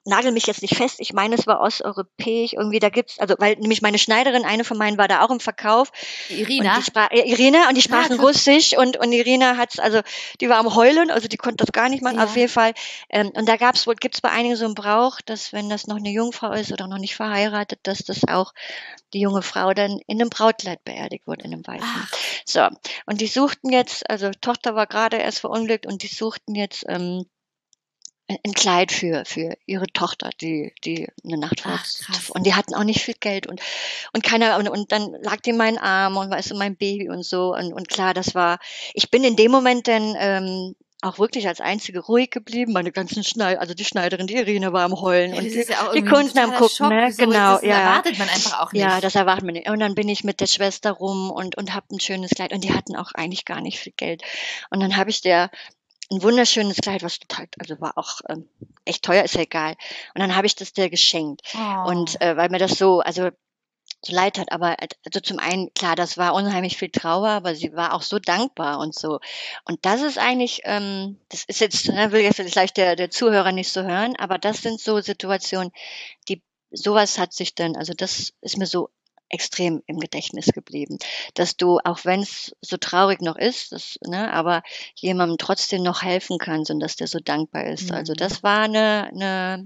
nagel 0.06 0.32
mich 0.32 0.46
jetzt 0.46 0.62
nicht 0.62 0.76
fest, 0.76 0.98
ich 1.00 1.14
meine, 1.14 1.36
es 1.36 1.48
war 1.48 1.60
osteuropäisch, 1.60 2.54
irgendwie 2.54 2.80
da 2.80 2.90
gibt's, 2.90 3.18
also 3.20 3.36
weil 3.40 3.56
nämlich 3.56 3.82
meine 3.82 3.98
Schneiderin, 3.98 4.46
eine 4.46 4.64
von 4.64 4.78
meinen 4.78 5.00
war 5.00 5.08
da 5.08 5.26
auch 5.26 5.32
im 5.32 5.40
Verkauf 5.40 5.92
Irina, 6.30 6.76
und 6.76 6.80
die 6.80 6.86
sprach, 6.86 7.10
äh, 7.10 7.28
Irina 7.28 7.68
und 7.68 7.76
die 7.76 7.82
sprachen 7.82 8.18
krass. 8.18 8.20
Russisch 8.20 8.78
und, 8.78 8.98
und 8.98 9.12
Irina 9.12 9.58
hat's, 9.58 9.80
also 9.80 10.02
die 10.42 10.48
war 10.48 10.58
am 10.58 10.76
Heulen, 10.76 11.10
also 11.10 11.28
die 11.28 11.38
konnte 11.38 11.66
das 11.66 11.72
gar 11.72 11.90
nicht 11.90 12.04
machen, 12.04 12.20
Ja. 12.20 12.26
auf 12.26 12.36
jeden 12.36 12.52
Fall. 12.52 12.74
Ähm, 13.10 13.32
und 13.36 13.50
da 13.50 13.58
gab's 13.58 13.88
wohl, 13.88 13.96
gibt's 13.96 14.22
bei 14.22 14.30
einigen 14.30 14.56
so 14.56 14.66
einen 14.66 14.76
Brauch, 14.76 15.22
dass 15.26 15.54
wenn 15.54 15.70
das 15.70 15.88
noch 15.88 15.98
eine 15.98 16.10
Jungfrau 16.10 16.52
ist 16.52 16.72
oder 16.72 16.88
noch 16.88 17.00
nicht 17.00 17.16
verheiratet, 17.16 17.80
dass 17.84 18.00
das 18.00 18.28
auch 18.28 18.54
die 19.14 19.22
junge 19.22 19.42
Frau 19.42 19.74
dann 19.74 19.95
in 20.08 20.22
einem 20.22 20.30
Brautkleid 20.30 20.84
beerdigt 20.84 21.28
wird, 21.28 21.44
in 21.44 21.54
einem 21.54 21.66
weißen. 21.66 21.88
Ach, 21.88 22.12
So, 22.46 22.68
und 23.06 23.22
die 23.22 23.28
suchten 23.28 23.72
jetzt, 23.72 24.10
also 24.10 24.32
Tochter 24.42 24.76
war 24.76 24.88
gerade 24.88 25.18
erst 25.18 25.40
verunglückt 25.40 25.86
und 25.86 26.04
die 26.04 26.08
suchten 26.08 26.56
jetzt 26.56 26.86
ähm, 26.88 27.26
ein 28.28 28.54
Kleid 28.54 28.92
für 28.92 29.24
für 29.26 29.56
ihre 29.68 29.86
Tochter, 29.88 30.32
die 30.42 30.74
die 30.84 31.08
eine 31.24 31.38
Nacht 31.38 31.58
krass. 31.62 32.30
und 32.32 32.46
die 32.46 32.56
hatten 32.56 32.74
auch 32.74 32.84
nicht 32.84 33.02
viel 33.04 33.14
Geld 33.20 33.46
und 33.46 33.62
und 34.14 34.24
keiner 34.24 34.58
und, 34.58 34.68
und 34.68 34.92
dann 34.92 35.16
lag 35.22 35.42
die 35.42 35.52
in 35.52 35.58
meinen 35.58 35.78
Arm 35.78 36.18
und 36.18 36.32
weißt 36.32 36.52
du 36.52 36.56
mein 36.56 36.76
Baby 36.76 37.10
und 37.10 37.24
so 37.24 37.54
und 37.54 37.72
und 37.72 37.88
klar, 37.88 38.14
das 38.14 38.34
war 38.34 38.60
ich 38.94 39.12
bin 39.12 39.24
in 39.24 39.36
dem 39.36 39.52
Moment 39.52 39.88
dann 39.88 40.16
ähm, 40.18 40.76
auch 41.06 41.20
wirklich 41.20 41.48
als 41.48 41.62
einzige 41.62 42.00
ruhig 42.00 42.32
geblieben. 42.32 42.74
Meine 42.74 42.92
ganzen 42.92 43.24
Schneid, 43.24 43.60
also 43.60 43.74
die 43.74 43.86
Schneiderin, 43.86 44.28
die 44.28 44.36
Irene 44.36 44.74
war 44.74 44.84
am 44.84 45.00
Heulen 45.00 45.34
ja, 45.34 45.40
und 45.40 45.46
die, 45.46 45.66
ja 45.70 45.88
auch 45.88 45.94
die 45.94 46.04
Kunden 46.04 46.38
am 46.38 46.52
gucken, 46.52 46.76
Schock. 46.76 46.90
ne? 46.90 47.12
So, 47.12 47.26
Genau, 47.26 47.54
das 47.54 47.62
ja. 47.64 47.80
erwartet 47.80 48.20
man 48.20 48.30
einfach 48.30 48.62
auch 48.62 48.74
nicht. 48.74 48.82
Ja, 48.82 49.00
das 49.00 49.16
erwartet 49.16 49.46
man 49.46 49.54
nicht. 49.54 49.70
Und 49.70 49.80
dann 49.80 49.96
bin 49.96 50.10
ich 50.10 50.24
mit 50.24 50.40
der 50.40 50.48
Schwester 50.48 50.92
rum 50.92 51.32
und, 51.32 51.58
und 51.58 51.74
hab 51.74 51.90
ein 51.92 52.00
schönes 52.00 52.32
Kleid. 52.32 52.54
Und 52.54 52.64
die 52.64 52.74
hatten 52.74 52.96
auch 52.96 53.12
eigentlich 53.14 53.46
gar 53.46 53.62
nicht 53.62 53.80
viel 53.80 53.94
Geld. 53.96 54.24
Und 54.70 54.82
dann 54.82 54.98
habe 54.98 55.10
ich 55.10 55.22
der 55.22 55.50
ein 56.12 56.22
wunderschönes 56.22 56.78
Kleid, 56.78 57.02
was 57.04 57.20
total, 57.20 57.48
also 57.60 57.82
war 57.82 57.98
auch 57.98 58.22
ähm, 58.30 58.48
echt 58.86 59.04
teuer, 59.04 59.24
ist 59.24 59.36
ja 59.36 59.42
egal. 59.42 59.76
Und 60.14 60.22
dann 60.22 60.36
habe 60.36 60.46
ich 60.48 60.56
das 60.56 60.74
der 60.74 60.90
geschenkt. 60.90 61.42
oh. 61.56 61.90
Und 61.90 62.22
äh, 62.22 62.38
weil 62.38 62.50
mir 62.50 62.60
das 62.60 62.78
so, 62.78 63.00
also 63.00 63.24
so 63.24 63.30
leid 64.08 64.38
hat, 64.38 64.52
aber 64.52 64.76
also 64.80 65.20
zum 65.22 65.40
einen, 65.40 65.74
klar, 65.74 65.96
das 65.96 66.18
war 66.18 66.34
unheimlich 66.36 66.78
viel 66.78 66.90
Trauer, 66.90 67.30
aber 67.30 67.56
sie 67.56 67.74
war 67.74 67.94
auch 67.94 68.02
so 68.04 68.20
dankbar 68.20 68.80
und 68.80 68.94
so. 68.94 69.20
Und 69.66 69.86
das 69.86 70.02
ist 70.02 70.18
eigentlich, 70.18 70.62
ähm, 70.66 71.18
das 71.30 71.44
ist 71.46 71.60
jetzt, 71.60 71.88
ne, 71.90 72.12
will 72.12 72.22
jetzt 72.22 72.38
vielleicht 72.38 72.78
der, 72.78 72.96
der 72.96 73.10
Zuhörer 73.10 73.52
nicht 73.52 73.72
so 73.72 73.84
hören, 73.84 74.16
aber 74.18 74.38
das 74.38 74.62
sind 74.62 74.80
so 74.80 75.00
Situationen, 75.02 75.72
die 76.30 76.42
sowas 76.72 77.18
hat 77.20 77.34
sich 77.34 77.56
dann, 77.56 77.76
also 77.76 77.94
das 77.96 78.34
ist 78.42 78.58
mir 78.58 78.68
so 78.68 78.90
extrem 79.30 79.82
im 79.88 80.00
Gedächtnis 80.00 80.48
geblieben, 80.48 81.00
dass 81.34 81.58
du, 81.58 81.80
auch 81.84 82.06
wenn 82.06 82.22
es 82.22 82.56
so 82.62 82.78
traurig 82.78 83.22
noch 83.22 83.38
ist, 83.38 83.72
das, 83.72 83.98
ne, 84.06 84.32
aber 84.32 84.62
jemandem 84.96 85.38
trotzdem 85.38 85.82
noch 85.84 86.04
helfen 86.04 86.38
kannst 86.38 86.70
und 86.72 86.80
dass 86.80 86.96
der 86.96 87.08
so 87.08 87.20
dankbar 87.20 87.66
ist. 87.66 87.92
Also 87.92 88.14
Mhm. 88.14 88.18
das 88.18 88.44
war 88.44 88.62
eine, 88.62 89.10
eine 89.12 89.66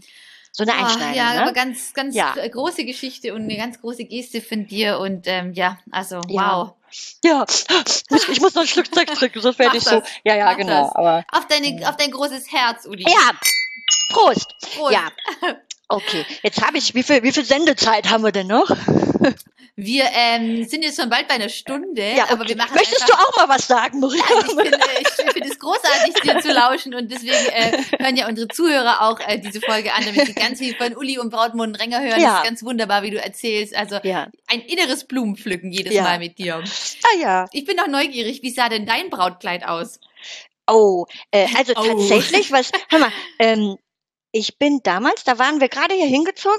so 0.51 0.63
eine 0.63 0.73
Ah, 0.73 0.79
Einschneidung. 0.85 1.13
ja, 1.15 1.33
ne? 1.33 1.41
aber 1.43 1.53
ganz, 1.53 1.93
ganz 1.93 2.15
Ja. 2.15 2.33
gr- 2.33 2.49
große 2.49 2.83
Geschichte 2.85 3.33
und 3.33 3.43
eine 3.43 3.57
ganz 3.57 3.79
große 3.81 4.05
Geste 4.05 4.41
von 4.41 4.65
dir 4.67 4.99
und 4.99 5.27
ähm, 5.27 5.53
ja, 5.53 5.77
also 5.91 6.21
wow. 6.27 6.73
Ja, 7.23 7.45
ich, 7.47 8.29
ich 8.29 8.41
muss 8.41 8.55
noch 8.55 8.63
ein 8.63 8.67
Stück 8.67 8.93
Zeug 8.93 9.07
trinken, 9.13 9.41
sonst 9.41 9.59
werde 9.59 9.77
ich 9.77 9.83
so. 9.83 10.01
Ja, 10.23 10.35
ja, 10.35 10.45
mach 10.45 10.57
genau. 10.57 10.83
das. 10.85 10.95
Aber 10.95 11.23
Auf 11.31 11.47
deine, 11.47 11.87
auf 11.87 11.97
dein 11.97 12.09
großes 12.11 12.51
Herz, 12.51 12.85
Uli. 12.87 13.03
ja, 13.07 13.31
Prost. 14.11 14.55
Prost. 14.75 14.93
Ja. 14.93 15.09
Okay, 15.89 16.23
jetzt 16.43 16.61
habe 16.65 16.77
ich, 16.77 16.93
wie 16.93 17.01
viel, 17.03 17.23
wie 17.23 17.31
viel 17.31 17.43
Sendezeit 17.43 18.09
haben 18.11 18.23
wir 18.23 18.31
denn 18.31 18.47
noch? 18.47 18.69
Wir 19.75 20.03
ähm, 20.13 20.65
sind 20.65 20.83
jetzt 20.83 20.99
schon 20.99 21.09
bald 21.09 21.27
bei 21.29 21.35
einer 21.35 21.47
Stunde, 21.49 22.13
Ja, 22.15 22.25
aber 22.25 22.41
okay. 22.41 22.49
wir 22.49 22.57
machen 22.57 22.75
Möchtest 22.75 23.01
einfach, 23.03 23.15
du 23.17 23.23
auch 23.41 23.47
mal 23.47 23.55
was 23.55 23.65
sagen, 23.65 23.99
Maria? 24.01 24.21
Also 24.29 24.59
ich 24.59 24.67
finde 24.67 24.77
ich 24.99 25.31
finde 25.31 25.49
es 25.49 25.57
großartig, 25.57 26.13
dir 26.21 26.39
zu 26.41 26.51
lauschen 26.51 26.93
und 26.95 27.09
deswegen 27.09 27.33
äh, 27.47 27.81
hören 27.97 28.17
ja 28.17 28.27
unsere 28.27 28.49
Zuhörer 28.49 29.01
auch 29.01 29.19
äh, 29.21 29.39
diese 29.39 29.61
Folge 29.61 29.93
an, 29.93 30.03
damit 30.05 30.25
sie 30.27 30.33
ganz 30.33 30.59
viel 30.59 30.75
von 30.75 30.95
Uli 30.97 31.17
und 31.17 31.29
Brautmund 31.29 31.79
Renger 31.79 32.01
hören. 32.01 32.19
Ja. 32.19 32.29
Das 32.31 32.37
ist 32.39 32.43
ganz 32.45 32.63
wunderbar, 32.63 33.03
wie 33.03 33.11
du 33.11 33.21
erzählst. 33.23 33.73
Also 33.75 33.99
Ja. 34.03 34.27
ein 34.47 34.59
inneres 34.61 35.05
Blumenpflücken 35.05 35.71
jedes 35.71 35.93
Ja. 35.93 36.03
Mal 36.03 36.19
mit 36.19 36.37
dir. 36.37 36.61
Ah 37.03 37.17
ja. 37.21 37.45
Ich 37.53 37.63
bin 37.65 37.77
noch 37.77 37.87
neugierig, 37.87 38.41
wie 38.43 38.51
sah 38.51 38.67
denn 38.69 38.85
dein 38.85 39.09
Brautkleid 39.09 39.65
aus? 39.65 39.99
Oh, 40.67 41.05
äh, 41.31 41.47
also 41.57 41.73
Oh. 41.77 41.83
tatsächlich, 41.83 42.51
was, 42.51 42.71
hör 42.89 42.99
mal, 42.99 43.11
ähm, 43.39 43.77
ich 44.31 44.57
bin 44.57 44.81
damals, 44.83 45.23
da 45.23 45.39
waren 45.39 45.59
wir 45.59 45.69
gerade 45.69 45.93
hier 45.93 46.07
hingezogen. 46.07 46.57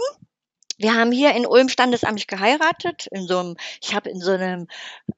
Wir 0.78 0.94
haben 0.94 1.12
hier 1.12 1.34
in 1.34 1.46
Ulm 1.46 1.68
standesamtlich 1.68 2.26
geheiratet, 2.26 3.06
in 3.10 3.26
so 3.26 3.38
einem, 3.38 3.56
ich 3.82 3.94
habe 3.94 4.08
in 4.08 4.20
so 4.20 4.32
einem 4.32 4.66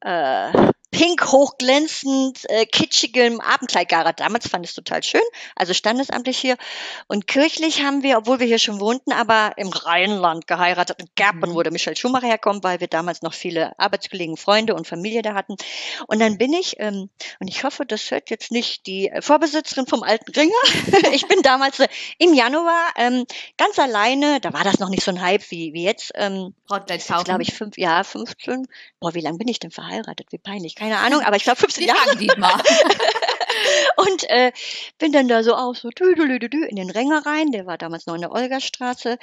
äh, 0.01 0.73
pink 0.93 1.33
hochglänzend 1.33 2.49
äh, 2.51 2.67
kitschigem 2.67 3.41
Abendkleid 3.41 3.89
geheiratet. 3.89 4.21
Damals 4.21 4.47
fand 4.47 4.65
ich 4.65 4.71
es 4.71 4.75
total 4.77 5.03
schön, 5.03 5.23
also 5.57 5.75
standesamtlich 5.75 6.39
hier. 6.39 6.57
Und 7.09 7.27
kirchlich 7.27 7.83
haben 7.83 8.03
wir, 8.03 8.19
obwohl 8.19 8.39
wir 8.41 8.47
hier 8.47 8.59
schon 8.59 8.79
wohnten, 8.79 9.11
aber 9.13 9.55
im 9.57 9.71
Rheinland 9.71 10.47
geheiratet, 10.47 11.01
in 11.01 11.09
Gerpen, 11.15 11.51
Mhm. 11.51 11.55
wo 11.55 11.63
der 11.63 11.73
Michael 11.73 11.97
Schumacher 11.97 12.27
herkommt, 12.27 12.63
weil 12.63 12.81
wir 12.81 12.89
damals 12.89 13.23
noch 13.23 13.33
viele 13.33 13.77
Arbeitskollegen, 13.79 14.37
Freunde 14.37 14.75
und 14.75 14.87
Familie 14.87 15.23
da 15.23 15.35
hatten. 15.35 15.57
Und 16.07 16.21
dann 16.21 16.37
bin 16.39 16.53
ich, 16.53 16.77
ähm, 16.79 17.09
und 17.41 17.49
ich 17.49 17.65
hoffe, 17.65 17.87
das 17.87 18.11
hört 18.11 18.31
jetzt 18.31 18.53
nicht 18.53 18.87
die 18.87 19.11
Vorbesitzerin 19.21 19.87
vom 19.87 20.03
alten 20.03 20.31
Ringer. 20.33 20.53
ich 21.13 21.27
bin 21.27 21.43
damals 21.43 21.81
äh, 21.81 21.89
im 22.19 22.35
Januar 22.35 22.89
ähm, 22.97 23.25
ganz 23.57 23.79
alleine, 23.79 24.41
da 24.41 24.53
war 24.53 24.65
das 24.65 24.79
noch 24.79 24.91
nicht 24.91 25.03
so 25.03 25.11
ein 25.11 25.23
Hype 25.23 25.51
wie, 25.51 25.73
wie 25.73 25.85
jetzt, 25.85 26.13
ähm, 26.17 26.55
Brautkleid 26.67 27.03
glaube 27.25 27.43
ich 27.43 27.55
fünf, 27.55 27.79
ja, 27.79 28.05
15. 28.05 28.67
Boah, 29.01 29.15
wie 29.15 29.21
lange 29.21 29.39
bin 29.39 29.49
ich 29.49 29.59
denn 29.59 29.71
verheiratet? 29.71 30.29
Wie 30.31 30.39
peinlich, 30.39 30.75
keine 30.83 30.99
Ahnung, 30.99 31.21
aber 31.23 31.37
ich 31.37 31.45
glaube 31.45 31.61
15 31.61 31.87
Wir 31.87 31.95
Jahre. 31.95 32.17
Dietmar. 32.17 32.61
Und 33.97 34.29
äh, 34.29 34.51
bin 34.99 35.13
dann 35.13 35.29
da 35.29 35.45
so 35.45 35.55
auch 35.55 35.77
so 35.77 35.91
düdelüdelü 35.91 36.67
in 36.67 36.75
den 36.75 36.91
Ränger 36.91 37.25
rein. 37.25 37.53
Der 37.53 37.67
war 37.67 37.79
damals 37.79 38.07
noch 38.07 38.17
in 38.17 38.23
der 38.23 38.33
Olgastraße. 38.33 39.17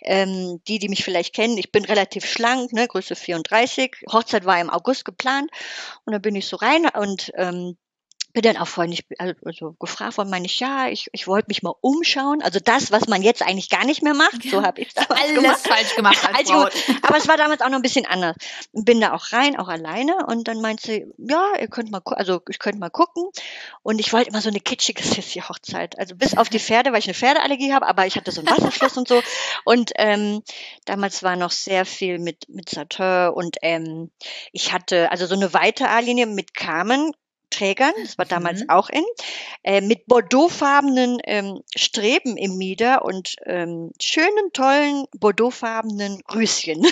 Ähm, 0.00 0.60
die, 0.66 0.80
die 0.80 0.88
mich 0.88 1.04
vielleicht 1.04 1.32
kennen, 1.32 1.56
ich 1.56 1.70
bin 1.70 1.84
relativ 1.84 2.26
schlank, 2.26 2.72
ne, 2.72 2.88
Größe 2.88 3.14
34. 3.14 3.92
Hochzeit 4.10 4.44
war 4.44 4.60
im 4.60 4.70
August 4.70 5.04
geplant. 5.04 5.50
Und 6.04 6.14
dann 6.14 6.22
bin 6.22 6.34
ich 6.34 6.48
so 6.48 6.56
rein 6.56 6.88
und 6.88 7.30
ähm, 7.36 7.76
bin 8.34 8.42
dann 8.42 8.56
auch 8.56 8.66
freundlich 8.66 9.06
also 9.44 9.72
gefragt 9.78 10.18
worden, 10.18 10.28
meine 10.28 10.46
ich, 10.46 10.58
ja, 10.58 10.88
ich, 10.88 11.08
ich 11.12 11.28
wollte 11.28 11.46
mich 11.48 11.62
mal 11.62 11.72
umschauen. 11.80 12.42
Also 12.42 12.58
das, 12.58 12.90
was 12.90 13.06
man 13.06 13.22
jetzt 13.22 13.42
eigentlich 13.42 13.70
gar 13.70 13.84
nicht 13.84 14.02
mehr 14.02 14.12
macht, 14.12 14.42
so 14.42 14.62
habe 14.62 14.80
ich 14.80 14.92
damals 14.92 15.22
Alles 15.22 15.34
gemacht. 15.36 15.60
falsch 15.60 15.94
gemacht 15.94 16.28
als 16.34 16.50
Braut. 16.50 16.72
Aber 17.02 17.16
es 17.16 17.28
war 17.28 17.36
damals 17.36 17.60
auch 17.60 17.68
noch 17.68 17.76
ein 17.76 17.82
bisschen 17.82 18.06
anders. 18.06 18.34
Bin 18.72 19.00
da 19.00 19.12
auch 19.12 19.30
rein, 19.32 19.56
auch 19.56 19.68
alleine. 19.68 20.26
Und 20.26 20.48
dann 20.48 20.60
meinte 20.60 20.82
sie, 20.84 21.06
ja, 21.16 21.52
ihr 21.60 21.68
könnt 21.68 21.92
mal, 21.92 22.02
also 22.04 22.42
ich 22.48 22.58
könnte 22.58 22.80
mal 22.80 22.90
gucken. 22.90 23.22
Und 23.84 24.00
ich 24.00 24.12
wollte 24.12 24.30
immer 24.30 24.40
so 24.40 24.48
eine 24.48 24.60
kitschige 24.60 25.04
Sissy-Hochzeit. 25.04 25.96
Also 26.00 26.16
bis 26.16 26.36
auf 26.36 26.48
die 26.48 26.58
Pferde, 26.58 26.90
weil 26.90 26.98
ich 26.98 27.06
eine 27.06 27.14
Pferdeallergie 27.14 27.72
habe, 27.72 27.86
aber 27.86 28.06
ich 28.06 28.16
hatte 28.16 28.32
so 28.32 28.40
einen 28.40 28.50
Wasserschluss 28.50 28.96
und 28.96 29.06
so. 29.06 29.22
Und 29.64 29.92
ähm, 29.94 30.42
damals 30.86 31.22
war 31.22 31.36
noch 31.36 31.52
sehr 31.52 31.84
viel 31.84 32.18
mit, 32.18 32.48
mit 32.48 32.68
Satin 32.68 33.32
und 33.32 33.58
ähm, 33.62 34.10
ich 34.52 34.72
hatte 34.72 35.12
also 35.12 35.26
so 35.26 35.36
eine 35.36 35.54
weite 35.54 35.88
A-Linie 35.88 36.26
mit 36.26 36.52
Kamen. 36.54 37.12
Trägern, 37.54 37.92
das 38.02 38.18
war 38.18 38.24
damals 38.24 38.62
Mhm. 38.62 38.70
auch 38.70 38.88
in, 38.88 39.04
äh, 39.62 39.80
mit 39.80 40.06
bordeauxfarbenen 40.06 41.18
ähm, 41.24 41.62
Streben 41.76 42.36
im 42.36 42.56
Mieder 42.56 43.04
und 43.04 43.36
ähm, 43.46 43.92
schönen, 44.00 44.52
tollen 44.52 45.06
bordeauxfarbenen 45.16 46.22
Rüschen. 46.34 46.86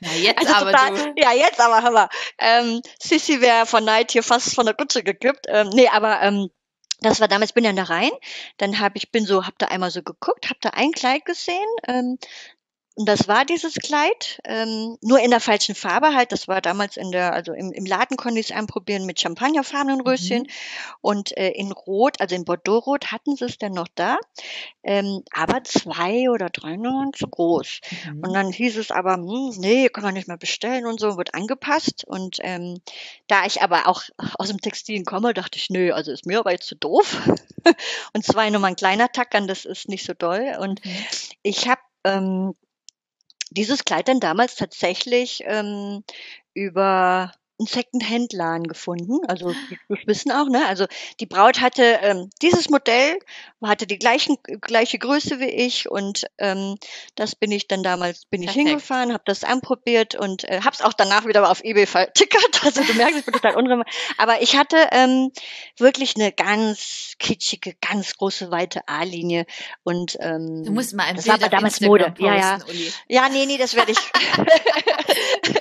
Na 0.00 0.14
jetzt 0.14 0.38
Also 0.38 0.54
aber 0.54 0.72
total, 0.72 1.14
ja, 1.16 1.32
jetzt 1.32 1.60
aber 1.60 1.82
Hammer. 1.82 2.08
Ähm, 2.38 2.80
Sissy 3.00 3.40
wäre 3.40 3.66
von 3.66 3.84
Neid 3.84 4.12
hier 4.12 4.22
fast 4.22 4.54
von 4.54 4.66
der 4.66 4.74
Kutsche 4.74 5.02
gekippt. 5.02 5.46
Ähm, 5.48 5.70
nee, 5.70 5.88
aber 5.88 6.20
ähm, 6.22 6.50
das 7.02 7.20
war 7.20 7.28
damals, 7.28 7.52
bin 7.52 7.64
dann 7.64 7.76
da 7.76 7.84
rein. 7.84 8.10
Dann 8.58 8.78
habe 8.78 8.98
ich, 8.98 9.10
bin 9.10 9.24
so, 9.24 9.46
hab 9.46 9.58
da 9.58 9.66
einmal 9.66 9.90
so 9.90 10.02
geguckt, 10.02 10.50
hab 10.50 10.60
da 10.60 10.70
ein 10.70 10.92
Kleid 10.92 11.24
gesehen. 11.24 11.66
Ähm, 11.88 12.18
und 12.96 13.08
das 13.08 13.28
war 13.28 13.44
dieses 13.44 13.74
Kleid, 13.76 14.40
ähm, 14.44 14.98
nur 15.00 15.20
in 15.20 15.30
der 15.30 15.40
falschen 15.40 15.74
Farbe 15.74 16.08
halt. 16.14 16.32
Das 16.32 16.48
war 16.48 16.60
damals 16.60 16.96
in 16.96 17.12
der, 17.12 17.32
also 17.32 17.52
im, 17.52 17.72
im 17.72 17.86
Laden 17.86 18.16
konnte 18.16 18.40
ich 18.40 18.50
es 18.50 18.56
anprobieren 18.56 19.06
mit 19.06 19.20
champagnerfarbenen 19.20 20.00
Röschen. 20.00 20.42
Mhm. 20.42 20.50
Und 21.00 21.36
äh, 21.36 21.50
in 21.50 21.70
Rot, 21.70 22.20
also 22.20 22.34
in 22.34 22.44
Bordeaux-Rot 22.44 23.12
hatten 23.12 23.36
sie 23.36 23.44
es 23.44 23.58
dann 23.58 23.72
noch 23.72 23.86
da. 23.94 24.18
Ähm, 24.82 25.22
aber 25.32 25.62
zwei 25.62 26.30
oder 26.30 26.50
drei 26.50 26.76
waren 26.78 27.12
zu 27.12 27.28
groß. 27.28 27.80
Mhm. 28.06 28.22
Und 28.22 28.34
dann 28.34 28.52
hieß 28.52 28.76
es 28.76 28.90
aber, 28.90 29.14
hm, 29.14 29.54
nee, 29.58 29.88
kann 29.88 30.04
man 30.04 30.14
nicht 30.14 30.28
mehr 30.28 30.36
bestellen 30.36 30.84
und 30.84 30.98
so, 30.98 31.16
wird 31.16 31.34
angepasst. 31.34 32.04
Und 32.04 32.38
ähm, 32.42 32.80
da 33.28 33.46
ich 33.46 33.62
aber 33.62 33.86
auch 33.86 34.02
aus 34.36 34.48
dem 34.48 34.60
Textilien 34.60 35.04
komme, 35.04 35.32
dachte 35.32 35.58
ich, 35.58 35.70
nö, 35.70 35.92
also 35.92 36.10
ist 36.10 36.26
mir 36.26 36.40
aber 36.40 36.50
jetzt 36.50 36.66
zu 36.66 36.74
doof. 36.74 37.22
und 38.14 38.24
zwei 38.24 38.50
Nummern 38.50 38.74
kleiner 38.74 39.12
tackern, 39.12 39.46
das 39.46 39.64
ist 39.64 39.88
nicht 39.88 40.04
so 40.04 40.12
doll. 40.12 40.56
Und 40.60 40.84
mhm. 40.84 40.96
ich 41.42 41.68
habe 41.68 41.80
ähm, 42.04 42.54
dieses 43.50 43.84
Kleid 43.84 44.08
dann 44.08 44.20
damals 44.20 44.56
tatsächlich 44.56 45.42
ähm, 45.46 46.04
über 46.54 47.32
einen 47.60 47.66
Second-Hand-Laden 47.66 48.66
gefunden. 48.66 49.24
Also 49.26 49.54
das 49.88 49.98
wissen 50.06 50.32
auch, 50.32 50.48
ne? 50.48 50.66
Also 50.66 50.86
die 51.20 51.26
Braut 51.26 51.60
hatte 51.60 51.82
ähm, 52.02 52.30
dieses 52.42 52.70
Modell, 52.70 53.18
hatte 53.62 53.86
die 53.86 53.98
gleichen, 53.98 54.38
gleiche 54.60 54.98
Größe 54.98 55.38
wie 55.38 55.50
ich 55.50 55.90
und 55.90 56.26
ähm, 56.38 56.76
das 57.14 57.34
bin 57.34 57.52
ich 57.52 57.68
dann 57.68 57.82
damals, 57.82 58.24
bin 58.26 58.40
Perfekt. 58.40 58.56
ich 58.56 58.68
hingefahren, 58.68 59.12
habe 59.12 59.22
das 59.26 59.44
anprobiert 59.44 60.14
und 60.14 60.44
äh, 60.44 60.62
habe 60.62 60.74
es 60.74 60.80
auch 60.80 60.94
danach 60.94 61.26
wieder 61.26 61.48
auf 61.48 61.62
Ebay 61.62 61.86
vertickert. 61.86 62.40
Also 62.62 62.82
du 62.84 62.92
merkst, 62.92 63.18
ich 63.18 63.24
bin 63.24 63.34
total 63.34 63.56
unruhig. 63.56 63.86
Aber 64.18 64.42
ich 64.42 64.54
hatte 64.56 64.76
ähm, 64.92 65.32
wirklich 65.78 66.14
eine 66.16 66.30
ganz 66.30 67.14
kitschige, 67.18 67.74
ganz 67.80 68.16
große, 68.16 68.50
weite 68.50 68.86
A-Linie 68.86 69.46
und 69.82 70.18
ähm, 70.20 70.64
du 70.64 70.72
musst 70.72 70.94
mal 70.94 71.04
ein 71.04 71.16
das 71.16 71.24
Bild 71.24 71.40
war 71.40 71.48
damals 71.48 71.80
Mode. 71.80 72.06
Posten, 72.10 72.24
ja, 72.24 72.36
ja. 72.36 72.58
Uli. 72.68 72.92
Ja, 73.08 73.28
nee, 73.28 73.46
nee, 73.46 73.56
das 73.56 73.74
werde 73.74 73.92
ich. 73.92 73.98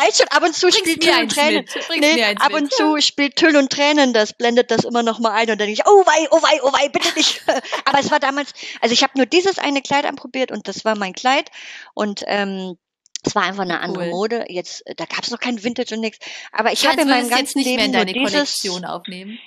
reicht 0.00 0.18
schon 0.18 0.28
ab 0.28 0.42
und 0.42 0.54
zu 0.54 0.70
spielt 0.70 1.02
Tüll 1.02 1.20
und 1.20 1.32
Tränen. 1.32 1.64
Nee, 1.98 2.24
ab 2.24 2.52
und 2.52 2.72
zu 2.72 3.00
spielt 3.00 3.36
Tüll 3.36 3.56
und 3.56 3.70
Tränen, 3.70 4.12
das 4.12 4.32
blendet 4.32 4.70
das 4.70 4.84
immer 4.84 5.02
noch 5.02 5.18
mal 5.18 5.32
ein 5.32 5.42
und 5.42 5.48
dann 5.48 5.58
denke 5.58 5.72
ich, 5.72 5.86
oh 5.86 6.04
wei, 6.06 6.28
oh 6.30 6.42
wei, 6.42 6.60
oh 6.62 6.72
wei, 6.72 6.88
bitte 6.88 7.12
nicht. 7.16 7.42
Aber 7.84 7.98
es 7.98 8.10
war 8.10 8.20
damals, 8.20 8.52
also 8.80 8.92
ich 8.92 9.02
habe 9.02 9.12
nur 9.16 9.26
dieses 9.26 9.58
eine 9.58 9.82
Kleid 9.82 10.04
anprobiert 10.04 10.50
und 10.50 10.68
das 10.68 10.84
war 10.84 10.96
mein 10.96 11.12
Kleid 11.12 11.50
und 11.94 12.22
ähm, 12.26 12.76
es 13.22 13.34
war 13.34 13.42
einfach 13.42 13.62
eine 13.62 13.80
andere 13.80 14.04
cool. 14.04 14.10
Mode. 14.10 14.44
Jetzt, 14.48 14.82
da 14.96 15.04
gab 15.04 15.22
es 15.22 15.30
noch 15.30 15.40
kein 15.40 15.62
Vintage 15.62 15.94
und 15.94 16.00
nichts. 16.00 16.18
Aber 16.52 16.72
ich 16.72 16.86
habe 16.86 17.02
in 17.02 17.08
meinem 17.08 17.28
ganzen 17.28 17.38
jetzt 17.38 17.56
nicht 17.56 17.66
Leben 17.66 17.76
mehr 17.76 17.84
in 17.86 17.92
deine 17.92 18.12
nur 18.12 18.30
dieses, 18.30 18.60
Kollektion 18.60 18.84
aufnehmen. 18.86 19.38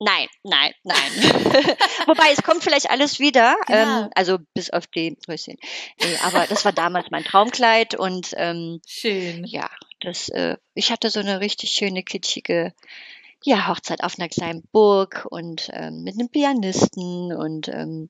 Nein, 0.00 0.28
nein, 0.42 0.72
nein. 0.82 0.96
Wobei 2.06 2.32
es 2.32 2.42
kommt 2.42 2.62
vielleicht 2.62 2.90
alles 2.90 3.20
wieder, 3.20 3.56
genau. 3.66 4.02
ähm, 4.02 4.10
also 4.14 4.38
bis 4.52 4.70
auf 4.70 4.86
die 4.86 5.16
Röschen. 5.28 5.56
Nee, 6.00 6.18
aber 6.22 6.46
das 6.46 6.64
war 6.64 6.72
damals 6.72 7.10
mein 7.10 7.24
Traumkleid 7.24 7.94
und 7.94 8.34
ähm, 8.36 8.80
schön. 8.86 9.44
Ja, 9.44 9.70
das. 10.04 10.28
Äh, 10.28 10.56
ich 10.74 10.90
hatte 10.90 11.10
so 11.10 11.20
eine 11.20 11.40
richtig 11.40 11.70
schöne 11.70 12.02
kitschige 12.02 12.72
ja, 13.44 13.68
Hochzeit 13.68 14.02
auf 14.02 14.18
einer 14.18 14.28
kleinen 14.28 14.62
Burg 14.72 15.26
und 15.30 15.68
ähm, 15.74 16.02
mit 16.02 16.14
einem 16.14 16.30
Pianisten 16.30 17.30
und 17.32 17.68
ähm, 17.68 18.08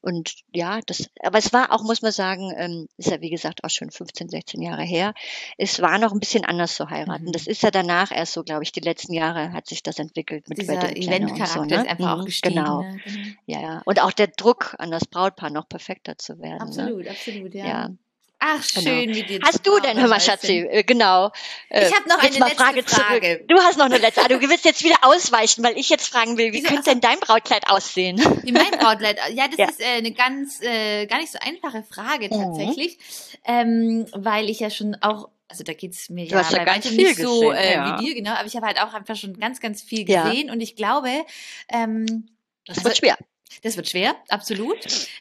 und 0.00 0.36
ja, 0.54 0.80
das, 0.86 1.10
aber 1.20 1.38
es 1.38 1.52
war 1.52 1.72
auch, 1.72 1.82
muss 1.82 2.02
man 2.02 2.12
sagen, 2.12 2.52
ähm, 2.56 2.86
ist 2.96 3.10
ja 3.10 3.20
wie 3.20 3.30
gesagt 3.30 3.64
auch 3.64 3.70
schon 3.70 3.90
15, 3.90 4.28
16 4.28 4.62
Jahre 4.62 4.84
her. 4.84 5.12
Es 5.58 5.82
war 5.82 5.98
noch 5.98 6.12
ein 6.12 6.20
bisschen 6.20 6.44
anders 6.44 6.76
zu 6.76 6.88
heiraten. 6.88 7.24
Mhm. 7.24 7.32
Das 7.32 7.48
ist 7.48 7.64
ja 7.64 7.72
danach 7.72 8.12
erst 8.12 8.34
so, 8.34 8.44
glaube 8.44 8.62
ich, 8.62 8.70
die 8.70 8.80
letzten 8.80 9.12
Jahre 9.12 9.52
hat 9.52 9.66
sich 9.66 9.82
das 9.82 9.98
entwickelt 9.98 10.48
mit 10.48 10.58
Dieser 10.58 10.96
Eventcharakter 10.96 11.46
so, 11.46 11.64
ne? 11.64 11.74
ist 11.74 11.88
einfach 11.88 12.14
mhm, 12.14 12.20
auch 12.20 12.24
gestiegen. 12.24 12.54
Genau. 12.54 12.82
Ne? 12.82 13.00
Ja, 13.46 13.60
ja. 13.60 13.82
Und 13.86 14.00
auch 14.00 14.12
der 14.12 14.28
Druck 14.28 14.76
an 14.78 14.92
das 14.92 15.04
Brautpaar 15.04 15.50
noch 15.50 15.68
perfekter 15.68 16.16
zu 16.16 16.38
werden. 16.38 16.58
Ne? 16.58 16.60
Absolut, 16.60 17.04
ne? 17.04 17.10
absolut, 17.10 17.54
ja. 17.54 17.66
ja. 17.66 17.90
Ach, 18.38 18.62
genau. 18.74 18.90
schön, 18.90 19.12
genau. 19.12 19.16
wie 19.16 19.22
dir 19.22 19.40
Hast 19.42 19.66
du 19.66 19.80
denn, 19.80 19.98
hör 19.98 20.08
mal, 20.08 20.20
Schatzi, 20.20 20.58
äh, 20.58 20.82
genau. 20.82 21.30
Äh, 21.70 21.88
ich 21.88 21.94
habe 21.94 22.08
noch 22.08 22.18
eine 22.18 22.38
letzte 22.38 22.56
Frage. 22.56 22.82
Frage. 22.82 23.44
Du 23.48 23.56
hast 23.58 23.78
noch 23.78 23.86
eine 23.86 23.98
letzte. 23.98 24.22
Ah, 24.22 24.28
du 24.28 24.40
willst 24.40 24.64
jetzt 24.64 24.84
wieder 24.84 24.96
ausweichen, 25.02 25.64
weil 25.64 25.78
ich 25.78 25.88
jetzt 25.88 26.08
fragen 26.08 26.36
will, 26.36 26.52
wie 26.52 26.58
Wieso? 26.58 26.68
könnte 26.68 26.90
denn 26.90 27.00
dein 27.00 27.18
Brautkleid 27.18 27.68
aussehen? 27.68 28.18
Wie 28.42 28.52
mein 28.52 28.70
Brautkleid? 28.72 29.18
Ja, 29.32 29.48
das 29.48 29.56
ja. 29.56 29.68
ist 29.68 29.80
äh, 29.80 29.84
eine 29.98 30.12
ganz, 30.12 30.60
äh, 30.60 31.06
gar 31.06 31.18
nicht 31.18 31.32
so 31.32 31.38
einfache 31.40 31.82
Frage 31.82 32.26
mhm. 32.26 32.42
tatsächlich, 32.42 32.98
mhm. 32.98 33.44
ähm, 33.44 34.06
weil 34.12 34.50
ich 34.50 34.60
ja 34.60 34.70
schon 34.70 34.96
auch 35.00 35.28
also 35.48 35.62
da 35.62 35.74
geht's 35.74 36.10
mir 36.10 36.26
du 36.26 36.32
ja 36.32 36.38
hast 36.38 36.52
ja 36.52 36.64
ganz 36.64 36.88
viel 36.88 36.96
nicht 36.96 37.16
so 37.16 37.40
gesehen, 37.40 37.54
äh, 37.54 37.74
ja. 37.74 38.00
wie 38.00 38.04
dir, 38.04 38.14
genau, 38.14 38.32
aber 38.32 38.46
ich 38.46 38.56
habe 38.56 38.66
halt 38.66 38.80
auch 38.80 38.92
einfach 38.92 39.16
schon 39.16 39.38
ganz, 39.38 39.60
ganz 39.60 39.80
viel 39.80 40.04
gesehen 40.04 40.48
ja. 40.48 40.52
und 40.52 40.60
ich 40.60 40.74
glaube, 40.74 41.24
ähm, 41.68 42.28
das 42.66 42.78
wird 42.78 42.86
also, 42.86 42.98
schwer. 42.98 43.16
Das 43.62 43.76
wird 43.76 43.88
schwer, 43.88 44.16
absolut. 44.28 44.78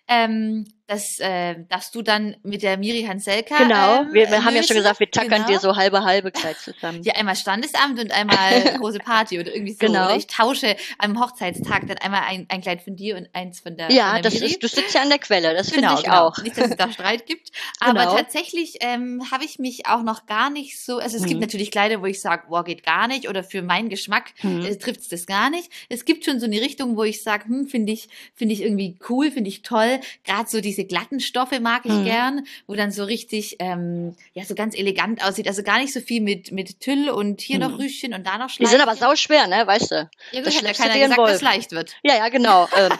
Ähm, 0.07 0.65
das 0.87 1.19
äh, 1.19 1.55
darfst 1.67 1.95
du 1.95 2.03
dann 2.03 2.35
mit 2.43 2.61
der 2.61 2.77
Miri 2.77 3.03
Hanselka. 3.03 3.57
Genau, 3.57 4.01
ähm, 4.01 4.13
wir, 4.13 4.29
wir 4.29 4.45
haben 4.45 4.55
ja 4.55 4.61
schon 4.61 4.75
gesagt, 4.75 4.99
wir 4.99 5.09
tackern 5.09 5.45
genau. 5.45 5.47
dir 5.47 5.59
so 5.59 5.75
halbe 5.75 6.03
halbe 6.03 6.31
Kleid 6.31 6.57
zusammen. 6.57 7.01
Ja, 7.03 7.15
einmal 7.15 7.35
Standesamt 7.35 7.99
und 7.99 8.11
einmal 8.11 8.61
große 8.77 8.99
Party 8.99 9.39
oder 9.39 9.53
irgendwie 9.53 9.73
so. 9.73 9.79
Genau. 9.79 10.05
Oder 10.05 10.15
ich 10.15 10.27
tausche 10.27 10.75
am 10.99 11.19
Hochzeitstag 11.19 11.87
dann 11.87 11.97
einmal 11.97 12.21
ein, 12.27 12.45
ein 12.49 12.61
Kleid 12.61 12.83
von 12.83 12.95
dir 12.95 13.17
und 13.17 13.27
eins 13.33 13.61
von 13.61 13.75
der 13.77 13.91
Ja, 13.91 14.13
von 14.13 14.21
der 14.21 14.21
das 14.23 14.33
Miri. 14.35 14.45
ist, 14.45 14.63
du 14.63 14.67
sitzt 14.67 14.93
ja 14.93 15.01
an 15.01 15.09
der 15.09 15.17
Quelle, 15.17 15.55
das 15.55 15.71
genau, 15.71 15.89
finde 15.89 16.01
ich 16.01 16.05
genau. 16.05 16.27
auch. 16.27 16.37
Nicht, 16.43 16.57
dass 16.57 16.69
es 16.69 16.77
da 16.77 16.91
Streit 16.91 17.25
gibt. 17.25 17.51
Aber 17.79 18.01
genau. 18.01 18.17
tatsächlich 18.17 18.77
ähm, 18.81 19.23
habe 19.31 19.43
ich 19.43 19.57
mich 19.57 19.87
auch 19.87 20.03
noch 20.03 20.27
gar 20.27 20.51
nicht 20.51 20.79
so, 20.79 20.99
also 20.99 21.17
es 21.17 21.23
mhm. 21.23 21.27
gibt 21.29 21.41
natürlich 21.41 21.71
Kleider, 21.71 22.01
wo 22.01 22.05
ich 22.05 22.21
sage, 22.21 22.43
boah, 22.47 22.63
geht 22.63 22.83
gar 22.83 23.07
nicht 23.07 23.27
oder 23.27 23.43
für 23.43 23.63
meinen 23.63 23.89
Geschmack 23.89 24.33
mhm. 24.43 24.63
äh, 24.63 24.75
trifft 24.75 25.01
es 25.01 25.09
das 25.09 25.25
gar 25.25 25.49
nicht. 25.49 25.71
Es 25.89 26.05
gibt 26.05 26.25
schon 26.25 26.39
so 26.39 26.45
eine 26.45 26.61
Richtung, 26.61 26.95
wo 26.95 27.03
ich 27.03 27.23
sage, 27.23 27.45
hm, 27.45 27.67
finde 27.67 27.91
ich, 27.91 28.07
finde 28.35 28.53
ich 28.53 28.61
irgendwie 28.61 28.97
cool, 29.09 29.31
finde 29.31 29.49
ich 29.49 29.63
toll. 29.63 29.99
Gerade 30.23 30.47
so 30.47 30.61
diese 30.75 30.85
glatten 30.85 31.19
Stoffe 31.19 31.59
mag 31.59 31.85
ich 31.85 31.91
mhm. 31.91 32.05
gern, 32.05 32.47
wo 32.67 32.75
dann 32.75 32.91
so 32.91 33.03
richtig, 33.03 33.55
ähm, 33.59 34.15
ja, 34.33 34.43
so 34.43 34.55
ganz 34.55 34.75
elegant 34.75 35.23
aussieht. 35.23 35.47
Also 35.47 35.63
gar 35.63 35.79
nicht 35.79 35.93
so 35.93 36.01
viel 36.01 36.21
mit, 36.21 36.51
mit 36.51 36.81
Tüll 36.81 37.09
und 37.09 37.41
hier 37.41 37.57
mhm. 37.57 37.71
noch 37.71 37.79
Rüschen 37.79 38.13
und 38.13 38.27
da 38.27 38.37
noch 38.37 38.49
Schleifchen. 38.49 38.65
Die 38.65 38.71
sind 38.71 38.81
aber 38.81 38.95
sau 38.95 39.15
schwer, 39.15 39.47
ne, 39.47 39.65
weißt 39.65 39.91
du. 39.91 40.09
Ja, 40.31 40.41
gut, 40.41 40.47
das 40.47 40.55
hat 40.55 40.63
ja 40.63 40.73
keiner 40.73 40.99
gesagt, 40.99 41.19
dass 41.19 41.35
es 41.35 41.41
leicht 41.41 41.71
wird. 41.71 41.95
Ja, 42.03 42.15
ja, 42.15 42.29
genau. 42.29 42.67
Ähm, 42.77 42.91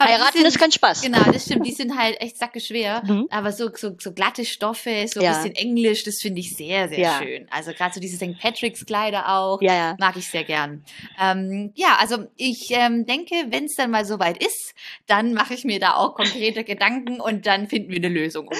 heiraten 0.00 0.38
sind, 0.38 0.46
ist 0.46 0.58
kein 0.58 0.72
Spaß. 0.72 1.02
Genau, 1.02 1.22
das 1.30 1.44
stimmt. 1.44 1.66
Die 1.66 1.72
sind 1.72 1.98
halt 1.98 2.18
echt 2.20 2.38
sackeschwer. 2.38 3.02
Mhm. 3.04 3.26
Aber 3.30 3.52
so, 3.52 3.68
so, 3.74 3.94
so 3.98 4.12
glatte 4.12 4.44
Stoffe, 4.46 5.06
so 5.06 5.20
ja. 5.20 5.32
ein 5.32 5.42
bisschen 5.42 5.54
Englisch, 5.56 6.04
das 6.04 6.20
finde 6.20 6.40
ich 6.40 6.56
sehr, 6.56 6.88
sehr 6.88 6.98
ja. 6.98 7.18
schön. 7.18 7.46
Also 7.50 7.72
gerade 7.72 7.92
so 7.92 8.00
diese 8.00 8.16
St. 8.16 8.38
Patrick's 8.40 8.86
Kleider 8.86 9.28
auch, 9.28 9.60
ja, 9.60 9.74
ja. 9.74 9.96
mag 9.98 10.16
ich 10.16 10.28
sehr 10.28 10.44
gern. 10.44 10.82
Ähm, 11.20 11.72
ja, 11.74 11.98
also 12.00 12.26
ich 12.36 12.70
ähm, 12.70 13.04
denke, 13.04 13.34
wenn 13.50 13.66
es 13.66 13.74
dann 13.74 13.90
mal 13.90 14.06
soweit 14.06 14.42
ist, 14.42 14.74
dann 15.06 15.34
mache 15.34 15.54
ich 15.54 15.64
mir 15.64 15.78
da 15.78 15.94
auch 15.94 16.14
konkrete 16.14 16.64
Gedanken 16.64 17.17
und 17.20 17.46
dann 17.46 17.68
finden 17.68 17.90
wir 17.90 17.98
eine 17.98 18.08
Lösung. 18.08 18.50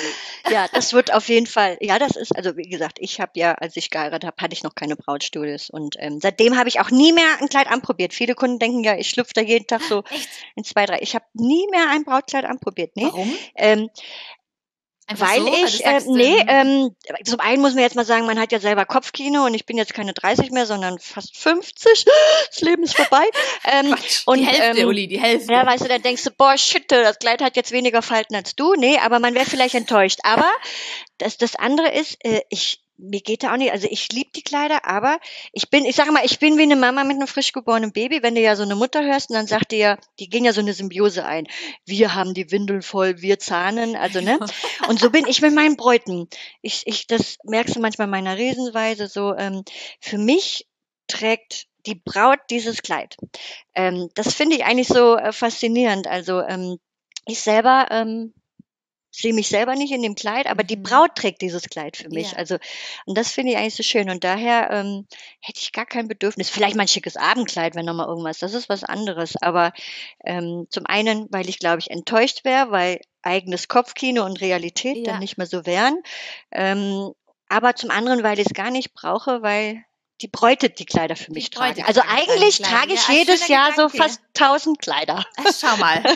Ja, 0.51 0.67
das 0.73 0.95
wird 0.95 1.13
auf 1.13 1.29
jeden 1.29 1.47
Fall, 1.47 1.77
ja, 1.81 1.99
das 1.99 2.17
ist, 2.17 2.35
also 2.35 2.57
wie 2.57 2.69
gesagt, 2.69 2.99
ich 3.01 3.21
habe 3.21 3.33
ja, 3.35 3.53
als 3.53 3.77
ich 3.77 3.91
geheiratet 3.91 4.25
habe, 4.27 4.37
hatte 4.41 4.55
ich 4.55 4.63
noch 4.63 4.75
keine 4.75 4.97
Brautstudios 4.97 5.69
und 5.69 5.97
ähm, 5.99 6.21
seitdem 6.23 6.57
habe 6.57 6.71
ich 6.71 6.81
auch 6.81 6.91
nie 6.91 7.13
mehr 7.13 7.39
ein 7.39 7.51
Kleid 7.51 7.67
anprobiert. 7.67 8.15
Viele 8.15 8.35
Kunden 8.35 8.59
denken 8.59 8.83
ja, 8.83 8.97
ich 8.97 9.11
schlüpfe 9.11 9.35
da 9.35 9.43
jeden 9.43 9.67
Tag 9.67 9.83
so 9.83 10.05
Echt? 10.11 10.29
in 10.57 10.65
zwei, 10.65 10.87
drei. 10.87 11.01
Ich 11.03 11.15
habe 11.15 11.27
nie 11.35 11.67
mehr 11.71 11.91
ein 11.91 12.05
Brautkleid 12.05 12.47
anprobiert. 12.47 12.93
Nee. 12.95 13.05
Warum? 13.05 13.35
Ähm, 13.57 13.91
Einfach 15.11 15.31
weil 15.31 15.41
so, 15.41 15.49
ich, 15.65 15.87
äh, 15.87 16.01
nee, 16.07 16.45
ähm, 16.49 16.95
zum 17.25 17.41
einen 17.41 17.63
muss 17.63 17.73
man 17.73 17.83
jetzt 17.83 17.97
mal 17.97 18.05
sagen, 18.05 18.27
man 18.27 18.39
hat 18.39 18.53
ja 18.53 18.61
selber 18.61 18.85
Kopfkino 18.85 19.47
und 19.47 19.55
ich 19.55 19.65
bin 19.65 19.79
jetzt 19.79 19.95
keine 19.95 20.13
30 20.13 20.51
mehr, 20.51 20.67
sondern 20.67 20.99
fast 20.99 21.37
50. 21.39 22.05
Das 22.51 22.61
Leben 22.61 22.83
ist 22.83 22.97
vorbei. 22.97 23.25
Ähm, 23.65 23.95
und, 24.25 24.39
die 24.39 24.47
Hälfte, 24.47 24.81
ähm, 24.81 24.89
Uli, 24.89 25.09
die 25.09 25.21
Hälfte. 25.21 25.53
Ja, 25.53 25.67
weißt 25.67 25.85
du, 25.85 25.89
dann 25.89 26.01
denkst 26.01 26.25
du, 26.25 26.31
boah, 26.31 26.57
shit, 26.57 26.91
das 26.91 27.19
Kleid 27.19 27.43
hat 27.43 27.57
jetzt 27.57 27.73
weniger 27.73 28.01
Falten 28.01 28.35
als 28.35 28.57
du. 28.57 28.75
Nee, 28.75 28.99
aber 28.99 29.19
man 29.19 29.35
wäre 29.35 29.45
vielleicht 29.45 29.75
enttäuscht. 29.75 30.21
Aber 30.23 30.51
das, 31.19 31.37
das 31.37 31.55
andere 31.55 31.93
ist, 31.93 32.17
äh, 32.25 32.41
ich, 32.49 32.81
mir 32.99 33.21
geht 33.21 33.45
da 33.45 33.53
auch 33.53 33.57
nicht, 33.57 33.73
also 33.73 33.87
ich 33.91 34.13
liebe 34.13 34.31
die 34.35 34.43
Kleider, 34.43 34.85
aber 34.85 35.19
ich 35.53 35.71
bin, 35.71 35.85
ich 35.85 35.97
sage 35.97 36.13
mal, 36.13 36.25
ich 36.25 36.39
bin 36.39 36.59
wie 36.59 36.63
eine 36.63 36.77
Mama 36.77 37.05
mit 37.05 37.17
einem 37.17 37.29
frisch 37.29 37.53
geborenen 37.53 37.93
Baby. 37.93 38.23
Wenn 38.23 38.35
du 38.35 38.41
ja 38.41 38.57
so 38.57 38.65
eine 38.65 38.75
Mutter 38.75 39.05
hörst 39.05 39.31
und 39.31 39.37
dann 39.37 39.47
sagt 39.47 39.73
die 39.73 39.79
ja, 39.79 39.97
die 40.19 40.29
gehen 40.29 40.45
ja 40.45 40.53
so 40.53 40.61
eine 40.61 40.75
Symbiose 40.75 41.25
ein. 41.25 41.47
Wir 41.87 42.15
haben 42.15 42.35
die 42.35 42.51
Windeln 42.51 42.83
voll, 42.83 43.23
wir 43.23 43.39
zahnen, 43.39 43.97
also 43.97 44.21
ne. 44.21 44.39
Und 44.89 45.01
so 45.01 45.11
bin 45.11 45.27
ich 45.27 45.41
mit 45.41 45.55
meinen 45.55 45.77
Bräuten. 45.77 46.29
Ich, 46.61 46.87
ich, 46.87 47.07
das 47.07 47.39
merkst 47.45 47.77
du 47.77 47.81
manchmal 47.81 48.07
in 48.07 48.11
meiner 48.13 48.37
Resenweise 48.37 49.07
so. 49.07 49.35
Ähm, 49.35 49.65
für 50.01 50.19
mich 50.19 50.67
trägt 51.07 51.67
die 51.87 51.95
Braut 51.95 52.41
dieses 52.51 52.83
Kleid. 52.83 53.17
Ähm, 53.75 54.11
das 54.15 54.35
finde 54.35 54.57
ich 54.57 54.65
eigentlich 54.65 54.89
so 54.89 55.17
äh, 55.17 55.33
faszinierend. 55.33 56.07
Also 56.07 56.41
ähm, 56.41 56.79
ich 57.27 57.41
selber 57.41 57.87
ähm, 57.91 58.35
sehe 59.21 59.35
mich 59.35 59.49
selber 59.49 59.75
nicht 59.75 59.93
in 59.93 60.03
dem 60.03 60.15
Kleid, 60.15 60.47
aber 60.47 60.63
die 60.63 60.77
mhm. 60.77 60.85
Braut 60.85 61.17
trägt 61.17 61.43
dieses 61.43 61.65
Kleid 61.65 61.97
für 61.97 62.09
mich. 62.09 62.33
Ja. 62.33 62.39
Also, 62.39 62.57
und 63.05 63.19
das 63.19 63.33
finde 63.33 63.53
ich 63.53 63.59
eigentlich 63.59 63.75
so 63.75 63.83
schön. 63.83 64.11
Und 64.11 64.23
daher 64.23 64.71
ähm, 64.71 65.07
hätte 65.41 65.59
ich 65.61 65.73
gar 65.73 65.87
kein 65.87 66.07
Bedürfnis. 66.07 66.51
Vielleicht 66.51 66.77
mal 66.77 66.83
ein 66.83 66.89
schickes 66.89 67.17
Abendkleid, 67.17 67.75
wenn 67.75 67.85
nochmal 67.85 68.07
irgendwas. 68.07 68.39
Das 68.39 68.55
ist 68.55 68.69
was 68.69 68.85
anderes. 68.85 69.35
Aber 69.43 69.73
ähm, 70.25 70.69
zum 70.71 70.87
einen, 70.87 71.27
weil 71.31 71.49
ich, 71.49 71.59
glaube 71.59 71.81
ich, 71.81 71.91
enttäuscht 71.91 72.45
wäre, 72.45 72.71
weil 72.71 73.01
eigenes 73.23 73.67
Kopfkino 73.67 74.25
und 74.25 74.41
Realität 74.41 74.99
ja. 74.99 75.05
dann 75.05 75.19
nicht 75.19 75.37
mehr 75.37 75.49
so 75.49 75.67
wären. 75.67 76.01
Ähm, 76.53 77.11
aber 77.49 77.75
zum 77.75 77.91
anderen, 77.91 78.23
weil 78.23 78.39
ich 78.39 78.47
es 78.47 78.55
gar 78.55 78.71
nicht 78.71 78.95
brauche, 78.95 79.43
weil 79.43 79.85
die 80.21 80.29
Bräute 80.29 80.71
die 80.71 80.87
Kleider 80.87 81.17
für 81.17 81.33
mich 81.33 81.51
tragen. 81.51 81.83
Also 81.85 82.03
eigentlich 82.07 82.59
trage 82.59 82.93
ich 82.93 83.09
ja, 83.09 83.15
jedes 83.15 83.49
Jahr 83.49 83.71
Gedanke. 83.71 83.93
so 83.93 84.03
fast 84.03 84.21
tausend 84.35 84.79
Kleider. 84.79 85.25
Ach, 85.39 85.53
schau 85.59 85.77
mal. 85.77 86.05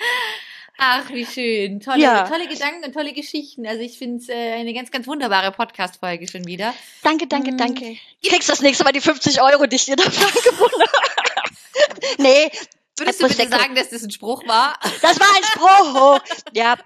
Ach, 0.82 1.10
wie 1.10 1.26
schön. 1.26 1.78
Tolle, 1.80 2.02
ja. 2.02 2.26
tolle 2.26 2.48
Gedanken 2.48 2.82
und 2.82 2.94
tolle 2.94 3.12
Geschichten. 3.12 3.66
Also 3.66 3.82
ich 3.82 3.98
finde 3.98 4.16
es 4.16 4.30
äh, 4.30 4.54
eine 4.54 4.72
ganz, 4.72 4.90
ganz 4.90 5.06
wunderbare 5.06 5.52
Podcast-Folge 5.52 6.26
schon 6.26 6.46
wieder. 6.46 6.72
Danke, 7.02 7.26
danke, 7.26 7.50
hm. 7.50 7.58
danke. 7.58 7.96
Kriegst 8.24 8.48
das 8.48 8.62
nächste 8.62 8.84
Mal 8.84 8.92
die 8.92 9.02
50 9.02 9.42
Euro, 9.42 9.66
die 9.66 9.76
ich 9.76 9.84
dir 9.84 9.96
dafür 9.96 10.26
angeboten 10.26 10.80
habe. 10.80 12.16
nee. 12.18 12.50
Würdest 12.96 13.22
du 13.22 13.28
bitte 13.28 13.46
sagen, 13.48 13.74
dass 13.74 13.90
das 13.90 14.02
ein 14.02 14.10
Spruch 14.10 14.46
war? 14.46 14.78
Das 15.02 15.20
war 15.20 15.26
ein 15.36 15.44
Spruch. 15.44 16.20
Ja, 16.54 16.76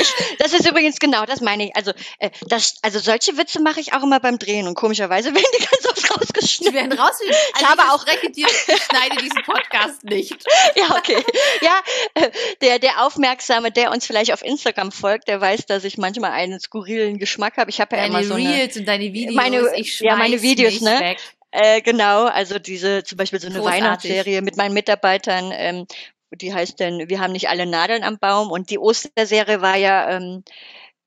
ich, 0.00 0.36
das 0.38 0.52
ist 0.52 0.68
übrigens 0.68 0.98
genau, 0.98 1.24
das 1.26 1.40
meine 1.40 1.66
ich. 1.66 1.76
Also, 1.76 1.92
äh, 2.18 2.30
das, 2.48 2.76
also 2.82 2.98
solche 2.98 3.36
Witze 3.36 3.60
mache 3.60 3.80
ich 3.80 3.92
auch 3.92 4.02
immer 4.02 4.20
beim 4.20 4.38
Drehen 4.38 4.68
und 4.68 4.74
komischerweise 4.74 5.34
werden 5.34 5.46
die 5.58 5.64
ganz 5.64 5.86
oft 5.86 6.10
rausgeschnitten. 6.10 6.72
Die 6.72 6.78
werden 6.78 6.98
rausgeschnitten. 6.98 7.40
Also 7.54 7.66
ich 7.66 7.70
habe 7.70 7.82
auch 7.92 8.04
dir, 8.04 8.46
ich 8.46 8.82
schneide 8.82 9.16
diesen 9.22 9.42
Podcast 9.42 10.04
nicht. 10.04 10.36
Ja, 10.76 10.96
okay. 10.96 11.24
Ja, 11.60 11.80
äh, 12.14 12.30
der, 12.60 12.78
der 12.78 13.04
Aufmerksame, 13.04 13.70
der 13.72 13.90
uns 13.90 14.06
vielleicht 14.06 14.32
auf 14.32 14.44
Instagram 14.44 14.92
folgt, 14.92 15.28
der 15.28 15.40
weiß, 15.40 15.66
dass 15.66 15.84
ich 15.84 15.98
manchmal 15.98 16.32
einen 16.32 16.60
skurrilen 16.60 17.18
Geschmack 17.18 17.56
habe. 17.56 17.70
Ich 17.70 17.80
habe 17.80 17.96
ja 17.96 18.02
deine 18.02 18.18
immer 18.18 18.24
so 18.24 18.34
Reels 18.34 18.74
eine, 18.74 18.80
und 18.80 18.86
deine 18.86 19.12
Videos. 19.12 19.34
Meine, 19.34 19.76
ich 19.76 20.00
ja, 20.00 20.16
meine 20.16 20.40
Videos, 20.42 20.80
ne? 20.80 21.00
Weg. 21.00 21.18
Äh, 21.50 21.80
genau, 21.80 22.26
also 22.26 22.58
diese 22.58 23.04
zum 23.04 23.16
Beispiel 23.16 23.40
so 23.40 23.46
eine 23.46 23.58
Großartig. 23.58 23.82
Weihnachtsserie 23.82 24.42
mit 24.42 24.56
meinen 24.56 24.74
Mitarbeitern, 24.74 25.50
ähm, 25.54 25.86
die 26.32 26.52
heißt 26.52 26.80
denn, 26.80 27.08
wir 27.08 27.20
haben 27.20 27.32
nicht 27.32 27.48
alle 27.48 27.66
Nadeln 27.66 28.02
am 28.02 28.18
Baum. 28.18 28.50
Und 28.50 28.70
die 28.70 28.78
Osterserie 28.78 29.60
war 29.60 29.76
ja 29.76 30.10
ähm, 30.10 30.44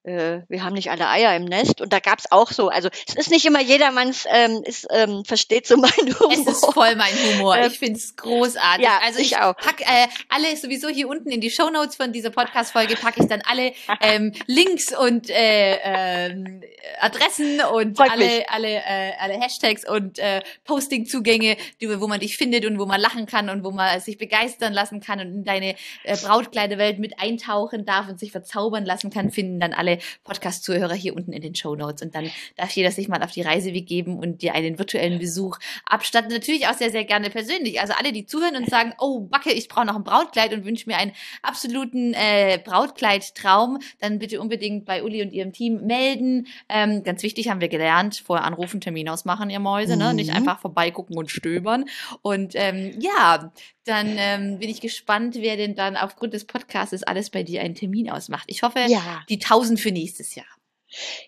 äh, 0.04 0.42
wir 0.50 0.64
haben 0.64 0.74
nicht 0.74 0.90
alle 0.90 1.08
Eier 1.08 1.36
im 1.36 1.46
Nest. 1.46 1.80
Und 1.80 1.94
da 1.94 2.00
gab's 2.00 2.32
auch 2.32 2.52
so, 2.52 2.70
also 2.70 2.90
es 3.08 3.16
ist 3.16 3.30
nicht 3.30 3.46
immer 3.46 3.62
jedermanns, 3.62 4.26
ähm, 4.30 4.64
ist, 4.66 4.88
ähm, 4.92 5.24
versteht 5.26 5.68
so 5.68 5.78
mein 5.78 5.92
Humor. 5.92 6.32
Es 6.32 6.48
ist 6.48 6.66
voll 6.74 6.96
mein 6.96 7.14
Humor. 7.14 7.58
Ähm, 7.58 7.72
ich 7.72 7.78
find's 7.78 8.16
großartig. 8.16 8.84
Ja, 8.84 9.00
also 9.04 9.20
ich, 9.20 9.34
ich 9.34 9.38
auch. 9.38 9.56
pack 9.56 9.82
äh, 9.82 10.08
alle 10.30 10.56
sowieso 10.58 10.90
hier 10.90 11.08
unten 11.08 11.30
in 11.30 11.42
die 11.42 11.52
Show 11.52 11.70
Notes 11.70 11.96
von 11.96 12.12
dieser 12.12 12.32
Podcast-Folge 12.32 12.96
packe 12.96 13.22
ich 13.22 13.30
dann 13.30 13.42
alle 13.48 13.74
ähm, 14.02 14.34
Links 14.48 14.98
und 14.98 15.30
äh, 15.30 15.78
ähm, 15.84 16.62
Adressen 17.00 17.62
und 17.62 17.98
Freut 17.98 18.12
alle, 18.12 18.26
mich. 18.26 18.50
alle, 18.50 18.70
äh, 18.70 19.12
alle 19.20 19.34
Hashtags 19.40 19.88
und 19.88 20.18
äh, 20.18 20.42
Posting-Zugänge, 20.66 21.58
wo 21.80 22.08
man 22.08 22.20
dich 22.20 22.38
findet 22.38 22.66
und 22.66 22.80
wo 22.80 22.86
man 22.86 23.00
lachen 23.00 23.28
kann 23.28 23.50
und 23.50 23.64
wo 23.64 23.72
man 23.72 24.00
sich 24.00 24.18
begeistern 24.18 24.74
lassen 24.74 25.00
kann 25.00 25.20
und 25.20 25.28
in 25.28 25.44
deine 25.44 25.76
äh, 26.04 26.18
Brautkleidewelt 26.18 26.98
mit 26.98 27.20
eintauchen 27.20 27.86
darf 27.86 28.08
und 28.08 28.20
sich 28.20 28.32
verzaubern 28.32 28.86
lassen 28.86 29.12
kann, 29.12 29.30
finden 29.30 29.60
dann 29.60 29.74
alle 29.74 29.91
alle 29.92 30.00
Podcast-Zuhörer 30.24 30.94
hier 30.94 31.16
unten 31.16 31.34
in 31.34 31.42
den 31.42 31.56
Show 31.56 31.76
Notes. 31.76 32.02
Und 32.02 32.16
dann 32.16 32.30
darf 32.56 32.72
jeder 32.72 32.92
sich 32.92 33.08
mal 33.08 33.24
auf 33.24 33.32
die 33.32 33.42
Reise 33.42 33.72
begeben 33.72 34.18
und 34.20 34.42
dir 34.42 34.54
einen 34.54 34.80
virtuellen 34.80 35.20
Besuch 35.20 35.58
abstatten. 35.86 36.32
Natürlich 36.32 36.68
auch 36.68 36.74
sehr, 36.74 36.92
sehr 36.92 37.04
gerne 37.04 37.30
persönlich. 37.30 37.82
Also 37.82 37.94
alle, 37.98 38.12
die 38.12 38.26
zuhören 38.26 38.56
und 38.56 38.70
sagen, 38.70 38.94
oh, 39.00 39.22
Backe, 39.22 39.52
ich 39.52 39.68
brauche 39.68 39.86
noch 39.86 39.96
ein 39.96 40.04
Brautkleid 40.04 40.54
und 40.54 40.66
wünsche 40.66 40.90
mir 40.90 40.98
einen 40.98 41.12
absoluten 41.42 42.14
äh, 42.14 42.60
Brautkleid-Traum, 42.64 43.80
dann 44.00 44.20
bitte 44.20 44.40
unbedingt 44.40 44.86
bei 44.86 45.04
Uli 45.04 45.22
und 45.22 45.34
ihrem 45.34 45.54
Team 45.54 45.86
melden. 45.86 46.48
Ähm, 46.70 47.04
ganz 47.04 47.24
wichtig 47.24 47.50
haben 47.50 47.62
wir 47.62 47.70
gelernt, 47.70 48.22
vorher 48.26 48.46
anrufen, 48.46 48.82
Termin 48.82 49.10
ausmachen, 49.10 49.50
ihr 49.50 49.60
Mäuse, 49.60 49.98
ne? 49.98 50.14
Nicht 50.14 50.30
mhm. 50.30 50.38
einfach 50.38 50.60
vorbeigucken 50.60 51.18
und 51.18 51.32
stöbern. 51.32 51.86
Und 52.22 52.54
ähm, 52.56 52.94
ja, 53.00 53.52
dann 53.86 54.16
ähm, 54.18 54.60
bin 54.60 54.70
ich 54.70 54.82
gespannt, 54.82 55.36
wer 55.40 55.58
denn 55.58 55.76
dann 55.76 55.98
aufgrund 55.98 56.34
des 56.34 56.46
Podcasts 56.46 57.04
alles 57.04 57.30
bei 57.30 57.44
dir 57.44 57.62
einen 57.62 57.76
Termin 57.76 58.10
ausmacht. 58.10 58.46
Ich 58.48 58.64
hoffe, 58.64 58.80
ja. 58.88 59.24
die 59.30 59.42
1000 59.42 59.80
für 59.80 59.92
nächstes 59.92 60.36
Jahr. 60.36 60.46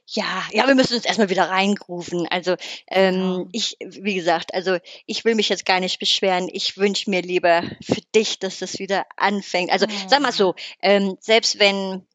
Ja, 0.07 0.43
ja, 0.51 0.67
wir 0.67 0.75
müssen 0.75 0.95
uns 0.95 1.05
erstmal 1.05 1.29
wieder 1.29 1.49
reingrufen. 1.49 2.27
Also 2.29 2.55
ähm, 2.87 3.13
genau. 3.13 3.47
ich, 3.53 3.77
wie 3.79 4.15
gesagt, 4.15 4.53
also 4.53 4.77
ich 5.05 5.23
will 5.23 5.35
mich 5.35 5.49
jetzt 5.49 5.65
gar 5.65 5.79
nicht 5.79 5.99
beschweren. 5.99 6.49
Ich 6.51 6.77
wünsche 6.77 7.09
mir 7.09 7.21
lieber 7.21 7.63
für 7.81 8.01
dich, 8.13 8.39
dass 8.39 8.59
das 8.59 8.79
wieder 8.79 9.05
anfängt. 9.15 9.71
Also 9.71 9.85
oh. 9.87 10.07
sag 10.07 10.21
mal 10.21 10.33
so, 10.33 10.55
ähm, 10.81 11.17
selbst 11.21 11.59
wenn 11.59 12.05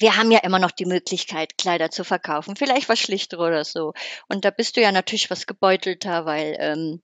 wir 0.00 0.16
haben 0.16 0.30
ja 0.30 0.38
immer 0.38 0.60
noch 0.60 0.70
die 0.70 0.84
Möglichkeit, 0.84 1.58
Kleider 1.58 1.90
zu 1.90 2.04
verkaufen, 2.04 2.54
vielleicht 2.54 2.88
was 2.88 3.00
schlichter 3.00 3.40
oder 3.40 3.64
so. 3.64 3.94
Und 4.28 4.44
da 4.44 4.50
bist 4.50 4.76
du 4.76 4.80
ja 4.80 4.92
natürlich 4.92 5.28
was 5.28 5.48
gebeutelter, 5.48 6.24
weil 6.24 6.56
ähm, 6.60 7.02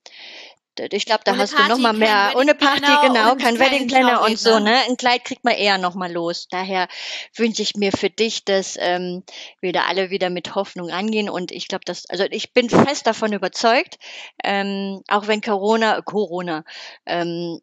ich 0.79 1.05
glaube, 1.05 1.21
da 1.23 1.33
ohne 1.33 1.41
hast 1.41 1.55
Party, 1.55 1.69
du 1.69 1.75
noch 1.75 1.81
mal 1.81 1.93
mehr 1.93 2.33
ohne 2.35 2.55
Party 2.55 2.81
genau, 3.01 3.35
kein 3.35 3.59
Wedding 3.59 3.87
Planner 3.87 4.21
und 4.23 4.37
so, 4.37 4.59
ne? 4.59 4.77
Ein 4.87 4.97
Kleid 4.97 5.23
kriegt 5.23 5.43
man 5.43 5.53
eher 5.53 5.77
noch 5.77 5.95
mal 5.95 6.11
los. 6.11 6.47
Daher 6.49 6.87
wünsche 7.35 7.61
ich 7.61 7.75
mir 7.75 7.91
für 7.91 8.09
dich, 8.09 8.45
dass 8.45 8.77
ähm, 8.79 9.23
wir 9.61 9.73
da 9.73 9.85
alle 9.85 10.09
wieder 10.09 10.29
mit 10.29 10.55
Hoffnung 10.55 10.89
rangehen 10.89 11.29
und 11.29 11.51
ich 11.51 11.67
glaube, 11.67 11.85
dass 11.85 12.09
also 12.09 12.25
ich 12.29 12.53
bin 12.53 12.69
fest 12.69 13.07
davon 13.07 13.33
überzeugt, 13.33 13.97
ähm, 14.43 15.01
auch 15.07 15.27
wenn 15.27 15.41
Corona 15.41 16.01
Corona 16.01 16.63
ähm, 17.05 17.59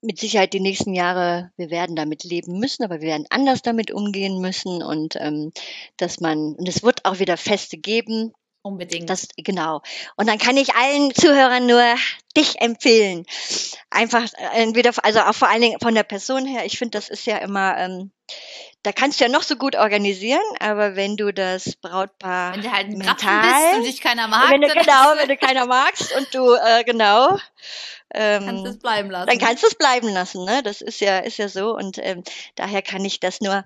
mit 0.00 0.18
Sicherheit 0.18 0.52
die 0.52 0.60
nächsten 0.60 0.94
Jahre, 0.94 1.50
wir 1.56 1.70
werden 1.70 1.96
damit 1.96 2.22
leben 2.22 2.58
müssen, 2.58 2.84
aber 2.84 3.00
wir 3.00 3.08
werden 3.08 3.26
anders 3.30 3.62
damit 3.62 3.90
umgehen 3.90 4.40
müssen 4.40 4.82
und 4.82 5.16
ähm, 5.16 5.52
dass 5.96 6.20
man, 6.20 6.54
und 6.54 6.68
es 6.68 6.82
wird 6.82 7.04
auch 7.04 7.18
wieder 7.18 7.36
Feste 7.36 7.76
geben, 7.76 8.32
Unbedingt. 8.68 9.08
Das, 9.08 9.28
genau. 9.36 9.82
Und 10.16 10.28
dann 10.28 10.38
kann 10.38 10.56
ich 10.56 10.74
allen 10.74 11.14
Zuhörern 11.14 11.66
nur 11.66 11.82
dich 12.36 12.60
empfehlen. 12.60 13.24
Einfach 13.90 14.24
äh, 14.34 14.62
entweder, 14.62 14.92
also 15.02 15.20
auch 15.20 15.34
vor 15.34 15.48
allen 15.48 15.62
Dingen 15.62 15.80
von 15.80 15.94
der 15.94 16.02
Person 16.02 16.44
her. 16.44 16.66
Ich 16.66 16.78
finde, 16.78 16.98
das 16.98 17.08
ist 17.08 17.26
ja 17.26 17.38
immer, 17.38 17.78
ähm, 17.78 18.10
da 18.82 18.92
kannst 18.92 19.20
du 19.20 19.24
ja 19.24 19.30
noch 19.30 19.42
so 19.42 19.56
gut 19.56 19.74
organisieren, 19.74 20.42
aber 20.60 20.94
wenn 20.94 21.16
du 21.16 21.32
das 21.32 21.76
Brautpaar 21.76 22.54
wenn 22.54 22.62
du 22.62 22.70
halt 22.70 22.88
mental, 22.88 23.42
bist 23.42 23.76
und 23.76 23.84
dich 23.84 24.00
keiner 24.00 24.28
mag, 24.28 24.50
wenn 24.50 24.60
du, 24.60 24.68
genau, 24.68 25.16
wenn 25.16 25.28
du 25.28 25.36
keiner 25.36 25.66
magst 25.66 26.14
und 26.14 26.32
du 26.32 26.54
äh, 26.54 26.84
genau, 26.84 27.38
ähm, 28.14 28.44
kannst 28.44 28.66
es 28.66 28.78
bleiben 28.78 29.10
lassen. 29.10 29.26
Dann 29.26 29.38
kannst 29.38 29.62
du 29.62 29.66
es 29.66 29.74
bleiben 29.74 30.08
lassen, 30.08 30.44
ne? 30.44 30.62
Das 30.62 30.80
ist 30.80 31.00
ja 31.00 31.18
ist 31.18 31.38
ja 31.38 31.48
so 31.48 31.74
und 31.74 31.98
ähm, 31.98 32.22
daher 32.54 32.82
kann 32.82 33.04
ich 33.04 33.18
das 33.18 33.40
nur 33.40 33.64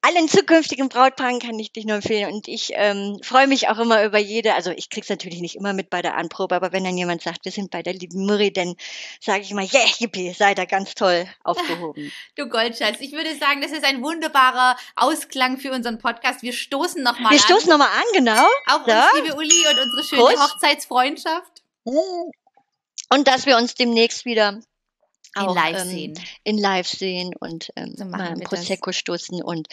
allen 0.00 0.28
zukünftigen 0.28 0.88
Brautpaaren 0.88 1.40
kann 1.40 1.58
ich 1.58 1.72
dich 1.72 1.84
nur 1.84 1.96
empfehlen. 1.96 2.32
Und 2.32 2.46
ich 2.46 2.70
ähm, 2.74 3.18
freue 3.22 3.46
mich 3.46 3.68
auch 3.68 3.78
immer 3.78 4.04
über 4.04 4.18
jede, 4.18 4.54
also 4.54 4.70
ich 4.70 4.90
krieg's 4.90 5.08
natürlich 5.08 5.40
nicht 5.40 5.56
immer 5.56 5.72
mit 5.72 5.90
bei 5.90 6.02
der 6.02 6.16
Anprobe, 6.16 6.54
aber 6.54 6.72
wenn 6.72 6.84
dann 6.84 6.96
jemand 6.96 7.22
sagt, 7.22 7.44
wir 7.44 7.52
sind 7.52 7.70
bei 7.70 7.82
der 7.82 7.94
lieben 7.94 8.24
Murray, 8.24 8.52
dann 8.52 8.76
sage 9.20 9.42
ich 9.42 9.52
mal, 9.52 9.64
yeah, 9.64 9.84
yippie, 9.98 10.32
sei 10.32 10.54
da 10.54 10.64
ganz 10.64 10.94
toll 10.94 11.26
aufgehoben. 11.42 12.12
Du 12.36 12.48
Goldschatz, 12.48 13.00
ich 13.00 13.12
würde 13.12 13.34
sagen, 13.36 13.60
das 13.60 13.72
ist 13.72 13.84
ein 13.84 14.02
wunderbarer 14.02 14.76
Ausklang 14.94 15.58
für 15.58 15.72
unseren 15.72 15.98
Podcast. 15.98 16.42
Wir 16.42 16.52
stoßen 16.52 17.02
nochmal 17.02 17.26
an. 17.26 17.32
Wir 17.32 17.40
stoßen 17.40 17.68
nochmal 17.68 17.88
an, 17.88 18.04
genau. 18.12 18.46
Auf 18.66 18.82
so. 18.86 18.92
uns, 18.92 19.06
liebe 19.14 19.34
Uli, 19.36 19.66
und 19.70 19.78
unsere 19.80 20.04
schöne 20.04 20.22
Prost. 20.22 20.54
Hochzeitsfreundschaft. 20.54 21.62
Und 21.84 23.26
dass 23.26 23.46
wir 23.46 23.56
uns 23.56 23.74
demnächst 23.74 24.24
wieder 24.24 24.60
auch, 25.34 25.48
in 25.48 25.54
live 25.54 25.82
ähm, 25.82 25.88
sehen. 25.88 26.20
In 26.44 26.58
live 26.58 26.88
sehen 26.88 27.30
und 27.38 27.70
ähm, 27.76 27.94
so 27.96 28.04
mal 28.04 28.28
ein 28.28 28.40
Prosecco 28.40 28.90
das. 28.90 28.96
stoßen 28.96 29.42
und 29.42 29.68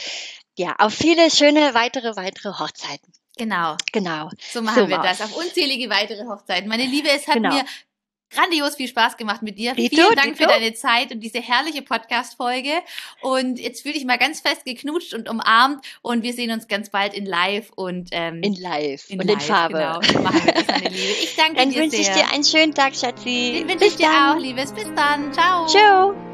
ja, 0.57 0.75
auf 0.77 0.93
viele 0.93 1.29
schöne 1.31 1.73
weitere, 1.73 2.15
weitere 2.15 2.49
Hochzeiten. 2.59 3.11
Genau. 3.37 3.75
Genau. 3.91 4.29
So 4.51 4.61
machen 4.61 4.83
so 4.83 4.89
wir 4.89 4.97
das. 4.99 5.21
Auf 5.21 5.35
unzählige 5.35 5.89
weitere 5.89 6.25
Hochzeiten. 6.25 6.69
Meine 6.69 6.85
Liebe, 6.85 7.09
es 7.09 7.27
hat 7.27 7.35
genau. 7.35 7.53
mir 7.53 7.65
grandios 8.29 8.75
viel 8.75 8.87
Spaß 8.87 9.17
gemacht 9.17 9.41
mit 9.41 9.57
dir. 9.57 9.73
Dito, 9.73 9.95
Vielen 9.95 10.15
Dank 10.15 10.37
Dito. 10.37 10.49
für 10.49 10.59
deine 10.59 10.73
Zeit 10.73 11.11
und 11.11 11.19
diese 11.21 11.39
herrliche 11.41 11.81
Podcast-Folge. 11.81 12.71
Und 13.21 13.59
jetzt 13.59 13.81
fühle 13.81 13.95
ich 13.95 14.05
mal 14.05 14.17
ganz 14.17 14.41
fest 14.41 14.65
geknutscht 14.65 15.13
und 15.13 15.29
umarmt 15.29 15.85
und 16.01 16.23
wir 16.23 16.33
sehen 16.33 16.51
uns 16.51 16.67
ganz 16.67 16.89
bald 16.89 17.13
in 17.13 17.25
live 17.25 17.71
und 17.75 18.09
ähm, 18.11 18.41
in 18.43 18.55
live 18.55 19.09
in 19.09 19.19
und 19.19 19.27
live, 19.27 19.35
in 19.35 19.41
Farbe. 19.41 19.99
Genau. 20.03 20.23
Machen 20.23 20.45
wir 20.45 20.53
das, 20.53 20.67
meine 20.67 20.89
Liebe. 20.89 21.13
Ich 21.23 21.35
danke 21.35 21.55
dann 21.55 21.69
dir 21.69 21.81
wünsche 21.81 21.97
ich 21.97 22.09
dir 22.09 22.31
einen 22.31 22.43
schönen 22.43 22.73
Tag, 22.73 22.95
Schatzi. 22.95 23.53
Den 23.59 23.69
wünsche 23.69 23.85
ich 23.85 23.95
dir 23.95 24.07
dann. 24.07 24.37
auch, 24.37 24.41
Liebes. 24.41 24.73
Bis 24.73 24.87
dann. 24.95 25.33
Ciao. 25.33 25.67
Ciao. 25.67 26.24